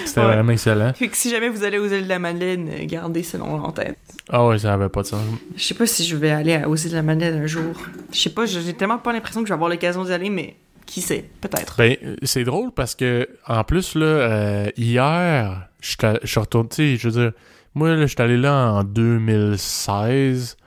c'était 0.05 0.19
Ouais. 0.21 0.25
vraiment 0.27 0.51
excellent. 0.51 0.93
Fait 0.93 1.07
que 1.07 1.15
si 1.15 1.29
jamais 1.29 1.49
vous 1.49 1.63
allez 1.63 1.77
aux 1.77 1.87
îles 1.87 2.03
de 2.03 2.09
la 2.09 2.19
Madeleine, 2.19 2.69
euh, 2.69 2.85
gardez 2.85 3.23
ce 3.23 3.37
nom 3.37 3.53
en 3.63 3.71
tête. 3.71 3.97
Ah 4.29 4.45
ouais, 4.45 4.57
ça 4.59 4.73
avait 4.73 4.89
pas 4.89 5.01
de 5.03 5.07
sens. 5.07 5.21
Je 5.55 5.63
sais 5.63 5.73
pas 5.73 5.85
si 5.87 6.05
je 6.05 6.15
vais 6.17 6.31
aller 6.31 6.61
aux 6.65 6.75
îles 6.75 6.91
de 6.91 6.95
la 6.95 7.01
Madeleine 7.01 7.41
un 7.43 7.47
jour. 7.47 7.73
Je 8.11 8.17
sais 8.19 8.29
pas, 8.31 8.45
j'ai 8.45 8.73
tellement 8.73 8.97
pas 8.97 9.13
l'impression 9.13 9.41
que 9.41 9.47
je 9.47 9.51
vais 9.53 9.55
avoir 9.55 9.69
l'occasion 9.69 10.03
d'y 10.03 10.11
aller, 10.11 10.29
mais 10.29 10.55
qui 10.85 11.01
sait, 11.01 11.29
peut-être. 11.39 11.75
Ben, 11.77 11.95
c'est 12.23 12.43
drôle 12.43 12.71
parce 12.71 12.95
que, 12.95 13.27
en 13.47 13.63
plus, 13.63 13.95
là, 13.95 14.05
euh, 14.05 14.69
hier, 14.75 15.69
je 15.79 15.95
suis 16.25 16.39
retourné, 16.39 16.97
je 16.97 17.07
veux 17.07 17.21
dire, 17.21 17.31
moi, 17.73 17.89
là, 17.95 18.01
je 18.01 18.07
suis 18.07 18.21
allé 18.21 18.35
là 18.37 18.71
en 18.73 18.83
2016. 18.83 20.57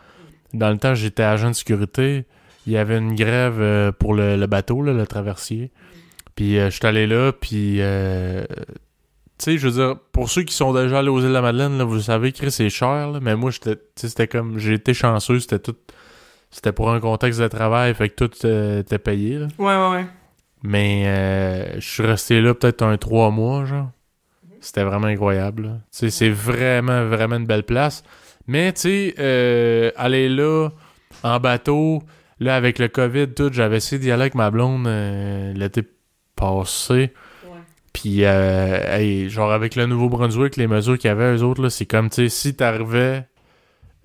Dans 0.53 0.71
le 0.71 0.79
temps, 0.79 0.95
j'étais 0.95 1.23
agent 1.23 1.51
de 1.51 1.55
sécurité. 1.55 2.25
Il 2.67 2.73
y 2.73 2.77
avait 2.79 2.97
une 2.97 3.15
grève 3.15 3.61
euh, 3.61 3.93
pour 3.93 4.15
le, 4.15 4.37
le 4.37 4.47
bateau, 4.47 4.83
là, 4.83 4.93
le 4.93 5.07
traversier. 5.07 5.71
Puis, 6.35 6.59
euh, 6.59 6.71
je 6.71 6.77
suis 6.77 6.87
allé 6.87 7.07
là, 7.07 7.33
puis, 7.33 7.77
euh, 7.81 8.45
tu 9.39 9.45
sais, 9.45 9.59
je 9.59 9.69
veux 9.69 9.75
dire, 9.75 9.97
pour 10.13 10.31
ceux 10.31 10.43
qui 10.43 10.55
sont 10.55 10.73
déjà 10.73 10.99
allés 10.99 11.09
aux 11.09 11.21
îles 11.21 11.29
de 11.29 11.33
la 11.33 11.43
Madeleine, 11.43 11.79
là, 11.79 11.85
vous 11.85 12.01
savez 12.01 12.33
que 12.33 12.51
c'est 12.51 12.71
cher, 12.71 13.11
là, 13.11 13.21
mais 13.21 13.37
moi, 13.37 13.51
c'était 13.97 14.29
comme, 14.29 14.59
j'ai 14.59 14.75
été 14.75 14.95
chanceux, 14.95 15.39
c'était 15.41 15.61
tout, 15.61 15.77
c'était 16.51 16.73
pour 16.73 16.91
un 16.91 17.01
contexte 17.01 17.41
de 17.41 17.49
travail, 17.49 17.95
fait 17.95 18.09
que 18.09 18.27
tout 18.27 18.47
euh, 18.47 18.81
était 18.81 18.99
payé, 18.99 19.39
là. 19.39 19.47
Ouais, 19.59 19.77
ouais, 19.77 19.91
ouais. 19.97 20.07
Mais 20.63 21.75
je 21.79 21.87
suis 21.87 22.03
resté 22.03 22.41
là 22.41 22.55
peut-être 22.55 22.83
un 22.83 22.97
trois 22.97 23.31
mois, 23.31 23.67
genre. 23.67 23.91
C'était 24.65 24.85
vraiment 24.85 25.09
incroyable. 25.09 25.83
Tu 25.93 25.99
sais, 25.99 26.11
c'est 26.11 26.31
vraiment, 26.31 27.05
vraiment 27.05 27.37
une 27.37 27.47
belle 27.47 27.65
place. 27.65 28.03
Mais, 28.47 28.73
tu 28.73 28.81
sais, 28.81 29.15
euh, 29.19 29.91
aller 29.97 30.29
là, 30.29 30.71
en 31.23 31.39
bateau, 31.39 32.03
là, 32.41 32.57
avec 32.57 32.79
le 32.79 32.89
COVID, 32.89 33.29
tout, 33.35 33.51
j'avais 33.53 33.77
essayé 33.77 33.99
d'y 33.99 34.11
aller 34.11 34.23
avec 34.23 34.35
ma 34.35 34.51
blonde 34.51 34.87
euh, 34.87 35.53
l'été 35.53 35.83
passé. 36.65 37.13
Puis, 37.93 38.25
euh, 38.25 38.97
hey, 38.99 39.29
genre, 39.31 39.53
avec 39.53 39.77
le 39.77 39.87
Nouveau-Brunswick, 39.87 40.57
les 40.57 40.67
mesures 40.67 40.99
qu'il 40.99 41.09
y 41.09 41.11
avait, 41.13 41.37
eux 41.37 41.43
autres, 41.45 41.69
c'est 41.69 41.87
comme, 41.87 42.11
tu 42.11 42.17
sais, 42.17 42.29
si 42.29 42.55
t'arrivais 42.57 43.27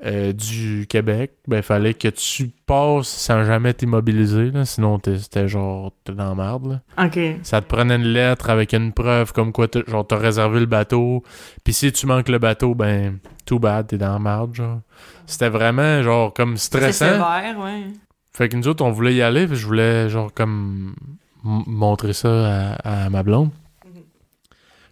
euh, 0.05 0.31
du 0.31 0.85
Québec, 0.87 1.33
ben, 1.47 1.61
fallait 1.61 1.93
que 1.95 2.07
tu 2.07 2.51
passes 2.65 3.07
sans 3.09 3.43
jamais 3.43 3.73
t'immobiliser. 3.73 4.51
Sinon, 4.63 4.97
t'es- 4.99 5.17
c'était 5.17 5.47
genre, 5.49 5.91
t'es 6.05 6.13
dans 6.13 6.29
la 6.29 6.35
merde, 6.35 6.81
là. 6.97 7.05
OK. 7.05 7.19
Ça 7.43 7.59
te 7.61 7.67
prenait 7.67 7.95
une 7.97 8.03
lettre 8.13 8.49
avec 8.49 8.73
une 8.73 8.93
preuve 8.93 9.33
comme 9.33 9.51
quoi, 9.51 9.67
t'as- 9.67 9.83
genre, 9.87 10.07
t'as 10.07 10.17
réservé 10.17 10.59
le 10.61 10.67
bateau. 10.67 11.23
Puis 11.65 11.73
si 11.73 11.91
tu 11.91 12.05
manques 12.05 12.29
le 12.29 12.37
bateau, 12.39 12.75
ben, 12.75 13.17
too 13.45 13.59
bad, 13.59 13.87
t'es 13.87 13.97
dans 13.97 14.13
la 14.13 14.19
merde, 14.19 14.53
genre. 14.55 14.79
C'était 15.25 15.49
vraiment, 15.49 16.01
genre, 16.03 16.33
comme 16.33 16.55
C'est 16.57 16.67
stressant. 16.67 17.05
sévère, 17.13 17.59
ouais. 17.59 17.87
Fait 18.31 18.47
que 18.47 18.55
nous 18.55 18.67
autres, 18.69 18.85
on 18.85 18.91
voulait 18.91 19.15
y 19.15 19.21
aller, 19.21 19.47
puis 19.47 19.57
je 19.57 19.65
voulais, 19.65 20.07
genre, 20.09 20.31
comme, 20.33 20.95
montrer 21.43 22.13
ça 22.13 22.73
à, 22.83 23.05
à 23.05 23.09
ma 23.09 23.23
blonde. 23.23 23.49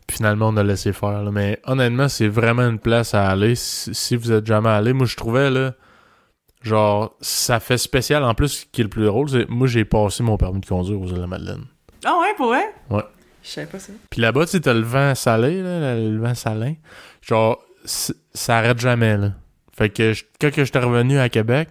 Puis 0.08 0.18
finalement, 0.18 0.48
on 0.50 0.58
a 0.58 0.64
laissé 0.64 0.94
faire, 0.94 1.22
là. 1.24 1.32
Mais 1.32 1.60
honnêtement, 1.66 2.08
c'est 2.08 2.30
vraiment 2.30 2.64
une 2.68 2.80
place 2.80 3.14
à 3.14 3.28
aller. 3.30 3.56
Si, 3.56 3.94
si 3.94 4.16
vous 4.16 4.32
êtes 4.32 4.46
jamais 4.46 4.70
allé, 4.70 4.94
moi, 4.94 5.06
je 5.06 5.18
trouvais, 5.18 5.50
là, 5.50 5.74
genre, 6.62 7.16
ça 7.20 7.60
fait 7.60 7.78
spécial. 7.78 8.24
En 8.24 8.34
plus, 8.34 8.48
ce 8.50 8.66
qui 8.72 8.82
est 8.82 8.84
le 8.86 8.90
plus 8.90 9.06
drôle, 9.06 9.30
c'est 9.30 9.50
moi, 9.50 9.68
j'ai 9.68 9.84
passé 9.84 10.24
mon 10.24 10.38
permis 10.38 10.62
de 10.62 10.66
conduire 10.66 11.02
aux 11.02 11.08
îles 11.08 11.16
de 11.16 11.20
la 11.22 11.28
Madeleine. 11.28 11.66
Ah 12.06 12.18
ouais, 12.22 12.34
pour 12.38 12.48
vrai? 12.48 12.64
Ouais. 12.90 13.04
Je 13.44 13.50
savais 13.50 13.68
pas 13.68 13.80
ça. 13.80 13.92
Puis 14.10 14.22
là-bas, 14.22 14.46
tu 14.46 14.52
sais, 14.52 14.62
t'as 14.62 14.74
le 14.74 14.80
vent 14.82 15.14
salé, 15.14 15.62
là, 15.62 15.96
le 15.96 16.18
vent 16.20 16.36
salin. 16.36 16.76
Genre, 17.22 17.62
ça 17.84 18.58
arrête 18.58 18.80
jamais, 18.80 19.18
là. 19.18 19.32
Fait 19.78 19.90
que 19.90 20.14
je- 20.14 20.24
quand 20.40 20.52
que 20.54 20.64
j'étais 20.64 20.80
revenu 20.80 21.20
à 21.20 21.28
Québec, 21.30 21.68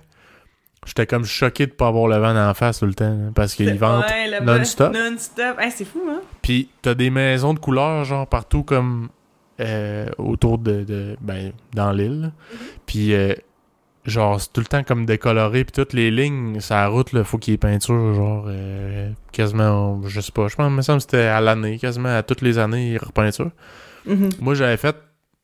j'étais 0.86 1.06
comme 1.06 1.24
choqué 1.26 1.66
de 1.66 1.72
pas 1.72 1.88
avoir 1.88 2.08
le 2.08 2.16
vent 2.16 2.34
en 2.34 2.54
face 2.54 2.78
tout 2.78 2.86
le 2.86 2.94
temps, 2.94 3.10
là, 3.10 3.30
parce 3.34 3.54
qu'ils 3.54 3.78
vendent. 3.78 4.04
Ouais, 4.08 4.40
non-stop. 4.40 4.94
Non-stop. 4.94 5.58
Hey, 5.60 5.70
c'est 5.70 5.84
fou, 5.84 6.00
hein? 6.08 6.20
Puis 6.40 6.70
t'as 6.80 6.94
des 6.94 7.10
maisons 7.10 7.52
de 7.52 7.58
couleurs, 7.58 8.04
genre, 8.04 8.26
partout 8.26 8.62
comme 8.62 9.08
euh, 9.60 10.06
autour 10.18 10.58
de, 10.58 10.84
de- 10.84 11.16
ben, 11.20 11.52
dans 11.74 11.92
l'île. 11.92 12.20
là. 12.22 12.30
Puis, 12.86 13.12
euh, 13.14 13.34
genre, 14.04 14.40
c'est 14.40 14.52
tout 14.52 14.60
le 14.60 14.66
temps 14.66 14.82
comme 14.84 15.04
décoloré. 15.06 15.64
Puis 15.64 15.72
toutes 15.72 15.92
les 15.92 16.10
lignes, 16.10 16.58
la 16.70 16.88
route, 16.88 17.12
là, 17.12 17.24
faut 17.24 17.38
qu'il 17.38 17.52
y 17.52 17.54
ait 17.54 17.58
peinture, 17.58 18.14
genre, 18.14 18.44
euh, 18.48 19.10
quasiment, 19.32 20.00
je 20.06 20.20
sais 20.20 20.32
pas, 20.32 20.48
je 20.48 20.56
pense, 20.56 20.70
il 20.70 20.76
me 20.76 20.82
semble 20.82 20.98
que 20.98 21.02
c'était 21.04 21.24
à 21.26 21.40
l'année, 21.40 21.78
quasiment 21.78 22.14
à 22.16 22.22
toutes 22.22 22.42
les 22.42 22.58
années, 22.58 22.86
il 22.88 22.92
y 22.92 22.96
a 22.96 23.00
repeinture. 23.00 23.50
Mhm. 24.06 24.28
Moi, 24.40 24.54
j'avais 24.54 24.76
fait 24.76 24.94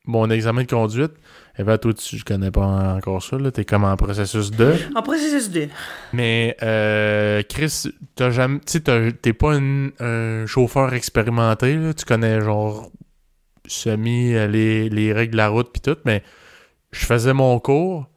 mon 0.05 0.29
examen 0.29 0.63
de 0.63 0.67
conduite. 0.69 1.13
Et 1.57 1.63
ben, 1.63 1.77
toi, 1.77 1.93
tu, 1.93 2.17
je 2.17 2.25
connais 2.25 2.49
pas 2.49 2.65
encore 2.95 3.21
ça, 3.21 3.37
là. 3.37 3.51
T'es 3.51 3.63
comme 3.63 3.83
en 3.83 3.95
processus 3.95 4.49
2. 4.49 4.75
En 4.95 5.03
processus 5.03 5.51
de. 5.51 5.67
Mais, 6.11 6.57
euh, 6.63 7.43
Chris, 7.47 7.83
t'as 8.15 8.31
jamais, 8.31 8.59
tu 8.59 8.79
sais, 8.83 9.11
t'es 9.21 9.33
pas 9.33 9.53
un, 9.53 9.89
un 9.99 10.45
chauffeur 10.47 10.93
expérimenté, 10.95 11.75
là. 11.75 11.93
Tu 11.93 12.05
connais, 12.05 12.41
genre, 12.41 12.89
semi 13.67 14.33
euh, 14.33 14.47
les, 14.47 14.89
les 14.89 15.13
règles 15.13 15.33
de 15.33 15.37
la 15.37 15.49
route 15.49 15.71
pis 15.71 15.81
tout, 15.81 15.97
mais 16.05 16.23
je 16.91 17.05
faisais 17.05 17.33
mon 17.33 17.59
cours, 17.59 18.07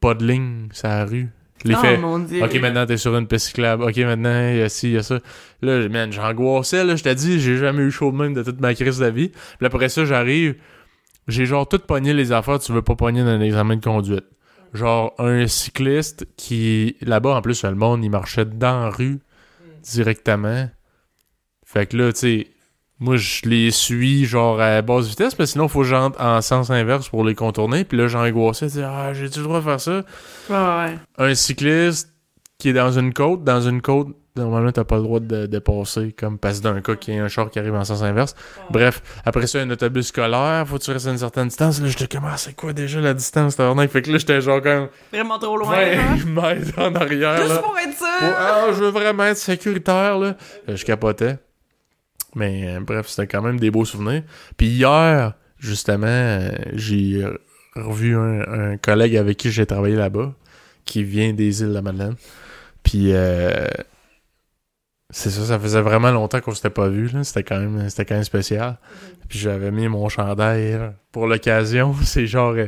pas 0.00 0.14
de 0.14 0.26
ligne, 0.26 0.68
c'est 0.72 0.88
la 0.88 1.04
rue. 1.04 1.28
Je 1.62 1.68
l'ai 1.68 1.74
oh 1.76 1.80
fait. 1.80 1.96
mon 1.96 2.18
dieu. 2.18 2.42
Ok, 2.42 2.54
maintenant 2.60 2.86
t'es 2.86 2.96
sur 2.96 3.16
une 3.16 3.28
piste 3.28 3.46
cyclable. 3.48 3.84
Ok, 3.84 3.96
maintenant 3.98 4.48
il 4.50 4.58
y 4.58 4.62
a 4.62 4.68
ci, 4.68 4.88
il 4.88 4.94
y 4.94 4.98
a 4.98 5.02
ça. 5.02 5.20
Là, 5.60 5.88
man, 5.88 6.12
j'angoissais, 6.12 6.84
là. 6.84 6.96
Je 6.96 7.04
t'ai 7.04 7.14
dit, 7.14 7.40
j'ai 7.40 7.56
jamais 7.56 7.82
eu 7.82 7.90
chaud 7.90 8.10
de 8.10 8.16
même 8.16 8.34
de 8.34 8.42
toute 8.42 8.60
ma 8.60 8.74
crise 8.74 8.98
de 8.98 9.06
vie. 9.06 9.28
Puis 9.28 9.66
après 9.66 9.88
ça, 9.88 10.04
j'arrive. 10.04 10.56
J'ai 11.28 11.46
genre 11.46 11.68
tout 11.68 11.78
pogné 11.78 12.12
les 12.12 12.32
affaires 12.32 12.58
que 12.58 12.64
tu 12.64 12.72
veux 12.72 12.82
pas 12.82 12.96
pogner 12.96 13.22
dans 13.22 13.30
un 13.30 13.40
examen 13.40 13.76
de 13.76 13.84
conduite. 13.84 14.24
Genre 14.72 15.14
un 15.18 15.46
cycliste 15.46 16.26
qui. 16.36 16.96
Là-bas, 17.00 17.36
en 17.36 17.42
plus, 17.42 17.62
le 17.64 17.74
monde, 17.74 18.04
il 18.04 18.10
marchait 18.10 18.44
dans 18.44 18.84
la 18.84 18.90
rue 18.90 19.20
directement. 19.82 20.68
Fait 21.64 21.86
que 21.86 21.96
là, 21.96 22.12
tu 22.12 22.18
sais. 22.18 22.46
Moi, 22.98 23.16
je 23.16 23.48
les 23.48 23.72
suis 23.72 24.26
genre 24.26 24.60
à 24.60 24.80
basse 24.80 25.08
vitesse, 25.08 25.36
mais 25.36 25.46
sinon, 25.46 25.66
faut 25.66 25.80
que 25.80 25.88
j'entre 25.88 26.20
en 26.20 26.40
sens 26.40 26.70
inverse 26.70 27.08
pour 27.08 27.24
les 27.24 27.34
contourner. 27.34 27.82
Puis 27.82 27.98
là, 27.98 28.06
j'angoissais, 28.06 28.68
tu 28.70 28.80
ah, 28.80 29.12
j'ai-tu 29.12 29.40
le 29.40 29.44
droit 29.46 29.58
de 29.58 29.64
faire 29.64 29.80
ça? 29.80 30.04
Ouais, 30.48 30.54
ouais. 30.54 30.98
un 31.18 31.34
cycliste 31.34 32.12
qui 32.58 32.68
est 32.68 32.72
dans 32.72 32.96
une 32.96 33.12
côte, 33.12 33.42
dans 33.42 33.60
une 33.60 33.82
côte, 33.82 34.14
normalement, 34.36 34.72
t'as 34.72 34.84
pas 34.84 34.96
le 34.96 35.02
droit 35.02 35.20
de 35.20 35.46
dépasser, 35.46 36.12
comme 36.12 36.38
que 36.38 36.60
d'un 36.60 36.80
cas 36.80 36.94
qu'il 36.96 37.14
y 37.14 37.18
a 37.18 37.24
un 37.24 37.28
char 37.28 37.50
qui 37.50 37.58
arrive 37.58 37.74
en 37.74 37.84
sens 37.84 38.02
inverse. 38.02 38.34
Bref, 38.70 39.02
après 39.24 39.46
ça, 39.46 39.60
un 39.60 39.70
autobus 39.70 40.08
scolaire, 40.08 40.64
faut 40.66 40.78
que 40.78 40.82
tu 40.84 40.90
restes 40.90 41.06
à 41.06 41.10
une 41.10 41.18
certaine 41.18 41.48
distance. 41.48 41.80
Là, 41.80 41.88
j'étais 41.88 42.06
comme, 42.06 42.26
ah, 42.26 42.36
c'est 42.36 42.54
quoi 42.54 42.72
déjà 42.72 43.00
la 43.00 43.14
distance, 43.14 43.56
tabarnak? 43.56 43.90
Fait 43.90 44.02
que 44.02 44.10
là, 44.10 44.18
j'étais 44.18 44.40
genre 44.40 44.62
comme 44.62 44.88
Vraiment 45.12 45.38
trop 45.38 45.56
loin. 45.56 45.70
20 45.70 45.82
hein? 45.82 46.16
mètres 46.26 46.78
en 46.78 46.94
arrière, 46.94 47.36
Juste 47.36 47.48
là. 47.48 47.58
pour 47.58 47.78
être 47.78 47.96
sûr. 47.96 48.06
Oh, 48.22 48.26
ah, 48.36 48.66
je 48.68 48.84
veux 48.84 48.90
vraiment 48.90 49.24
être 49.24 49.36
sécuritaire, 49.36 50.18
là. 50.18 50.36
Euh, 50.68 50.76
je 50.76 50.84
capotais. 50.84 51.38
Mais 52.34 52.76
euh, 52.76 52.80
bref, 52.80 53.08
c'était 53.08 53.26
quand 53.26 53.42
même 53.42 53.60
des 53.60 53.70
beaux 53.70 53.84
souvenirs. 53.84 54.22
Puis 54.56 54.68
hier, 54.68 55.34
justement, 55.58 56.06
euh, 56.06 56.50
j'ai 56.72 57.26
revu 57.76 58.16
un, 58.16 58.72
un 58.72 58.76
collègue 58.78 59.16
avec 59.16 59.36
qui 59.36 59.50
j'ai 59.50 59.66
travaillé 59.66 59.96
là-bas, 59.96 60.32
qui 60.84 61.04
vient 61.04 61.32
des 61.32 61.60
îles 61.60 61.68
de 61.68 61.74
la 61.74 61.82
Madeleine. 61.82 62.16
Puis 62.82 63.12
euh, 63.12 63.66
c'est 65.12 65.30
ça, 65.30 65.44
ça 65.44 65.58
faisait 65.58 65.80
vraiment 65.82 66.10
longtemps 66.10 66.40
qu'on 66.40 66.54
s'était 66.54 66.70
pas 66.70 66.88
vu. 66.88 67.08
là. 67.08 67.22
C'était 67.22 67.44
quand 67.44 67.60
même, 67.60 67.86
quand 67.96 68.10
même 68.14 68.24
spécial. 68.24 68.78
Puis 69.28 69.38
j'avais 69.38 69.70
mis 69.70 69.86
mon 69.86 70.08
chandail 70.08 70.80
pour 71.12 71.26
l'occasion. 71.26 71.94
C'est 72.02 72.26
genre 72.26 72.54
euh, 72.56 72.66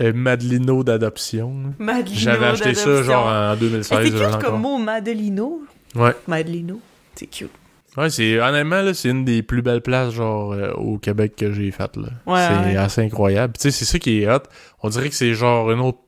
euh, 0.00 0.12
Madelino 0.12 0.84
d'adoption. 0.84 1.74
J'avais 2.12 2.46
acheté 2.46 2.74
ça 2.74 3.02
genre 3.02 3.26
en 3.26 3.54
Eh, 3.54 3.58
2016. 3.58 3.98
C'est 4.04 4.10
cute 4.10 4.38
comme 4.42 4.60
mot, 4.60 4.78
Madelino. 4.78 5.62
Ouais. 5.96 6.14
Madelino. 6.26 6.80
C'est 7.14 7.26
cute. 7.26 7.50
Ouais, 7.96 8.10
c'est 8.10 8.38
honnêtement 8.38 8.82
là, 8.82 8.94
c'est 8.94 9.08
une 9.08 9.24
des 9.24 9.42
plus 9.42 9.60
belles 9.62 9.80
places 9.80 10.12
genre 10.12 10.52
euh, 10.52 10.70
au 10.74 10.98
Québec 10.98 11.34
que 11.36 11.50
j'ai 11.50 11.70
faites 11.72 11.96
là. 11.96 12.08
Ouais, 12.26 12.46
c'est 12.46 12.70
ouais. 12.70 12.76
assez 12.76 13.00
incroyable. 13.02 13.54
Tu 13.54 13.62
sais, 13.62 13.70
c'est 13.72 13.86
ça 13.86 13.98
qui 13.98 14.22
est 14.22 14.30
hot. 14.30 14.42
On 14.82 14.88
dirait 14.88 15.08
que 15.08 15.14
c'est 15.16 15.34
genre 15.34 15.70
une 15.72 15.80
autre 15.80 15.98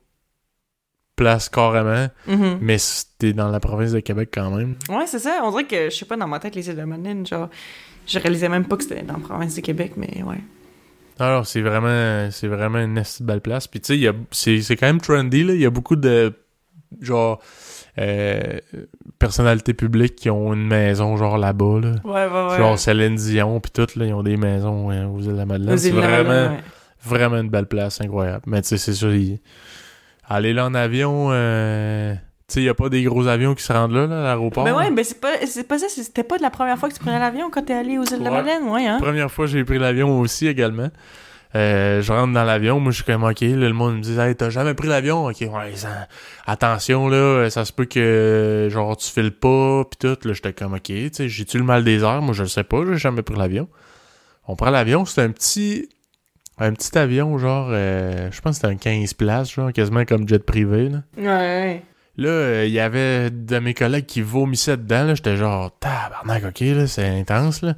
place 1.21 1.49
carrément, 1.49 2.07
Mhm. 2.27 2.57
mais 2.61 2.77
c'était 2.79 3.33
dans 3.33 3.49
la 3.49 3.59
province 3.59 3.91
de 3.91 3.99
Québec 3.99 4.29
quand 4.33 4.49
même. 4.51 4.75
Ouais, 4.89 5.05
c'est 5.05 5.19
ça. 5.19 5.41
On 5.43 5.51
dirait 5.51 5.65
que, 5.65 5.89
je 5.89 5.95
sais 5.95 6.05
pas, 6.05 6.17
dans 6.17 6.27
ma 6.27 6.39
tête, 6.39 6.55
les 6.55 6.67
îles 6.67 6.75
de 6.75 6.83
Madeleine, 6.83 7.25
genre, 7.27 7.49
je 8.07 8.17
réalisais 8.19 8.49
même 8.49 8.65
pas 8.65 8.77
que 8.77 8.83
c'était 8.83 9.03
dans 9.03 9.13
la 9.13 9.19
province 9.19 9.53
du 9.55 9.61
Québec, 9.61 9.91
mais 9.97 10.23
ouais. 10.23 10.41
Alors, 11.19 11.45
c'est 11.45 11.61
vraiment 11.61 12.29
c'est 12.31 12.47
vraiment 12.47 12.79
une 12.79 13.03
belle 13.19 13.41
place. 13.41 13.67
Puis 13.67 13.79
tu 13.81 13.99
sais, 14.01 14.11
c'est 14.31 14.61
c'est 14.61 14.75
quand 14.75 14.87
même 14.87 14.99
trendy 15.01 15.43
là, 15.43 15.53
il 15.53 15.61
y 15.61 15.65
a 15.65 15.69
beaucoup 15.69 15.95
de 15.95 16.33
genre 16.99 17.39
euh, 17.99 18.41
personnalités 19.19 19.73
publiques 19.75 20.15
qui 20.15 20.29
ont 20.29 20.53
une 20.53 20.65
maison 20.67 21.17
genre 21.17 21.37
là-bas 21.37 21.79
là. 21.81 21.91
Ouais, 22.03 22.25
ouais, 22.27 22.49
ouais. 22.51 22.57
Genre 22.57 22.79
Céline 22.79 23.15
Dion 23.15 23.59
puis 23.59 23.71
tout 23.71 23.87
là, 23.99 24.05
ils 24.05 24.13
ont 24.13 24.23
des 24.23 24.37
maisons 24.37 24.89
euh, 24.91 25.05
aux 25.05 25.19
îles 25.21 25.33
de 25.33 25.37
la 25.37 25.45
Madeleine. 25.45 25.77
C'est 25.77 25.91
vraiment 25.91 26.49
ouais. 26.55 26.59
Vraiment 27.03 27.37
une 27.37 27.49
belle 27.49 27.65
place, 27.65 27.99
incroyable. 27.99 28.43
Mais 28.45 28.61
tu 28.61 28.67
sais, 28.69 28.77
c'est 28.77 28.93
sûr, 28.93 29.11
il- 29.13 29.39
aller 30.35 30.53
là 30.53 30.65
en 30.65 30.73
avion, 30.73 31.29
euh... 31.31 32.13
tu 32.13 32.19
sais, 32.55 32.59
il 32.61 32.63
n'y 32.63 32.69
a 32.69 32.73
pas 32.73 32.89
des 32.89 33.03
gros 33.03 33.27
avions 33.27 33.53
qui 33.55 33.63
se 33.63 33.71
rendent 33.73 33.93
là, 33.93 34.07
là 34.07 34.19
à 34.21 34.23
l'aéroport. 34.23 34.63
Ben 34.63 34.73
ouais, 34.75 34.91
ben 34.91 35.03
c'est 35.03 35.19
pas, 35.19 35.45
c'est 35.45 35.67
pas 35.67 35.77
ça, 35.79 35.87
c'était 35.89 36.23
pas 36.23 36.37
de 36.37 36.43
la 36.43 36.49
première 36.49 36.77
fois 36.77 36.89
que 36.89 36.93
tu 36.93 36.99
prenais 36.99 37.19
l'avion 37.19 37.49
quand 37.49 37.63
t'es 37.63 37.73
allé 37.73 37.97
aux 37.97 38.03
îles 38.03 38.19
de 38.19 38.23
la 38.23 38.31
Ouais. 38.31 38.37
Madeleine, 38.37 38.63
ouais, 38.69 38.85
hein? 38.87 38.97
Première 39.01 39.31
fois, 39.31 39.45
j'ai 39.47 39.63
pris 39.63 39.79
l'avion 39.79 40.19
aussi 40.19 40.47
également. 40.47 40.89
Euh, 41.53 42.01
je 42.01 42.13
rentre 42.13 42.31
dans 42.31 42.45
l'avion, 42.45 42.79
moi 42.79 42.91
je 42.93 42.95
suis 42.97 43.03
comme 43.03 43.25
ok, 43.25 43.41
là, 43.41 43.47
le 43.67 43.73
monde 43.73 43.97
me 43.97 44.01
dit 44.01 44.17
Hey, 44.17 44.33
t'as 44.37 44.49
jamais 44.49 44.73
pris 44.73 44.87
l'avion? 44.87 45.25
Ok, 45.25 45.35
ouais, 45.41 45.75
ça- 45.75 46.07
attention 46.47 47.09
là, 47.09 47.49
ça 47.49 47.65
se 47.65 47.73
peut 47.73 47.83
que 47.83 48.69
genre 48.71 48.95
tu 48.95 49.11
files 49.11 49.31
pas 49.33 49.83
pis 49.83 49.97
tout, 49.97 50.15
là 50.25 50.31
j'étais 50.33 50.53
comme 50.53 50.75
ok, 50.75 50.81
tu 50.83 51.09
sais, 51.11 51.27
j'ai-tu 51.27 51.57
le 51.57 51.65
mal 51.65 51.83
des 51.83 52.03
airs? 52.05 52.21
Moi 52.21 52.33
je 52.33 52.43
le 52.43 52.47
sais 52.47 52.63
pas, 52.63 52.77
j'ai 52.87 52.97
jamais 52.97 53.21
pris 53.21 53.35
l'avion. 53.37 53.67
On 54.47 54.55
prend 54.55 54.69
l'avion, 54.69 55.03
c'est 55.03 55.21
un 55.23 55.29
petit 55.29 55.89
un 56.63 56.73
petit 56.73 56.97
avion, 56.97 57.37
genre 57.37 57.69
euh, 57.71 58.29
je 58.31 58.39
pense 58.41 58.59
que 58.59 58.67
c'était 58.67 58.73
un 58.73 58.77
15 58.99 59.13
places, 59.15 59.51
genre 59.51 59.71
quasiment 59.73 60.05
comme 60.05 60.27
jet 60.27 60.43
privé 60.45 60.89
là. 60.89 61.03
Ouais, 61.17 61.25
ouais. 61.25 61.83
Là, 62.17 62.29
euh, 62.29 62.65
il 62.67 62.71
y 62.73 62.79
avait 62.79 63.29
de 63.31 63.59
mes 63.59 63.73
collègues 63.73 64.05
qui 64.05 64.21
vomissaient 64.21 64.77
dedans. 64.77 65.05
là. 65.05 65.15
J'étais 65.15 65.37
genre, 65.37 65.77
tabarnak, 65.79 66.43
ok, 66.45 66.59
là, 66.59 66.85
c'est 66.87 67.07
intense. 67.07 67.61
Là. 67.61 67.75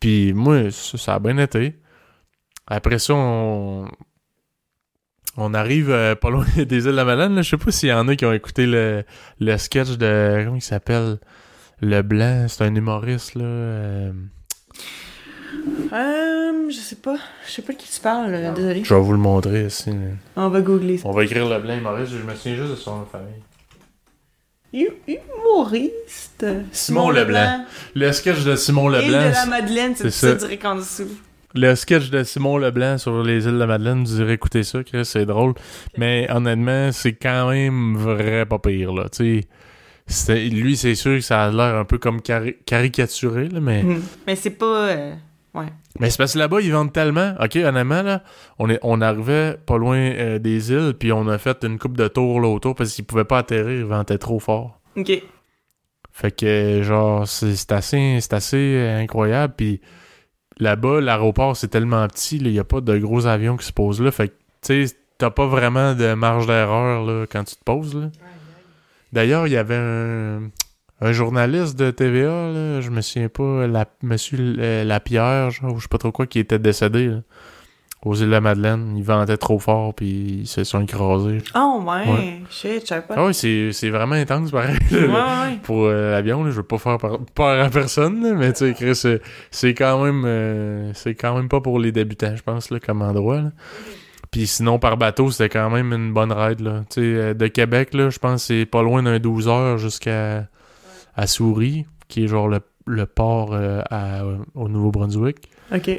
Puis 0.00 0.32
moi, 0.34 0.70
ça, 0.70 0.98
ça 0.98 1.14
a 1.14 1.18
bien 1.18 1.38
été. 1.38 1.80
Après 2.66 2.98
ça, 2.98 3.14
on, 3.14 3.88
on 5.38 5.54
arrive 5.54 5.90
euh, 5.90 6.14
pas 6.14 6.28
loin 6.30 6.44
des 6.56 6.62
îles 6.76 6.84
de 6.84 6.90
la 6.90 7.04
Madeleine. 7.06 7.34
là. 7.34 7.42
Je 7.42 7.50
sais 7.50 7.56
pas 7.56 7.70
s'il 7.72 7.88
y 7.88 7.92
en 7.92 8.06
a 8.06 8.14
qui 8.16 8.26
ont 8.26 8.32
écouté 8.34 8.66
le, 8.66 9.02
le 9.40 9.56
sketch 9.56 9.92
de. 9.96 10.42
Comment 10.44 10.56
il 10.56 10.62
s'appelle? 10.62 11.18
Le 11.80 12.02
Blanc. 12.02 12.46
C'est 12.48 12.64
un 12.64 12.74
humoriste, 12.74 13.34
là. 13.34 13.44
euh, 13.44 14.12
Euh, 15.92 16.70
je 16.70 16.76
sais 16.76 16.96
pas, 16.96 17.16
je 17.46 17.52
sais 17.52 17.62
pas 17.62 17.72
de 17.72 17.78
qui 17.78 17.88
tu 17.88 18.00
parles, 18.00 18.30
là, 18.32 18.50
désolé. 18.52 18.82
Je 18.84 18.94
vais 18.94 19.00
vous 19.00 19.12
le 19.12 19.18
montrer 19.18 19.66
ici. 19.66 19.90
On 20.36 20.48
va 20.48 20.60
googler 20.60 20.98
ça. 20.98 21.08
On 21.08 21.12
va 21.12 21.24
écrire 21.24 21.48
Le 21.48 21.58
Blanc 21.60 21.76
humoriste. 21.76 22.12
Je 22.12 22.22
me 22.22 22.34
souviens 22.34 22.56
juste 22.56 22.70
de 22.70 22.76
son 22.76 22.96
nom 22.96 23.02
de 23.02 23.08
famille. 23.08 23.42
Hu- 24.72 24.90
Humoriste. 25.06 26.46
Simon 26.72 27.10
Leblanc. 27.10 27.64
Le 27.94 28.10
sketch 28.12 28.42
de 28.44 28.56
Simon 28.56 28.90
Île 28.92 29.02
Leblanc. 29.06 29.28
de 29.28 29.32
la 29.34 29.46
Madeleine, 29.46 29.92
c'est 29.94 30.10
c'est 30.10 30.26
ça, 30.32 30.38
ça. 30.38 30.46
direct 30.46 30.64
en 30.64 30.76
dessous. 30.76 31.08
Le 31.54 31.74
sketch 31.76 32.10
de 32.10 32.24
Simon 32.24 32.58
Leblanc 32.58 32.98
sur 32.98 33.22
les 33.22 33.44
îles 33.44 33.52
de 33.52 33.58
la 33.58 33.66
Madeleine, 33.66 34.02
vous 34.02 34.20
irez 34.20 34.32
écouter 34.32 34.64
ça, 34.64 34.82
Chris, 34.82 35.04
c'est 35.04 35.24
drôle. 35.26 35.54
Mais 35.96 36.26
honnêtement, 36.28 36.90
c'est 36.90 37.12
quand 37.12 37.50
même 37.50 37.96
vrai 37.96 38.44
pas 38.46 38.58
pire, 38.58 38.92
là. 38.92 39.04
Tu 39.08 39.42
sais, 39.42 39.46
c'était- 40.08 40.46
lui, 40.48 40.76
c'est 40.76 40.96
sûr 40.96 41.12
que 41.14 41.20
ça 41.20 41.44
a 41.44 41.50
l'air 41.52 41.76
un 41.76 41.84
peu 41.84 41.98
comme 41.98 42.20
cari- 42.20 42.56
caricaturé, 42.66 43.48
là, 43.48 43.60
mais... 43.60 43.84
Mhm. 43.84 44.02
Mais 44.26 44.34
c'est 44.34 44.50
pas. 44.50 44.88
euh, 44.88 45.14
Ouais. 45.54 45.66
Mais 46.00 46.10
c'est 46.10 46.18
parce 46.18 46.34
que 46.34 46.38
là-bas, 46.38 46.60
ils 46.60 46.72
vendent 46.72 46.92
tellement. 46.92 47.34
Ok, 47.40 47.56
honnêtement, 47.56 48.02
là, 48.02 48.22
on, 48.58 48.68
est, 48.68 48.80
on 48.82 49.00
arrivait 49.00 49.56
pas 49.64 49.78
loin 49.78 49.96
euh, 49.96 50.38
des 50.38 50.72
îles, 50.72 50.94
puis 50.98 51.12
on 51.12 51.28
a 51.28 51.38
fait 51.38 51.64
une 51.64 51.78
coupe 51.78 51.96
de 51.96 52.08
tours 52.08 52.40
là 52.40 52.48
autour 52.48 52.74
parce 52.74 52.92
qu'ils 52.92 53.04
pouvaient 53.04 53.24
pas 53.24 53.38
atterrir, 53.38 53.70
ils 53.70 53.84
vendaient 53.84 54.18
trop 54.18 54.40
fort. 54.40 54.80
Ok. 54.96 55.22
Fait 56.10 56.30
que, 56.36 56.82
genre, 56.82 57.26
c'est 57.26 57.54
c'est 57.56 57.72
assez, 57.72 58.18
c'est 58.20 58.32
assez 58.32 58.56
euh, 58.56 59.00
incroyable. 59.00 59.54
Puis 59.56 59.80
là-bas, 60.58 61.00
l'aéroport, 61.00 61.56
c'est 61.56 61.68
tellement 61.68 62.06
petit, 62.08 62.36
il 62.36 62.50
y 62.50 62.58
a 62.58 62.64
pas 62.64 62.80
de 62.80 62.98
gros 62.98 63.26
avions 63.26 63.56
qui 63.56 63.66
se 63.66 63.72
posent 63.72 64.00
là. 64.00 64.10
Fait 64.10 64.28
que, 64.28 64.34
tu 64.62 64.86
sais, 64.86 64.96
t'as 65.18 65.30
pas 65.30 65.46
vraiment 65.46 65.94
de 65.94 66.14
marge 66.14 66.46
d'erreur 66.46 67.04
là, 67.04 67.26
quand 67.30 67.44
tu 67.44 67.54
te 67.54 67.64
poses. 67.64 67.94
Là. 67.94 68.10
D'ailleurs, 69.12 69.46
il 69.46 69.52
y 69.52 69.56
avait 69.56 69.76
un, 69.76 70.50
un 71.00 71.12
journaliste 71.12 71.78
de 71.78 71.90
TVA, 71.90 72.50
là, 72.52 72.80
je 72.80 72.90
me 72.90 73.00
souviens 73.00 73.28
pas, 73.28 73.66
la, 73.66 73.86
Monsieur 74.02 74.38
euh, 74.58 74.84
Lapierre, 74.84 75.50
genre, 75.50 75.74
ou 75.74 75.78
je 75.78 75.82
sais 75.82 75.88
pas 75.88 75.98
trop 75.98 76.12
quoi, 76.12 76.26
qui 76.26 76.38
était 76.38 76.58
décédé 76.58 77.08
là, 77.08 77.20
aux 78.04 78.14
îles 78.14 78.26
de 78.26 78.30
la 78.30 78.40
Madeleine. 78.40 78.94
Il 78.96 79.02
ventait 79.02 79.36
trop 79.36 79.58
fort, 79.58 79.94
puis 79.94 80.40
ils 80.42 80.46
se 80.46 80.64
sont 80.64 80.82
écrasés. 80.82 81.38
Oh, 81.54 81.82
ouais. 81.84 82.10
Ouais. 82.10 82.42
Shit, 82.50 82.82
je 82.82 82.86
savais 82.86 83.06
pas. 83.06 83.14
Ah 83.16 83.26
oui, 83.26 83.34
c'est 83.34 83.72
c'est 83.72 83.90
vraiment 83.90 84.14
intense, 84.14 84.50
pareil. 84.50 84.76
là, 84.90 84.98
ouais, 84.98 85.06
ouais, 85.08 85.58
pour 85.62 85.84
euh, 85.84 86.12
l'avion, 86.12 86.44
là, 86.44 86.50
je 86.50 86.56
veux 86.56 86.62
pas 86.62 86.78
faire 86.78 86.98
peur 86.98 87.64
à 87.64 87.70
personne, 87.70 88.22
là, 88.22 88.34
mais 88.34 88.52
tu 88.52 88.74
sais, 88.74 89.08
euh, 89.08 89.18
c'est 89.50 89.74
quand 89.74 90.04
même 90.04 90.24
euh, 90.24 90.92
c'est 90.94 91.14
quand 91.14 91.36
même 91.36 91.48
pas 91.48 91.60
pour 91.60 91.78
les 91.78 91.92
débutants, 91.92 92.36
je 92.36 92.42
pense, 92.42 92.70
là, 92.70 92.78
comme 92.80 93.02
endroit. 93.02 93.40
Là. 93.40 93.50
Puis 94.34 94.48
sinon, 94.48 94.80
par 94.80 94.96
bateau, 94.96 95.30
c'était 95.30 95.48
quand 95.48 95.70
même 95.70 95.92
une 95.92 96.12
bonne 96.12 96.32
ride. 96.32 96.58
Là. 96.58 96.82
Tu 96.90 96.94
sais, 96.94 97.00
euh, 97.02 97.34
de 97.34 97.46
Québec, 97.46 97.94
là, 97.94 98.10
je 98.10 98.18
pense 98.18 98.42
que 98.42 98.46
c'est 98.48 98.66
pas 98.66 98.82
loin 98.82 99.00
d'un 99.00 99.20
12 99.20 99.46
heures 99.46 99.78
jusqu'à 99.78 100.48
à 101.16 101.26
Souris, 101.26 101.86
qui 102.08 102.24
est 102.24 102.28
genre 102.28 102.48
le, 102.48 102.60
le 102.86 103.06
port 103.06 103.50
euh, 103.54 103.80
à- 103.90 104.22
au 104.54 104.68
Nouveau-Brunswick. 104.68 105.48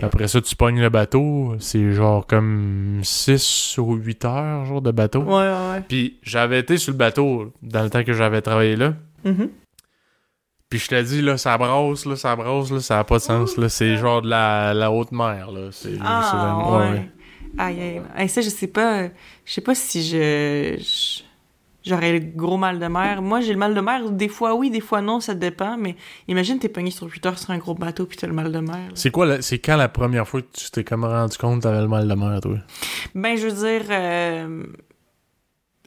Après 0.03 0.27
ça, 0.27 0.39
tu 0.41 0.55
pognes 0.55 0.79
le 0.79 0.89
bateau, 0.89 1.55
c'est 1.59 1.91
genre 1.91 2.27
comme 2.27 2.99
6 3.03 3.77
ou 3.79 3.95
8 3.95 4.25
heures 4.25 4.65
genre 4.65 4.81
de 4.81 4.91
bateau. 4.91 5.21
Ouais, 5.23 5.33
ouais. 5.51 5.81
Puis 5.87 6.19
j'avais 6.21 6.59
été 6.59 6.77
sur 6.77 6.91
le 6.93 6.97
bateau 6.97 7.51
dans 7.63 7.83
le 7.83 7.89
temps 7.89 8.03
que 8.03 8.13
j'avais 8.13 8.41
travaillé 8.41 8.75
là. 8.75 8.93
Mhm. 9.23 9.49
Puis 10.69 10.79
je 10.79 10.87
te 10.87 11.01
dis, 11.01 11.21
là, 11.21 11.37
ça 11.37 11.57
brasse, 11.57 12.05
là, 12.05 12.15
ça 12.15 12.35
brasse, 12.35 12.71
là, 12.71 12.79
ça 12.79 12.99
a 12.99 13.03
pas 13.03 13.17
de 13.17 13.21
sens, 13.21 13.55
là. 13.57 13.69
C'est 13.69 13.97
genre 13.97 14.21
de 14.21 14.29
la, 14.29 14.73
la 14.73 14.91
haute 14.91 15.11
mer, 15.11 15.51
là. 15.51 15.69
C'est 15.71 15.93
Ah, 16.01 16.79
ouais. 16.91 17.09
Aïe, 17.57 18.01
aïe. 18.15 18.29
Ça, 18.29 18.41
je 18.41 18.49
sais 18.49 18.67
pas. 18.67 19.05
Je 19.45 19.53
sais 19.53 19.61
pas 19.61 19.75
si 19.75 20.03
je. 20.03 20.75
je- 20.79 21.23
J'aurais 21.85 22.13
le 22.13 22.19
gros 22.19 22.57
mal 22.57 22.79
de 22.79 22.87
mer. 22.87 23.21
Moi, 23.21 23.41
j'ai 23.41 23.53
le 23.53 23.59
mal 23.59 23.75
de 23.75 23.79
mer. 23.81 24.09
Des 24.09 24.27
fois, 24.27 24.55
oui, 24.55 24.69
des 24.71 24.79
fois, 24.81 25.01
non, 25.01 25.19
ça 25.19 25.35
dépend. 25.35 25.77
Mais 25.77 25.95
imagine, 26.27 26.57
t'es 26.57 26.67
pogné 26.69 26.89
sur 26.91 27.07
8 27.07 27.25
heures 27.27 27.37
sur 27.37 27.51
un 27.51 27.57
gros 27.59 27.75
bateau 27.75 28.05
puis 28.07 28.17
t'as 28.17 28.27
le 28.27 28.33
mal 28.33 28.51
de 28.51 28.59
mer. 28.59 28.89
C'est 28.95 29.11
quoi, 29.11 29.25
la- 29.27 29.41
c'est 29.41 29.59
quand 29.59 29.77
la 29.77 29.87
première 29.89 30.27
fois 30.27 30.41
que 30.41 30.47
tu 30.51 30.71
t'es 30.71 30.83
comme 30.83 31.05
rendu 31.05 31.37
compte 31.37 31.59
que 31.59 31.63
t'avais 31.63 31.81
le 31.81 31.87
mal 31.87 32.07
de 32.07 32.13
mer, 32.15 32.39
toi? 32.41 32.57
Ben, 33.13 33.37
je 33.37 33.47
veux 33.47 33.51
dire. 33.79 33.85
euh, 33.91 34.63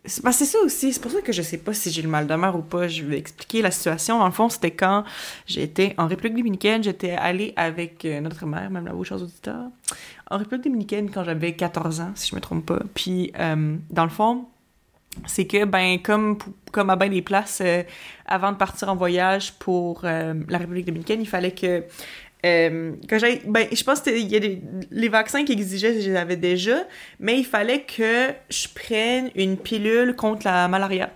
C'est 0.04 0.22
ben, 0.24 0.32
c'est 0.32 0.44
ça 0.44 0.58
aussi. 0.64 0.92
C'est 0.92 1.02
pour 1.02 1.10
ça 1.10 1.20
que 1.20 1.32
je 1.32 1.42
sais 1.42 1.58
pas 1.58 1.74
si 1.74 1.90
j'ai 1.90 2.00
le 2.02 2.08
mal 2.08 2.26
de 2.26 2.34
mer 2.34 2.54
ou 2.56 2.62
pas. 2.62 2.86
Je 2.88 3.02
vais 3.04 3.18
expliquer 3.18 3.60
la 3.60 3.70
situation. 3.72 4.24
Le 4.24 4.30
fond, 4.30 4.48
c'était 4.48 4.70
quand 4.70 5.04
j'étais 5.46 5.94
en 5.98 6.06
République 6.06 6.36
dominicaine. 6.36 6.82
J'étais 6.84 7.10
allée 7.12 7.52
avec 7.56 8.04
euh, 8.04 8.20
notre 8.20 8.46
mère, 8.46 8.70
même 8.70 8.86
là-haut, 8.86 9.02
chers 9.04 9.20
auditeurs, 9.20 9.66
en 10.30 10.38
République 10.38 10.64
dominicaine 10.64 11.10
quand 11.10 11.24
j'avais 11.24 11.52
14 11.54 12.00
ans, 12.00 12.12
si 12.14 12.30
je 12.30 12.36
me 12.36 12.40
trompe 12.40 12.64
pas. 12.66 12.78
Puis, 12.94 13.32
euh, 13.38 13.76
dans 13.90 14.04
le 14.04 14.10
fond, 14.10 14.46
c'est 15.26 15.46
que, 15.46 15.64
ben, 15.64 15.98
comme, 16.02 16.38
comme 16.72 16.90
à 16.90 16.96
bien 16.96 17.08
des 17.08 17.22
places, 17.22 17.60
euh, 17.64 17.82
avant 18.26 18.52
de 18.52 18.56
partir 18.56 18.88
en 18.88 18.96
voyage 18.96 19.52
pour 19.54 20.02
euh, 20.04 20.34
la 20.48 20.58
République 20.58 20.86
dominicaine, 20.86 21.20
il 21.20 21.28
fallait 21.28 21.52
que. 21.52 21.84
euh, 22.46 22.92
j'aille. 23.10 23.42
Ben, 23.46 23.66
je 23.72 23.82
pense 23.84 24.00
que 24.00 24.10
il 24.10 24.28
y 24.28 24.36
a 24.36 24.40
des, 24.40 24.62
les 24.90 25.08
vaccins 25.08 25.44
qui 25.44 25.52
exigeaient, 25.52 26.00
je 26.00 26.10
les 26.10 26.16
avais 26.16 26.36
déjà, 26.36 26.78
mais 27.20 27.38
il 27.38 27.44
fallait 27.44 27.82
que 27.82 28.32
je 28.50 28.68
prenne 28.74 29.30
une 29.34 29.56
pilule 29.56 30.14
contre 30.14 30.46
la 30.46 30.68
malaria. 30.68 31.10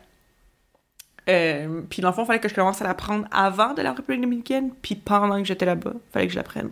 Puis 1.24 2.02
dans 2.02 2.08
le 2.08 2.14
fond, 2.14 2.24
il 2.24 2.26
fallait 2.26 2.40
que 2.40 2.48
je 2.48 2.54
commence 2.54 2.82
à 2.82 2.84
la 2.84 2.94
prendre 2.94 3.26
avant 3.30 3.74
de 3.74 3.82
la 3.82 3.92
République 3.92 4.22
dominicaine, 4.22 4.72
puis 4.82 4.96
pendant 4.96 5.38
que 5.38 5.44
j'étais 5.46 5.66
là-bas, 5.66 5.92
il 5.94 6.12
fallait 6.12 6.26
que 6.26 6.32
je 6.32 6.38
la 6.38 6.42
prenne. 6.42 6.70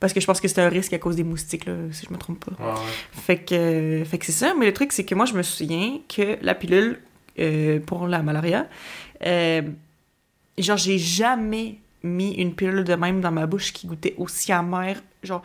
Parce 0.00 0.14
que 0.14 0.20
je 0.20 0.26
pense 0.26 0.40
que 0.40 0.48
c'était 0.48 0.62
un 0.62 0.68
risque 0.70 0.94
à 0.94 0.98
cause 0.98 1.16
des 1.16 1.24
moustiques, 1.24 1.66
là, 1.66 1.74
si 1.92 2.06
je 2.06 2.12
me 2.12 2.18
trompe 2.18 2.44
pas. 2.44 2.74
Fait 3.12 3.36
que, 3.36 4.02
fait 4.04 4.18
que 4.18 4.26
c'est 4.26 4.32
ça, 4.32 4.54
mais 4.58 4.66
le 4.66 4.72
truc, 4.72 4.92
c'est 4.92 5.04
que 5.04 5.14
moi, 5.14 5.26
je 5.26 5.34
me 5.34 5.42
souviens 5.42 6.00
que 6.08 6.38
la 6.42 6.54
pilule 6.54 7.00
euh, 7.38 7.80
pour 7.80 8.08
la 8.08 8.22
malaria, 8.22 8.66
euh, 9.26 9.62
genre, 10.56 10.78
j'ai 10.78 10.98
jamais 10.98 11.76
mis 12.02 12.32
une 12.32 12.54
pilule 12.54 12.84
de 12.84 12.94
même 12.94 13.20
dans 13.20 13.30
ma 13.30 13.46
bouche 13.46 13.74
qui 13.74 13.86
goûtait 13.86 14.14
aussi 14.16 14.52
amer. 14.52 14.96
Genre, 15.22 15.42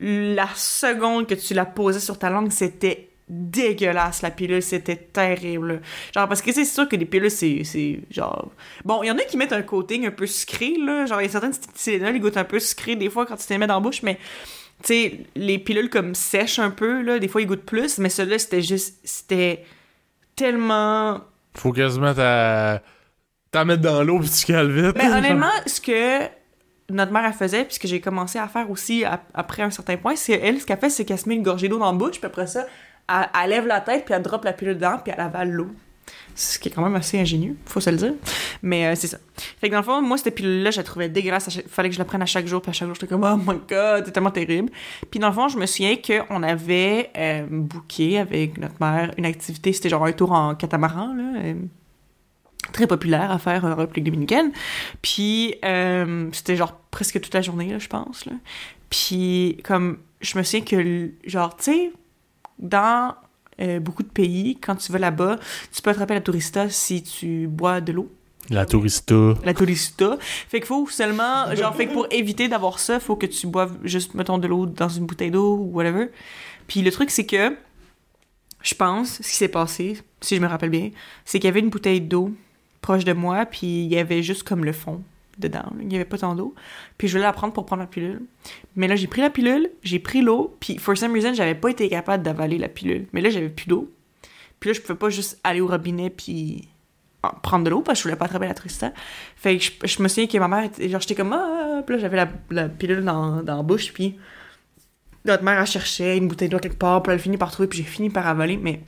la 0.00 0.48
seconde 0.54 1.26
que 1.26 1.34
tu 1.34 1.52
la 1.52 1.66
posais 1.66 2.00
sur 2.00 2.18
ta 2.18 2.30
langue, 2.30 2.50
c'était 2.50 3.10
dégueulasse, 3.28 4.22
la 4.22 4.30
pilule, 4.30 4.62
c'était 4.62 4.96
terrible. 4.96 5.80
Genre, 6.14 6.28
parce 6.28 6.42
que 6.42 6.52
c'est 6.52 6.64
sûr 6.64 6.88
que 6.88 6.96
les 6.96 7.04
pilules, 7.04 7.30
c'est, 7.30 7.62
c'est 7.64 8.00
genre... 8.10 8.50
Bon, 8.84 9.02
il 9.02 9.08
y 9.08 9.10
en 9.10 9.18
a 9.18 9.22
qui 9.22 9.36
mettent 9.36 9.52
un 9.52 9.62
coating 9.62 10.06
un 10.06 10.10
peu 10.10 10.26
sucré, 10.26 10.74
là. 10.78 11.06
Genre, 11.06 11.20
il 11.20 11.24
y 11.24 11.28
a 11.28 11.30
certaines 11.30 11.52
Tylenol, 11.74 12.16
ils 12.16 12.20
goûtent 12.20 12.36
un 12.36 12.44
peu 12.44 12.58
sucré 12.58 12.96
des 12.96 13.10
fois 13.10 13.26
quand 13.26 13.36
tu 13.36 13.46
te 13.46 13.52
les 13.52 13.58
mets 13.58 13.66
dans 13.66 13.74
la 13.74 13.80
bouche, 13.80 14.02
mais 14.02 14.16
tu 14.82 14.86
sais, 14.94 15.20
les 15.34 15.58
pilules 15.58 15.90
comme 15.90 16.14
sèches 16.14 16.58
un 16.58 16.70
peu, 16.70 17.02
là, 17.02 17.18
des 17.18 17.28
fois 17.28 17.42
ils 17.42 17.46
goûtent 17.46 17.66
plus, 17.66 17.98
mais 17.98 18.08
celui-là, 18.08 18.38
c'était 18.38 18.62
juste, 18.62 18.98
c'était 19.04 19.64
tellement... 20.36 21.20
Faut 21.54 21.72
quasiment 21.72 22.14
t'a, 22.14 22.82
t'en 23.50 23.64
mettre 23.64 23.82
dans 23.82 24.02
l'eau 24.04 24.20
pis 24.20 24.30
tu 24.30 24.46
cales 24.46 24.70
vite. 24.70 24.96
Mais 24.96 25.08
honnêtement, 25.12 25.50
ce 25.66 25.80
que 25.80 26.28
notre 26.90 27.12
mère, 27.12 27.24
elle 27.26 27.32
faisait, 27.32 27.64
puis 27.64 27.74
ce 27.74 27.80
que 27.80 27.88
j'ai 27.88 28.00
commencé 28.00 28.38
à 28.38 28.48
faire 28.48 28.70
aussi 28.70 29.04
ap- 29.04 29.28
après 29.34 29.62
un 29.62 29.70
certain 29.70 29.96
point, 29.96 30.16
c'est 30.16 30.34
elle, 30.34 30.60
ce 30.60 30.66
qu'elle 30.66 30.78
fait, 30.78 30.90
c'est 30.90 31.04
qu'elle 31.04 31.18
se 31.18 31.28
met 31.28 31.34
une 31.34 31.42
gorgée 31.42 31.68
d'eau 31.68 31.78
dans 31.78 31.90
la 31.90 31.98
bouche, 31.98 32.18
puis 32.18 32.26
après 32.26 32.46
ça, 32.46 32.66
elle, 33.08 33.50
lève 33.50 33.66
la 33.66 33.80
tête, 33.80 34.04
puis 34.04 34.14
elle 34.14 34.22
drop 34.22 34.44
la 34.44 34.52
pilule 34.52 34.74
dedans, 34.74 34.98
puis 35.02 35.12
elle 35.16 35.20
avale 35.22 35.50
l'eau. 35.50 35.68
Ce 36.34 36.58
qui 36.58 36.68
est 36.68 36.72
quand 36.72 36.82
même 36.82 36.94
assez 36.94 37.18
ingénieux, 37.18 37.56
faut 37.66 37.80
se 37.80 37.90
le 37.90 37.96
dire. 37.96 38.14
Mais 38.62 38.86
euh, 38.86 38.94
c'est 38.94 39.08
ça. 39.08 39.18
Fait 39.60 39.68
que 39.68 39.72
dans 39.72 39.80
le 39.80 39.84
fond, 39.84 40.00
moi, 40.00 40.16
cette 40.16 40.34
pilule-là, 40.36 40.70
je 40.70 40.76
la 40.78 40.84
trouvais 40.84 41.08
dégueulasse. 41.08 41.50
Chaque- 41.50 41.68
Fallait 41.68 41.88
que 41.88 41.94
je 41.94 41.98
la 41.98 42.04
prenne 42.04 42.22
à 42.22 42.26
chaque 42.26 42.46
jour, 42.46 42.62
puis 42.62 42.70
à 42.70 42.72
chaque 42.72 42.86
jour, 42.86 42.94
j'étais 42.94 43.08
comme, 43.08 43.24
oh 43.24 43.36
my 43.36 43.58
god, 43.68 44.04
c'est 44.06 44.12
tellement 44.12 44.30
terrible. 44.30 44.70
Puis 45.10 45.18
dans 45.20 45.28
le 45.28 45.34
fond, 45.34 45.48
je 45.48 45.58
me 45.58 45.66
souviens 45.66 45.96
qu'on 45.96 46.42
avait 46.44 47.10
euh, 47.16 47.46
booké 47.50 48.18
avec 48.18 48.56
notre 48.58 48.74
mère 48.80 49.12
une 49.18 49.26
activité, 49.26 49.72
c'était 49.72 49.88
genre 49.88 50.04
un 50.04 50.12
tour 50.12 50.30
en 50.32 50.54
catamaran, 50.54 51.12
là. 51.14 51.40
euh, 51.42 51.54
très 52.72 52.86
populaire 52.86 53.30
à 53.30 53.38
faire 53.38 53.64
en 53.64 53.74
République 53.74 54.04
dominicaine. 54.04 54.52
Puis 55.02 55.56
euh, 55.64 56.28
c'était 56.32 56.56
genre 56.56 56.78
presque 56.90 57.20
toute 57.20 57.34
la 57.34 57.42
journée, 57.42 57.70
là, 57.70 57.78
je 57.78 57.88
pense. 57.88 58.24
Là. 58.26 58.32
Puis 58.90 59.58
comme 59.64 59.98
je 60.20 60.38
me 60.38 60.42
souviens 60.42 60.64
que, 60.64 61.10
genre, 61.26 61.56
tu 61.56 61.64
sais, 61.64 61.92
dans 62.58 63.14
euh, 63.60 63.80
beaucoup 63.80 64.02
de 64.02 64.08
pays, 64.08 64.56
quand 64.60 64.76
tu 64.76 64.92
vas 64.92 64.98
là-bas, 64.98 65.38
tu 65.72 65.82
peux 65.82 65.90
attraper 65.90 66.14
la 66.14 66.20
tourista 66.20 66.70
si 66.70 67.02
tu 67.02 67.48
bois 67.48 67.80
de 67.80 67.92
l'eau. 67.92 68.10
La 68.50 68.64
tourista. 68.64 69.34
La 69.44 69.52
tourista. 69.52 70.16
Fait 70.20 70.60
qu'il 70.60 70.66
faut 70.66 70.88
seulement, 70.88 71.54
genre, 71.54 71.74
fait 71.74 71.86
que 71.86 71.92
pour 71.92 72.06
éviter 72.10 72.48
d'avoir 72.48 72.78
ça, 72.78 72.98
faut 72.98 73.16
que 73.16 73.26
tu 73.26 73.46
boives 73.46 73.76
juste, 73.84 74.14
mettons, 74.14 74.38
de 74.38 74.46
l'eau 74.46 74.64
dans 74.64 74.88
une 74.88 75.06
bouteille 75.06 75.30
d'eau 75.30 75.56
ou 75.56 75.70
whatever. 75.74 76.06
Puis 76.66 76.82
le 76.82 76.90
truc, 76.90 77.10
c'est 77.10 77.26
que, 77.26 77.56
je 78.62 78.74
pense, 78.74 79.16
ce 79.16 79.28
qui 79.28 79.36
s'est 79.36 79.48
passé, 79.48 79.98
si 80.20 80.36
je 80.36 80.40
me 80.40 80.46
rappelle 80.46 80.70
bien, 80.70 80.90
c'est 81.24 81.38
qu'il 81.38 81.48
y 81.48 81.50
avait 81.50 81.60
une 81.60 81.68
bouteille 81.68 82.00
d'eau 82.00 82.32
proche 82.80 83.04
de 83.04 83.12
moi, 83.12 83.44
puis 83.44 83.84
il 83.84 83.92
y 83.92 83.98
avait 83.98 84.22
juste 84.22 84.44
comme 84.44 84.64
le 84.64 84.72
fond 84.72 85.02
dedans. 85.38 85.72
Il 85.80 85.92
y 85.92 85.96
avait 85.96 86.04
pas 86.04 86.18
tant 86.18 86.34
d'eau. 86.34 86.54
Puis 86.96 87.08
je 87.08 87.12
voulais 87.12 87.24
la 87.24 87.32
prendre 87.32 87.52
pour 87.52 87.66
prendre 87.66 87.82
la 87.82 87.86
pilule. 87.88 88.22
Mais 88.76 88.88
là, 88.88 88.96
j'ai 88.96 89.06
pris 89.06 89.20
la 89.20 89.30
pilule, 89.30 89.70
j'ai 89.82 89.98
pris 89.98 90.20
l'eau, 90.20 90.56
puis 90.60 90.78
for 90.78 90.96
some 90.96 91.12
reason, 91.12 91.34
j'avais 91.34 91.54
pas 91.54 91.70
été 91.70 91.88
capable 91.88 92.22
d'avaler 92.22 92.58
la 92.58 92.68
pilule. 92.68 93.06
Mais 93.12 93.20
là, 93.20 93.30
j'avais 93.30 93.48
plus 93.48 93.66
d'eau. 93.66 93.90
Puis 94.60 94.70
là, 94.70 94.74
je 94.74 94.80
pouvais 94.80 94.98
pas 94.98 95.10
juste 95.10 95.38
aller 95.44 95.60
au 95.60 95.68
robinet 95.68 96.10
puis 96.10 96.68
ah, 97.22 97.34
prendre 97.42 97.64
de 97.64 97.70
l'eau 97.70 97.80
parce 97.80 97.98
que 97.98 98.02
je 98.02 98.08
voulais 98.08 98.18
pas 98.18 98.26
attraper 98.26 98.46
la 98.46 98.54
tristesse. 98.54 98.92
Fait 99.36 99.58
que 99.58 99.64
je, 99.86 100.02
me 100.02 100.08
souviens 100.08 100.26
que 100.26 100.38
ma 100.38 100.48
mère, 100.48 100.64
était- 100.64 100.88
genre, 100.88 101.00
j'étais 101.00 101.14
comme, 101.14 101.32
ah, 101.32 101.82
puis 101.84 101.96
là, 101.96 102.00
j'avais 102.00 102.28
la, 102.50 102.68
pilule 102.68 103.04
dans, 103.04 103.42
la 103.42 103.62
bouche, 103.62 103.92
puis 103.92 104.16
notre 105.24 105.42
mère, 105.42 105.60
elle 105.60 105.66
cherchait 105.66 106.16
une 106.16 106.28
bouteille 106.28 106.48
d'eau 106.48 106.58
quelque 106.58 106.78
part, 106.78 107.02
puis 107.02 107.12
elle 107.12 107.18
finit 107.18 107.36
par 107.36 107.50
trouver, 107.50 107.68
puis 107.68 107.78
j'ai 107.78 107.84
fini 107.84 108.08
par 108.08 108.26
avaler, 108.26 108.56
mais 108.56 108.82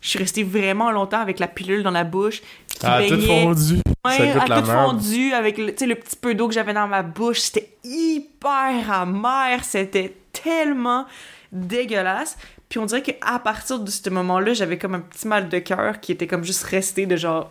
je 0.00 0.08
suis 0.10 0.18
restée 0.18 0.42
vraiment 0.44 0.90
longtemps 0.90 1.20
avec 1.20 1.38
la 1.38 1.48
pilule 1.48 1.82
dans 1.82 1.90
la 1.90 2.04
bouche, 2.04 2.40
qui 2.68 2.78
Ah, 2.86 3.00
tout 3.06 3.16
baignait. 3.16 3.42
fondu. 3.44 3.74
Ouais, 4.04 4.16
ça 4.16 4.26
goûte 4.26 4.42
à 4.42 4.46
la 4.46 4.60
tout 4.62 4.66
merde. 4.68 4.86
fondu 4.90 5.32
avec 5.32 5.58
le, 5.58 5.72
petit 5.72 6.16
peu 6.20 6.34
d'eau 6.34 6.48
que 6.48 6.54
j'avais 6.54 6.72
dans 6.72 6.86
ma 6.86 7.02
bouche. 7.02 7.40
C'était 7.40 7.70
hyper 7.84 8.90
amer. 8.92 9.64
C'était 9.64 10.14
tellement 10.32 11.06
dégueulasse. 11.52 12.36
Puis 12.68 12.78
on 12.78 12.86
dirait 12.86 13.02
qu'à 13.02 13.38
partir 13.38 13.78
de 13.80 13.90
ce 13.90 14.10
moment-là, 14.10 14.52
j'avais 14.54 14.78
comme 14.78 14.94
un 14.94 15.00
petit 15.00 15.26
mal 15.26 15.48
de 15.48 15.58
cœur 15.58 16.00
qui 16.00 16.12
était 16.12 16.26
comme 16.26 16.44
juste 16.44 16.62
resté 16.64 17.06
de 17.06 17.16
genre... 17.16 17.50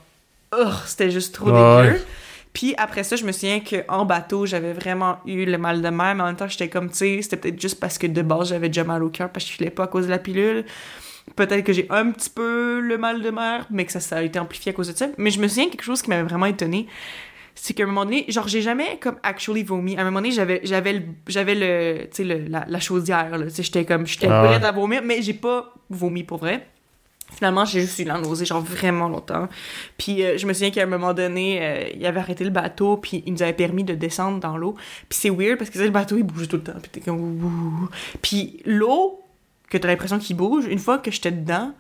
C'était 0.86 1.12
juste 1.12 1.34
trop 1.36 1.50
Ouais. 1.52 1.88
dégueu. 1.92 2.02
Puis 2.54 2.74
après 2.78 3.04
ça, 3.04 3.16
je 3.16 3.26
me 3.26 3.32
souviens 3.32 3.60
qu'en 3.60 4.06
bateau, 4.06 4.46
j'avais 4.46 4.74
vraiment 4.74 5.18
eu 5.26 5.46
le 5.46 5.58
mal 5.58 5.82
de 5.82 5.90
mer, 5.90 6.16
mais 6.16 6.24
en 6.24 6.28
même 6.28 6.36
temps, 6.36 6.48
j'étais 6.48 6.70
comme, 6.70 6.90
tu 6.90 6.98
sais, 6.98 7.20
c'était 7.22 7.38
peut-être 7.38 7.62
juste 7.62 7.80
parce 7.80 7.98
que 7.98 8.08
de 8.08 8.22
base, 8.22 8.50
j'avais 8.50 8.70
déjà 8.70 8.84
mal 8.84 9.04
au 9.04 9.10
cœur 9.10 9.30
parce 9.30 9.46
que 9.46 9.52
je 9.52 9.58
filais 9.58 9.70
pas 9.70 9.84
à 9.84 9.88
cause 9.88 10.06
de 10.06 10.12
la 10.12 10.18
pilule. 10.18 10.66
Peut-être 11.36 11.64
que 11.64 11.74
j'ai 11.74 11.88
un 11.90 12.12
petit 12.12 12.30
peu 12.30 12.80
le 12.80 12.98
mal 12.98 13.22
de 13.22 13.30
mer, 13.30 13.68
mais 13.70 13.86
que 13.86 13.92
ça, 13.92 14.00
ça 14.00 14.18
a 14.18 14.22
été 14.22 14.40
amplifié 14.40 14.72
à 14.72 14.74
cause 14.74 14.92
de 14.92 14.98
ça. 14.98 15.08
Mais 15.18 15.30
je 15.32 15.40
me 15.40 15.48
souviens 15.48 15.70
quelque 15.70 15.84
chose 15.84 16.02
qui 16.02 16.10
m'avait 16.10 16.24
vraiment 16.24 16.46
étonné. 16.46 16.88
C'est 17.56 17.74
qu'à 17.74 17.84
un 17.84 17.88
moment 17.88 18.06
donné, 18.06 18.26
genre, 18.28 18.48
j'ai 18.48 18.62
jamais 18.62 18.98
comme 19.02 19.18
actually 19.24 19.64
vomi. 19.64 19.98
À 19.98 20.02
un 20.02 20.04
moment 20.06 20.20
donné, 20.20 20.32
j'avais, 20.32 20.62
j'avais 20.64 20.94
le, 20.94 21.02
j'avais 21.28 21.56
le, 21.56 22.02
tu 22.10 22.24
sais, 22.28 22.46
la, 22.48 22.66
la 22.68 22.80
chaudière, 22.80 23.36
là. 23.38 23.46
J'étais 23.50 23.84
comme, 23.84 24.06
j'étais 24.06 24.28
Ah 24.28 24.44
ouais. 24.44 24.50
prête 24.50 24.64
à 24.64 24.72
vomir, 24.72 25.02
mais 25.04 25.22
j'ai 25.24 25.34
pas 25.34 25.74
vomi 25.90 26.24
pour 26.24 26.38
vrai. 26.38 26.68
Finalement, 27.34 27.66
j'ai 27.66 27.82
juste 27.82 28.00
eu 28.00 28.06
la 28.06 28.20
nausée, 28.20 28.46
genre 28.46 28.62
vraiment 28.62 29.10
longtemps. 29.10 29.50
Puis 29.98 30.24
euh, 30.24 30.38
je 30.38 30.46
me 30.48 30.54
souviens 30.54 30.72
qu'à 30.72 30.84
un 30.84 30.86
moment 30.86 31.14
donné, 31.14 31.60
euh, 31.62 31.90
il 31.94 32.06
avait 32.06 32.20
arrêté 32.22 32.44
le 32.46 32.52
bateau, 32.52 32.96
puis 32.98 33.22
il 33.26 33.34
nous 33.34 33.42
avait 33.44 33.52
permis 33.54 33.84
de 33.84 33.96
descendre 33.96 34.40
dans 34.40 34.56
l'eau. 34.56 34.76
Puis 35.10 35.20
c'est 35.20 35.30
weird 35.30 35.58
parce 35.58 35.70
que 35.70 35.74
tu 35.74 35.80
sais, 35.80 35.86
le 35.86 35.92
bateau, 35.92 36.16
il 36.18 36.24
bouge 36.24 36.48
tout 36.48 36.56
le 36.56 36.64
temps. 36.64 36.80
Puis 36.82 36.90
t'es 36.90 37.02
comme... 37.02 37.20
ouh. 37.20 37.90
Puis 38.22 38.62
l'eau, 38.66 39.20
que 39.70 39.78
t'as 39.78 39.88
l'impression 39.88 40.20
qu'il 40.20 40.36
bouge, 40.36 40.66
une 40.66 40.80
fois 40.80 40.98
que 40.98 41.12
j'étais 41.12 41.32
dedans, 41.32 41.74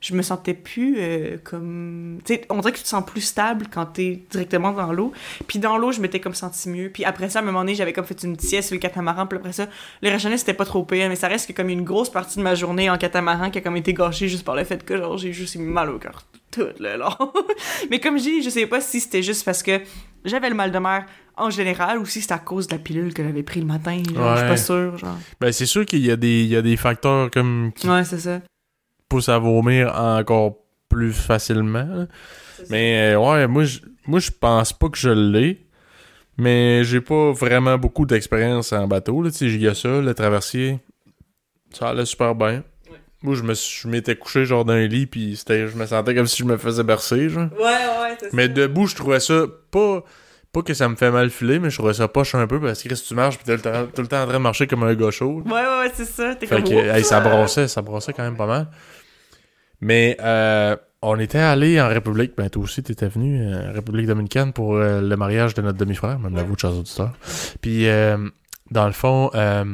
je 0.00 0.14
me 0.14 0.20
sentais 0.20 0.52
plus 0.52 0.96
euh, 0.98 1.38
comme... 1.42 2.18
Tu 2.26 2.34
sais, 2.34 2.42
on 2.50 2.58
dirait 2.58 2.72
que 2.72 2.76
tu 2.76 2.82
te 2.82 2.88
sens 2.88 3.04
plus 3.06 3.22
stable 3.22 3.68
quand 3.72 3.86
t'es 3.86 4.22
directement 4.30 4.72
dans 4.72 4.92
l'eau. 4.92 5.12
Puis 5.46 5.58
dans 5.58 5.78
l'eau, 5.78 5.92
je 5.92 6.00
m'étais 6.02 6.20
comme 6.20 6.34
senti 6.34 6.68
mieux. 6.68 6.90
Puis 6.90 7.06
après 7.06 7.30
ça, 7.30 7.38
à 7.38 7.42
un 7.42 7.44
moment 7.44 7.60
donné, 7.60 7.74
j'avais 7.74 7.94
comme 7.94 8.04
fait 8.04 8.22
une 8.22 8.38
sieste 8.38 8.68
sur 8.68 8.74
le 8.74 8.80
catamaran. 8.80 9.26
Puis 9.26 9.38
après 9.38 9.52
ça, 9.52 9.66
le 10.02 10.10
rationnel, 10.10 10.38
c'était 10.38 10.52
pas 10.52 10.66
trop 10.66 10.84
pire. 10.84 11.08
Mais 11.08 11.16
ça 11.16 11.28
reste 11.28 11.48
que 11.48 11.54
comme 11.54 11.70
une 11.70 11.84
grosse 11.84 12.10
partie 12.10 12.36
de 12.36 12.42
ma 12.42 12.54
journée 12.54 12.90
en 12.90 12.98
catamaran 12.98 13.50
qui 13.50 13.58
a 13.58 13.60
comme 13.62 13.78
été 13.78 13.94
gâchée 13.94 14.28
juste 14.28 14.44
par 14.44 14.56
le 14.56 14.64
fait 14.64 14.84
que 14.84 14.94
genre 14.98 15.16
j'ai 15.16 15.32
juste 15.32 15.54
eu 15.54 15.60
mal 15.60 15.88
au 15.88 15.98
cœur 15.98 16.26
tout 16.50 16.68
le 16.78 16.96
long. 16.96 17.32
mais 17.90 17.98
comme 17.98 18.18
je 18.18 18.24
dis, 18.24 18.42
je 18.42 18.50
sais 18.50 18.66
pas 18.66 18.80
si 18.80 19.00
c'était 19.00 19.22
juste 19.22 19.44
parce 19.44 19.62
que 19.62 19.80
j'avais 20.24 20.48
le 20.48 20.54
mal 20.54 20.70
de 20.72 20.78
mer 20.78 21.06
en 21.36 21.50
général 21.50 21.98
ou 21.98 22.06
si 22.06 22.20
c'était 22.20 22.34
à 22.34 22.38
cause 22.38 22.66
de 22.68 22.72
la 22.74 22.78
pilule 22.78 23.12
que 23.12 23.22
j'avais 23.24 23.42
pris 23.42 23.60
le 23.60 23.66
matin. 23.66 23.96
Genre, 23.96 24.04
Je 24.06 24.36
suis 24.36 24.42
Ouais. 24.44 24.48
pas 24.48 24.56
sûre, 24.56 24.98
genre. 24.98 25.18
Ben, 25.40 25.52
c'est 25.52 25.66
sûr 25.66 25.84
qu'il 25.86 26.04
y, 26.04 26.10
a 26.10 26.16
des- 26.16 26.42
il 26.44 26.48
y 26.48 26.56
a 26.56 26.62
des 26.62 26.76
facteurs 26.76 27.30
comme 27.30 27.72
qui 27.74 27.88
Ouais, 27.88 28.04
c'est 28.04 28.18
ça. 28.20 28.40
poussent 29.08 29.28
à 29.28 29.38
vomir 29.38 29.92
encore 29.94 30.56
plus 30.88 31.12
facilement. 31.12 32.06
Mais 32.70 33.14
euh, 33.14 33.18
ouais, 33.18 33.46
moi, 33.46 33.64
je 33.64 33.80
moi, 34.06 34.20
je 34.20 34.30
pense 34.30 34.72
pas 34.72 34.88
que 34.90 34.98
je 34.98 35.10
l'ai. 35.10 35.60
Mais 36.36 36.82
j'ai 36.84 37.00
pas 37.00 37.30
vraiment 37.32 37.78
beaucoup 37.78 38.06
d'expérience 38.06 38.72
en 38.72 38.86
bateau. 38.88 39.22
Là. 39.22 39.30
Tu 39.30 39.36
sais, 39.38 39.46
Il 39.46 39.60
y 39.62 39.68
a 39.68 39.74
ça, 39.74 40.00
le 40.00 40.14
traversier. 40.14 40.78
Ça 41.72 41.88
allait 41.90 42.04
super 42.04 42.34
bien. 42.34 42.62
Moi, 43.24 43.34
je 43.34 43.42
me 43.42 43.54
je 43.54 43.88
m'étais 43.88 44.14
couché 44.14 44.44
genre 44.44 44.64
dans 44.64 44.74
un 44.74 44.86
lit, 44.86 45.06
puis 45.06 45.36
c'était, 45.36 45.66
je 45.66 45.76
me 45.76 45.86
sentais 45.86 46.14
comme 46.14 46.26
si 46.26 46.42
je 46.42 46.44
me 46.44 46.56
faisais 46.56 46.84
bercer. 46.84 47.28
Genre. 47.28 47.48
Ouais, 47.58 47.62
ouais, 47.62 48.16
c'est 48.20 48.32
Mais 48.32 48.48
debout, 48.48 48.86
je 48.86 48.94
trouvais 48.94 49.20
ça 49.20 49.46
pas. 49.70 50.04
Pas 50.52 50.62
que 50.62 50.72
ça 50.72 50.88
me 50.88 50.94
fait 50.94 51.10
mal 51.10 51.30
filer, 51.30 51.58
mais 51.58 51.68
je 51.68 51.76
trouvais 51.78 51.94
ça 51.94 52.06
poche 52.06 52.36
un 52.36 52.46
peu 52.46 52.60
parce 52.60 52.80
que 52.80 52.94
si 52.94 53.08
tu 53.08 53.14
marches, 53.14 53.38
puis 53.38 53.44
t'es 53.44 53.56
le 53.56 53.86
tout 53.88 54.02
le 54.02 54.06
temps 54.06 54.22
en 54.22 54.26
train 54.26 54.34
de 54.34 54.38
marcher 54.38 54.68
comme 54.68 54.84
un 54.84 55.10
chaud. 55.10 55.42
Ouais, 55.44 55.52
ouais, 55.52 55.60
ouais, 55.80 55.90
c'est 55.94 56.04
ça. 56.04 56.36
T'es 56.36 56.46
Fait 56.46 56.56
comme. 56.62 56.64
que, 56.64 56.74
Oups. 56.74 56.96
hey, 56.96 57.02
ça 57.02 57.18
brassait, 57.18 57.66
ça 57.66 57.82
brassait 57.82 58.12
quand 58.12 58.22
même 58.22 58.36
pas 58.36 58.46
mal. 58.46 58.68
Mais 59.80 60.16
euh, 60.20 60.76
on 61.02 61.18
était 61.18 61.38
allé 61.38 61.80
en 61.80 61.88
République, 61.88 62.32
ben 62.36 62.48
toi 62.48 62.62
aussi 62.62 62.82
t'étais 62.82 63.08
venu, 63.08 63.40
euh, 63.42 63.72
République 63.72 64.06
dominicaine 64.06 64.52
pour 64.52 64.76
euh, 64.76 65.00
le 65.00 65.16
mariage 65.16 65.54
de 65.54 65.62
notre 65.62 65.76
demi-frère, 65.78 66.18
même 66.18 66.34
la 66.34 66.42
vous, 66.44 66.56
chers 66.56 66.72
auditeurs. 66.72 67.12
Puis 67.60 67.88
euh, 67.88 68.16
dans 68.70 68.86
le 68.86 68.92
fond, 68.92 69.30
euh, 69.34 69.64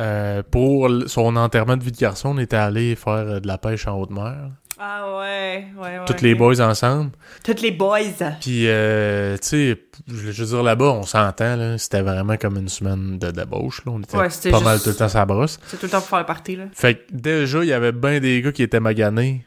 euh, 0.00 0.42
pour 0.50 0.88
son 1.06 1.36
enterrement 1.36 1.76
de 1.76 1.84
vie 1.84 1.92
de 1.92 1.96
garçon, 1.98 2.30
on 2.34 2.38
était 2.38 2.56
allé 2.56 2.96
faire 2.96 3.12
euh, 3.12 3.40
de 3.40 3.46
la 3.46 3.58
pêche 3.58 3.86
en 3.86 3.98
haute 4.00 4.10
mer. 4.10 4.50
Ah 4.82 5.18
ouais, 5.18 5.66
ouais, 5.76 5.98
ouais. 5.98 6.04
Toutes 6.06 6.22
les 6.22 6.34
boys 6.34 6.58
ensemble. 6.60 7.10
Toutes 7.44 7.60
les 7.60 7.70
boys. 7.70 7.98
Puis, 8.40 8.64
euh, 8.66 9.36
tu 9.36 9.46
sais, 9.74 9.82
je 10.08 10.42
veux 10.42 10.46
dire, 10.46 10.62
là-bas, 10.62 10.86
on 10.92 11.02
s'entend, 11.02 11.54
là, 11.56 11.76
c'était 11.76 12.00
vraiment 12.00 12.38
comme 12.38 12.56
une 12.56 12.68
semaine 12.70 13.18
de 13.18 13.30
débauche, 13.30 13.84
là. 13.84 13.92
On 13.94 14.00
était 14.00 14.16
Ouais, 14.16 14.28
pas 14.28 14.30
juste- 14.30 14.64
mal 14.64 14.80
tout 14.80 14.88
le 14.88 14.94
temps 14.96 15.08
la 15.12 15.26
brosse. 15.26 15.58
C'est 15.66 15.76
tout 15.76 15.84
le 15.84 15.90
temps 15.90 15.98
pour 16.00 16.08
faire 16.08 16.20
le 16.20 16.24
party, 16.24 16.56
là. 16.56 16.64
Fait 16.72 16.94
que 16.94 17.00
déjà, 17.12 17.58
il 17.62 17.66
y 17.68 17.74
avait 17.74 17.92
bien 17.92 18.20
des 18.20 18.40
gars 18.40 18.52
qui 18.52 18.62
étaient 18.62 18.80
maganés 18.80 19.44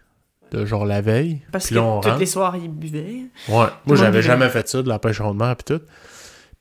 de 0.52 0.66
genre 0.68 0.86
la 0.86 1.02
veille. 1.02 1.42
Parce 1.52 1.66
Puis 1.66 1.76
là, 1.76 1.82
on 1.82 1.98
que 2.00 2.04
toutes 2.04 2.12
rentre. 2.12 2.20
les 2.20 2.26
soirs, 2.28 2.56
ils 2.56 2.70
buvaient. 2.70 3.22
Ouais. 3.50 3.66
Moi, 3.88 3.96
j'avais 3.96 4.22
jamais 4.22 4.50
fait 4.50 4.68
ça, 4.70 4.84
de 4.84 4.88
la 4.88 5.00
pêche 5.00 5.20
en 5.20 5.32
haute 5.32 5.38
mer 5.38 5.56
pis 5.56 5.64
tout. 5.66 5.82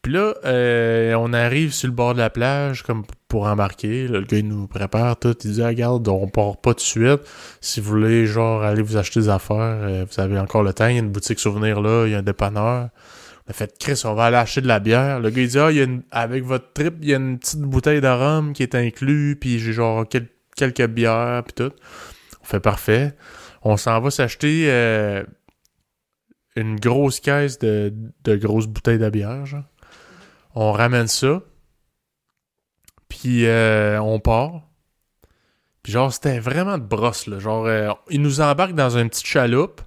Puis 0.03 0.13
là, 0.13 0.35
euh, 0.45 1.15
on 1.15 1.33
arrive 1.33 1.73
sur 1.73 1.87
le 1.87 1.95
bord 1.95 2.15
de 2.15 2.19
la 2.19 2.29
plage 2.29 2.83
comme 2.83 3.05
pour 3.29 3.45
embarquer. 3.47 4.09
Le 4.09 4.23
gars, 4.23 4.39
il 4.39 4.49
nous 4.49 4.67
prépare 4.67 5.17
tout. 5.17 5.37
Il 5.45 5.53
dit, 5.53 5.63
Ah, 5.63 5.69
regarde, 5.69 6.09
on 6.09 6.27
part 6.27 6.57
pas 6.61 6.73
tout 6.75 6.79
de 6.79 6.81
suite. 6.81 7.21
Si 7.61 7.81
vous 7.81 7.91
voulez, 7.91 8.27
genre, 8.27 8.65
aller 8.65 8.83
vous 8.83 8.97
acheter 8.97 9.21
des 9.21 9.29
affaires, 9.29 9.57
euh, 9.59 10.05
vous 10.11 10.21
avez 10.21 10.39
encore 10.41 10.65
le 10.65 10.73
temps. 10.73 10.89
Il 10.89 10.95
y 10.95 10.97
a 10.97 11.03
une 11.03 11.11
boutique 11.13 11.39
souvenir 11.39 11.81
là, 11.81 12.07
il 12.07 12.13
y 12.13 12.15
a 12.17 12.19
un 12.19 12.23
dépanneur. 12.23 12.89
On 13.47 13.51
a 13.51 13.53
fait, 13.53 13.77
Chris, 13.79 14.03
on 14.05 14.15
va 14.15 14.25
aller 14.25 14.37
acheter 14.37 14.61
de 14.61 14.67
la 14.69 14.81
bière. 14.81 15.21
Le 15.21 15.31
gars, 15.31 15.41
il 15.43 15.49
dit, 15.49 15.59
ah, 15.61 15.71
il 15.71 15.77
y 15.79 15.83
a 15.83 15.87
avec 16.11 16.43
votre 16.45 16.73
trip, 16.73 16.95
il 17.01 17.09
y 17.09 17.15
a 17.15 17.19
une 17.19 17.39
petite 17.39 17.61
bouteille 17.61 18.01
de 18.01 18.09
rhum 18.09 18.53
qui 18.55 18.65
est 18.65 18.75
inclus, 18.75 19.37
puis 19.41 19.61
j'ai 19.61 19.73
genre 19.73 20.05
quel- 20.09 20.29
quelques 20.57 20.87
bières, 20.89 21.45
puis 21.45 21.53
tout. 21.55 21.73
On 22.41 22.45
fait 22.45 22.61
parfait. 22.61 23.15
On 23.63 23.77
s'en 23.77 24.01
va 24.01 24.11
s'acheter 24.11 24.65
euh, 24.67 25.23
une 26.57 26.75
grosse 26.81 27.21
caisse 27.21 27.61
de, 27.61 27.93
de 28.25 28.35
grosses 28.37 28.67
bouteilles 28.67 28.99
de 28.99 29.09
bière, 29.09 29.47
genre. 29.47 29.63
On 30.55 30.73
ramène 30.73 31.09
ça. 31.09 31.43
Puis 33.09 33.47
euh, 33.47 34.01
on 34.01 34.21
part. 34.21 34.63
Puis 35.83 35.93
genre, 35.93 36.13
c'était 36.13 36.39
vraiment 36.39 36.79
de 36.79 36.85
brosse, 36.85 37.27
là. 37.27 37.39
Genre, 37.39 37.67
euh, 37.67 37.91
ils 38.11 38.23
nous 38.23 38.41
embarquent 38.41 38.75
dans 38.75 38.97
une 38.97 39.09
petite 39.09 39.27
chaloupe. 39.27 39.81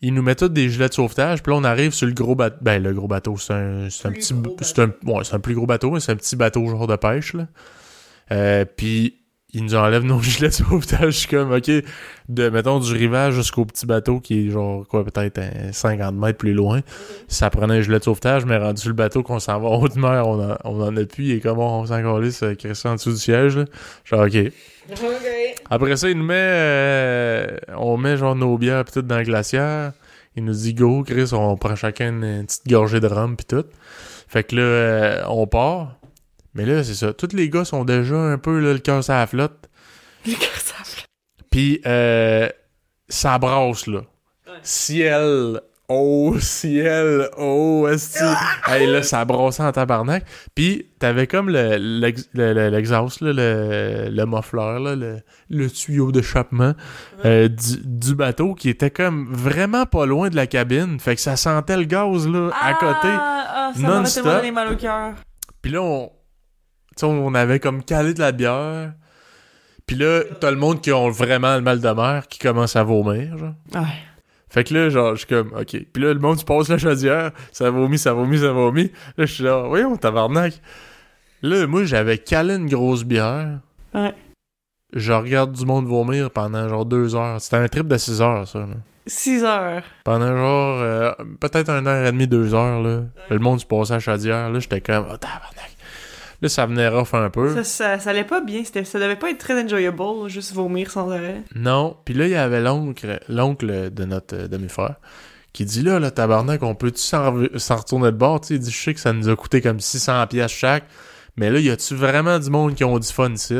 Ils 0.00 0.14
nous 0.14 0.22
mettent 0.22 0.40
tous 0.40 0.48
des 0.48 0.68
gilets 0.68 0.88
de 0.88 0.94
sauvetage. 0.94 1.42
Puis 1.42 1.52
là, 1.52 1.58
on 1.58 1.64
arrive 1.64 1.92
sur 1.92 2.06
le 2.06 2.12
gros 2.12 2.34
bateau. 2.34 2.56
Ben, 2.60 2.82
le 2.82 2.92
gros 2.92 3.08
bateau, 3.08 3.36
c'est 3.36 3.52
un, 3.52 3.90
c'est 3.90 4.06
un 4.06 4.12
Plus 4.12 4.32
petit... 4.32 4.64
C'est 4.64 4.78
un, 4.80 4.92
ouais, 5.04 5.24
c'est 5.24 5.34
un 5.34 5.40
plus 5.40 5.54
gros 5.54 5.66
bateau, 5.66 5.90
mais 5.90 6.00
c'est 6.00 6.12
un 6.12 6.16
petit 6.16 6.36
bateau 6.36 6.66
genre 6.68 6.86
de 6.86 6.96
pêche, 6.96 7.34
là. 7.34 7.46
Euh, 8.30 8.64
puis 8.64 9.17
ils 9.54 9.64
nous 9.64 9.74
enlèvent 9.74 10.04
nos 10.04 10.20
gilets 10.22 10.48
de 10.48 10.52
sauvetage. 10.54 11.14
Je 11.14 11.18
suis 11.20 11.28
comme, 11.28 11.52
OK, 11.52 11.70
de, 12.28 12.48
mettons, 12.50 12.78
du 12.80 12.92
rivage 12.92 13.34
jusqu'au 13.34 13.64
petit 13.64 13.86
bateau 13.86 14.20
qui 14.20 14.46
est 14.46 14.50
genre, 14.50 14.86
quoi, 14.86 15.04
peut-être 15.04 15.38
euh, 15.38 15.72
50 15.72 16.14
mètres 16.14 16.38
plus 16.38 16.52
loin. 16.52 16.80
Ça 17.28 17.48
prenait 17.50 17.78
un 17.78 17.80
gilet 17.80 17.98
de 17.98 18.04
sauvetage, 18.04 18.44
mais 18.44 18.58
rendu 18.58 18.80
sur 18.80 18.90
le 18.90 18.94
bateau 18.94 19.22
qu'on 19.22 19.38
s'en 19.38 19.58
va 19.58 19.68
en 19.68 19.80
haute 19.80 19.96
mer, 19.96 20.26
on, 20.28 20.52
en- 20.52 20.56
on 20.64 20.80
en 20.82 20.96
a 20.96 21.04
plus. 21.06 21.30
Et 21.32 21.40
comment 21.40 21.80
on 21.80 21.86
s'en 21.86 22.02
calisse, 22.02 22.42
euh, 22.42 22.54
crissé 22.54 22.88
en 22.88 22.94
dessous 22.96 23.12
du 23.12 23.18
siège, 23.18 23.56
là. 23.56 23.64
Genre, 24.04 24.26
OK. 24.26 24.52
Après 25.70 25.96
ça, 25.96 26.08
il 26.10 26.16
nous 26.18 26.24
met, 26.24 26.34
euh, 26.36 27.46
on 27.76 27.96
met 27.96 28.16
genre 28.16 28.34
nos 28.34 28.56
bières 28.58 28.84
pis 28.84 28.92
tout 28.92 29.02
dans 29.02 29.18
le 29.18 29.24
glacière. 29.24 29.92
Il 30.36 30.44
nous 30.44 30.52
dit 30.54 30.72
go, 30.74 31.02
Chris, 31.04 31.30
on 31.32 31.56
prend 31.56 31.74
chacun 31.74 32.10
une, 32.10 32.24
une 32.24 32.46
petite 32.46 32.66
gorgée 32.68 33.00
de 33.00 33.06
rhum 33.06 33.36
pis 33.36 33.44
tout. 33.44 33.64
Fait 34.28 34.44
que 34.44 34.56
là, 34.56 34.62
euh, 34.62 35.22
on 35.28 35.46
part. 35.46 35.96
Mais 36.58 36.66
là, 36.66 36.82
c'est 36.82 36.94
ça. 36.94 37.12
Tous 37.12 37.32
les 37.34 37.48
gars 37.48 37.64
sont 37.64 37.84
déjà 37.84 38.16
un 38.16 38.36
peu 38.36 38.58
là, 38.58 38.72
le 38.72 38.80
cœur 38.80 39.02
sur 39.04 39.14
la 39.14 39.26
flotte. 39.28 39.68
Les 40.26 40.32
gars, 40.32 40.38
ça 40.56 40.74
fait- 40.84 41.06
Puis 41.50 41.80
euh, 41.86 42.48
ça 43.08 43.38
brasse 43.38 43.86
là. 43.86 44.00
Ciel, 44.64 45.60
oh 45.88 46.36
ciel, 46.40 47.28
oh 47.38 47.86
esti. 47.88 48.18
hey 48.66 48.86
là, 48.90 49.02
ça 49.04 49.24
brassait 49.24 49.62
en 49.62 49.70
tabarnak. 49.70 50.24
Puis 50.54 50.86
t'avais 50.98 51.28
comme 51.28 51.48
le 51.48 51.76
l'ex- 51.76 52.28
le- 52.34 52.52
le- 52.52 52.70
l'exhaust 52.70 53.20
le, 53.20 54.08
le 54.10 54.26
muffler 54.26 54.78
là, 54.82 54.96
le, 54.96 55.20
le 55.48 55.70
tuyau 55.70 56.10
d'échappement 56.10 56.74
euh, 57.24 57.46
du, 57.48 57.76
du 57.84 58.14
bateau 58.16 58.54
qui 58.54 58.68
était 58.68 58.90
comme 58.90 59.28
vraiment 59.32 59.86
pas 59.86 60.06
loin 60.06 60.28
de 60.28 60.36
la 60.36 60.48
cabine. 60.48 60.98
Fait 60.98 61.14
que 61.14 61.20
ça 61.20 61.36
sentait 61.36 61.76
le 61.76 61.84
gaz 61.84 62.26
là 62.26 62.50
à 62.60 62.74
côté. 62.74 63.08
Ah, 63.08 63.70
ah, 63.76 64.04
ça 64.06 64.22
donné 64.22 64.50
mal 64.50 64.72
au 64.72 64.76
cœur. 64.76 65.14
Puis 65.62 65.70
là, 65.72 65.82
on, 65.82 66.10
sais, 67.00 67.06
on 67.06 67.34
avait 67.34 67.60
comme 67.60 67.82
calé 67.82 68.14
de 68.14 68.20
la 68.20 68.32
bière. 68.32 68.92
Puis 69.86 69.96
là, 69.96 70.22
t'as 70.40 70.50
le 70.50 70.56
monde 70.56 70.80
qui 70.80 70.92
ont 70.92 71.08
vraiment 71.10 71.54
le 71.56 71.62
mal 71.62 71.80
de 71.80 71.88
mer 71.88 72.28
qui 72.28 72.38
commence 72.38 72.76
à 72.76 72.82
vomir, 72.82 73.38
genre. 73.38 73.54
Ouais. 73.74 73.94
Fait 74.50 74.64
que 74.64 74.74
là, 74.74 74.88
genre, 74.88 75.12
je 75.14 75.18
suis 75.18 75.26
comme, 75.26 75.52
OK. 75.58 75.76
Puis 75.92 76.02
là, 76.02 76.12
le 76.12 76.20
monde, 76.20 76.38
tu 76.38 76.44
passes 76.44 76.68
la 76.68 76.78
chaudière, 76.78 77.32
ça 77.52 77.70
vomit, 77.70 77.98
ça 77.98 78.12
vomit, 78.12 78.38
ça 78.38 78.52
vomit. 78.52 78.90
Là, 79.16 79.26
je 79.26 79.32
suis 79.32 79.44
là, 79.44 79.62
voyons, 79.66 79.96
tabarnak. 79.96 80.60
Là, 81.42 81.66
moi, 81.66 81.84
j'avais 81.84 82.18
calé 82.18 82.54
une 82.54 82.68
grosse 82.68 83.04
bière. 83.04 83.60
Ouais. 83.94 84.14
Je 84.94 85.12
regarde 85.12 85.52
du 85.52 85.64
monde 85.66 85.86
vomir 85.86 86.30
pendant 86.30 86.68
genre 86.68 86.84
deux 86.84 87.14
heures. 87.14 87.40
C'était 87.40 87.56
un 87.56 87.68
trip 87.68 87.86
de 87.88 87.96
six 87.98 88.20
heures, 88.20 88.48
ça, 88.48 88.60
là. 88.60 88.76
6 89.08 89.42
heures. 89.42 89.82
Pendant 90.04 90.36
genre, 90.36 90.80
euh, 90.82 91.12
peut-être 91.40 91.70
une 91.70 91.86
heure 91.86 92.06
et 92.06 92.12
demie, 92.12 92.26
deux 92.26 92.54
heures, 92.54 92.82
là. 92.82 93.04
Le 93.30 93.38
monde, 93.38 93.58
tu 93.58 93.66
passait 93.66 93.94
la 93.94 94.00
chaudière, 94.00 94.50
là, 94.50 94.58
j'étais 94.58 94.80
comme, 94.80 95.06
oh, 95.10 95.16
tabarnak. 95.16 95.77
Là, 96.40 96.48
ça 96.48 96.66
venait 96.66 96.88
rough 96.88 97.14
un 97.14 97.30
peu. 97.30 97.54
Ça, 97.56 97.64
ça, 97.64 97.98
ça 97.98 98.10
allait 98.10 98.24
pas 98.24 98.40
bien. 98.40 98.62
Ça 98.64 98.98
devait 98.98 99.16
pas 99.16 99.30
être 99.30 99.38
très 99.38 99.60
enjoyable, 99.60 100.28
juste 100.28 100.52
vomir 100.52 100.90
sans 100.90 101.10
arrêt. 101.10 101.42
Non. 101.54 101.96
Puis 102.04 102.14
là, 102.14 102.26
il 102.26 102.30
y 102.30 102.36
avait 102.36 102.60
l'oncle, 102.60 103.18
l'oncle 103.28 103.90
de 103.92 104.04
notre 104.04 104.36
euh, 104.36 104.48
demi-frère 104.48 104.96
qui 105.52 105.64
dit 105.64 105.82
là, 105.82 105.98
là, 105.98 106.12
tabarnak, 106.12 106.62
on 106.62 106.76
peut-tu 106.76 107.00
s'en, 107.00 107.32
retourner 107.32 108.12
de 108.12 108.16
bord? 108.16 108.40
Il 108.50 108.60
dit, 108.60 108.70
je 108.70 108.78
sais 108.80 108.94
que 108.94 109.00
ça 109.00 109.12
nous 109.12 109.28
a 109.28 109.34
coûté 109.34 109.60
comme 109.60 109.80
600 109.80 110.26
pièces 110.28 110.52
chaque, 110.52 110.84
mais 111.36 111.50
là, 111.50 111.58
y 111.58 111.70
a-tu 111.70 111.96
vraiment 111.96 112.38
du 112.38 112.50
monde 112.50 112.74
qui 112.74 112.84
ont 112.84 112.98
du 112.98 113.08
fun 113.08 113.32
ici? 113.32 113.56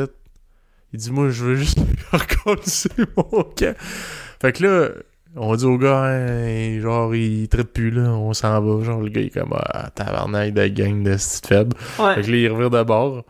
Il 0.93 0.99
dit, 0.99 1.11
moi, 1.11 1.29
je 1.29 1.43
veux 1.43 1.55
juste 1.55 1.79
reconnaître 2.11 2.87
mon 3.17 3.43
camp. 3.43 3.75
Fait 4.41 4.53
que 4.53 4.63
là, 4.63 4.89
on 5.35 5.55
dit 5.55 5.65
au 5.65 5.77
gars, 5.77 6.03
hein, 6.03 6.79
genre, 6.79 7.13
il 7.15 7.47
traite 7.47 7.71
plus, 7.71 7.91
là, 7.91 8.09
on 8.09 8.33
s'en 8.33 8.59
va. 8.61 8.83
Genre, 8.83 9.01
le 9.01 9.09
gars, 9.09 9.21
il 9.21 9.27
est 9.27 9.29
comme, 9.29 9.53
ah, 9.53 9.89
tabarnak 9.91 10.53
de 10.53 10.67
gang 10.67 11.03
de 11.03 11.11
petites 11.13 11.47
faibles. 11.47 11.75
Ouais. 11.99 12.15
Fait 12.15 12.21
que 12.21 12.31
là, 12.31 12.37
il 12.37 12.51
revient 12.51 12.69
de 12.69 12.83
bord. 12.83 13.23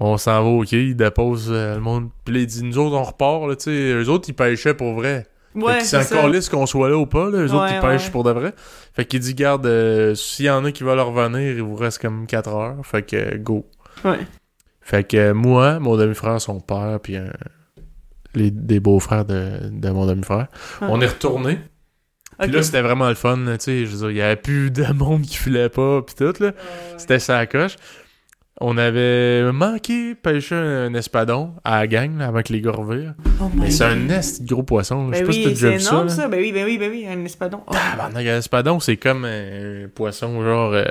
On 0.00 0.16
s'en 0.16 0.42
va 0.42 0.64
quai, 0.64 0.88
il 0.88 0.96
dépose 0.96 1.48
euh, 1.50 1.76
le 1.76 1.80
monde. 1.80 2.08
Puis 2.24 2.34
là, 2.34 2.40
il 2.40 2.46
dit, 2.46 2.64
nous 2.64 2.78
autres, 2.78 2.96
on 2.96 3.04
repart, 3.04 3.46
là, 3.46 3.54
tu 3.54 3.64
sais. 3.64 3.92
Eux 3.92 4.08
autres, 4.08 4.28
ils 4.28 4.34
pêchaient 4.34 4.74
pour 4.74 4.94
vrai. 4.94 5.26
Ouais, 5.54 5.80
c'est 5.80 5.98
encore 5.98 6.28
lisse 6.28 6.48
qu'on 6.48 6.66
soit 6.66 6.88
là 6.88 6.96
ou 6.96 7.06
pas, 7.06 7.30
là. 7.30 7.38
Eux 7.38 7.52
autres, 7.52 7.72
ils 7.72 7.80
pêchent 7.80 8.06
ouais. 8.06 8.10
pour 8.10 8.24
de 8.24 8.30
vrai. 8.30 8.54
Fait 8.94 9.04
qu'il 9.04 9.20
dit, 9.20 9.34
garde, 9.34 9.66
euh, 9.66 10.14
s'il 10.14 10.46
y 10.46 10.50
en 10.50 10.64
a 10.64 10.72
qui 10.72 10.82
veulent 10.82 10.98
revenir, 10.98 11.40
il 11.40 11.62
vous 11.62 11.76
reste 11.76 12.00
comme 12.00 12.26
4 12.26 12.50
heures. 12.50 12.76
Fait 12.84 13.02
que, 13.02 13.16
euh, 13.16 13.38
go. 13.38 13.66
Ouais. 14.04 14.18
Fait 14.80 15.04
que 15.04 15.32
moi, 15.32 15.78
mon 15.78 15.96
demi-frère, 15.96 16.40
son 16.40 16.60
père, 16.60 16.98
puis 17.00 17.16
euh, 17.16 17.28
les, 18.34 18.50
des 18.50 18.80
beaux-frères 18.80 19.24
de, 19.24 19.68
de 19.70 19.90
mon 19.90 20.06
demi-frère, 20.06 20.46
Ouais. 20.80 20.88
on 20.90 21.00
est 21.00 21.06
retourné. 21.06 21.58
Puis 22.40 22.50
là, 22.50 22.62
c'était 22.62 22.80
vraiment 22.82 23.08
le 23.08 23.14
fun, 23.14 23.36
tu 23.46 23.52
sais. 23.60 23.86
Je 23.86 23.90
veux 23.94 23.98
dire, 23.98 24.10
il 24.10 24.16
y 24.16 24.22
avait 24.22 24.36
plus 24.36 24.70
de 24.70 24.84
monde 24.92 25.22
qui 25.22 25.36
filait 25.36 25.68
pas, 25.68 26.02
puis 26.02 26.14
tout, 26.16 26.32
là. 26.42 26.52
C'était 26.96 27.18
ça 27.18 27.46
coche. 27.46 27.76
On 28.60 28.76
avait 28.78 29.50
manqué 29.52 30.14
pêcher 30.14 30.54
un 30.54 30.92
espadon 30.94 31.54
à 31.64 31.80
la 31.80 31.86
gang, 31.86 32.18
là, 32.18 32.26
avant 32.28 32.42
que 32.42 32.52
les 32.52 32.60
gars. 32.60 32.72
Oh 32.76 33.50
Mais 33.54 33.70
c'est 33.70 33.84
un 33.84 33.96
de 33.96 34.46
gros 34.46 34.62
poisson. 34.62 35.08
là. 35.08 35.12
Je 35.12 35.18
sais 35.18 35.22
Ben 35.22 35.26
pas 35.26 35.32
si 35.32 35.42
t'as 35.42 35.48
déjà 35.50 35.68
c'est 35.68 35.74
vu 35.74 35.80
ça. 35.80 35.90
énorme 35.90 36.06
là. 36.08 36.12
ça. 36.14 36.28
Ben 36.28 36.40
oui, 36.40 36.52
ben 36.52 36.64
oui, 36.64 36.78
ben 36.78 36.90
oui, 36.90 37.06
un 37.08 37.24
espadon. 37.24 37.60
Oh. 37.66 37.72
Tabarnak, 37.72 38.26
un 38.26 38.38
espadon, 38.38 38.78
c'est 38.80 38.96
comme 38.96 39.24
un 39.24 39.88
poisson, 39.94 40.42
genre, 40.42 40.72
euh, 40.74 40.84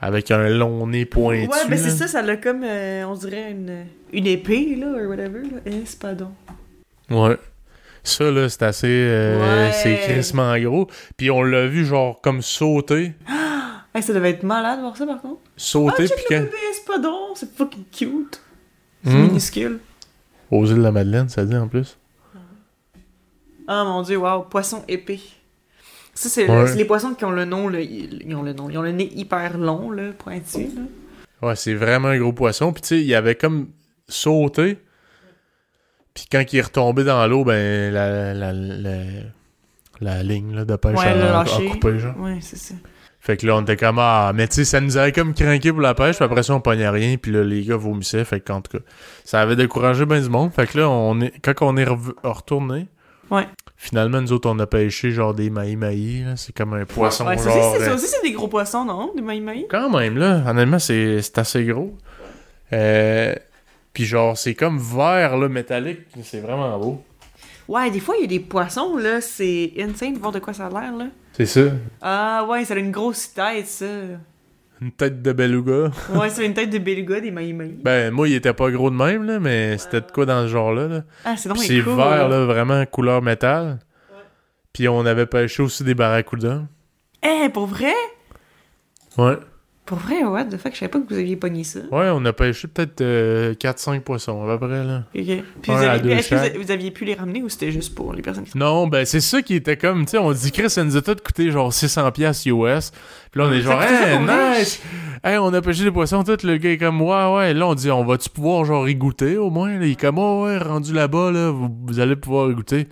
avec 0.00 0.30
un 0.30 0.48
long 0.48 0.86
nez 0.86 1.04
pointu. 1.06 1.48
Ouais, 1.48 1.68
ben 1.68 1.78
c'est 1.78 1.90
ça, 1.90 2.06
ça 2.06 2.22
l'a 2.22 2.36
comme, 2.36 2.62
euh, 2.64 3.04
on 3.06 3.14
dirait, 3.14 3.50
une, 3.50 3.86
une 4.12 4.26
épée, 4.26 4.76
là, 4.76 4.86
ou 4.88 5.08
whatever, 5.08 5.40
là. 5.42 5.58
Un 5.66 5.82
espadon. 5.82 6.32
Ouais. 7.10 7.36
Ça, 8.02 8.30
là, 8.30 8.48
c'est 8.48 8.62
assez... 8.62 8.86
euh, 8.88 9.66
Ouais. 9.68 9.72
C'est 9.72 9.96
crissement 10.00 10.56
gros. 10.58 10.88
Puis 11.16 11.30
on 11.30 11.42
l'a 11.42 11.66
vu, 11.66 11.84
genre, 11.84 12.20
comme 12.20 12.42
sauter. 12.42 13.14
Hey, 13.94 14.02
ça 14.02 14.12
devait 14.12 14.28
être 14.28 14.42
malade 14.42 14.76
de 14.76 14.82
voir 14.82 14.94
ça, 14.94 15.06
par 15.06 15.22
contre. 15.22 15.40
Sauter, 15.56 16.04
ah, 16.10 16.14
puis 16.14 16.24
quand... 16.28 16.40
bébé 16.40 16.56
espadon, 16.70 17.34
c'est 17.34 17.50
fucking 17.56 17.84
cute. 17.90 18.42
C'est 19.02 19.10
Hmm? 19.10 19.22
minuscule. 19.28 19.78
Aux 20.50 20.66
îles 20.66 20.76
de 20.76 20.82
la 20.82 20.92
Madeleine, 20.92 21.30
ça 21.30 21.46
dit, 21.46 21.56
en 21.56 21.66
plus. 21.66 21.96
Ah 23.66 23.84
mon 23.84 24.02
dieu, 24.02 24.18
wow, 24.18 24.42
poisson 24.42 24.84
épée. 24.86 25.20
Ça, 26.16 26.28
c'est 26.30 26.48
Ouais. 26.50 26.74
les 26.74 26.84
poissons 26.86 27.14
qui 27.14 27.24
ont 27.24 27.30
le 27.30 27.44
nom, 27.44 27.70
ils 27.70 28.34
ont 28.34 28.42
le 28.42 28.52
nom, 28.54 28.68
ils 28.70 28.78
ont 28.78 28.82
le 28.82 28.90
nez 28.92 29.10
hyper 29.14 29.58
long, 29.58 29.90
là, 29.90 30.12
pointu, 30.18 30.62
là. 30.74 30.82
Ouais, 31.48 31.54
c'est 31.56 31.74
vraiment 31.74 32.08
un 32.08 32.18
gros 32.18 32.32
poisson. 32.32 32.72
Puis 32.72 32.80
tu 32.82 32.88
sais, 32.88 33.00
il 33.02 33.14
avait 33.14 33.34
comme 33.34 33.68
sauté. 34.08 34.78
Puis 36.14 36.24
quand 36.32 36.42
il 36.50 36.58
est 36.58 36.62
retombé 36.62 37.04
dans 37.04 37.26
l'eau, 37.26 37.44
ben 37.44 37.92
la, 37.92 38.32
la, 38.32 38.52
la, 38.54 38.94
la 40.00 40.22
ligne 40.22 40.54
là, 40.54 40.64
de 40.64 40.76
pêche 40.76 40.98
Ouais, 40.98 41.06
a, 41.08 41.44
coupé, 41.70 41.98
genre. 41.98 42.18
Ouais, 42.18 42.38
c'est 42.40 42.56
ça. 42.56 42.74
Fait 43.20 43.36
que 43.36 43.46
là, 43.46 43.56
on 43.56 43.60
était 43.62 43.76
comme 43.76 43.98
Ah, 43.98 44.32
mais 44.34 44.48
tu 44.48 44.54
sais, 44.54 44.64
ça 44.64 44.80
nous 44.80 44.96
avait 44.96 45.12
comme 45.12 45.34
craqué 45.34 45.72
pour 45.72 45.82
la 45.82 45.94
pêche. 45.94 46.16
Puis 46.16 46.24
après 46.24 46.42
ça, 46.42 46.54
on 46.54 46.60
pognait 46.60 46.88
rien. 46.88 47.16
Puis 47.18 47.32
là, 47.32 47.44
les 47.44 47.62
gars 47.64 47.76
vomissaient. 47.76 48.24
Fait 48.24 48.40
que, 48.40 48.50
en 48.52 48.62
tout 48.62 48.78
cas, 48.78 48.84
ça 49.24 49.42
avait 49.42 49.56
découragé 49.56 50.06
bien 50.06 50.20
du 50.22 50.30
monde. 50.30 50.52
Fait 50.54 50.66
que 50.66 50.78
là, 50.78 50.88
on 50.88 51.20
est, 51.20 51.32
quand 51.42 51.54
on 51.60 51.76
est 51.76 51.84
retourné, 52.24 52.86
Ouais. 53.30 53.46
Finalement, 53.88 54.20
nous 54.20 54.32
autres, 54.32 54.48
on 54.50 54.58
a 54.58 54.66
pêché 54.66 55.10
genre 55.10 55.32
des 55.34 55.48
maïs-maïs. 55.50 56.24
là. 56.24 56.36
C'est 56.36 56.54
comme 56.54 56.74
un 56.74 56.84
poisson, 56.84 57.26
Ouais, 57.26 57.36
ça 57.38 57.50
aussi, 57.50 57.78
c'est- 57.84 57.88
euh, 57.90 57.94
aussi, 57.94 58.06
c'est 58.06 58.22
des 58.22 58.32
gros 58.32 58.48
poissons, 58.48 58.84
non? 58.84 59.12
Des 59.14 59.22
maï-maï? 59.22 59.66
quand 59.70 59.90
même, 59.90 60.16
là, 60.18 60.42
honnêtement, 60.46 60.78
c'est 60.78 61.22
c'est 61.22 61.38
assez 61.38 61.64
gros. 61.64 61.94
Euh, 62.72 63.34
Puis 63.92 64.04
genre, 64.04 64.36
c'est 64.36 64.54
comme 64.54 64.78
vert, 64.78 65.38
là, 65.38 65.48
métallique. 65.48 66.00
C'est 66.22 66.40
vraiment 66.40 66.78
beau. 66.78 67.02
Ouais, 67.66 67.90
des 67.90 67.98
fois, 68.00 68.14
il 68.18 68.22
y 68.22 68.24
a 68.24 68.28
des 68.28 68.40
poissons, 68.40 68.96
là, 68.98 69.20
c'est 69.22 69.72
insane 69.78 70.12
de 70.14 70.18
voir 70.18 70.32
de 70.32 70.38
quoi 70.38 70.52
ça 70.52 70.66
a 70.66 70.68
l'air, 70.68 70.94
là. 70.96 71.06
C'est 71.32 71.46
ça. 71.46 71.60
Ah 72.02 72.44
ouais, 72.48 72.64
ça 72.66 72.74
a 72.74 72.76
une 72.76 72.90
grosse 72.92 73.32
tête, 73.32 73.66
ça. 73.66 73.86
Une 74.80 74.92
tête 74.92 75.22
de 75.22 75.32
beluga. 75.32 75.90
Ouais, 76.14 76.28
a 76.38 76.42
une 76.44 76.52
tête 76.52 76.70
de 76.70 76.78
beluga, 76.78 77.20
des 77.20 77.30
maï-maï. 77.30 77.78
Ben, 77.82 78.12
moi, 78.12 78.28
il 78.28 78.34
était 78.34 78.52
pas 78.52 78.70
gros 78.70 78.90
de 78.90 78.96
même, 78.96 79.24
là, 79.24 79.40
mais 79.40 79.78
c'était 79.78 80.02
de 80.02 80.10
quoi 80.10 80.26
dans 80.26 80.42
ce 80.42 80.48
genre-là. 80.48 80.86
Là. 80.86 81.02
Ah, 81.24 81.36
c'est 81.36 81.48
donc 81.48 81.58
c'est 81.58 81.80
cool. 81.80 81.96
vert, 81.96 82.28
là, 82.28 82.44
vraiment 82.44 82.84
couleur 82.84 83.22
métal. 83.22 83.78
Puis 84.74 84.88
on 84.88 85.06
avait 85.06 85.24
pêché 85.24 85.62
aussi 85.62 85.82
des 85.84 85.94
barracudas. 85.94 86.60
Eh, 87.22 87.48
pour 87.48 87.66
vrai? 87.66 87.94
Ouais. 89.16 89.38
Pour 89.86 89.98
vrai, 89.98 90.24
what 90.24 90.46
the 90.46 90.56
fuck, 90.56 90.72
je 90.72 90.78
savais 90.78 90.90
pas 90.90 90.98
que 90.98 91.08
vous 91.08 91.18
aviez 91.18 91.36
pogné 91.36 91.62
ça. 91.62 91.78
Ouais, 91.92 92.10
on 92.12 92.24
a 92.24 92.32
pêché 92.32 92.66
peut-être 92.66 93.00
euh, 93.02 93.54
4-5 93.54 94.00
poissons, 94.00 94.42
à 94.42 94.58
peu 94.58 94.66
près, 94.66 94.82
là. 94.84 95.04
Ok. 95.14 95.24
Puis 95.24 95.42
vous, 95.66 95.72
avez, 95.72 96.12
est-ce 96.12 96.30
que 96.30 96.72
aviez 96.72 96.90
pu 96.90 97.04
les 97.04 97.14
ramener 97.14 97.40
ou 97.44 97.48
c'était 97.48 97.70
juste 97.70 97.94
pour 97.94 98.12
les 98.12 98.20
personnes 98.20 98.44
qui 98.44 98.58
Non, 98.58 98.88
ben 98.88 99.04
c'est 99.04 99.20
ça 99.20 99.42
qui 99.42 99.54
était 99.54 99.76
comme, 99.76 100.04
tu 100.04 100.12
sais, 100.12 100.18
on 100.18 100.32
dit 100.32 100.50
Chris, 100.50 100.70
ça 100.70 100.82
nous 100.82 100.96
a 100.96 101.02
tout 101.02 101.14
coûté 101.24 101.52
genre 101.52 101.72
600 101.72 102.10
pièces 102.10 102.44
US. 102.46 102.90
Puis 103.30 103.40
là 103.40 103.46
on 103.46 103.52
est 103.52 103.60
genre, 103.60 103.80
hey, 103.80 104.18
nice! 104.18 104.82
Hey, 105.22 105.38
on 105.38 105.54
a 105.54 105.62
pêché 105.62 105.84
des 105.84 105.92
poissons, 105.92 106.24
tout 106.24 106.36
le 106.42 106.56
gars 106.56 106.70
est 106.70 106.78
comme, 106.78 107.00
ouais, 107.00 107.34
ouais. 107.34 107.54
Là 107.54 107.68
on 107.68 107.74
dit, 107.74 107.90
on 107.90 108.04
va-tu 108.04 108.28
pouvoir 108.28 108.64
genre 108.64 108.88
y 108.88 108.96
goûter 108.96 109.36
au 109.36 109.50
moins? 109.50 109.78
Là, 109.78 109.86
il 109.86 109.92
est 109.92 110.00
comme, 110.00 110.18
ouais, 110.18 110.42
ouais, 110.42 110.58
rendu 110.58 110.92
là-bas, 110.92 111.30
là, 111.30 111.50
vous, 111.50 111.70
vous 111.86 112.00
allez 112.00 112.16
pouvoir 112.16 112.50
y 112.50 112.54
goûter. 112.54 112.88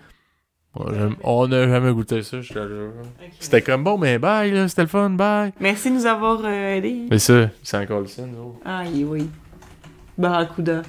On 1.23 1.47
n'a 1.47 1.69
jamais 1.69 1.93
goûté 1.93 2.23
ça, 2.23 2.41
je 2.41 2.53
te 2.53 2.59
jure. 2.69 2.93
C'était 3.39 3.63
comme, 3.63 3.85
bon, 3.85 3.97
mais 3.97 4.19
bye, 4.19 4.51
là, 4.51 4.67
c'était 4.69 4.83
le 4.83 4.89
fun, 4.89 5.11
bye. 5.11 5.53
Merci 5.61 5.91
de 5.91 5.95
nous 5.97 6.07
avoir 6.07 6.41
euh, 6.45 6.75
aidés. 6.77 7.07
Mais 7.11 7.19
ça, 7.19 7.49
c'est 7.63 7.77
encore 7.79 8.01
le 8.01 8.07
scène, 8.07 8.33
nous. 8.37 8.59
Ah, 8.65 8.83
oui, 8.93 9.05
oui. 9.05 9.31
Barracuda. 10.19 10.83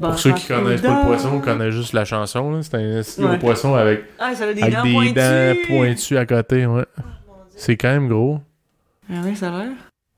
Pour 0.00 0.18
ceux 0.18 0.32
qui 0.32 0.46
connaissent 0.48 0.80
pas 0.82 0.88
le 0.88 0.94
Barracuda. 0.94 1.06
poisson, 1.16 1.40
connaissent 1.40 1.74
juste 1.74 1.92
la 1.92 2.04
chanson, 2.04 2.50
là. 2.52 2.62
C'est 2.62 2.74
un 3.22 3.26
gros 3.28 3.38
poisson 3.38 3.74
avec, 3.74 4.04
Ah, 4.18 4.34
ça 4.34 4.44
a 4.44 4.52
des 4.52 4.62
avec 4.62 4.74
dents 4.74 4.82
des 4.84 4.92
pointues. 4.92 5.12
dents 5.14 5.54
pointues 5.68 6.16
à 6.16 6.26
côté, 6.26 6.66
ouais. 6.66 6.84
C'est 7.56 7.76
quand 7.76 7.88
même 7.90 8.08
gros. 8.08 8.40
Ah 9.10 9.20
oui, 9.24 9.36
ça 9.36 9.52
a 9.54 9.58
l'air. 9.64 9.72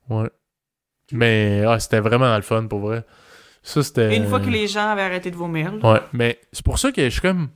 Ouais. 0.09 0.29
Mais 1.11 1.63
ah, 1.67 1.79
c'était 1.79 1.99
vraiment 1.99 2.35
le 2.35 2.41
fun 2.41 2.65
pour 2.67 2.79
vrai. 2.79 3.03
Ça 3.63 3.83
c'était. 3.83 4.15
Une 4.15 4.27
fois 4.27 4.39
que 4.39 4.49
les 4.49 4.67
gens 4.67 4.89
avaient 4.89 5.01
arrêté 5.01 5.29
de 5.31 5.35
vomir, 5.35 5.73
là. 5.75 5.93
Ouais, 5.93 5.99
mais 6.13 6.39
c'est 6.51 6.63
pour 6.63 6.79
ça 6.79 6.91
que 6.91 7.03
je 7.03 7.09
suis 7.09 7.21
comme. 7.21 7.49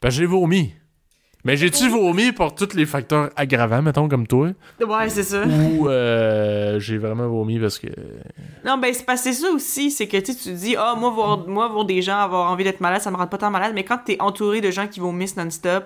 Parce 0.00 0.14
que 0.14 0.20
j'ai 0.20 0.26
vomi. 0.26 0.74
Mais 1.44 1.58
j'ai-tu 1.58 1.88
vomi 1.90 2.32
pour 2.32 2.54
tous 2.54 2.74
les 2.74 2.86
facteurs 2.86 3.28
aggravants, 3.36 3.82
mettons, 3.82 4.08
comme 4.08 4.26
toi? 4.26 4.48
Ouais, 4.80 5.08
c'est 5.10 5.22
ça. 5.22 5.44
Ou 5.44 5.88
euh, 5.88 6.80
j'ai 6.80 6.96
vraiment 6.96 7.28
vomi 7.28 7.58
parce 7.58 7.78
que. 7.78 7.88
Non, 8.64 8.78
ben, 8.78 8.94
c'est 8.94 9.04
c'est 9.16 9.32
ça 9.34 9.50
aussi, 9.50 9.90
c'est 9.90 10.08
que 10.08 10.16
tu 10.16 10.34
te 10.34 10.48
dis, 10.48 10.74
ah, 10.76 10.94
moi, 10.98 11.10
voir, 11.10 11.46
moi, 11.46 11.68
voir 11.68 11.84
des 11.84 12.00
gens 12.00 12.18
avoir 12.18 12.50
envie 12.50 12.64
d'être 12.64 12.80
malade, 12.80 13.02
ça 13.02 13.10
me 13.10 13.16
rend 13.16 13.26
pas 13.26 13.36
tant 13.36 13.50
malade, 13.50 13.72
mais 13.74 13.84
quand 13.84 13.98
t'es 13.98 14.16
entouré 14.20 14.62
de 14.62 14.70
gens 14.70 14.86
qui 14.86 15.00
vomissent 15.00 15.36
non-stop, 15.36 15.84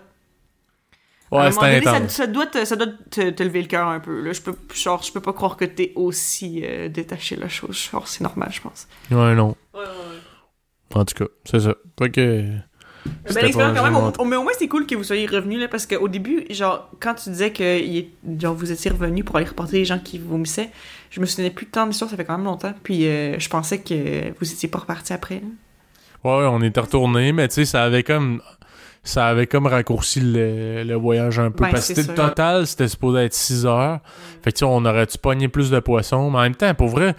Ouais, 1.30 1.52
c'était 1.52 1.82
ça, 1.82 2.08
ça 2.08 2.26
doit, 2.26 2.46
te, 2.46 2.64
ça 2.64 2.74
doit 2.74 2.86
te, 3.10 3.28
te 3.30 3.42
lever 3.42 3.60
le 3.60 3.68
cœur 3.68 3.86
un 3.86 4.00
peu. 4.00 4.22
Là. 4.22 4.32
Je 4.32 4.40
peux, 4.40 4.54
genre, 4.74 5.02
je 5.02 5.12
peux 5.12 5.20
pas 5.20 5.34
croire 5.34 5.56
que 5.56 5.66
t'es 5.66 5.92
aussi 5.94 6.62
euh, 6.64 6.88
détaché 6.88 7.36
de 7.36 7.42
la 7.42 7.48
chose. 7.48 7.76
Genre, 7.92 8.08
c'est 8.08 8.22
normal, 8.22 8.48
je 8.50 8.62
pense. 8.62 8.88
Ouais, 9.10 9.34
non. 9.34 9.54
En 10.94 11.04
tout 11.04 11.14
cas, 11.14 11.30
c'est 11.44 11.60
ça. 11.60 11.74
Fait 11.98 12.10
que. 12.10 12.46
Belle 13.04 13.14
c'était 13.28 13.46
expérience 13.46 13.74
pas 13.74 13.78
quand 13.80 13.84
même. 13.84 13.94
vraiment- 13.94 14.12
Au- 14.18 14.24
Mais 14.24 14.36
au 14.36 14.42
moins, 14.42 14.52
c'est 14.58 14.68
cool 14.68 14.86
que 14.86 14.94
vous 14.94 15.04
soyez 15.04 15.26
revenus, 15.26 15.58
là, 15.60 15.68
parce 15.68 15.86
qu'au 15.86 16.08
début, 16.08 16.44
genre, 16.50 16.90
quand 17.00 17.14
tu 17.14 17.30
disais 17.30 17.52
que 17.52 17.78
genre, 18.40 18.54
vous 18.54 18.70
étiez 18.72 18.90
revenus 18.90 19.24
pour 19.24 19.36
aller 19.36 19.46
reporter 19.46 19.78
les 19.78 19.84
gens 19.84 19.98
qui 19.98 20.18
vomissaient, 20.18 20.70
je 21.10 21.20
me 21.20 21.26
souvenais 21.26 21.50
plus 21.50 21.66
tant 21.66 21.84
de 21.84 21.90
l'histoire, 21.90 22.10
ça 22.10 22.16
fait 22.16 22.24
quand 22.24 22.36
même 22.36 22.46
longtemps. 22.46 22.74
Puis 22.82 23.06
euh, 23.06 23.38
je 23.38 23.48
pensais 23.48 23.78
que 23.78 24.30
vous 24.38 24.52
étiez 24.52 24.68
pas 24.68 24.78
repartis 24.80 25.12
après. 25.12 25.36
là. 25.36 25.40
Ouais, 26.30 26.46
on 26.50 26.60
était 26.62 26.80
retourné, 26.80 27.32
mais 27.32 27.46
tu 27.48 27.54
sais, 27.56 27.64
ça 27.64 27.84
avait 27.84 28.02
comme. 28.02 28.42
Ça 29.04 29.28
avait 29.28 29.46
comme 29.46 29.66
raccourci 29.66 30.20
le, 30.20 30.82
le 30.82 30.94
voyage 30.96 31.38
un 31.38 31.50
peu. 31.50 31.64
Ben, 31.64 31.70
parce 31.70 31.88
que 31.92 32.00
le 32.00 32.06
total, 32.14 32.66
c'était 32.66 32.88
supposé 32.88 33.20
être 33.20 33.32
6 33.32 33.64
heures. 33.64 34.00
Fait 34.42 34.50
que 34.50 34.56
tu 34.56 34.60
sais, 34.60 34.64
on 34.66 34.84
aurait-tu 34.84 35.16
pogné 35.16 35.48
plus 35.48 35.70
de 35.70 35.78
poissons? 35.80 36.30
Mais 36.30 36.38
en 36.38 36.42
même 36.42 36.54
temps, 36.56 36.74
pour 36.74 36.88
vrai, 36.88 37.14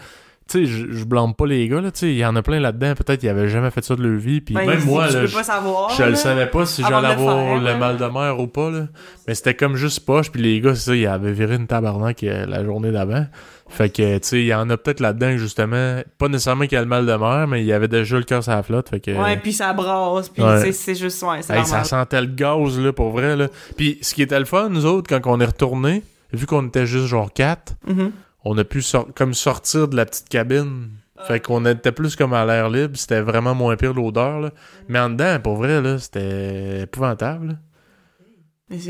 tu 0.50 0.66
sais, 0.66 0.72
je 0.92 1.04
blâme 1.06 1.34
pas 1.36 1.46
les 1.46 1.68
gars, 1.68 1.80
là. 1.82 1.92
Tu 1.92 2.00
sais, 2.00 2.08
il 2.12 2.18
y 2.18 2.26
en 2.26 2.36
a 2.36 2.42
plein 2.42 2.60
là-dedans. 2.60 2.94
Peut-être 2.96 3.20
qu'ils 3.20 3.30
avaient 3.30 3.48
jamais 3.50 3.70
fait 3.72 3.84
ça 3.84 3.96
de 3.96 4.02
leur 4.02 4.20
vie. 4.20 4.42
Puis 4.42 4.56
Ben, 4.56 4.66
même 4.66 4.84
moi, 4.86 5.08
là. 5.10 5.26
je- 5.26 5.44
savoir. 5.44 5.90
Je 5.92 6.02
là. 6.04 6.10
le 6.10 6.16
savais 6.16 6.48
pas 6.48 6.66
si 6.66 6.82
j'allais 6.82 7.08
le 7.08 7.14
avoir 7.14 7.38
faire, 7.46 7.62
le 7.62 7.78
mal 7.80 7.98
de 7.98 8.06
mer 8.06 8.40
ou 8.40 8.48
pas, 8.48 8.72
là. 8.72 8.88
Mais 9.28 9.36
c'était 9.36 9.54
comme 9.54 9.76
juste 9.76 10.06
poche, 10.06 10.32
puis 10.32 10.42
les 10.42 10.60
gars, 10.60 10.76
c'est 10.76 10.82
ça, 10.90 10.96
ils 10.96 11.06
avaient 11.08 11.32
viré 11.34 11.56
une 11.56 11.68
tabarnak 11.68 12.24
euh, 12.24 12.46
la 12.48 12.64
journée 12.66 12.92
d'avant. 12.92 13.26
Fait 13.72 13.90
que, 13.90 14.18
tu 14.18 14.28
sais, 14.28 14.40
il 14.42 14.48
y 14.48 14.54
en 14.56 14.68
a 14.72 14.78
peut-être 14.78 15.00
là-dedans, 15.00 15.38
justement, 15.38 16.02
pas 16.18 16.28
nécessairement 16.28 16.64
qu'il 16.64 16.74
y 16.74 16.78
a 16.78 16.82
le 16.82 16.88
mal 16.88 17.06
de 17.06 17.14
mer, 17.14 17.46
mais 17.48 17.62
il 17.62 17.68
y 17.68 17.72
avait 17.74 17.88
déjà 17.88 18.18
le 18.18 18.24
cœur 18.24 18.42
sur 18.44 18.52
la 18.52 18.64
flotte, 18.64 18.90
fait 18.90 19.00
que... 19.00 19.12
Ouais, 19.12 19.38
puis 19.38 19.54
ça 19.54 19.74
brasse, 19.74 20.30
puis 20.30 20.42
Ouais. 20.42 20.72
c'est- 20.72 20.96
juste, 20.96 21.22
ouais, 21.22 21.44
c'est 21.44 21.56
Hey, 21.56 21.66
ça 21.66 21.84
sentait 21.84 22.20
le 22.22 22.28
gaz, 22.28 22.80
là, 22.80 22.92
pour 22.92 23.12
vrai, 23.12 23.36
là. 23.36 23.48
Puis 23.78 24.00
ce 24.02 24.16
qui 24.16 24.24
était 24.24 24.40
le 24.40 24.46
fun, 24.46 24.70
nous 24.70 24.88
autres, 24.88 25.08
quand 25.08 25.22
on 25.32 25.40
est 25.40 25.46
retourné, 25.46 26.02
vu 26.34 26.48
qu'on 26.48 26.66
était 26.66 26.88
juste 26.88 27.06
genre 27.06 27.32
quatre, 27.32 27.74
Mhm. 27.88 28.12
On 28.44 28.58
a 28.58 28.64
pu 28.64 28.82
comme 29.16 29.34
sortir 29.34 29.88
de 29.88 29.96
la 29.96 30.06
petite 30.06 30.30
cabine. 30.30 30.90
Fait 31.28 31.42
qu'on 31.42 31.66
était 31.66 31.92
plus 31.92 32.16
comme 32.16 32.34
à 32.34 32.46
l'air 32.46 32.70
libre, 32.70 32.96
c'était 32.96 33.20
vraiment 33.20 33.54
moins 33.54 33.76
pire 33.76 33.94
l'odeur, 33.94 34.40
là. 34.40 34.52
Mais 34.88 35.00
en 35.00 35.10
dedans, 35.10 35.38
pour 35.44 35.58
vrai, 35.58 35.82
là, 35.82 36.00
c'était 36.00 36.84
épouvantable. 36.84 37.60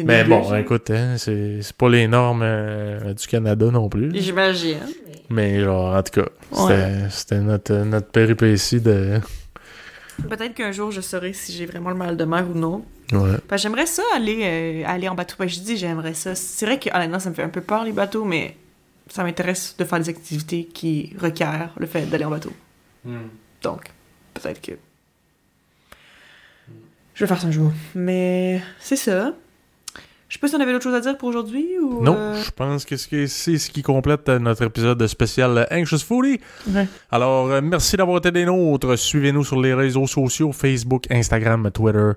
Mais, 0.03 0.26
bon, 0.26 0.53
écoute, 0.55 0.91
hein, 0.91 1.15
c'est 1.17 1.73
pas 1.77 1.89
les 1.89 2.07
normes 2.07 2.43
euh, 2.43 3.13
du 3.13 3.26
Canada 3.26 3.65
non 3.71 3.89
plus. 3.89 4.11
J'imagine. 4.13 4.77
Mais 5.30 5.61
genre, 5.61 5.95
en 5.95 6.03
tout 6.03 6.21
cas, 6.21 6.27
c'était 7.09 7.39
notre, 7.39 7.73
notre 7.73 8.11
péripétie 8.11 8.81
de... 8.81 9.19
Peut-être 10.30 10.53
qu'un 10.53 10.73
jour, 10.73 10.91
je 10.91 10.99
saurai 10.99 11.31
si 11.31 11.53
j'ai 11.53 11.65
vraiment 11.65 11.91
le 11.91 11.95
mal 11.95 12.17
de 12.17 12.26
mer 12.26 12.45
ou 12.53 12.57
non. 12.57 12.84
Ouais. 13.13 13.38
J'aimerais 13.57 13.85
ça 13.85 14.03
aller, 14.13 14.41
euh, 14.43 14.84
aller 14.85 15.07
en 15.07 15.15
bateau. 15.15 15.35
Je 15.39 15.61
dis 15.61 15.77
j'aimerais 15.77 16.13
ça. 16.13 16.35
C'est 16.35 16.65
vrai 16.65 16.77
que 16.77 16.93
honnêtement, 16.93 17.19
ça 17.19 17.30
me 17.30 17.35
fait 17.35 17.43
un 17.43 17.49
peu 17.49 17.61
peur 17.61 17.85
les 17.85 17.93
bateaux, 17.93 18.26
mais 18.26 18.57
ça 19.10 19.23
m'intéresse 19.23 19.76
de 19.77 19.84
faire 19.84 19.99
des 19.99 20.10
activités 20.10 20.65
qui 20.65 21.15
requièrent 21.19 21.73
le 21.77 21.88
fait 21.88 22.06
d'aller 22.06 22.26
en 22.26 22.30
bateau. 22.30 22.53
Donc, 23.61 23.91
peut-être 24.34 24.61
que. 24.61 24.73
Je 27.14 27.26
vais 27.26 27.27
faire 27.27 27.41
ça 27.41 27.48
un 27.48 27.52
jour. 27.52 27.72
Mais 27.95 28.61
c'est 28.80 28.95
ça. 28.95 29.34
Je 30.30 30.36
sais 30.36 30.40
pas 30.40 30.48
si 30.48 30.56
on 30.56 30.60
avait 30.60 30.72
d'autres 30.72 30.84
choses 30.84 30.94
à 30.94 30.99
dire 30.99 31.18
pour 31.18 31.30
aujourd'hui 31.30 31.80
ou. 31.81 32.03
Non, 32.03 32.15
euh, 32.15 32.41
je 32.44 32.52
pense 32.52 32.86
que 32.86 32.95
c'est 32.95 33.27
ce 33.57 33.69
qui 33.72 33.81
complète 33.81 34.30
euh, 34.30 34.38
notre 34.38 34.64
épisode 34.64 35.06
spécial 35.07 35.57
euh, 35.57 35.65
Anxious 35.72 36.06
Foodie. 36.06 36.40
Ouais. 36.68 36.88
Alors, 37.10 37.48
merci 37.64 37.98
d'avoir 37.98 38.19
été 38.19 38.30
des 38.30 38.45
nôtres. 38.45 38.95
Suivez-nous 38.95 39.44
sur 39.44 39.60
les 39.60 39.73
réseaux 39.73 40.06
sociaux 40.06 40.52
Facebook, 40.52 41.06
Instagram, 41.10 41.72
Twitter. 41.73 42.11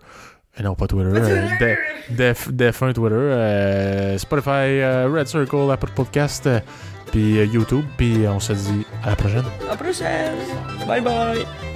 Euh, 0.61 0.63
non, 0.63 0.75
pas 0.75 0.87
Twitter. 0.87 1.09
euh, 1.15 1.49
de- 1.61 2.15
Def, 2.17 2.51
Def1 2.51 2.93
Twitter. 2.93 3.15
euh, 3.15 4.19
Spotify, 4.19 4.51
euh, 4.83 5.09
Red 5.13 5.27
Circle, 5.27 5.71
Apple 5.73 5.91
Podcast, 5.95 6.47
euh, 6.47 6.61
puis 7.11 7.39
euh, 7.39 7.45
YouTube. 7.47 7.85
Puis 7.97 8.27
on 8.29 8.39
se 8.41 8.53
dit 8.53 8.87
à 9.03 9.11
la 9.11 9.17
prochaine. 9.17 9.45
À 9.67 9.71
la 9.71 9.77
prochaine! 9.77 10.35
Bye 10.87 11.01
bye! 11.01 11.72